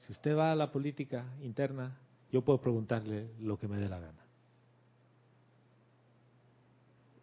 si 0.05 0.11
usted 0.11 0.37
va 0.37 0.51
a 0.51 0.55
la 0.55 0.71
política 0.71 1.25
interna, 1.41 1.97
yo 2.31 2.43
puedo 2.43 2.61
preguntarle 2.61 3.31
lo 3.39 3.57
que 3.57 3.67
me 3.67 3.77
dé 3.77 3.89
la 3.89 3.99
gana. 3.99 4.25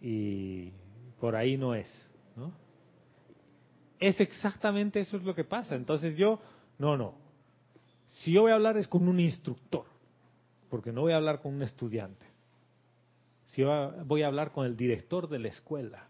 Y 0.01 0.73
por 1.21 1.37
ahí 1.37 1.57
no 1.57 1.75
es, 1.75 1.89
¿no? 2.35 2.53
Es 3.99 4.19
exactamente 4.21 5.01
eso 5.01 5.19
es 5.19 5.23
lo 5.23 5.35
que 5.35 5.45
pasa. 5.45 5.75
Entonces 5.75 6.17
yo, 6.17 6.41
no, 6.79 6.97
no. 6.97 7.15
Si 8.13 8.33
yo 8.33 8.43
voy 8.43 8.53
a 8.53 8.55
hablar 8.55 8.79
es 8.79 8.89
con 8.89 9.07
un 9.07 9.21
instructor, 9.21 9.85
porque 10.71 10.93
no 10.93 11.03
voy 11.03 11.13
a 11.13 11.17
hablar 11.17 11.43
con 11.43 11.55
un 11.55 11.63
estudiante. 11.63 12.27
Si 13.49 13.61
yo 13.61 13.93
voy 14.07 14.23
a 14.23 14.29
hablar 14.29 14.53
con 14.53 14.65
el 14.65 14.77
director 14.77 15.29
de 15.29 15.39
la 15.39 15.49
escuela, 15.49 16.09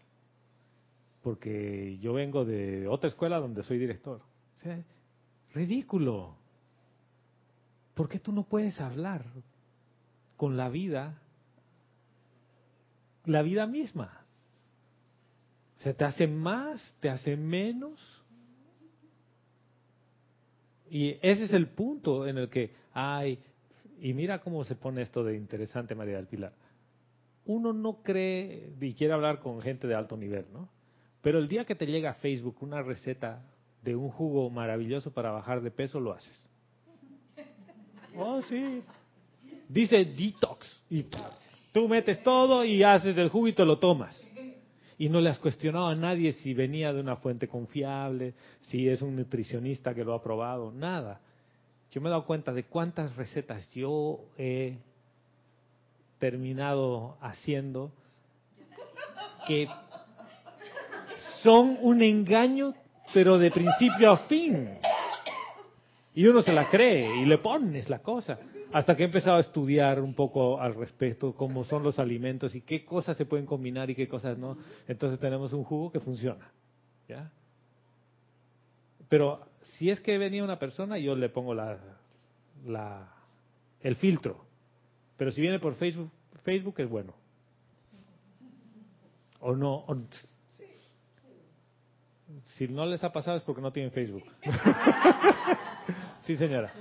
porque 1.21 1.97
yo 1.99 2.13
vengo 2.13 2.45
de 2.45 2.87
otra 2.87 3.09
escuela 3.09 3.39
donde 3.39 3.63
soy 3.63 3.77
director. 3.77 4.21
O 4.55 4.59
sea, 4.59 4.81
ridículo. 5.53 6.35
¿Por 7.93 8.07
qué 8.07 8.19
tú 8.19 8.31
no 8.31 8.43
puedes 8.43 8.79
hablar 8.79 9.25
con 10.37 10.55
la 10.55 10.69
vida, 10.69 11.21
la 13.25 13.41
vida 13.41 13.67
misma? 13.67 14.20
O 15.81 15.83
sea, 15.83 15.93
te 15.95 16.05
hace 16.05 16.27
más, 16.27 16.95
te 16.99 17.09
hace 17.09 17.35
menos. 17.35 17.99
Y 20.91 21.17
ese 21.23 21.45
es 21.45 21.53
el 21.53 21.69
punto 21.69 22.27
en 22.27 22.37
el 22.37 22.49
que, 22.49 22.71
ay, 22.93 23.39
y 23.99 24.13
mira 24.13 24.41
cómo 24.41 24.63
se 24.63 24.75
pone 24.75 25.01
esto 25.01 25.23
de 25.23 25.35
interesante, 25.35 25.95
María 25.95 26.17
del 26.17 26.27
Pilar. 26.27 26.53
Uno 27.45 27.73
no 27.73 28.03
cree 28.03 28.71
y 28.79 28.93
quiere 28.93 29.15
hablar 29.15 29.39
con 29.39 29.59
gente 29.59 29.87
de 29.87 29.95
alto 29.95 30.15
nivel, 30.17 30.45
¿no? 30.53 30.69
Pero 31.23 31.39
el 31.39 31.47
día 31.47 31.65
que 31.65 31.73
te 31.73 31.87
llega 31.87 32.11
a 32.11 32.15
Facebook 32.15 32.57
una 32.61 32.83
receta 32.83 33.41
de 33.81 33.95
un 33.95 34.11
jugo 34.11 34.51
maravilloso 34.51 35.11
para 35.11 35.31
bajar 35.31 35.61
de 35.61 35.71
peso, 35.71 35.99
lo 35.99 36.13
haces. 36.13 36.47
Oh, 38.15 38.39
sí. 38.43 38.83
Dice 39.67 40.05
detox. 40.05 40.83
Y 40.91 41.07
tú 41.73 41.87
metes 41.87 42.21
todo 42.21 42.63
y 42.63 42.83
haces 42.83 43.17
el 43.17 43.29
jugo 43.29 43.47
y 43.47 43.53
te 43.53 43.65
lo 43.65 43.79
tomas. 43.79 44.27
Y 45.01 45.09
no 45.09 45.19
le 45.19 45.31
has 45.31 45.39
cuestionado 45.39 45.87
a 45.87 45.95
nadie 45.95 46.31
si 46.31 46.53
venía 46.53 46.93
de 46.93 46.99
una 46.99 47.15
fuente 47.15 47.47
confiable, 47.47 48.35
si 48.69 48.87
es 48.87 49.01
un 49.01 49.15
nutricionista 49.15 49.95
que 49.95 50.03
lo 50.03 50.13
ha 50.13 50.21
probado, 50.21 50.71
nada. 50.71 51.19
Yo 51.89 52.01
me 52.01 52.07
he 52.07 52.11
dado 52.11 52.23
cuenta 52.23 52.53
de 52.53 52.65
cuántas 52.65 53.15
recetas 53.15 53.67
yo 53.73 54.19
he 54.37 54.77
terminado 56.19 57.17
haciendo 57.19 57.91
que 59.47 59.67
son 61.41 61.79
un 61.81 62.03
engaño, 62.03 62.75
pero 63.11 63.39
de 63.39 63.49
principio 63.49 64.11
a 64.11 64.17
fin. 64.27 64.69
Y 66.13 66.27
uno 66.27 66.43
se 66.43 66.53
la 66.53 66.69
cree 66.69 67.23
y 67.23 67.25
le 67.25 67.39
pones 67.39 67.89
la 67.89 67.97
cosa. 68.03 68.37
Hasta 68.73 68.95
que 68.95 69.03
he 69.03 69.05
empezado 69.05 69.37
a 69.37 69.41
estudiar 69.41 69.99
un 69.99 70.13
poco 70.13 70.61
al 70.61 70.75
respecto, 70.75 71.33
cómo 71.33 71.63
son 71.63 71.83
los 71.83 71.99
alimentos 71.99 72.55
y 72.55 72.61
qué 72.61 72.85
cosas 72.85 73.17
se 73.17 73.25
pueden 73.25 73.45
combinar 73.45 73.89
y 73.89 73.95
qué 73.95 74.07
cosas 74.07 74.37
no. 74.37 74.57
Entonces 74.87 75.19
tenemos 75.19 75.51
un 75.53 75.63
jugo 75.63 75.91
que 75.91 75.99
funciona. 75.99 76.51
¿ya? 77.07 77.31
Pero 79.09 79.45
si 79.61 79.89
es 79.89 79.99
que 79.99 80.17
venía 80.17 80.43
una 80.43 80.57
persona, 80.57 80.97
yo 80.97 81.15
le 81.15 81.29
pongo 81.29 81.53
la, 81.53 81.77
la, 82.65 83.13
el 83.81 83.95
filtro. 83.97 84.45
Pero 85.17 85.31
si 85.31 85.41
viene 85.41 85.59
por 85.59 85.75
Facebook, 85.75 86.09
Facebook 86.43 86.75
es 86.77 86.89
bueno. 86.89 87.13
O 89.41 89.55
no. 89.55 89.85
si 92.45 92.67
no 92.67 92.85
les 92.85 93.03
ha 93.03 93.11
pasado 93.11 93.37
es 93.37 93.43
porque 93.43 93.61
no 93.61 93.73
tienen 93.73 93.91
Facebook. 93.91 94.23
sí, 96.21 96.37
señora. 96.37 96.71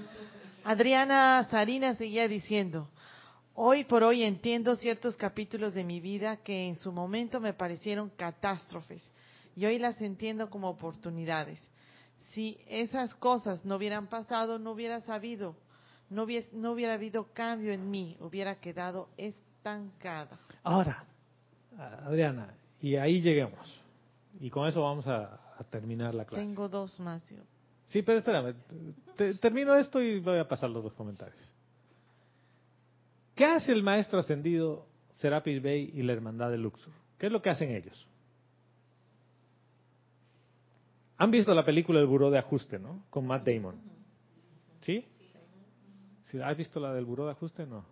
Adriana 0.70 1.48
Sarina 1.50 1.96
seguía 1.96 2.28
diciendo, 2.28 2.88
hoy 3.54 3.82
por 3.82 4.04
hoy 4.04 4.22
entiendo 4.22 4.76
ciertos 4.76 5.16
capítulos 5.16 5.74
de 5.74 5.82
mi 5.82 5.98
vida 5.98 6.36
que 6.36 6.68
en 6.68 6.76
su 6.76 6.92
momento 6.92 7.40
me 7.40 7.54
parecieron 7.54 8.08
catástrofes 8.10 9.02
y 9.56 9.66
hoy 9.66 9.80
las 9.80 10.00
entiendo 10.00 10.48
como 10.48 10.68
oportunidades. 10.68 11.60
Si 12.30 12.56
esas 12.68 13.16
cosas 13.16 13.64
no 13.64 13.74
hubieran 13.74 14.06
pasado, 14.06 14.60
no 14.60 14.70
hubiera 14.70 15.00
sabido, 15.00 15.56
no 16.08 16.22
hubiera, 16.22 16.46
no 16.52 16.70
hubiera 16.70 16.94
habido 16.94 17.32
cambio 17.32 17.72
en 17.72 17.90
mí, 17.90 18.16
hubiera 18.20 18.60
quedado 18.60 19.08
estancada. 19.16 20.38
Ahora, 20.62 21.04
Adriana, 22.04 22.54
y 22.80 22.94
ahí 22.94 23.20
lleguemos. 23.20 23.82
Y 24.38 24.48
con 24.50 24.68
eso 24.68 24.82
vamos 24.82 25.08
a, 25.08 25.40
a 25.58 25.64
terminar 25.64 26.14
la 26.14 26.24
clase. 26.24 26.44
Tengo 26.44 26.68
dos 26.68 27.00
más. 27.00 27.28
yo. 27.28 27.42
Sí, 27.90 28.02
pero 28.02 28.18
espérame. 28.18 28.54
te- 29.16 29.34
termino 29.34 29.74
esto 29.76 30.00
y 30.00 30.18
voy 30.20 30.38
a 30.38 30.48
pasar 30.48 30.70
los 30.70 30.82
dos 30.82 30.94
comentarios. 30.94 31.38
¿Qué 33.34 33.44
hace 33.44 33.72
el 33.72 33.82
maestro 33.82 34.18
ascendido 34.18 34.86
Serapis 35.18 35.62
Bey 35.62 35.90
y 35.94 36.02
la 36.02 36.12
hermandad 36.12 36.50
de 36.50 36.58
Luxor? 36.58 36.92
¿Qué 37.18 37.26
es 37.26 37.32
lo 37.32 37.42
que 37.42 37.50
hacen 37.50 37.70
ellos? 37.70 38.06
Han 41.18 41.30
visto 41.30 41.52
la 41.54 41.64
película 41.64 42.00
El 42.00 42.06
Buró 42.06 42.30
de 42.30 42.38
Ajuste, 42.38 42.78
¿no? 42.78 43.04
Con 43.10 43.26
Matt 43.26 43.46
Damon. 43.46 43.76
¿Sí? 44.80 45.04
¿Sí? 46.24 46.40
¿Has 46.40 46.56
visto 46.56 46.80
la 46.80 46.94
del 46.94 47.04
Buró 47.04 47.26
de 47.26 47.32
Ajuste? 47.32 47.66
No. 47.66 47.84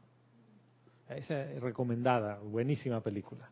Esa 1.09 1.43
es 1.51 1.61
recomendada, 1.61 2.39
buenísima 2.39 3.01
película. 3.03 3.51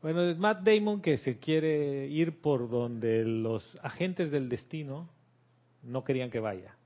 Bueno, 0.00 0.22
es 0.22 0.38
Matt 0.38 0.62
Damon 0.62 1.02
que 1.02 1.16
se 1.18 1.38
quiere 1.38 2.06
ir 2.06 2.40
por 2.40 2.70
donde 2.70 3.24
los 3.24 3.78
agentes 3.82 4.30
del 4.30 4.48
destino 4.48 5.08
no 5.88 6.04
querían 6.04 6.30
que 6.30 6.40
vaya. 6.40 6.76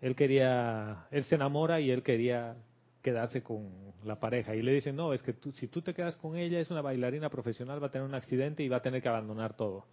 Él 0.00 0.16
quería, 0.16 1.06
él 1.10 1.24
se 1.24 1.34
enamora 1.34 1.80
y 1.80 1.90
él 1.90 2.02
quería 2.02 2.56
quedarse 3.02 3.42
con 3.42 3.70
la 4.04 4.18
pareja. 4.18 4.54
Y 4.54 4.62
le 4.62 4.72
dicen, 4.72 4.96
no, 4.96 5.12
es 5.12 5.22
que 5.22 5.32
tú, 5.32 5.52
si 5.52 5.68
tú 5.68 5.82
te 5.82 5.92
quedas 5.94 6.16
con 6.16 6.36
ella, 6.36 6.60
es 6.60 6.70
una 6.70 6.82
bailarina 6.82 7.28
profesional, 7.28 7.82
va 7.82 7.88
a 7.88 7.90
tener 7.90 8.06
un 8.06 8.14
accidente 8.14 8.62
y 8.62 8.68
va 8.68 8.78
a 8.78 8.82
tener 8.82 9.02
que 9.02 9.08
abandonar 9.08 9.54
todo. 9.56 9.86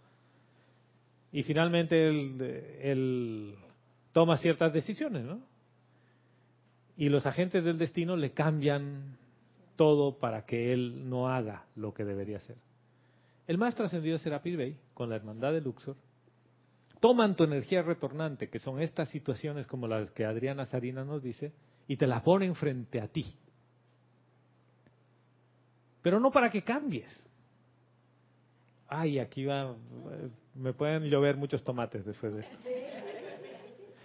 Y 1.30 1.42
finalmente 1.42 2.08
él, 2.08 2.40
él 2.80 3.54
toma 4.12 4.38
ciertas 4.38 4.72
decisiones, 4.72 5.24
¿no? 5.24 5.40
Y 6.96 7.10
los 7.10 7.26
agentes 7.26 7.62
del 7.62 7.78
destino 7.78 8.16
le 8.16 8.32
cambian 8.32 9.16
todo 9.76 10.18
para 10.18 10.44
que 10.44 10.72
él 10.72 11.08
no 11.08 11.28
haga 11.28 11.66
lo 11.76 11.94
que 11.94 12.04
debería 12.04 12.38
hacer. 12.38 12.56
El 13.46 13.58
maestro 13.58 13.86
ascendido 13.86 14.18
Serapis 14.18 14.56
Bey, 14.56 14.76
con 14.94 15.08
la 15.08 15.16
hermandad 15.16 15.52
de 15.52 15.60
Luxor, 15.60 15.96
toman 17.00 17.36
tu 17.36 17.44
energía 17.44 17.82
retornante, 17.82 18.48
que 18.48 18.58
son 18.58 18.80
estas 18.80 19.08
situaciones 19.10 19.66
como 19.66 19.86
las 19.86 20.10
que 20.10 20.24
Adriana 20.24 20.64
Sarina 20.64 21.04
nos 21.04 21.22
dice, 21.22 21.52
y 21.86 21.96
te 21.96 22.06
la 22.06 22.22
ponen 22.22 22.54
frente 22.54 23.00
a 23.00 23.08
ti. 23.08 23.24
Pero 26.02 26.20
no 26.20 26.30
para 26.30 26.50
que 26.50 26.62
cambies. 26.62 27.26
Ay, 28.88 29.18
aquí 29.18 29.44
va, 29.44 29.76
me 30.54 30.72
pueden 30.72 31.04
llover 31.04 31.36
muchos 31.36 31.62
tomates 31.62 32.04
después 32.04 32.34
de 32.34 32.40
esto. 32.40 32.58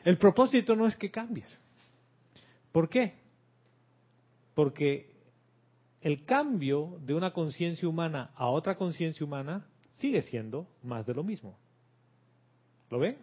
El 0.04 0.18
propósito 0.18 0.76
no 0.76 0.86
es 0.86 0.96
que 0.98 1.10
cambies. 1.10 1.62
¿Por 2.72 2.90
qué? 2.90 3.14
Porque 4.54 5.14
el 6.02 6.26
cambio 6.26 6.98
de 7.02 7.14
una 7.14 7.32
conciencia 7.32 7.88
humana 7.88 8.32
a 8.36 8.50
otra 8.50 8.76
conciencia 8.76 9.26
humana 9.26 9.66
sigue 9.94 10.22
siendo 10.24 10.68
más 10.82 11.06
de 11.06 11.14
lo 11.14 11.24
mismo. 11.24 11.58
¿Lo 12.94 13.00
ven? 13.00 13.18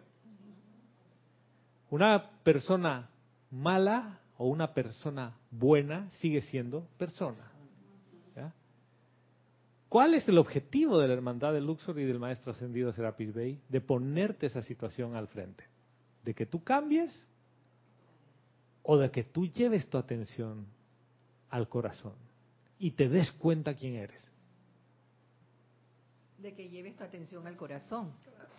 Una 1.91 2.29
persona 2.43 3.09
mala 3.51 4.19
o 4.37 4.49
una 4.49 4.73
persona 4.73 5.37
buena 5.49 6.09
sigue 6.19 6.41
siendo 6.41 6.89
persona. 6.97 7.49
¿Cuál 9.87 10.13
es 10.13 10.27
el 10.27 10.37
objetivo 10.37 10.99
de 10.99 11.07
la 11.07 11.13
hermandad 11.13 11.53
de 11.53 11.61
Luxor 11.61 11.97
y 11.99 12.03
del 12.03 12.19
maestro 12.19 12.51
ascendido 12.51 12.91
Serapis 12.91 13.33
Bey? 13.33 13.61
De 13.69 13.79
ponerte 13.79 14.47
esa 14.47 14.61
situación 14.61 15.15
al 15.15 15.29
frente. 15.29 15.63
De 16.25 16.33
que 16.33 16.45
tú 16.45 16.61
cambies 16.65 17.09
o 18.83 18.97
de 18.97 19.09
que 19.09 19.23
tú 19.23 19.47
lleves 19.47 19.89
tu 19.89 19.97
atención 19.97 20.65
al 21.49 21.69
corazón 21.69 22.15
y 22.77 22.91
te 22.91 23.07
des 23.07 23.31
cuenta 23.31 23.73
quién 23.73 23.95
eres. 23.95 24.21
De 26.39 26.53
que 26.55 26.67
lleves 26.67 26.97
tu 26.97 27.05
atención 27.05 27.47
al 27.47 27.55
corazón. 27.55 28.11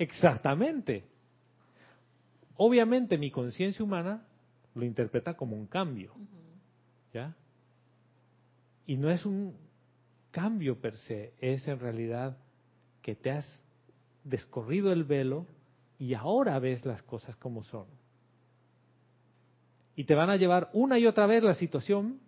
Exactamente. 0.03 1.05
Obviamente 2.57 3.17
mi 3.17 3.31
conciencia 3.31 3.85
humana 3.85 4.27
lo 4.75 4.85
interpreta 4.85 5.35
como 5.35 5.55
un 5.55 5.69
cambio. 5.69 6.13
¿Ya? 7.15 7.37
Y 8.85 8.97
no 8.97 9.11
es 9.11 9.25
un 9.25 9.55
cambio 10.33 10.81
per 10.81 10.97
se, 10.97 11.35
es 11.39 11.69
en 11.69 11.79
realidad 11.79 12.37
que 13.01 13.15
te 13.15 13.31
has 13.31 13.47
descorrido 14.25 14.93
el 14.93 15.05
velo 15.05 15.47
y 16.01 16.15
ahora 16.15 16.59
ves 16.59 16.85
las 16.85 17.01
cosas 17.05 17.37
como 17.37 17.63
son. 17.63 17.87
Y 19.95 20.03
te 20.03 20.17
van 20.17 20.31
a 20.31 20.37
llevar 20.37 20.69
una 20.73 20.99
y 20.99 21.07
otra 21.07 21.27
vez 21.27 21.45
la 21.45 21.55
situación 21.55 22.19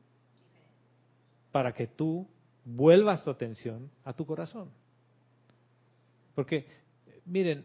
para 1.50 1.72
que 1.72 1.88
tú 1.88 2.28
vuelvas 2.64 3.24
tu 3.24 3.30
atención 3.30 3.90
a 4.04 4.12
tu 4.12 4.26
corazón. 4.26 4.70
Porque, 6.36 6.83
miren, 7.26 7.64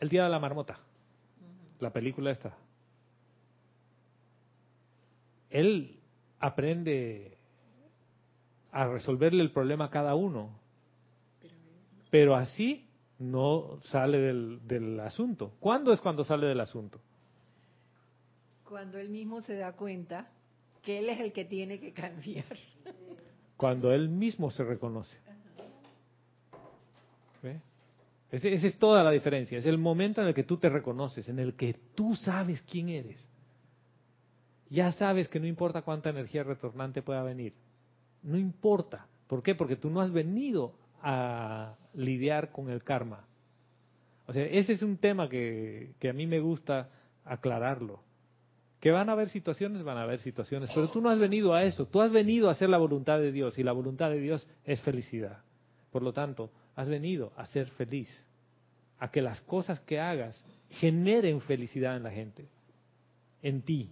el 0.00 0.08
día 0.08 0.24
de 0.24 0.30
la 0.30 0.38
marmota, 0.38 0.78
la 1.80 1.92
película 1.92 2.30
esta, 2.30 2.56
él 5.50 6.00
aprende 6.40 7.36
a 8.72 8.86
resolverle 8.86 9.42
el 9.42 9.52
problema 9.52 9.86
a 9.86 9.90
cada 9.90 10.14
uno, 10.14 10.58
pero 12.10 12.34
así 12.34 12.88
no 13.18 13.78
sale 13.84 14.18
del, 14.18 14.66
del 14.66 14.98
asunto. 15.00 15.52
¿Cuándo 15.60 15.92
es 15.92 16.00
cuando 16.00 16.24
sale 16.24 16.46
del 16.46 16.60
asunto? 16.60 17.00
Cuando 18.68 18.98
él 18.98 19.10
mismo 19.10 19.42
se 19.42 19.56
da 19.56 19.72
cuenta 19.72 20.28
que 20.82 20.98
él 20.98 21.08
es 21.08 21.20
el 21.20 21.32
que 21.32 21.44
tiene 21.44 21.78
que 21.78 21.92
cambiar. 21.92 22.44
Cuando 23.56 23.92
él 23.92 24.08
mismo 24.08 24.50
se 24.50 24.64
reconoce. 24.64 25.16
¿Ve? 27.42 27.60
Esa 28.32 28.48
es 28.48 28.78
toda 28.78 29.04
la 29.04 29.10
diferencia. 29.10 29.58
Es 29.58 29.66
el 29.66 29.76
momento 29.76 30.22
en 30.22 30.28
el 30.28 30.34
que 30.34 30.42
tú 30.42 30.56
te 30.56 30.70
reconoces, 30.70 31.28
en 31.28 31.38
el 31.38 31.54
que 31.54 31.74
tú 31.94 32.16
sabes 32.16 32.62
quién 32.62 32.88
eres. 32.88 33.28
Ya 34.70 34.90
sabes 34.92 35.28
que 35.28 35.38
no 35.38 35.46
importa 35.46 35.82
cuánta 35.82 36.08
energía 36.08 36.42
retornante 36.42 37.02
pueda 37.02 37.22
venir. 37.22 37.52
No 38.22 38.38
importa. 38.38 39.06
¿Por 39.26 39.42
qué? 39.42 39.54
Porque 39.54 39.76
tú 39.76 39.90
no 39.90 40.00
has 40.00 40.10
venido 40.10 40.74
a 41.02 41.74
lidiar 41.92 42.52
con 42.52 42.70
el 42.70 42.82
karma. 42.82 43.26
O 44.26 44.32
sea, 44.32 44.46
ese 44.46 44.72
es 44.72 44.82
un 44.82 44.96
tema 44.96 45.28
que, 45.28 45.92
que 45.98 46.08
a 46.08 46.14
mí 46.14 46.26
me 46.26 46.40
gusta 46.40 46.88
aclararlo. 47.26 48.00
Que 48.80 48.90
van 48.90 49.10
a 49.10 49.12
haber 49.12 49.28
situaciones, 49.28 49.84
van 49.84 49.98
a 49.98 50.04
haber 50.04 50.20
situaciones, 50.20 50.70
pero 50.74 50.88
tú 50.88 51.02
no 51.02 51.10
has 51.10 51.18
venido 51.18 51.52
a 51.52 51.64
eso, 51.64 51.86
tú 51.86 52.00
has 52.00 52.10
venido 52.10 52.48
a 52.48 52.52
hacer 52.52 52.70
la 52.70 52.78
voluntad 52.78 53.18
de 53.18 53.30
Dios 53.30 53.58
y 53.58 53.62
la 53.62 53.72
voluntad 53.72 54.10
de 54.10 54.20
Dios 54.20 54.48
es 54.64 54.80
felicidad. 54.80 55.42
Por 55.90 56.02
lo 56.02 56.12
tanto, 56.12 56.50
has 56.74 56.88
venido 56.88 57.32
a 57.36 57.46
ser 57.46 57.68
feliz, 57.70 58.08
a 58.98 59.10
que 59.10 59.22
las 59.22 59.40
cosas 59.42 59.80
que 59.80 60.00
hagas 60.00 60.42
generen 60.70 61.40
felicidad 61.40 61.96
en 61.96 62.02
la 62.02 62.10
gente, 62.10 62.46
en 63.42 63.62
ti. 63.62 63.90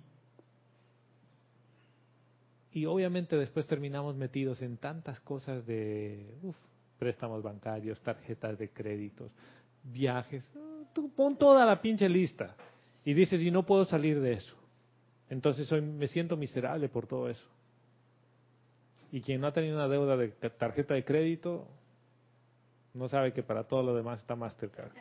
Y 2.72 2.86
obviamente 2.86 3.36
después 3.36 3.66
terminamos 3.66 4.16
metidos 4.16 4.62
en 4.62 4.76
tantas 4.76 5.20
cosas 5.20 5.66
de 5.66 6.34
uf, 6.42 6.56
préstamos 6.98 7.42
bancarios, 7.42 8.00
tarjetas 8.00 8.58
de 8.58 8.70
créditos, 8.70 9.34
viajes. 9.82 10.48
Tú 10.92 11.10
pon 11.10 11.36
toda 11.36 11.66
la 11.66 11.82
pinche 11.82 12.08
lista 12.08 12.54
y 13.04 13.14
dices, 13.14 13.40
y 13.42 13.50
no 13.50 13.66
puedo 13.66 13.84
salir 13.84 14.20
de 14.20 14.34
eso. 14.34 14.54
Entonces 15.28 15.66
soy, 15.66 15.80
me 15.80 16.06
siento 16.06 16.36
miserable 16.36 16.88
por 16.88 17.06
todo 17.06 17.28
eso. 17.28 17.46
Y 19.12 19.20
quien 19.22 19.40
no 19.40 19.48
ha 19.48 19.52
tenido 19.52 19.76
una 19.76 19.88
deuda 19.88 20.16
de 20.16 20.28
tarjeta 20.28 20.94
de 20.94 21.04
crédito, 21.04 21.66
No 22.94 23.08
sabe 23.08 23.32
que 23.32 23.42
para 23.42 23.64
todo 23.64 23.82
lo 23.82 23.94
demás 23.94 24.20
está 24.20 24.36
Mastercard. 24.36 24.92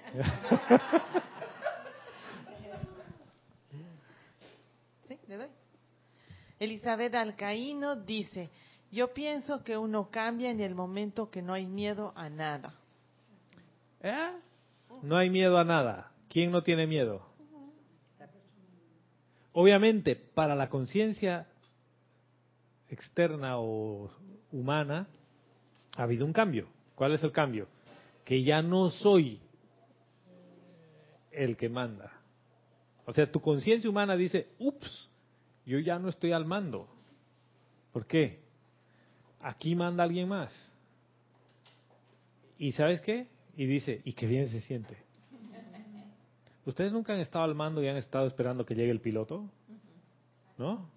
Sí, 5.07 5.17
le 5.27 5.37
doy. 5.37 5.47
Elizabeth 6.59 7.15
Alcaíno 7.15 7.95
dice, 7.95 8.51
yo 8.91 9.11
pienso 9.11 9.63
que 9.63 9.75
uno 9.75 10.09
cambia 10.11 10.51
en 10.51 10.59
el 10.59 10.75
momento 10.75 11.31
que 11.31 11.41
no 11.41 11.53
hay 11.53 11.65
miedo 11.65 12.13
a 12.15 12.29
nada. 12.29 12.75
¿Eh? 14.01 14.31
No 15.01 15.17
hay 15.17 15.31
miedo 15.31 15.57
a 15.57 15.63
nada. 15.63 16.11
¿Quién 16.29 16.51
no 16.51 16.61
tiene 16.61 16.85
miedo? 16.85 17.25
Obviamente, 19.53 20.15
para 20.15 20.55
la 20.55 20.69
conciencia 20.69 21.47
externa 22.87 23.57
o 23.57 24.11
humana, 24.51 25.07
ha 25.95 26.03
habido 26.03 26.25
un 26.25 26.33
cambio. 26.33 26.67
¿Cuál 26.95 27.13
es 27.13 27.23
el 27.23 27.31
cambio? 27.31 27.67
Que 28.29 28.43
ya 28.43 28.61
no 28.61 28.91
soy 28.91 29.39
el 31.31 31.57
que 31.57 31.67
manda. 31.67 32.13
O 33.07 33.11
sea, 33.11 33.31
tu 33.31 33.41
conciencia 33.41 33.89
humana 33.89 34.15
dice, 34.15 34.49
ups, 34.59 35.09
yo 35.65 35.79
ya 35.79 35.97
no 35.97 36.09
estoy 36.09 36.31
al 36.31 36.45
mando. 36.45 36.87
¿Por 37.91 38.05
qué? 38.05 38.43
Aquí 39.41 39.73
manda 39.73 40.03
alguien 40.03 40.29
más. 40.29 40.53
¿Y 42.59 42.71
sabes 42.73 43.01
qué? 43.01 43.25
Y 43.57 43.65
dice, 43.65 43.99
y 44.05 44.13
qué 44.13 44.27
bien 44.27 44.47
se 44.47 44.61
siente. 44.61 44.95
¿Ustedes 46.67 46.91
nunca 46.91 47.15
han 47.15 47.21
estado 47.21 47.45
al 47.45 47.55
mando 47.55 47.81
y 47.81 47.87
han 47.87 47.97
estado 47.97 48.27
esperando 48.27 48.63
que 48.63 48.75
llegue 48.75 48.91
el 48.91 49.01
piloto? 49.01 49.49
¿No? 50.55 50.87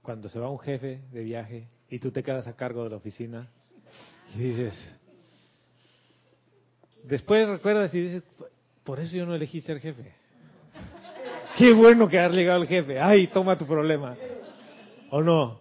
Cuando 0.00 0.30
se 0.30 0.38
va 0.38 0.48
un 0.48 0.60
jefe 0.60 1.02
de 1.12 1.22
viaje 1.22 1.68
y 1.90 1.98
tú 1.98 2.10
te 2.10 2.22
quedas 2.22 2.46
a 2.46 2.56
cargo 2.56 2.84
de 2.84 2.88
la 2.88 2.96
oficina 2.96 3.50
y 4.34 4.38
dices, 4.38 4.96
después 7.04 7.48
recuerdas 7.48 7.94
y 7.94 8.00
dices, 8.00 8.22
por 8.84 9.00
eso 9.00 9.16
yo 9.16 9.26
no 9.26 9.34
elegí 9.34 9.60
ser 9.60 9.80
jefe. 9.80 10.14
Qué 11.56 11.72
bueno 11.72 12.08
que 12.08 12.18
has 12.18 12.32
llegado 12.32 12.62
el 12.62 12.68
jefe. 12.68 12.98
Ay, 12.98 13.26
toma 13.28 13.58
tu 13.58 13.66
problema. 13.66 14.16
¿O 15.10 15.22
no? 15.22 15.60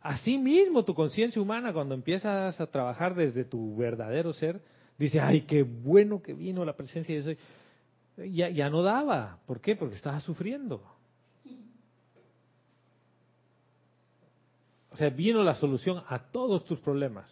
Así 0.00 0.38
mismo 0.38 0.84
tu 0.84 0.94
conciencia 0.94 1.40
humana 1.40 1.72
cuando 1.72 1.94
empiezas 1.94 2.60
a 2.60 2.66
trabajar 2.66 3.14
desde 3.14 3.44
tu 3.44 3.74
verdadero 3.74 4.32
ser, 4.32 4.60
dice, 4.98 5.18
ay, 5.18 5.42
qué 5.42 5.62
bueno 5.62 6.22
que 6.22 6.34
vino 6.34 6.64
la 6.64 6.76
presencia 6.76 7.14
de 7.14 7.22
Dios. 7.22 7.38
Ya, 8.32 8.48
ya 8.50 8.70
no 8.70 8.82
daba. 8.82 9.38
¿Por 9.46 9.60
qué? 9.60 9.74
Porque 9.74 9.96
estaba 9.96 10.20
sufriendo. 10.20 10.82
O 14.90 14.96
sea, 14.96 15.10
vino 15.10 15.42
la 15.42 15.56
solución 15.56 16.04
a 16.06 16.20
todos 16.30 16.64
tus 16.64 16.78
problemas. 16.78 17.28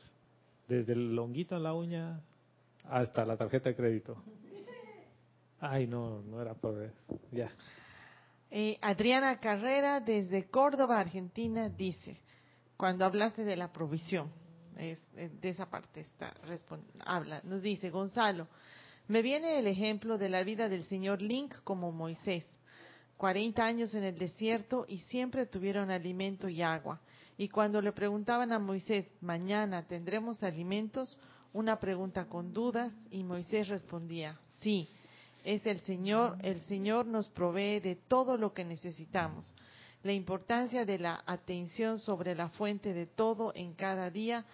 Desde 0.66 0.94
el 0.94 1.14
longuito 1.14 1.56
en 1.56 1.62
la 1.62 1.74
uña 1.74 2.20
hasta 2.84 3.24
la 3.24 3.36
tarjeta 3.36 3.68
de 3.70 3.76
crédito. 3.76 4.16
Ay, 5.60 5.86
no, 5.86 6.22
no 6.22 6.40
era 6.40 6.54
por 6.54 6.82
eso. 6.82 6.94
Ya. 7.30 7.50
Eh, 8.50 8.78
Adriana 8.82 9.38
Carrera 9.38 10.00
desde 10.00 10.50
Córdoba, 10.50 10.98
Argentina, 10.98 11.68
dice, 11.68 12.16
cuando 12.76 13.04
hablaste 13.04 13.44
de 13.44 13.56
la 13.56 13.72
provisión, 13.72 14.30
es, 14.76 15.00
eh, 15.16 15.30
de 15.40 15.48
esa 15.50 15.70
parte 15.70 16.00
está, 16.00 16.34
respon- 16.46 16.82
habla, 17.06 17.40
nos 17.44 17.62
dice, 17.62 17.90
Gonzalo, 17.90 18.48
me 19.08 19.22
viene 19.22 19.58
el 19.58 19.66
ejemplo 19.66 20.18
de 20.18 20.28
la 20.28 20.42
vida 20.42 20.68
del 20.68 20.84
señor 20.84 21.22
Link 21.22 21.54
como 21.64 21.92
Moisés. 21.92 22.46
40 23.16 23.64
años 23.64 23.94
en 23.94 24.02
el 24.02 24.18
desierto 24.18 24.84
y 24.88 24.98
siempre 25.00 25.46
tuvieron 25.46 25.90
alimento 25.90 26.48
y 26.48 26.60
agua. 26.60 27.00
Y 27.38 27.48
cuando 27.48 27.80
le 27.80 27.92
preguntaban 27.92 28.52
a 28.52 28.58
Moisés, 28.58 29.06
mañana 29.20 29.86
tendremos 29.86 30.42
alimentos, 30.42 31.16
una 31.52 31.78
pregunta 31.78 32.26
con 32.26 32.52
dudas, 32.52 32.92
y 33.10 33.24
Moisés 33.24 33.68
respondía, 33.68 34.38
sí, 34.60 34.88
es 35.44 35.66
el 35.66 35.80
Señor, 35.80 36.36
el 36.42 36.60
Señor 36.62 37.06
nos 37.06 37.28
provee 37.28 37.80
de 37.80 37.96
todo 37.96 38.36
lo 38.38 38.52
que 38.52 38.64
necesitamos. 38.64 39.52
La 40.02 40.12
importancia 40.12 40.84
de 40.84 40.98
la 40.98 41.22
atención 41.26 41.98
sobre 41.98 42.34
la 42.34 42.48
fuente 42.48 42.92
de 42.92 43.06
todo 43.06 43.52
en 43.54 43.74
cada 43.74 44.10
día, 44.10 44.44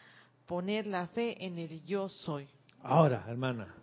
poner 0.47 0.87
la 0.87 1.07
fe 1.09 1.45
en 1.45 1.59
el 1.59 1.85
yo 1.85 2.09
soy. 2.09 2.49
Ahora, 2.83 3.25
hermana, 3.29 3.75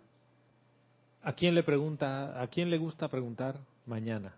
¿a 1.22 1.32
quién 1.32 1.54
le 1.54 1.62
pregunta, 1.62 2.40
a 2.40 2.46
quién 2.48 2.70
le 2.70 2.78
gusta 2.78 3.08
preguntar 3.08 3.58
mañana? 3.86 4.34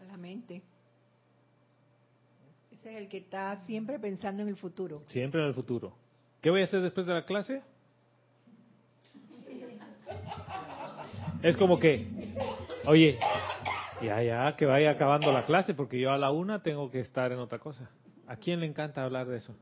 A 0.00 0.04
la 0.04 0.16
mente. 0.16 0.62
Ese 2.72 2.90
es 2.90 2.96
el 3.02 3.08
que 3.08 3.18
está 3.18 3.56
siempre 3.66 3.98
pensando 3.98 4.42
en 4.42 4.48
el 4.48 4.56
futuro. 4.56 5.02
Siempre 5.08 5.40
en 5.40 5.48
el 5.48 5.54
futuro. 5.54 6.03
¿Qué 6.44 6.50
voy 6.50 6.60
a 6.60 6.64
hacer 6.64 6.82
después 6.82 7.06
de 7.06 7.14
la 7.14 7.24
clase? 7.24 7.62
Es 11.42 11.56
como 11.56 11.78
que, 11.78 12.06
oye, 12.84 13.18
ya, 14.02 14.22
ya, 14.22 14.54
que 14.54 14.66
vaya 14.66 14.90
acabando 14.90 15.32
la 15.32 15.46
clase, 15.46 15.72
porque 15.72 15.98
yo 15.98 16.12
a 16.12 16.18
la 16.18 16.30
una 16.30 16.62
tengo 16.62 16.90
que 16.90 17.00
estar 17.00 17.32
en 17.32 17.38
otra 17.38 17.60
cosa. 17.60 17.88
¿A 18.26 18.36
quién 18.36 18.60
le 18.60 18.66
encanta 18.66 19.02
hablar 19.02 19.26
de 19.26 19.38
eso? 19.38 19.56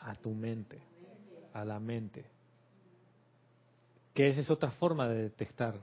A 0.00 0.14
tu 0.14 0.34
mente, 0.34 0.78
a 1.54 1.64
la 1.64 1.80
mente. 1.80 2.26
Que 4.12 4.28
esa 4.28 4.42
es 4.42 4.50
otra 4.50 4.72
forma 4.72 5.08
de 5.08 5.22
detectar 5.22 5.76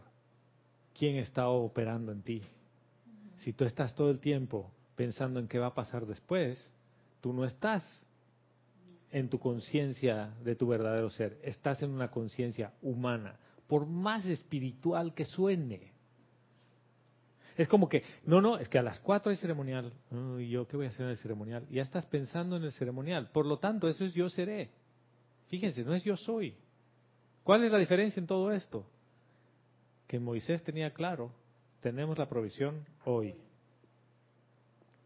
quién 0.93 1.15
está 1.15 1.47
operando 1.47 2.11
en 2.11 2.21
ti. 2.21 2.43
Si 3.37 3.53
tú 3.53 3.65
estás 3.65 3.95
todo 3.95 4.11
el 4.11 4.19
tiempo 4.19 4.69
pensando 4.95 5.39
en 5.39 5.47
qué 5.47 5.57
va 5.57 5.65
a 5.65 5.73
pasar 5.73 6.05
después, 6.05 6.63
tú 7.21 7.33
no 7.33 7.43
estás 7.43 8.04
en 9.15 9.29
tu 9.29 9.39
conciencia 9.39 10.35
de 10.43 10.57
tu 10.57 10.67
verdadero 10.67 11.09
ser, 11.09 11.39
estás 11.41 11.81
en 11.81 11.91
una 11.91 12.11
conciencia 12.11 12.73
humana, 12.81 13.39
por 13.65 13.85
más 13.85 14.25
espiritual 14.25 15.13
que 15.13 15.23
suene. 15.23 15.93
Es 17.55 17.69
como 17.69 17.87
que, 17.87 18.03
no, 18.25 18.41
no, 18.41 18.57
es 18.57 18.67
que 18.67 18.77
a 18.77 18.83
las 18.83 18.99
cuatro 18.99 19.29
hay 19.29 19.37
ceremonial. 19.37 19.93
¿Y 20.37 20.49
yo 20.49 20.67
qué 20.67 20.75
voy 20.75 20.87
a 20.87 20.89
hacer 20.89 21.05
en 21.05 21.11
el 21.11 21.17
ceremonial? 21.17 21.65
Ya 21.69 21.81
estás 21.81 22.05
pensando 22.07 22.57
en 22.57 22.63
el 22.63 22.73
ceremonial. 22.73 23.29
Por 23.31 23.45
lo 23.45 23.57
tanto, 23.57 23.87
eso 23.87 24.03
es 24.03 24.13
yo 24.13 24.27
seré. 24.27 24.71
Fíjense, 25.47 25.85
no 25.85 25.95
es 25.95 26.03
yo 26.03 26.17
soy. 26.17 26.57
¿Cuál 27.45 27.63
es 27.63 27.71
la 27.71 27.77
diferencia 27.77 28.19
en 28.19 28.27
todo 28.27 28.51
esto? 28.51 28.85
Que 30.07 30.19
Moisés 30.19 30.61
tenía 30.61 30.93
claro, 30.93 31.31
tenemos 31.79 32.17
la 32.17 32.27
provisión 32.27 32.85
hoy. 33.05 33.33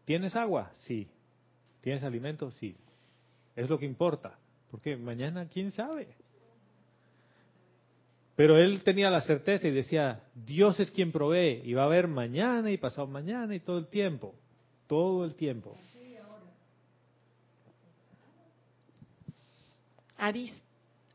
¿Tienes 0.04 0.34
agua? 0.34 0.72
Sí. 0.78 1.08
¿Tienes 1.80 2.02
alimento? 2.02 2.50
Sí. 2.50 2.76
Es 3.60 3.68
lo 3.68 3.78
que 3.78 3.84
importa. 3.86 4.38
Porque 4.70 4.96
mañana, 4.96 5.48
¿quién 5.48 5.70
sabe? 5.70 6.08
Pero 8.36 8.56
él 8.56 8.82
tenía 8.82 9.10
la 9.10 9.20
certeza 9.20 9.66
y 9.68 9.70
decía, 9.70 10.22
Dios 10.34 10.80
es 10.80 10.90
quien 10.90 11.12
provee 11.12 11.60
y 11.64 11.74
va 11.74 11.82
a 11.82 11.86
haber 11.86 12.08
mañana 12.08 12.70
y 12.70 12.78
pasado 12.78 13.06
mañana 13.06 13.54
y 13.54 13.60
todo 13.60 13.78
el 13.78 13.88
tiempo. 13.88 14.34
Todo 14.86 15.24
el 15.24 15.34
tiempo. 15.34 15.76
Aris- 20.18 20.60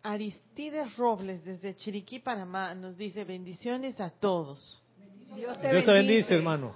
Aristides 0.04 0.96
Robles 0.98 1.44
desde 1.44 1.76
Chiriquí, 1.76 2.20
Panamá, 2.20 2.76
nos 2.76 2.96
dice 2.98 3.24
bendiciones 3.24 4.00
a 4.00 4.10
todos. 4.12 4.80
Dios 5.36 5.60
Dios 5.60 5.84
te 5.86 5.92
bendice, 5.92 6.36
hermano. 6.36 6.74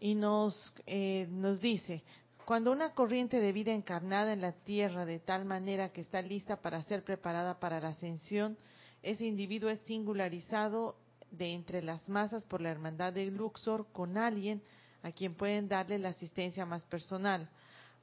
y 0.00 0.14
nos, 0.14 0.74
eh, 0.86 1.26
nos 1.30 1.60
dice, 1.60 2.02
cuando 2.50 2.72
una 2.72 2.94
corriente 2.94 3.38
de 3.38 3.52
vida 3.52 3.70
encarnada 3.70 4.32
en 4.32 4.40
la 4.40 4.50
tierra 4.50 5.04
de 5.04 5.20
tal 5.20 5.44
manera 5.44 5.92
que 5.92 6.00
está 6.00 6.20
lista 6.20 6.60
para 6.60 6.82
ser 6.82 7.04
preparada 7.04 7.60
para 7.60 7.78
la 7.78 7.90
ascensión, 7.90 8.58
ese 9.04 9.24
individuo 9.24 9.70
es 9.70 9.78
singularizado 9.82 10.96
de 11.30 11.52
entre 11.52 11.80
las 11.80 12.08
masas 12.08 12.44
por 12.46 12.60
la 12.60 12.70
hermandad 12.70 13.12
de 13.12 13.26
Luxor 13.26 13.86
con 13.92 14.18
alguien 14.18 14.64
a 15.04 15.12
quien 15.12 15.36
pueden 15.36 15.68
darle 15.68 16.00
la 16.00 16.08
asistencia 16.08 16.66
más 16.66 16.84
personal. 16.86 17.48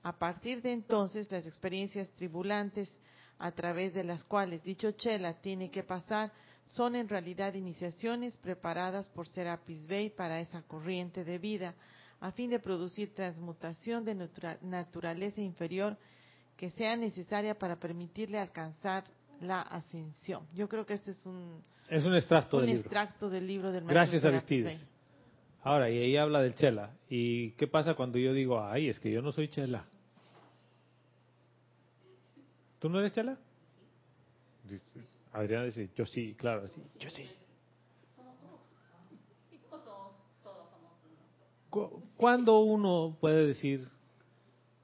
A 0.02 0.18
partir 0.18 0.62
de 0.62 0.72
entonces, 0.72 1.30
las 1.30 1.46
experiencias 1.46 2.10
tribulantes 2.12 2.90
a 3.40 3.52
través 3.52 3.94
de 3.94 4.06
las 4.06 4.24
cuales 4.24 4.64
dicho 4.64 4.92
chela 4.92 5.34
tiene 5.42 5.70
que 5.70 5.84
pasar 5.84 6.32
son 6.64 6.96
en 6.96 7.10
realidad 7.10 7.54
iniciaciones 7.54 8.38
preparadas 8.38 9.10
por 9.10 9.28
Serapis 9.28 9.86
Bey 9.88 10.10
para 10.10 10.40
esa 10.40 10.62
corriente 10.62 11.26
de 11.26 11.38
vida, 11.38 11.76
a 12.20 12.32
fin 12.32 12.50
de 12.50 12.60
producir 12.60 13.14
transmutación 13.14 14.04
de 14.06 14.16
natura- 14.16 14.58
naturaleza 14.62 15.42
inferior 15.42 15.98
que 16.56 16.70
sea 16.72 16.96
necesaria 16.98 17.58
para 17.58 17.76
permitirle 17.76 18.40
alcanzar 18.40 19.04
la 19.42 19.62
ascensión. 19.62 20.48
Yo 20.56 20.68
creo 20.68 20.86
que 20.86 20.96
este 20.96 21.12
es 21.12 21.26
un, 21.26 21.62
Es 21.90 22.04
un 22.06 22.16
extracto 22.16 22.58
un 22.58 22.62
del 22.64 22.72
libro. 22.72 22.82
extracto 22.82 23.30
del 23.30 23.46
libro 23.46 23.72
del 23.72 23.84
maestro 23.84 23.94
Gracias, 23.94 24.26
Aristides. 24.26 24.84
Ahora, 25.64 25.90
y 25.92 25.98
ahí 25.98 26.18
habla 26.18 26.42
del 26.42 26.56
chela. 26.56 26.96
¿Y 27.10 27.52
qué 27.52 27.68
pasa 27.68 27.94
cuando 27.94 28.18
yo 28.18 28.34
digo, 28.34 28.64
ay, 28.64 28.90
es 28.90 29.00
que 29.00 29.12
yo 29.12 29.22
no 29.22 29.32
soy 29.32 29.50
chela? 29.50 29.86
¿Tú 32.80 32.90
no 32.90 33.00
eres 33.00 33.12
chela? 33.14 33.38
Adriana 35.34 35.66
dice, 35.66 35.90
yo 35.96 36.06
sí, 36.06 36.34
claro, 36.36 36.68
sí, 36.68 36.82
yo 37.00 37.10
sí. 37.10 37.26
Cu- 41.78 42.04
¿Cuándo 42.18 42.60
uno 42.60 43.18
puede 43.20 43.46
decir 43.46 43.88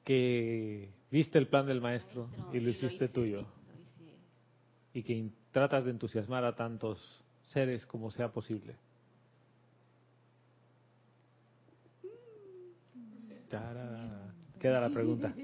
que 0.03 0.89
viste 1.09 1.37
el 1.39 1.47
plan 1.47 1.65
del 1.65 1.81
maestro 1.81 2.29
y 2.53 2.59
lo 2.59 2.69
hiciste 2.69 3.07
tuyo? 3.07 3.45
y 4.95 5.01
que 5.01 5.27
tratas 5.51 5.85
de 5.85 5.89
entusiasmar 5.91 6.45
a 6.45 6.55
tantos 6.55 6.99
seres 7.47 7.83
como 7.87 8.11
sea 8.11 8.31
posible. 8.31 8.75
Tarara. 13.49 14.33
Queda 14.59 14.79
la 14.81 14.89
pregunta. 14.89 15.33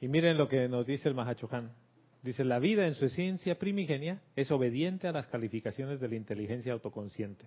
Y 0.00 0.06
miren 0.06 0.38
lo 0.38 0.48
que 0.48 0.68
nos 0.68 0.86
dice 0.86 1.08
el 1.08 1.16
Mahachohan. 1.16 1.72
Dice, 2.22 2.44
la 2.44 2.60
vida 2.60 2.86
en 2.86 2.94
su 2.94 3.06
esencia 3.06 3.58
primigenia 3.58 4.22
es 4.36 4.48
obediente 4.52 5.08
a 5.08 5.12
las 5.12 5.26
calificaciones 5.26 5.98
de 5.98 6.06
la 6.06 6.14
inteligencia 6.14 6.72
autoconsciente, 6.72 7.46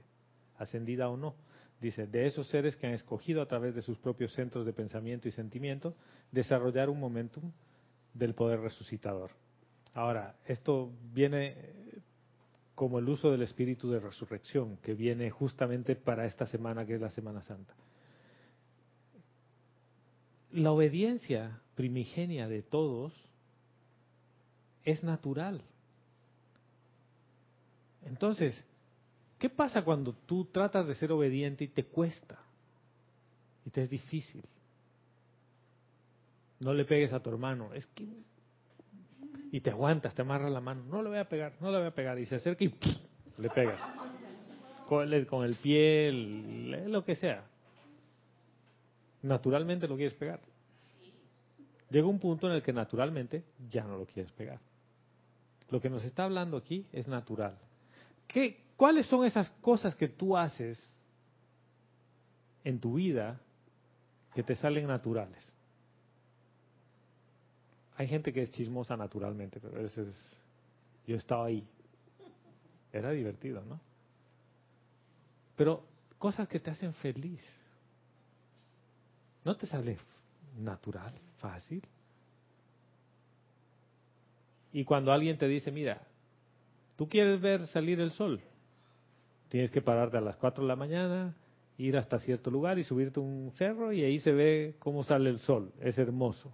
ascendida 0.57 1.07
o 1.07 1.15
no. 1.15 1.33
Dice, 1.81 2.05
de 2.05 2.27
esos 2.27 2.47
seres 2.47 2.75
que 2.75 2.85
han 2.85 2.93
escogido 2.93 3.41
a 3.41 3.47
través 3.47 3.73
de 3.73 3.81
sus 3.81 3.97
propios 3.97 4.33
centros 4.33 4.67
de 4.67 4.71
pensamiento 4.71 5.27
y 5.27 5.31
sentimiento 5.31 5.95
desarrollar 6.31 6.89
un 6.89 6.99
momentum 6.99 7.51
del 8.13 8.35
poder 8.35 8.59
resucitador. 8.59 9.31
Ahora, 9.95 10.35
esto 10.45 10.93
viene 11.11 11.55
como 12.75 12.99
el 12.99 13.09
uso 13.09 13.31
del 13.31 13.41
espíritu 13.41 13.89
de 13.89 13.99
resurrección, 13.99 14.77
que 14.77 14.93
viene 14.93 15.31
justamente 15.31 15.95
para 15.95 16.25
esta 16.25 16.45
semana, 16.45 16.85
que 16.85 16.93
es 16.93 17.01
la 17.01 17.09
Semana 17.09 17.41
Santa. 17.41 17.73
La 20.51 20.71
obediencia 20.71 21.61
primigenia 21.75 22.47
de 22.47 22.61
todos 22.61 23.13
es 24.83 25.03
natural. 25.03 25.63
Entonces, 28.03 28.65
¿qué 29.41 29.49
pasa 29.49 29.83
cuando 29.83 30.13
tú 30.13 30.45
tratas 30.45 30.85
de 30.85 30.93
ser 30.93 31.11
obediente 31.11 31.63
y 31.63 31.67
te 31.67 31.83
cuesta? 31.83 32.37
Y 33.65 33.71
te 33.71 33.81
es 33.81 33.89
difícil. 33.89 34.43
No 36.59 36.75
le 36.75 36.85
pegues 36.85 37.11
a 37.11 37.19
tu 37.19 37.31
hermano, 37.31 37.73
es 37.73 37.87
que 37.87 38.07
y 39.51 39.59
te 39.59 39.71
aguantas, 39.71 40.13
te 40.13 40.21
amarras 40.21 40.51
la 40.51 40.61
mano, 40.61 40.83
no 40.83 41.01
le 41.01 41.09
voy 41.09 41.17
a 41.17 41.27
pegar, 41.27 41.53
no 41.59 41.71
le 41.71 41.79
voy 41.79 41.87
a 41.87 41.91
pegar 41.93 42.19
y 42.19 42.25
se 42.27 42.35
acerca 42.35 42.63
y 42.63 42.73
le 43.39 43.49
pegas. 43.49 43.81
Con 44.87 45.11
el, 45.11 45.25
con 45.25 45.51
pie, 45.55 46.11
lo 46.87 47.03
que 47.03 47.15
sea. 47.15 47.43
Naturalmente 49.23 49.87
lo 49.87 49.95
quieres 49.95 50.13
pegar. 50.13 50.39
Llega 51.89 52.07
un 52.07 52.19
punto 52.19 52.47
en 52.47 52.53
el 52.53 52.61
que 52.61 52.71
naturalmente 52.71 53.43
ya 53.69 53.83
no 53.83 53.97
lo 53.97 54.05
quieres 54.05 54.31
pegar. 54.33 54.59
Lo 55.71 55.81
que 55.81 55.89
nos 55.89 56.05
está 56.05 56.25
hablando 56.25 56.57
aquí 56.57 56.85
es 56.93 57.07
natural. 57.07 57.57
¿Qué, 58.27 58.61
¿Cuáles 58.81 59.05
son 59.05 59.23
esas 59.25 59.47
cosas 59.61 59.93
que 59.93 60.07
tú 60.07 60.35
haces 60.35 60.83
en 62.63 62.79
tu 62.79 62.95
vida 62.95 63.39
que 64.33 64.41
te 64.41 64.55
salen 64.55 64.87
naturales? 64.87 65.53
Hay 67.95 68.07
gente 68.07 68.33
que 68.33 68.41
es 68.41 68.49
chismosa 68.49 68.97
naturalmente, 68.97 69.59
pero 69.59 69.85
ese 69.85 70.09
es, 70.09 70.43
yo 71.05 71.15
estaba 71.15 71.45
ahí. 71.45 71.63
Era 72.91 73.11
divertido, 73.11 73.63
¿no? 73.63 73.79
Pero 75.55 75.85
cosas 76.17 76.47
que 76.47 76.59
te 76.59 76.71
hacen 76.71 76.95
feliz. 76.95 77.45
¿No 79.45 79.55
te 79.57 79.67
sale 79.67 79.99
natural, 80.57 81.13
fácil? 81.37 81.83
Y 84.73 84.83
cuando 84.85 85.11
alguien 85.11 85.37
te 85.37 85.47
dice, 85.47 85.71
mira, 85.71 86.01
tú 86.97 87.07
quieres 87.07 87.39
ver 87.39 87.67
salir 87.67 87.99
el 87.99 88.09
sol, 88.13 88.41
tienes 89.51 89.69
que 89.69 89.81
pararte 89.81 90.15
a 90.15 90.21
las 90.21 90.37
4 90.37 90.63
de 90.63 90.67
la 90.69 90.77
mañana, 90.77 91.35
ir 91.77 91.97
hasta 91.97 92.19
cierto 92.19 92.49
lugar 92.49 92.79
y 92.79 92.85
subirte 92.85 93.19
a 93.19 93.23
un 93.23 93.51
cerro 93.57 93.91
y 93.91 94.01
ahí 94.01 94.17
se 94.17 94.31
ve 94.31 94.75
cómo 94.79 95.03
sale 95.03 95.29
el 95.29 95.39
sol, 95.39 95.73
es 95.81 95.97
hermoso. 95.97 96.53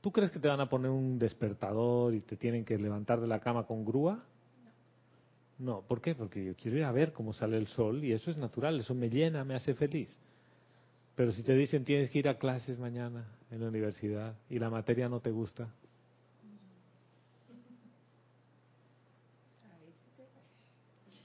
¿Tú 0.00 0.10
crees 0.10 0.32
que 0.32 0.40
te 0.40 0.48
van 0.48 0.60
a 0.60 0.68
poner 0.68 0.90
un 0.90 1.20
despertador 1.20 2.12
y 2.12 2.20
te 2.20 2.36
tienen 2.36 2.64
que 2.64 2.76
levantar 2.78 3.20
de 3.20 3.28
la 3.28 3.38
cama 3.38 3.64
con 3.64 3.84
grúa? 3.84 4.24
No, 5.56 5.82
¿por 5.82 6.00
qué? 6.00 6.16
Porque 6.16 6.44
yo 6.44 6.56
quiero 6.56 6.78
ir 6.78 6.84
a 6.84 6.90
ver 6.90 7.12
cómo 7.12 7.32
sale 7.32 7.56
el 7.56 7.68
sol 7.68 8.04
y 8.04 8.10
eso 8.10 8.28
es 8.28 8.36
natural, 8.36 8.80
eso 8.80 8.92
me 8.92 9.08
llena, 9.08 9.44
me 9.44 9.54
hace 9.54 9.72
feliz. 9.74 10.20
Pero 11.14 11.30
si 11.30 11.44
te 11.44 11.54
dicen 11.54 11.84
tienes 11.84 12.10
que 12.10 12.18
ir 12.18 12.28
a 12.28 12.38
clases 12.38 12.76
mañana 12.76 13.28
en 13.52 13.60
la 13.60 13.68
universidad 13.68 14.34
y 14.50 14.58
la 14.58 14.68
materia 14.68 15.08
no 15.08 15.20
te 15.20 15.30
gusta, 15.30 15.72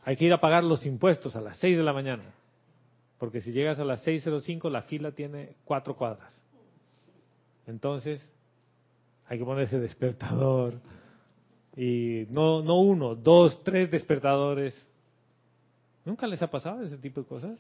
hay 0.10 0.16
que 0.16 0.26
ir 0.26 0.34
a 0.34 0.42
pagar 0.42 0.64
los 0.64 0.88
impuestos 0.88 1.36
a 1.36 1.42
las 1.42 1.58
6 1.58 1.78
de 1.78 1.84
la 1.84 1.94
mañana. 1.94 2.24
Porque 3.20 3.42
si 3.42 3.52
llegas 3.52 3.78
a 3.78 3.86
las 3.86 4.04
6.05 4.08 4.68
la 4.72 4.82
fila 4.82 5.12
tiene 5.12 5.54
cuatro 5.66 5.96
cuadras. 5.96 6.36
Entonces 7.68 8.20
hay 9.28 9.38
que 9.38 9.46
ponerse 9.46 9.78
despertador. 9.78 10.82
Y 11.78 12.26
no, 12.32 12.64
no 12.64 12.80
uno, 12.80 13.14
dos, 13.14 13.64
tres 13.64 13.92
despertadores. 13.92 14.74
¿Nunca 16.06 16.26
les 16.26 16.42
ha 16.42 16.50
pasado 16.50 16.82
ese 16.82 16.98
tipo 16.98 17.22
de 17.22 17.28
cosas? 17.28 17.60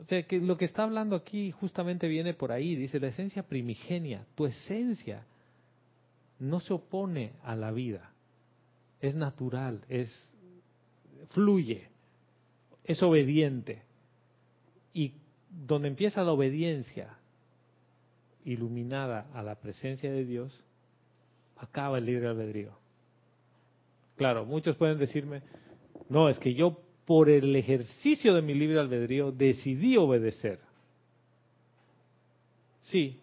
O 0.00 0.06
sea, 0.06 0.22
que 0.22 0.40
lo 0.40 0.56
que 0.56 0.64
está 0.64 0.84
hablando 0.84 1.16
aquí 1.16 1.50
justamente 1.50 2.08
viene 2.08 2.32
por 2.32 2.50
ahí. 2.50 2.76
Dice 2.76 2.98
la 2.98 3.08
esencia 3.08 3.42
primigenia, 3.42 4.24
tu 4.34 4.46
esencia 4.46 5.26
no 6.38 6.60
se 6.60 6.72
opone 6.72 7.34
a 7.42 7.54
la 7.54 7.72
vida. 7.72 8.10
Es 9.02 9.14
natural, 9.14 9.84
es 9.90 10.33
fluye, 11.32 11.88
es 12.84 13.02
obediente. 13.02 13.82
Y 14.92 15.14
donde 15.50 15.88
empieza 15.88 16.22
la 16.22 16.32
obediencia 16.32 17.18
iluminada 18.44 19.28
a 19.32 19.42
la 19.42 19.56
presencia 19.56 20.12
de 20.12 20.24
Dios, 20.24 20.64
acaba 21.56 21.98
el 21.98 22.06
libre 22.06 22.28
albedrío. 22.28 22.76
Claro, 24.16 24.44
muchos 24.44 24.76
pueden 24.76 24.98
decirme, 24.98 25.42
no, 26.08 26.28
es 26.28 26.38
que 26.38 26.54
yo 26.54 26.80
por 27.04 27.28
el 27.28 27.54
ejercicio 27.56 28.34
de 28.34 28.42
mi 28.42 28.54
libre 28.54 28.78
albedrío 28.78 29.32
decidí 29.32 29.96
obedecer. 29.96 30.60
Sí, 32.82 33.20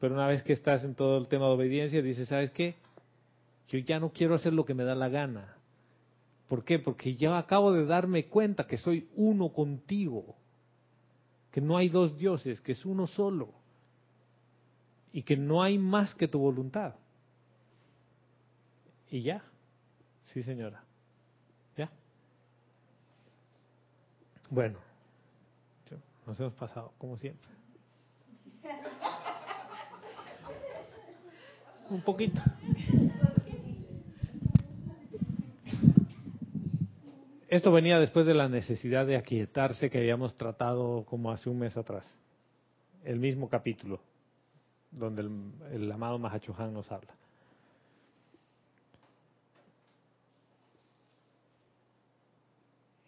pero 0.00 0.14
una 0.14 0.26
vez 0.26 0.42
que 0.42 0.54
estás 0.54 0.82
en 0.82 0.94
todo 0.94 1.18
el 1.18 1.28
tema 1.28 1.46
de 1.46 1.52
obediencia, 1.52 2.02
dices, 2.02 2.28
¿sabes 2.28 2.50
qué? 2.50 2.74
Yo 3.68 3.78
ya 3.78 4.00
no 4.00 4.12
quiero 4.12 4.34
hacer 4.34 4.52
lo 4.52 4.64
que 4.64 4.74
me 4.74 4.84
da 4.84 4.94
la 4.94 5.08
gana. 5.08 5.56
¿Por 6.50 6.64
qué? 6.64 6.80
Porque 6.80 7.14
yo 7.14 7.36
acabo 7.36 7.70
de 7.70 7.86
darme 7.86 8.26
cuenta 8.26 8.66
que 8.66 8.76
soy 8.76 9.08
uno 9.14 9.52
contigo, 9.52 10.34
que 11.52 11.60
no 11.60 11.76
hay 11.76 11.88
dos 11.88 12.18
dioses, 12.18 12.60
que 12.60 12.72
es 12.72 12.84
uno 12.84 13.06
solo, 13.06 13.54
y 15.12 15.22
que 15.22 15.36
no 15.36 15.62
hay 15.62 15.78
más 15.78 16.12
que 16.16 16.26
tu 16.26 16.40
voluntad. 16.40 16.96
Y 19.12 19.22
ya, 19.22 19.44
sí 20.24 20.42
señora, 20.42 20.82
ya. 21.76 21.88
Bueno, 24.50 24.80
nos 26.26 26.40
hemos 26.40 26.54
pasado, 26.54 26.92
como 26.98 27.16
siempre. 27.16 27.48
Un 31.90 32.02
poquito. 32.02 32.40
Esto 37.50 37.72
venía 37.72 37.98
después 37.98 38.26
de 38.26 38.34
la 38.34 38.48
necesidad 38.48 39.04
de 39.06 39.16
aquietarse 39.16 39.90
que 39.90 39.98
habíamos 39.98 40.36
tratado 40.36 41.04
como 41.04 41.32
hace 41.32 41.50
un 41.50 41.58
mes 41.58 41.76
atrás. 41.76 42.16
El 43.02 43.18
mismo 43.18 43.48
capítulo, 43.48 44.00
donde 44.92 45.22
el, 45.22 45.30
el 45.72 45.90
amado 45.90 46.16
Mahachohan 46.20 46.72
nos 46.72 46.92
habla. 46.92 47.12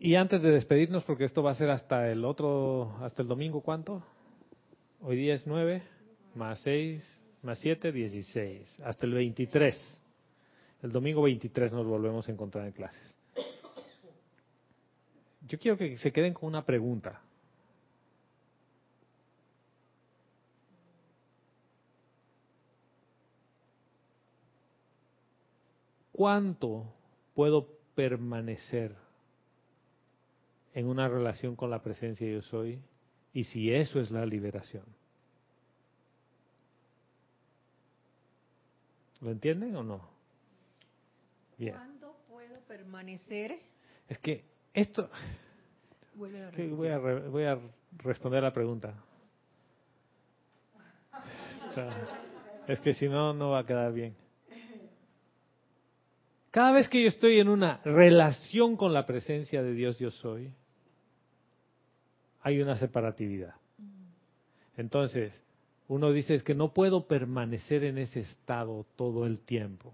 Y 0.01 0.17
antes 0.17 0.43
de 0.43 0.51
despedirnos, 0.51 1.05
porque 1.05 1.25
esto 1.25 1.45
va 1.45 1.53
a 1.53 1.55
ser 1.55 1.71
hasta 1.71 2.11
el 2.11 2.25
otro, 2.25 2.97
hasta 3.01 3.23
el 3.23 3.29
domingo, 3.29 3.61
¿cuánto? 3.61 4.03
Hoy 5.03 5.19
día 5.19 5.35
es 5.35 5.47
9, 5.47 5.85
más 6.35 6.59
6, 6.63 7.23
más 7.43 7.61
7, 7.61 7.93
16, 7.93 8.81
hasta 8.83 9.07
el 9.07 9.13
23. 9.13 10.03
El 10.83 10.91
domingo 10.91 11.23
23 11.23 11.73
nos 11.75 11.87
volvemos 11.87 12.29
a 12.29 12.33
encontrar 12.33 12.67
en 12.67 12.73
clases. 12.73 13.22
Yo 15.49 15.59
quiero 15.59 15.77
que 15.77 15.99
se 15.99 16.13
queden 16.13 16.35
con 16.35 16.49
una 16.49 16.65
pregunta. 16.65 17.21
¿Cuánto 26.13 26.95
puedo 27.35 27.67
permanecer 27.95 28.95
en 30.75 30.87
una 30.87 31.09
relación 31.09 31.57
con 31.57 31.71
la 31.71 31.83
presencia 31.83 32.31
yo 32.31 32.43
soy? 32.43 32.81
Y 33.33 33.45
si 33.45 33.73
eso 33.73 33.99
es 33.99 34.11
la 34.11 34.27
liberación. 34.27 34.85
¿Lo 39.21 39.31
entienden 39.31 39.75
o 39.77 39.83
no? 39.83 40.09
Bien. 41.57 41.75
¿Cuándo 41.75 42.17
puedo 42.29 42.61
permanecer? 42.61 43.59
Es 44.09 44.19
que 44.19 44.52
esto, 44.75 45.11
a 46.37 46.51
voy, 46.77 46.89
a 46.89 46.99
re- 46.99 47.29
voy 47.29 47.45
a 47.45 47.59
responder 47.99 48.43
la 48.43 48.53
pregunta. 48.53 48.95
Es 52.69 52.81
que 52.81 52.95
si 52.95 53.09
no, 53.09 53.33
no 53.33 53.51
va 53.51 53.61
a 53.61 53.67
quedar 53.67 53.93
bien. 53.93 54.15
Cada 56.51 56.73
vez 56.73 56.89
que 56.89 57.03
yo 57.03 57.09
estoy 57.09 57.41
en 57.41 57.49
una 57.49 57.81
relación 57.83 58.77
con 58.77 58.93
la 58.93 59.07
presencia 59.07 59.63
de 59.63 59.73
Dios 59.73 59.99
yo 59.99 60.11
soy, 60.11 60.53
hay 62.43 62.61
una 62.61 62.77
separatividad. 62.77 63.55
Entonces, 64.77 65.33
uno 65.89 66.13
dice 66.13 66.35
es 66.35 66.43
que 66.43 66.55
no 66.55 66.73
puedo 66.73 67.07
permanecer 67.07 67.85
en 67.85 67.99
ese 67.99 68.21
estado 68.21 68.85
todo 68.97 69.27
el 69.27 69.41
tiempo. 69.41 69.93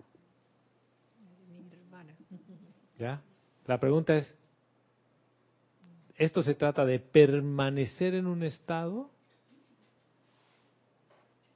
¿Ya? 2.98 3.22
La 3.66 3.78
pregunta 3.78 4.16
es, 4.16 4.34
¿esto 6.18 6.42
se 6.42 6.54
trata 6.54 6.84
de 6.84 6.98
permanecer 6.98 8.14
en 8.14 8.26
un 8.26 8.42
estado? 8.42 9.08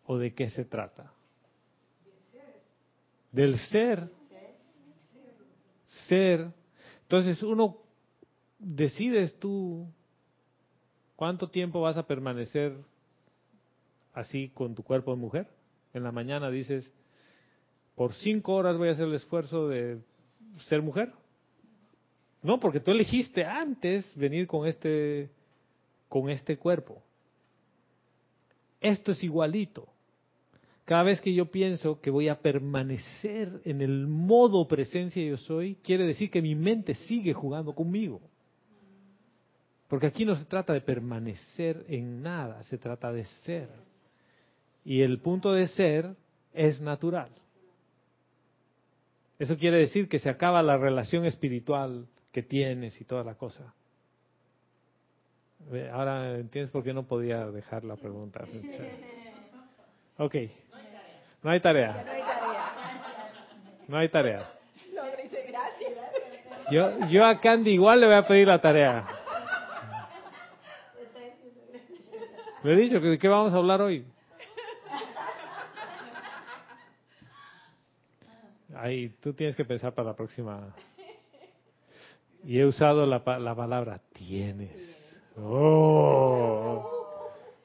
¿O 0.06 0.16
de 0.16 0.32
qué 0.34 0.48
se 0.50 0.64
trata? 0.64 1.12
Del 3.32 3.58
ser. 3.58 4.08
Ser. 6.08 6.52
Entonces 7.02 7.42
uno 7.42 7.76
decides 8.58 9.38
tú 9.38 9.86
cuánto 11.16 11.50
tiempo 11.50 11.80
vas 11.80 11.96
a 11.96 12.06
permanecer 12.06 12.76
así 14.14 14.50
con 14.50 14.74
tu 14.74 14.82
cuerpo 14.82 15.10
de 15.10 15.20
mujer. 15.20 15.48
En 15.92 16.04
la 16.04 16.12
mañana 16.12 16.50
dices, 16.50 16.92
por 17.94 18.14
cinco 18.14 18.54
horas 18.54 18.76
voy 18.78 18.88
a 18.88 18.92
hacer 18.92 19.06
el 19.06 19.14
esfuerzo 19.14 19.68
de 19.68 20.00
ser 20.68 20.82
mujer. 20.82 21.12
No, 22.42 22.58
porque 22.58 22.80
tú 22.80 22.90
elegiste 22.90 23.44
antes 23.44 24.10
venir 24.16 24.46
con 24.46 24.66
este, 24.66 25.30
con 26.08 26.28
este 26.28 26.58
cuerpo. 26.58 27.00
Esto 28.80 29.12
es 29.12 29.22
igualito. 29.22 29.88
Cada 30.84 31.04
vez 31.04 31.20
que 31.20 31.32
yo 31.32 31.46
pienso 31.46 32.00
que 32.00 32.10
voy 32.10 32.28
a 32.28 32.40
permanecer 32.40 33.60
en 33.64 33.80
el 33.80 34.08
modo 34.08 34.66
presencia 34.66 35.22
yo 35.22 35.36
soy, 35.36 35.76
quiere 35.76 36.04
decir 36.04 36.30
que 36.30 36.42
mi 36.42 36.56
mente 36.56 36.96
sigue 36.96 37.32
jugando 37.32 37.72
conmigo. 37.74 38.20
Porque 39.86 40.08
aquí 40.08 40.24
no 40.24 40.34
se 40.34 40.44
trata 40.44 40.72
de 40.72 40.80
permanecer 40.80 41.84
en 41.88 42.22
nada, 42.22 42.62
se 42.64 42.78
trata 42.78 43.12
de 43.12 43.24
ser. 43.44 43.68
Y 44.84 45.02
el 45.02 45.20
punto 45.20 45.52
de 45.52 45.68
ser 45.68 46.16
es 46.52 46.80
natural. 46.80 47.30
Eso 49.38 49.56
quiere 49.56 49.76
decir 49.76 50.08
que 50.08 50.18
se 50.18 50.30
acaba 50.30 50.62
la 50.62 50.76
relación 50.76 51.24
espiritual 51.24 52.08
que 52.32 52.42
tienes 52.42 53.00
y 53.00 53.04
toda 53.04 53.22
la 53.22 53.34
cosa. 53.34 53.74
Ahora 55.92 56.34
entiendes 56.34 56.70
por 56.70 56.82
qué 56.82 56.92
no 56.92 57.04
podía 57.04 57.46
dejar 57.46 57.84
la 57.84 57.96
pregunta. 57.96 58.44
Ok. 60.18 60.36
No 61.42 61.50
hay 61.50 61.58
tarea. 61.58 62.04
No 63.88 63.96
hay 63.96 64.08
tarea. 64.10 64.52
Yo, 66.70 67.06
yo 67.08 67.24
a 67.24 67.40
Candy 67.40 67.72
igual 67.72 68.00
le 68.00 68.06
voy 68.06 68.14
a 68.14 68.26
pedir 68.26 68.46
la 68.46 68.60
tarea. 68.60 69.04
Le 72.62 72.72
he 72.74 72.76
dicho 72.76 73.00
que 73.00 73.08
de 73.08 73.18
qué 73.18 73.26
vamos 73.26 73.52
a 73.52 73.56
hablar 73.56 73.80
hoy. 73.80 74.04
Ahí, 78.76 79.08
tú 79.20 79.32
tienes 79.32 79.56
que 79.56 79.64
pensar 79.64 79.94
para 79.94 80.10
la 80.10 80.14
próxima. 80.14 80.74
Y 82.44 82.58
he 82.58 82.66
usado 82.66 83.06
la, 83.06 83.22
la 83.38 83.54
palabra 83.54 84.00
tienes. 84.12 84.70
Oh, 85.36 86.88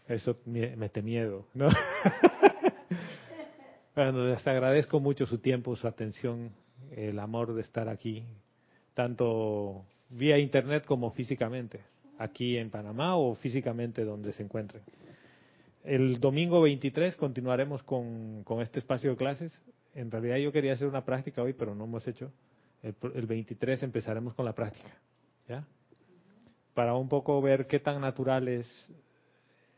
eso 0.08 0.38
mete 0.46 1.02
miedo, 1.02 1.46
¿no? 1.54 1.70
bueno, 3.96 4.26
les 4.26 4.46
agradezco 4.48 5.00
mucho 5.00 5.26
su 5.26 5.40
tiempo, 5.40 5.76
su 5.76 5.88
atención, 5.88 6.52
el 6.96 7.20
amor 7.20 7.54
de 7.54 7.62
estar 7.62 7.90
aquí, 7.90 8.24
tanto 8.94 9.84
vía 10.10 10.38
internet 10.38 10.86
como 10.86 11.12
físicamente, 11.12 11.82
aquí 12.18 12.58
en 12.58 12.70
Panamá 12.70 13.18
o 13.18 13.36
físicamente 13.36 14.06
donde 14.06 14.32
se 14.32 14.44
encuentren. 14.44 14.84
El 15.84 16.20
domingo 16.20 16.62
23 16.62 17.16
continuaremos 17.16 17.84
con, 17.84 18.44
con 18.44 18.62
este 18.62 18.80
espacio 18.80 19.12
de 19.12 19.18
clases. 19.18 19.62
En 19.96 20.12
realidad 20.12 20.38
yo 20.38 20.52
quería 20.52 20.74
hacer 20.74 20.88
una 20.88 21.04
práctica 21.04 21.42
hoy, 21.42 21.54
pero 21.54 21.76
no 21.76 21.86
hemos 21.86 22.08
hecho. 22.08 22.32
El, 22.84 23.26
23 23.26 23.84
empezaremos 23.84 24.34
con 24.34 24.46
la 24.46 24.54
práctica, 24.54 24.94
¿ya? 25.48 25.66
Para 26.74 26.96
un 26.96 27.10
poco 27.10 27.42
ver 27.42 27.66
qué 27.68 27.80
tan 27.80 28.00
natural 28.02 28.48
es, 28.48 28.90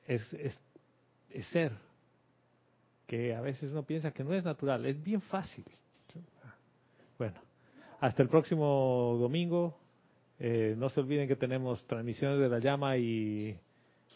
es, 0.06 0.34
es, 0.34 1.46
ser, 1.48 1.72
que 3.08 3.34
a 3.34 3.42
veces 3.42 3.72
uno 3.72 3.84
piensa 3.84 4.12
que 4.12 4.24
no 4.24 4.34
es 4.34 4.44
natural, 4.44 4.86
es 4.86 5.02
bien 5.02 5.22
fácil. 5.22 5.66
Bueno, 7.18 7.40
hasta 8.00 8.24
el 8.24 8.30
próximo 8.30 9.18
domingo. 9.20 9.78
Eh, 10.42 10.74
no 10.78 10.88
se 10.90 11.02
olviden 11.02 11.28
que 11.28 11.36
tenemos 11.36 11.86
transmisiones 11.86 12.40
de 12.40 12.48
la 12.48 12.60
llama 12.60 12.96
y, 12.96 13.58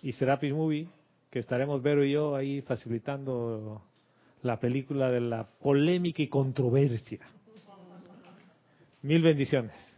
y 0.01 0.11
Serapis 0.13 0.53
Movie, 0.53 0.87
que 1.29 1.39
estaremos 1.39 1.81
Vero 1.81 2.05
y 2.05 2.13
yo 2.13 2.35
ahí 2.35 2.61
facilitando 2.61 3.81
la 4.41 4.59
película 4.59 5.09
de 5.09 5.19
la 5.19 5.45
polémica 5.45 6.21
y 6.21 6.27
controversia. 6.27 7.19
Mil 9.03 9.21
bendiciones. 9.21 9.92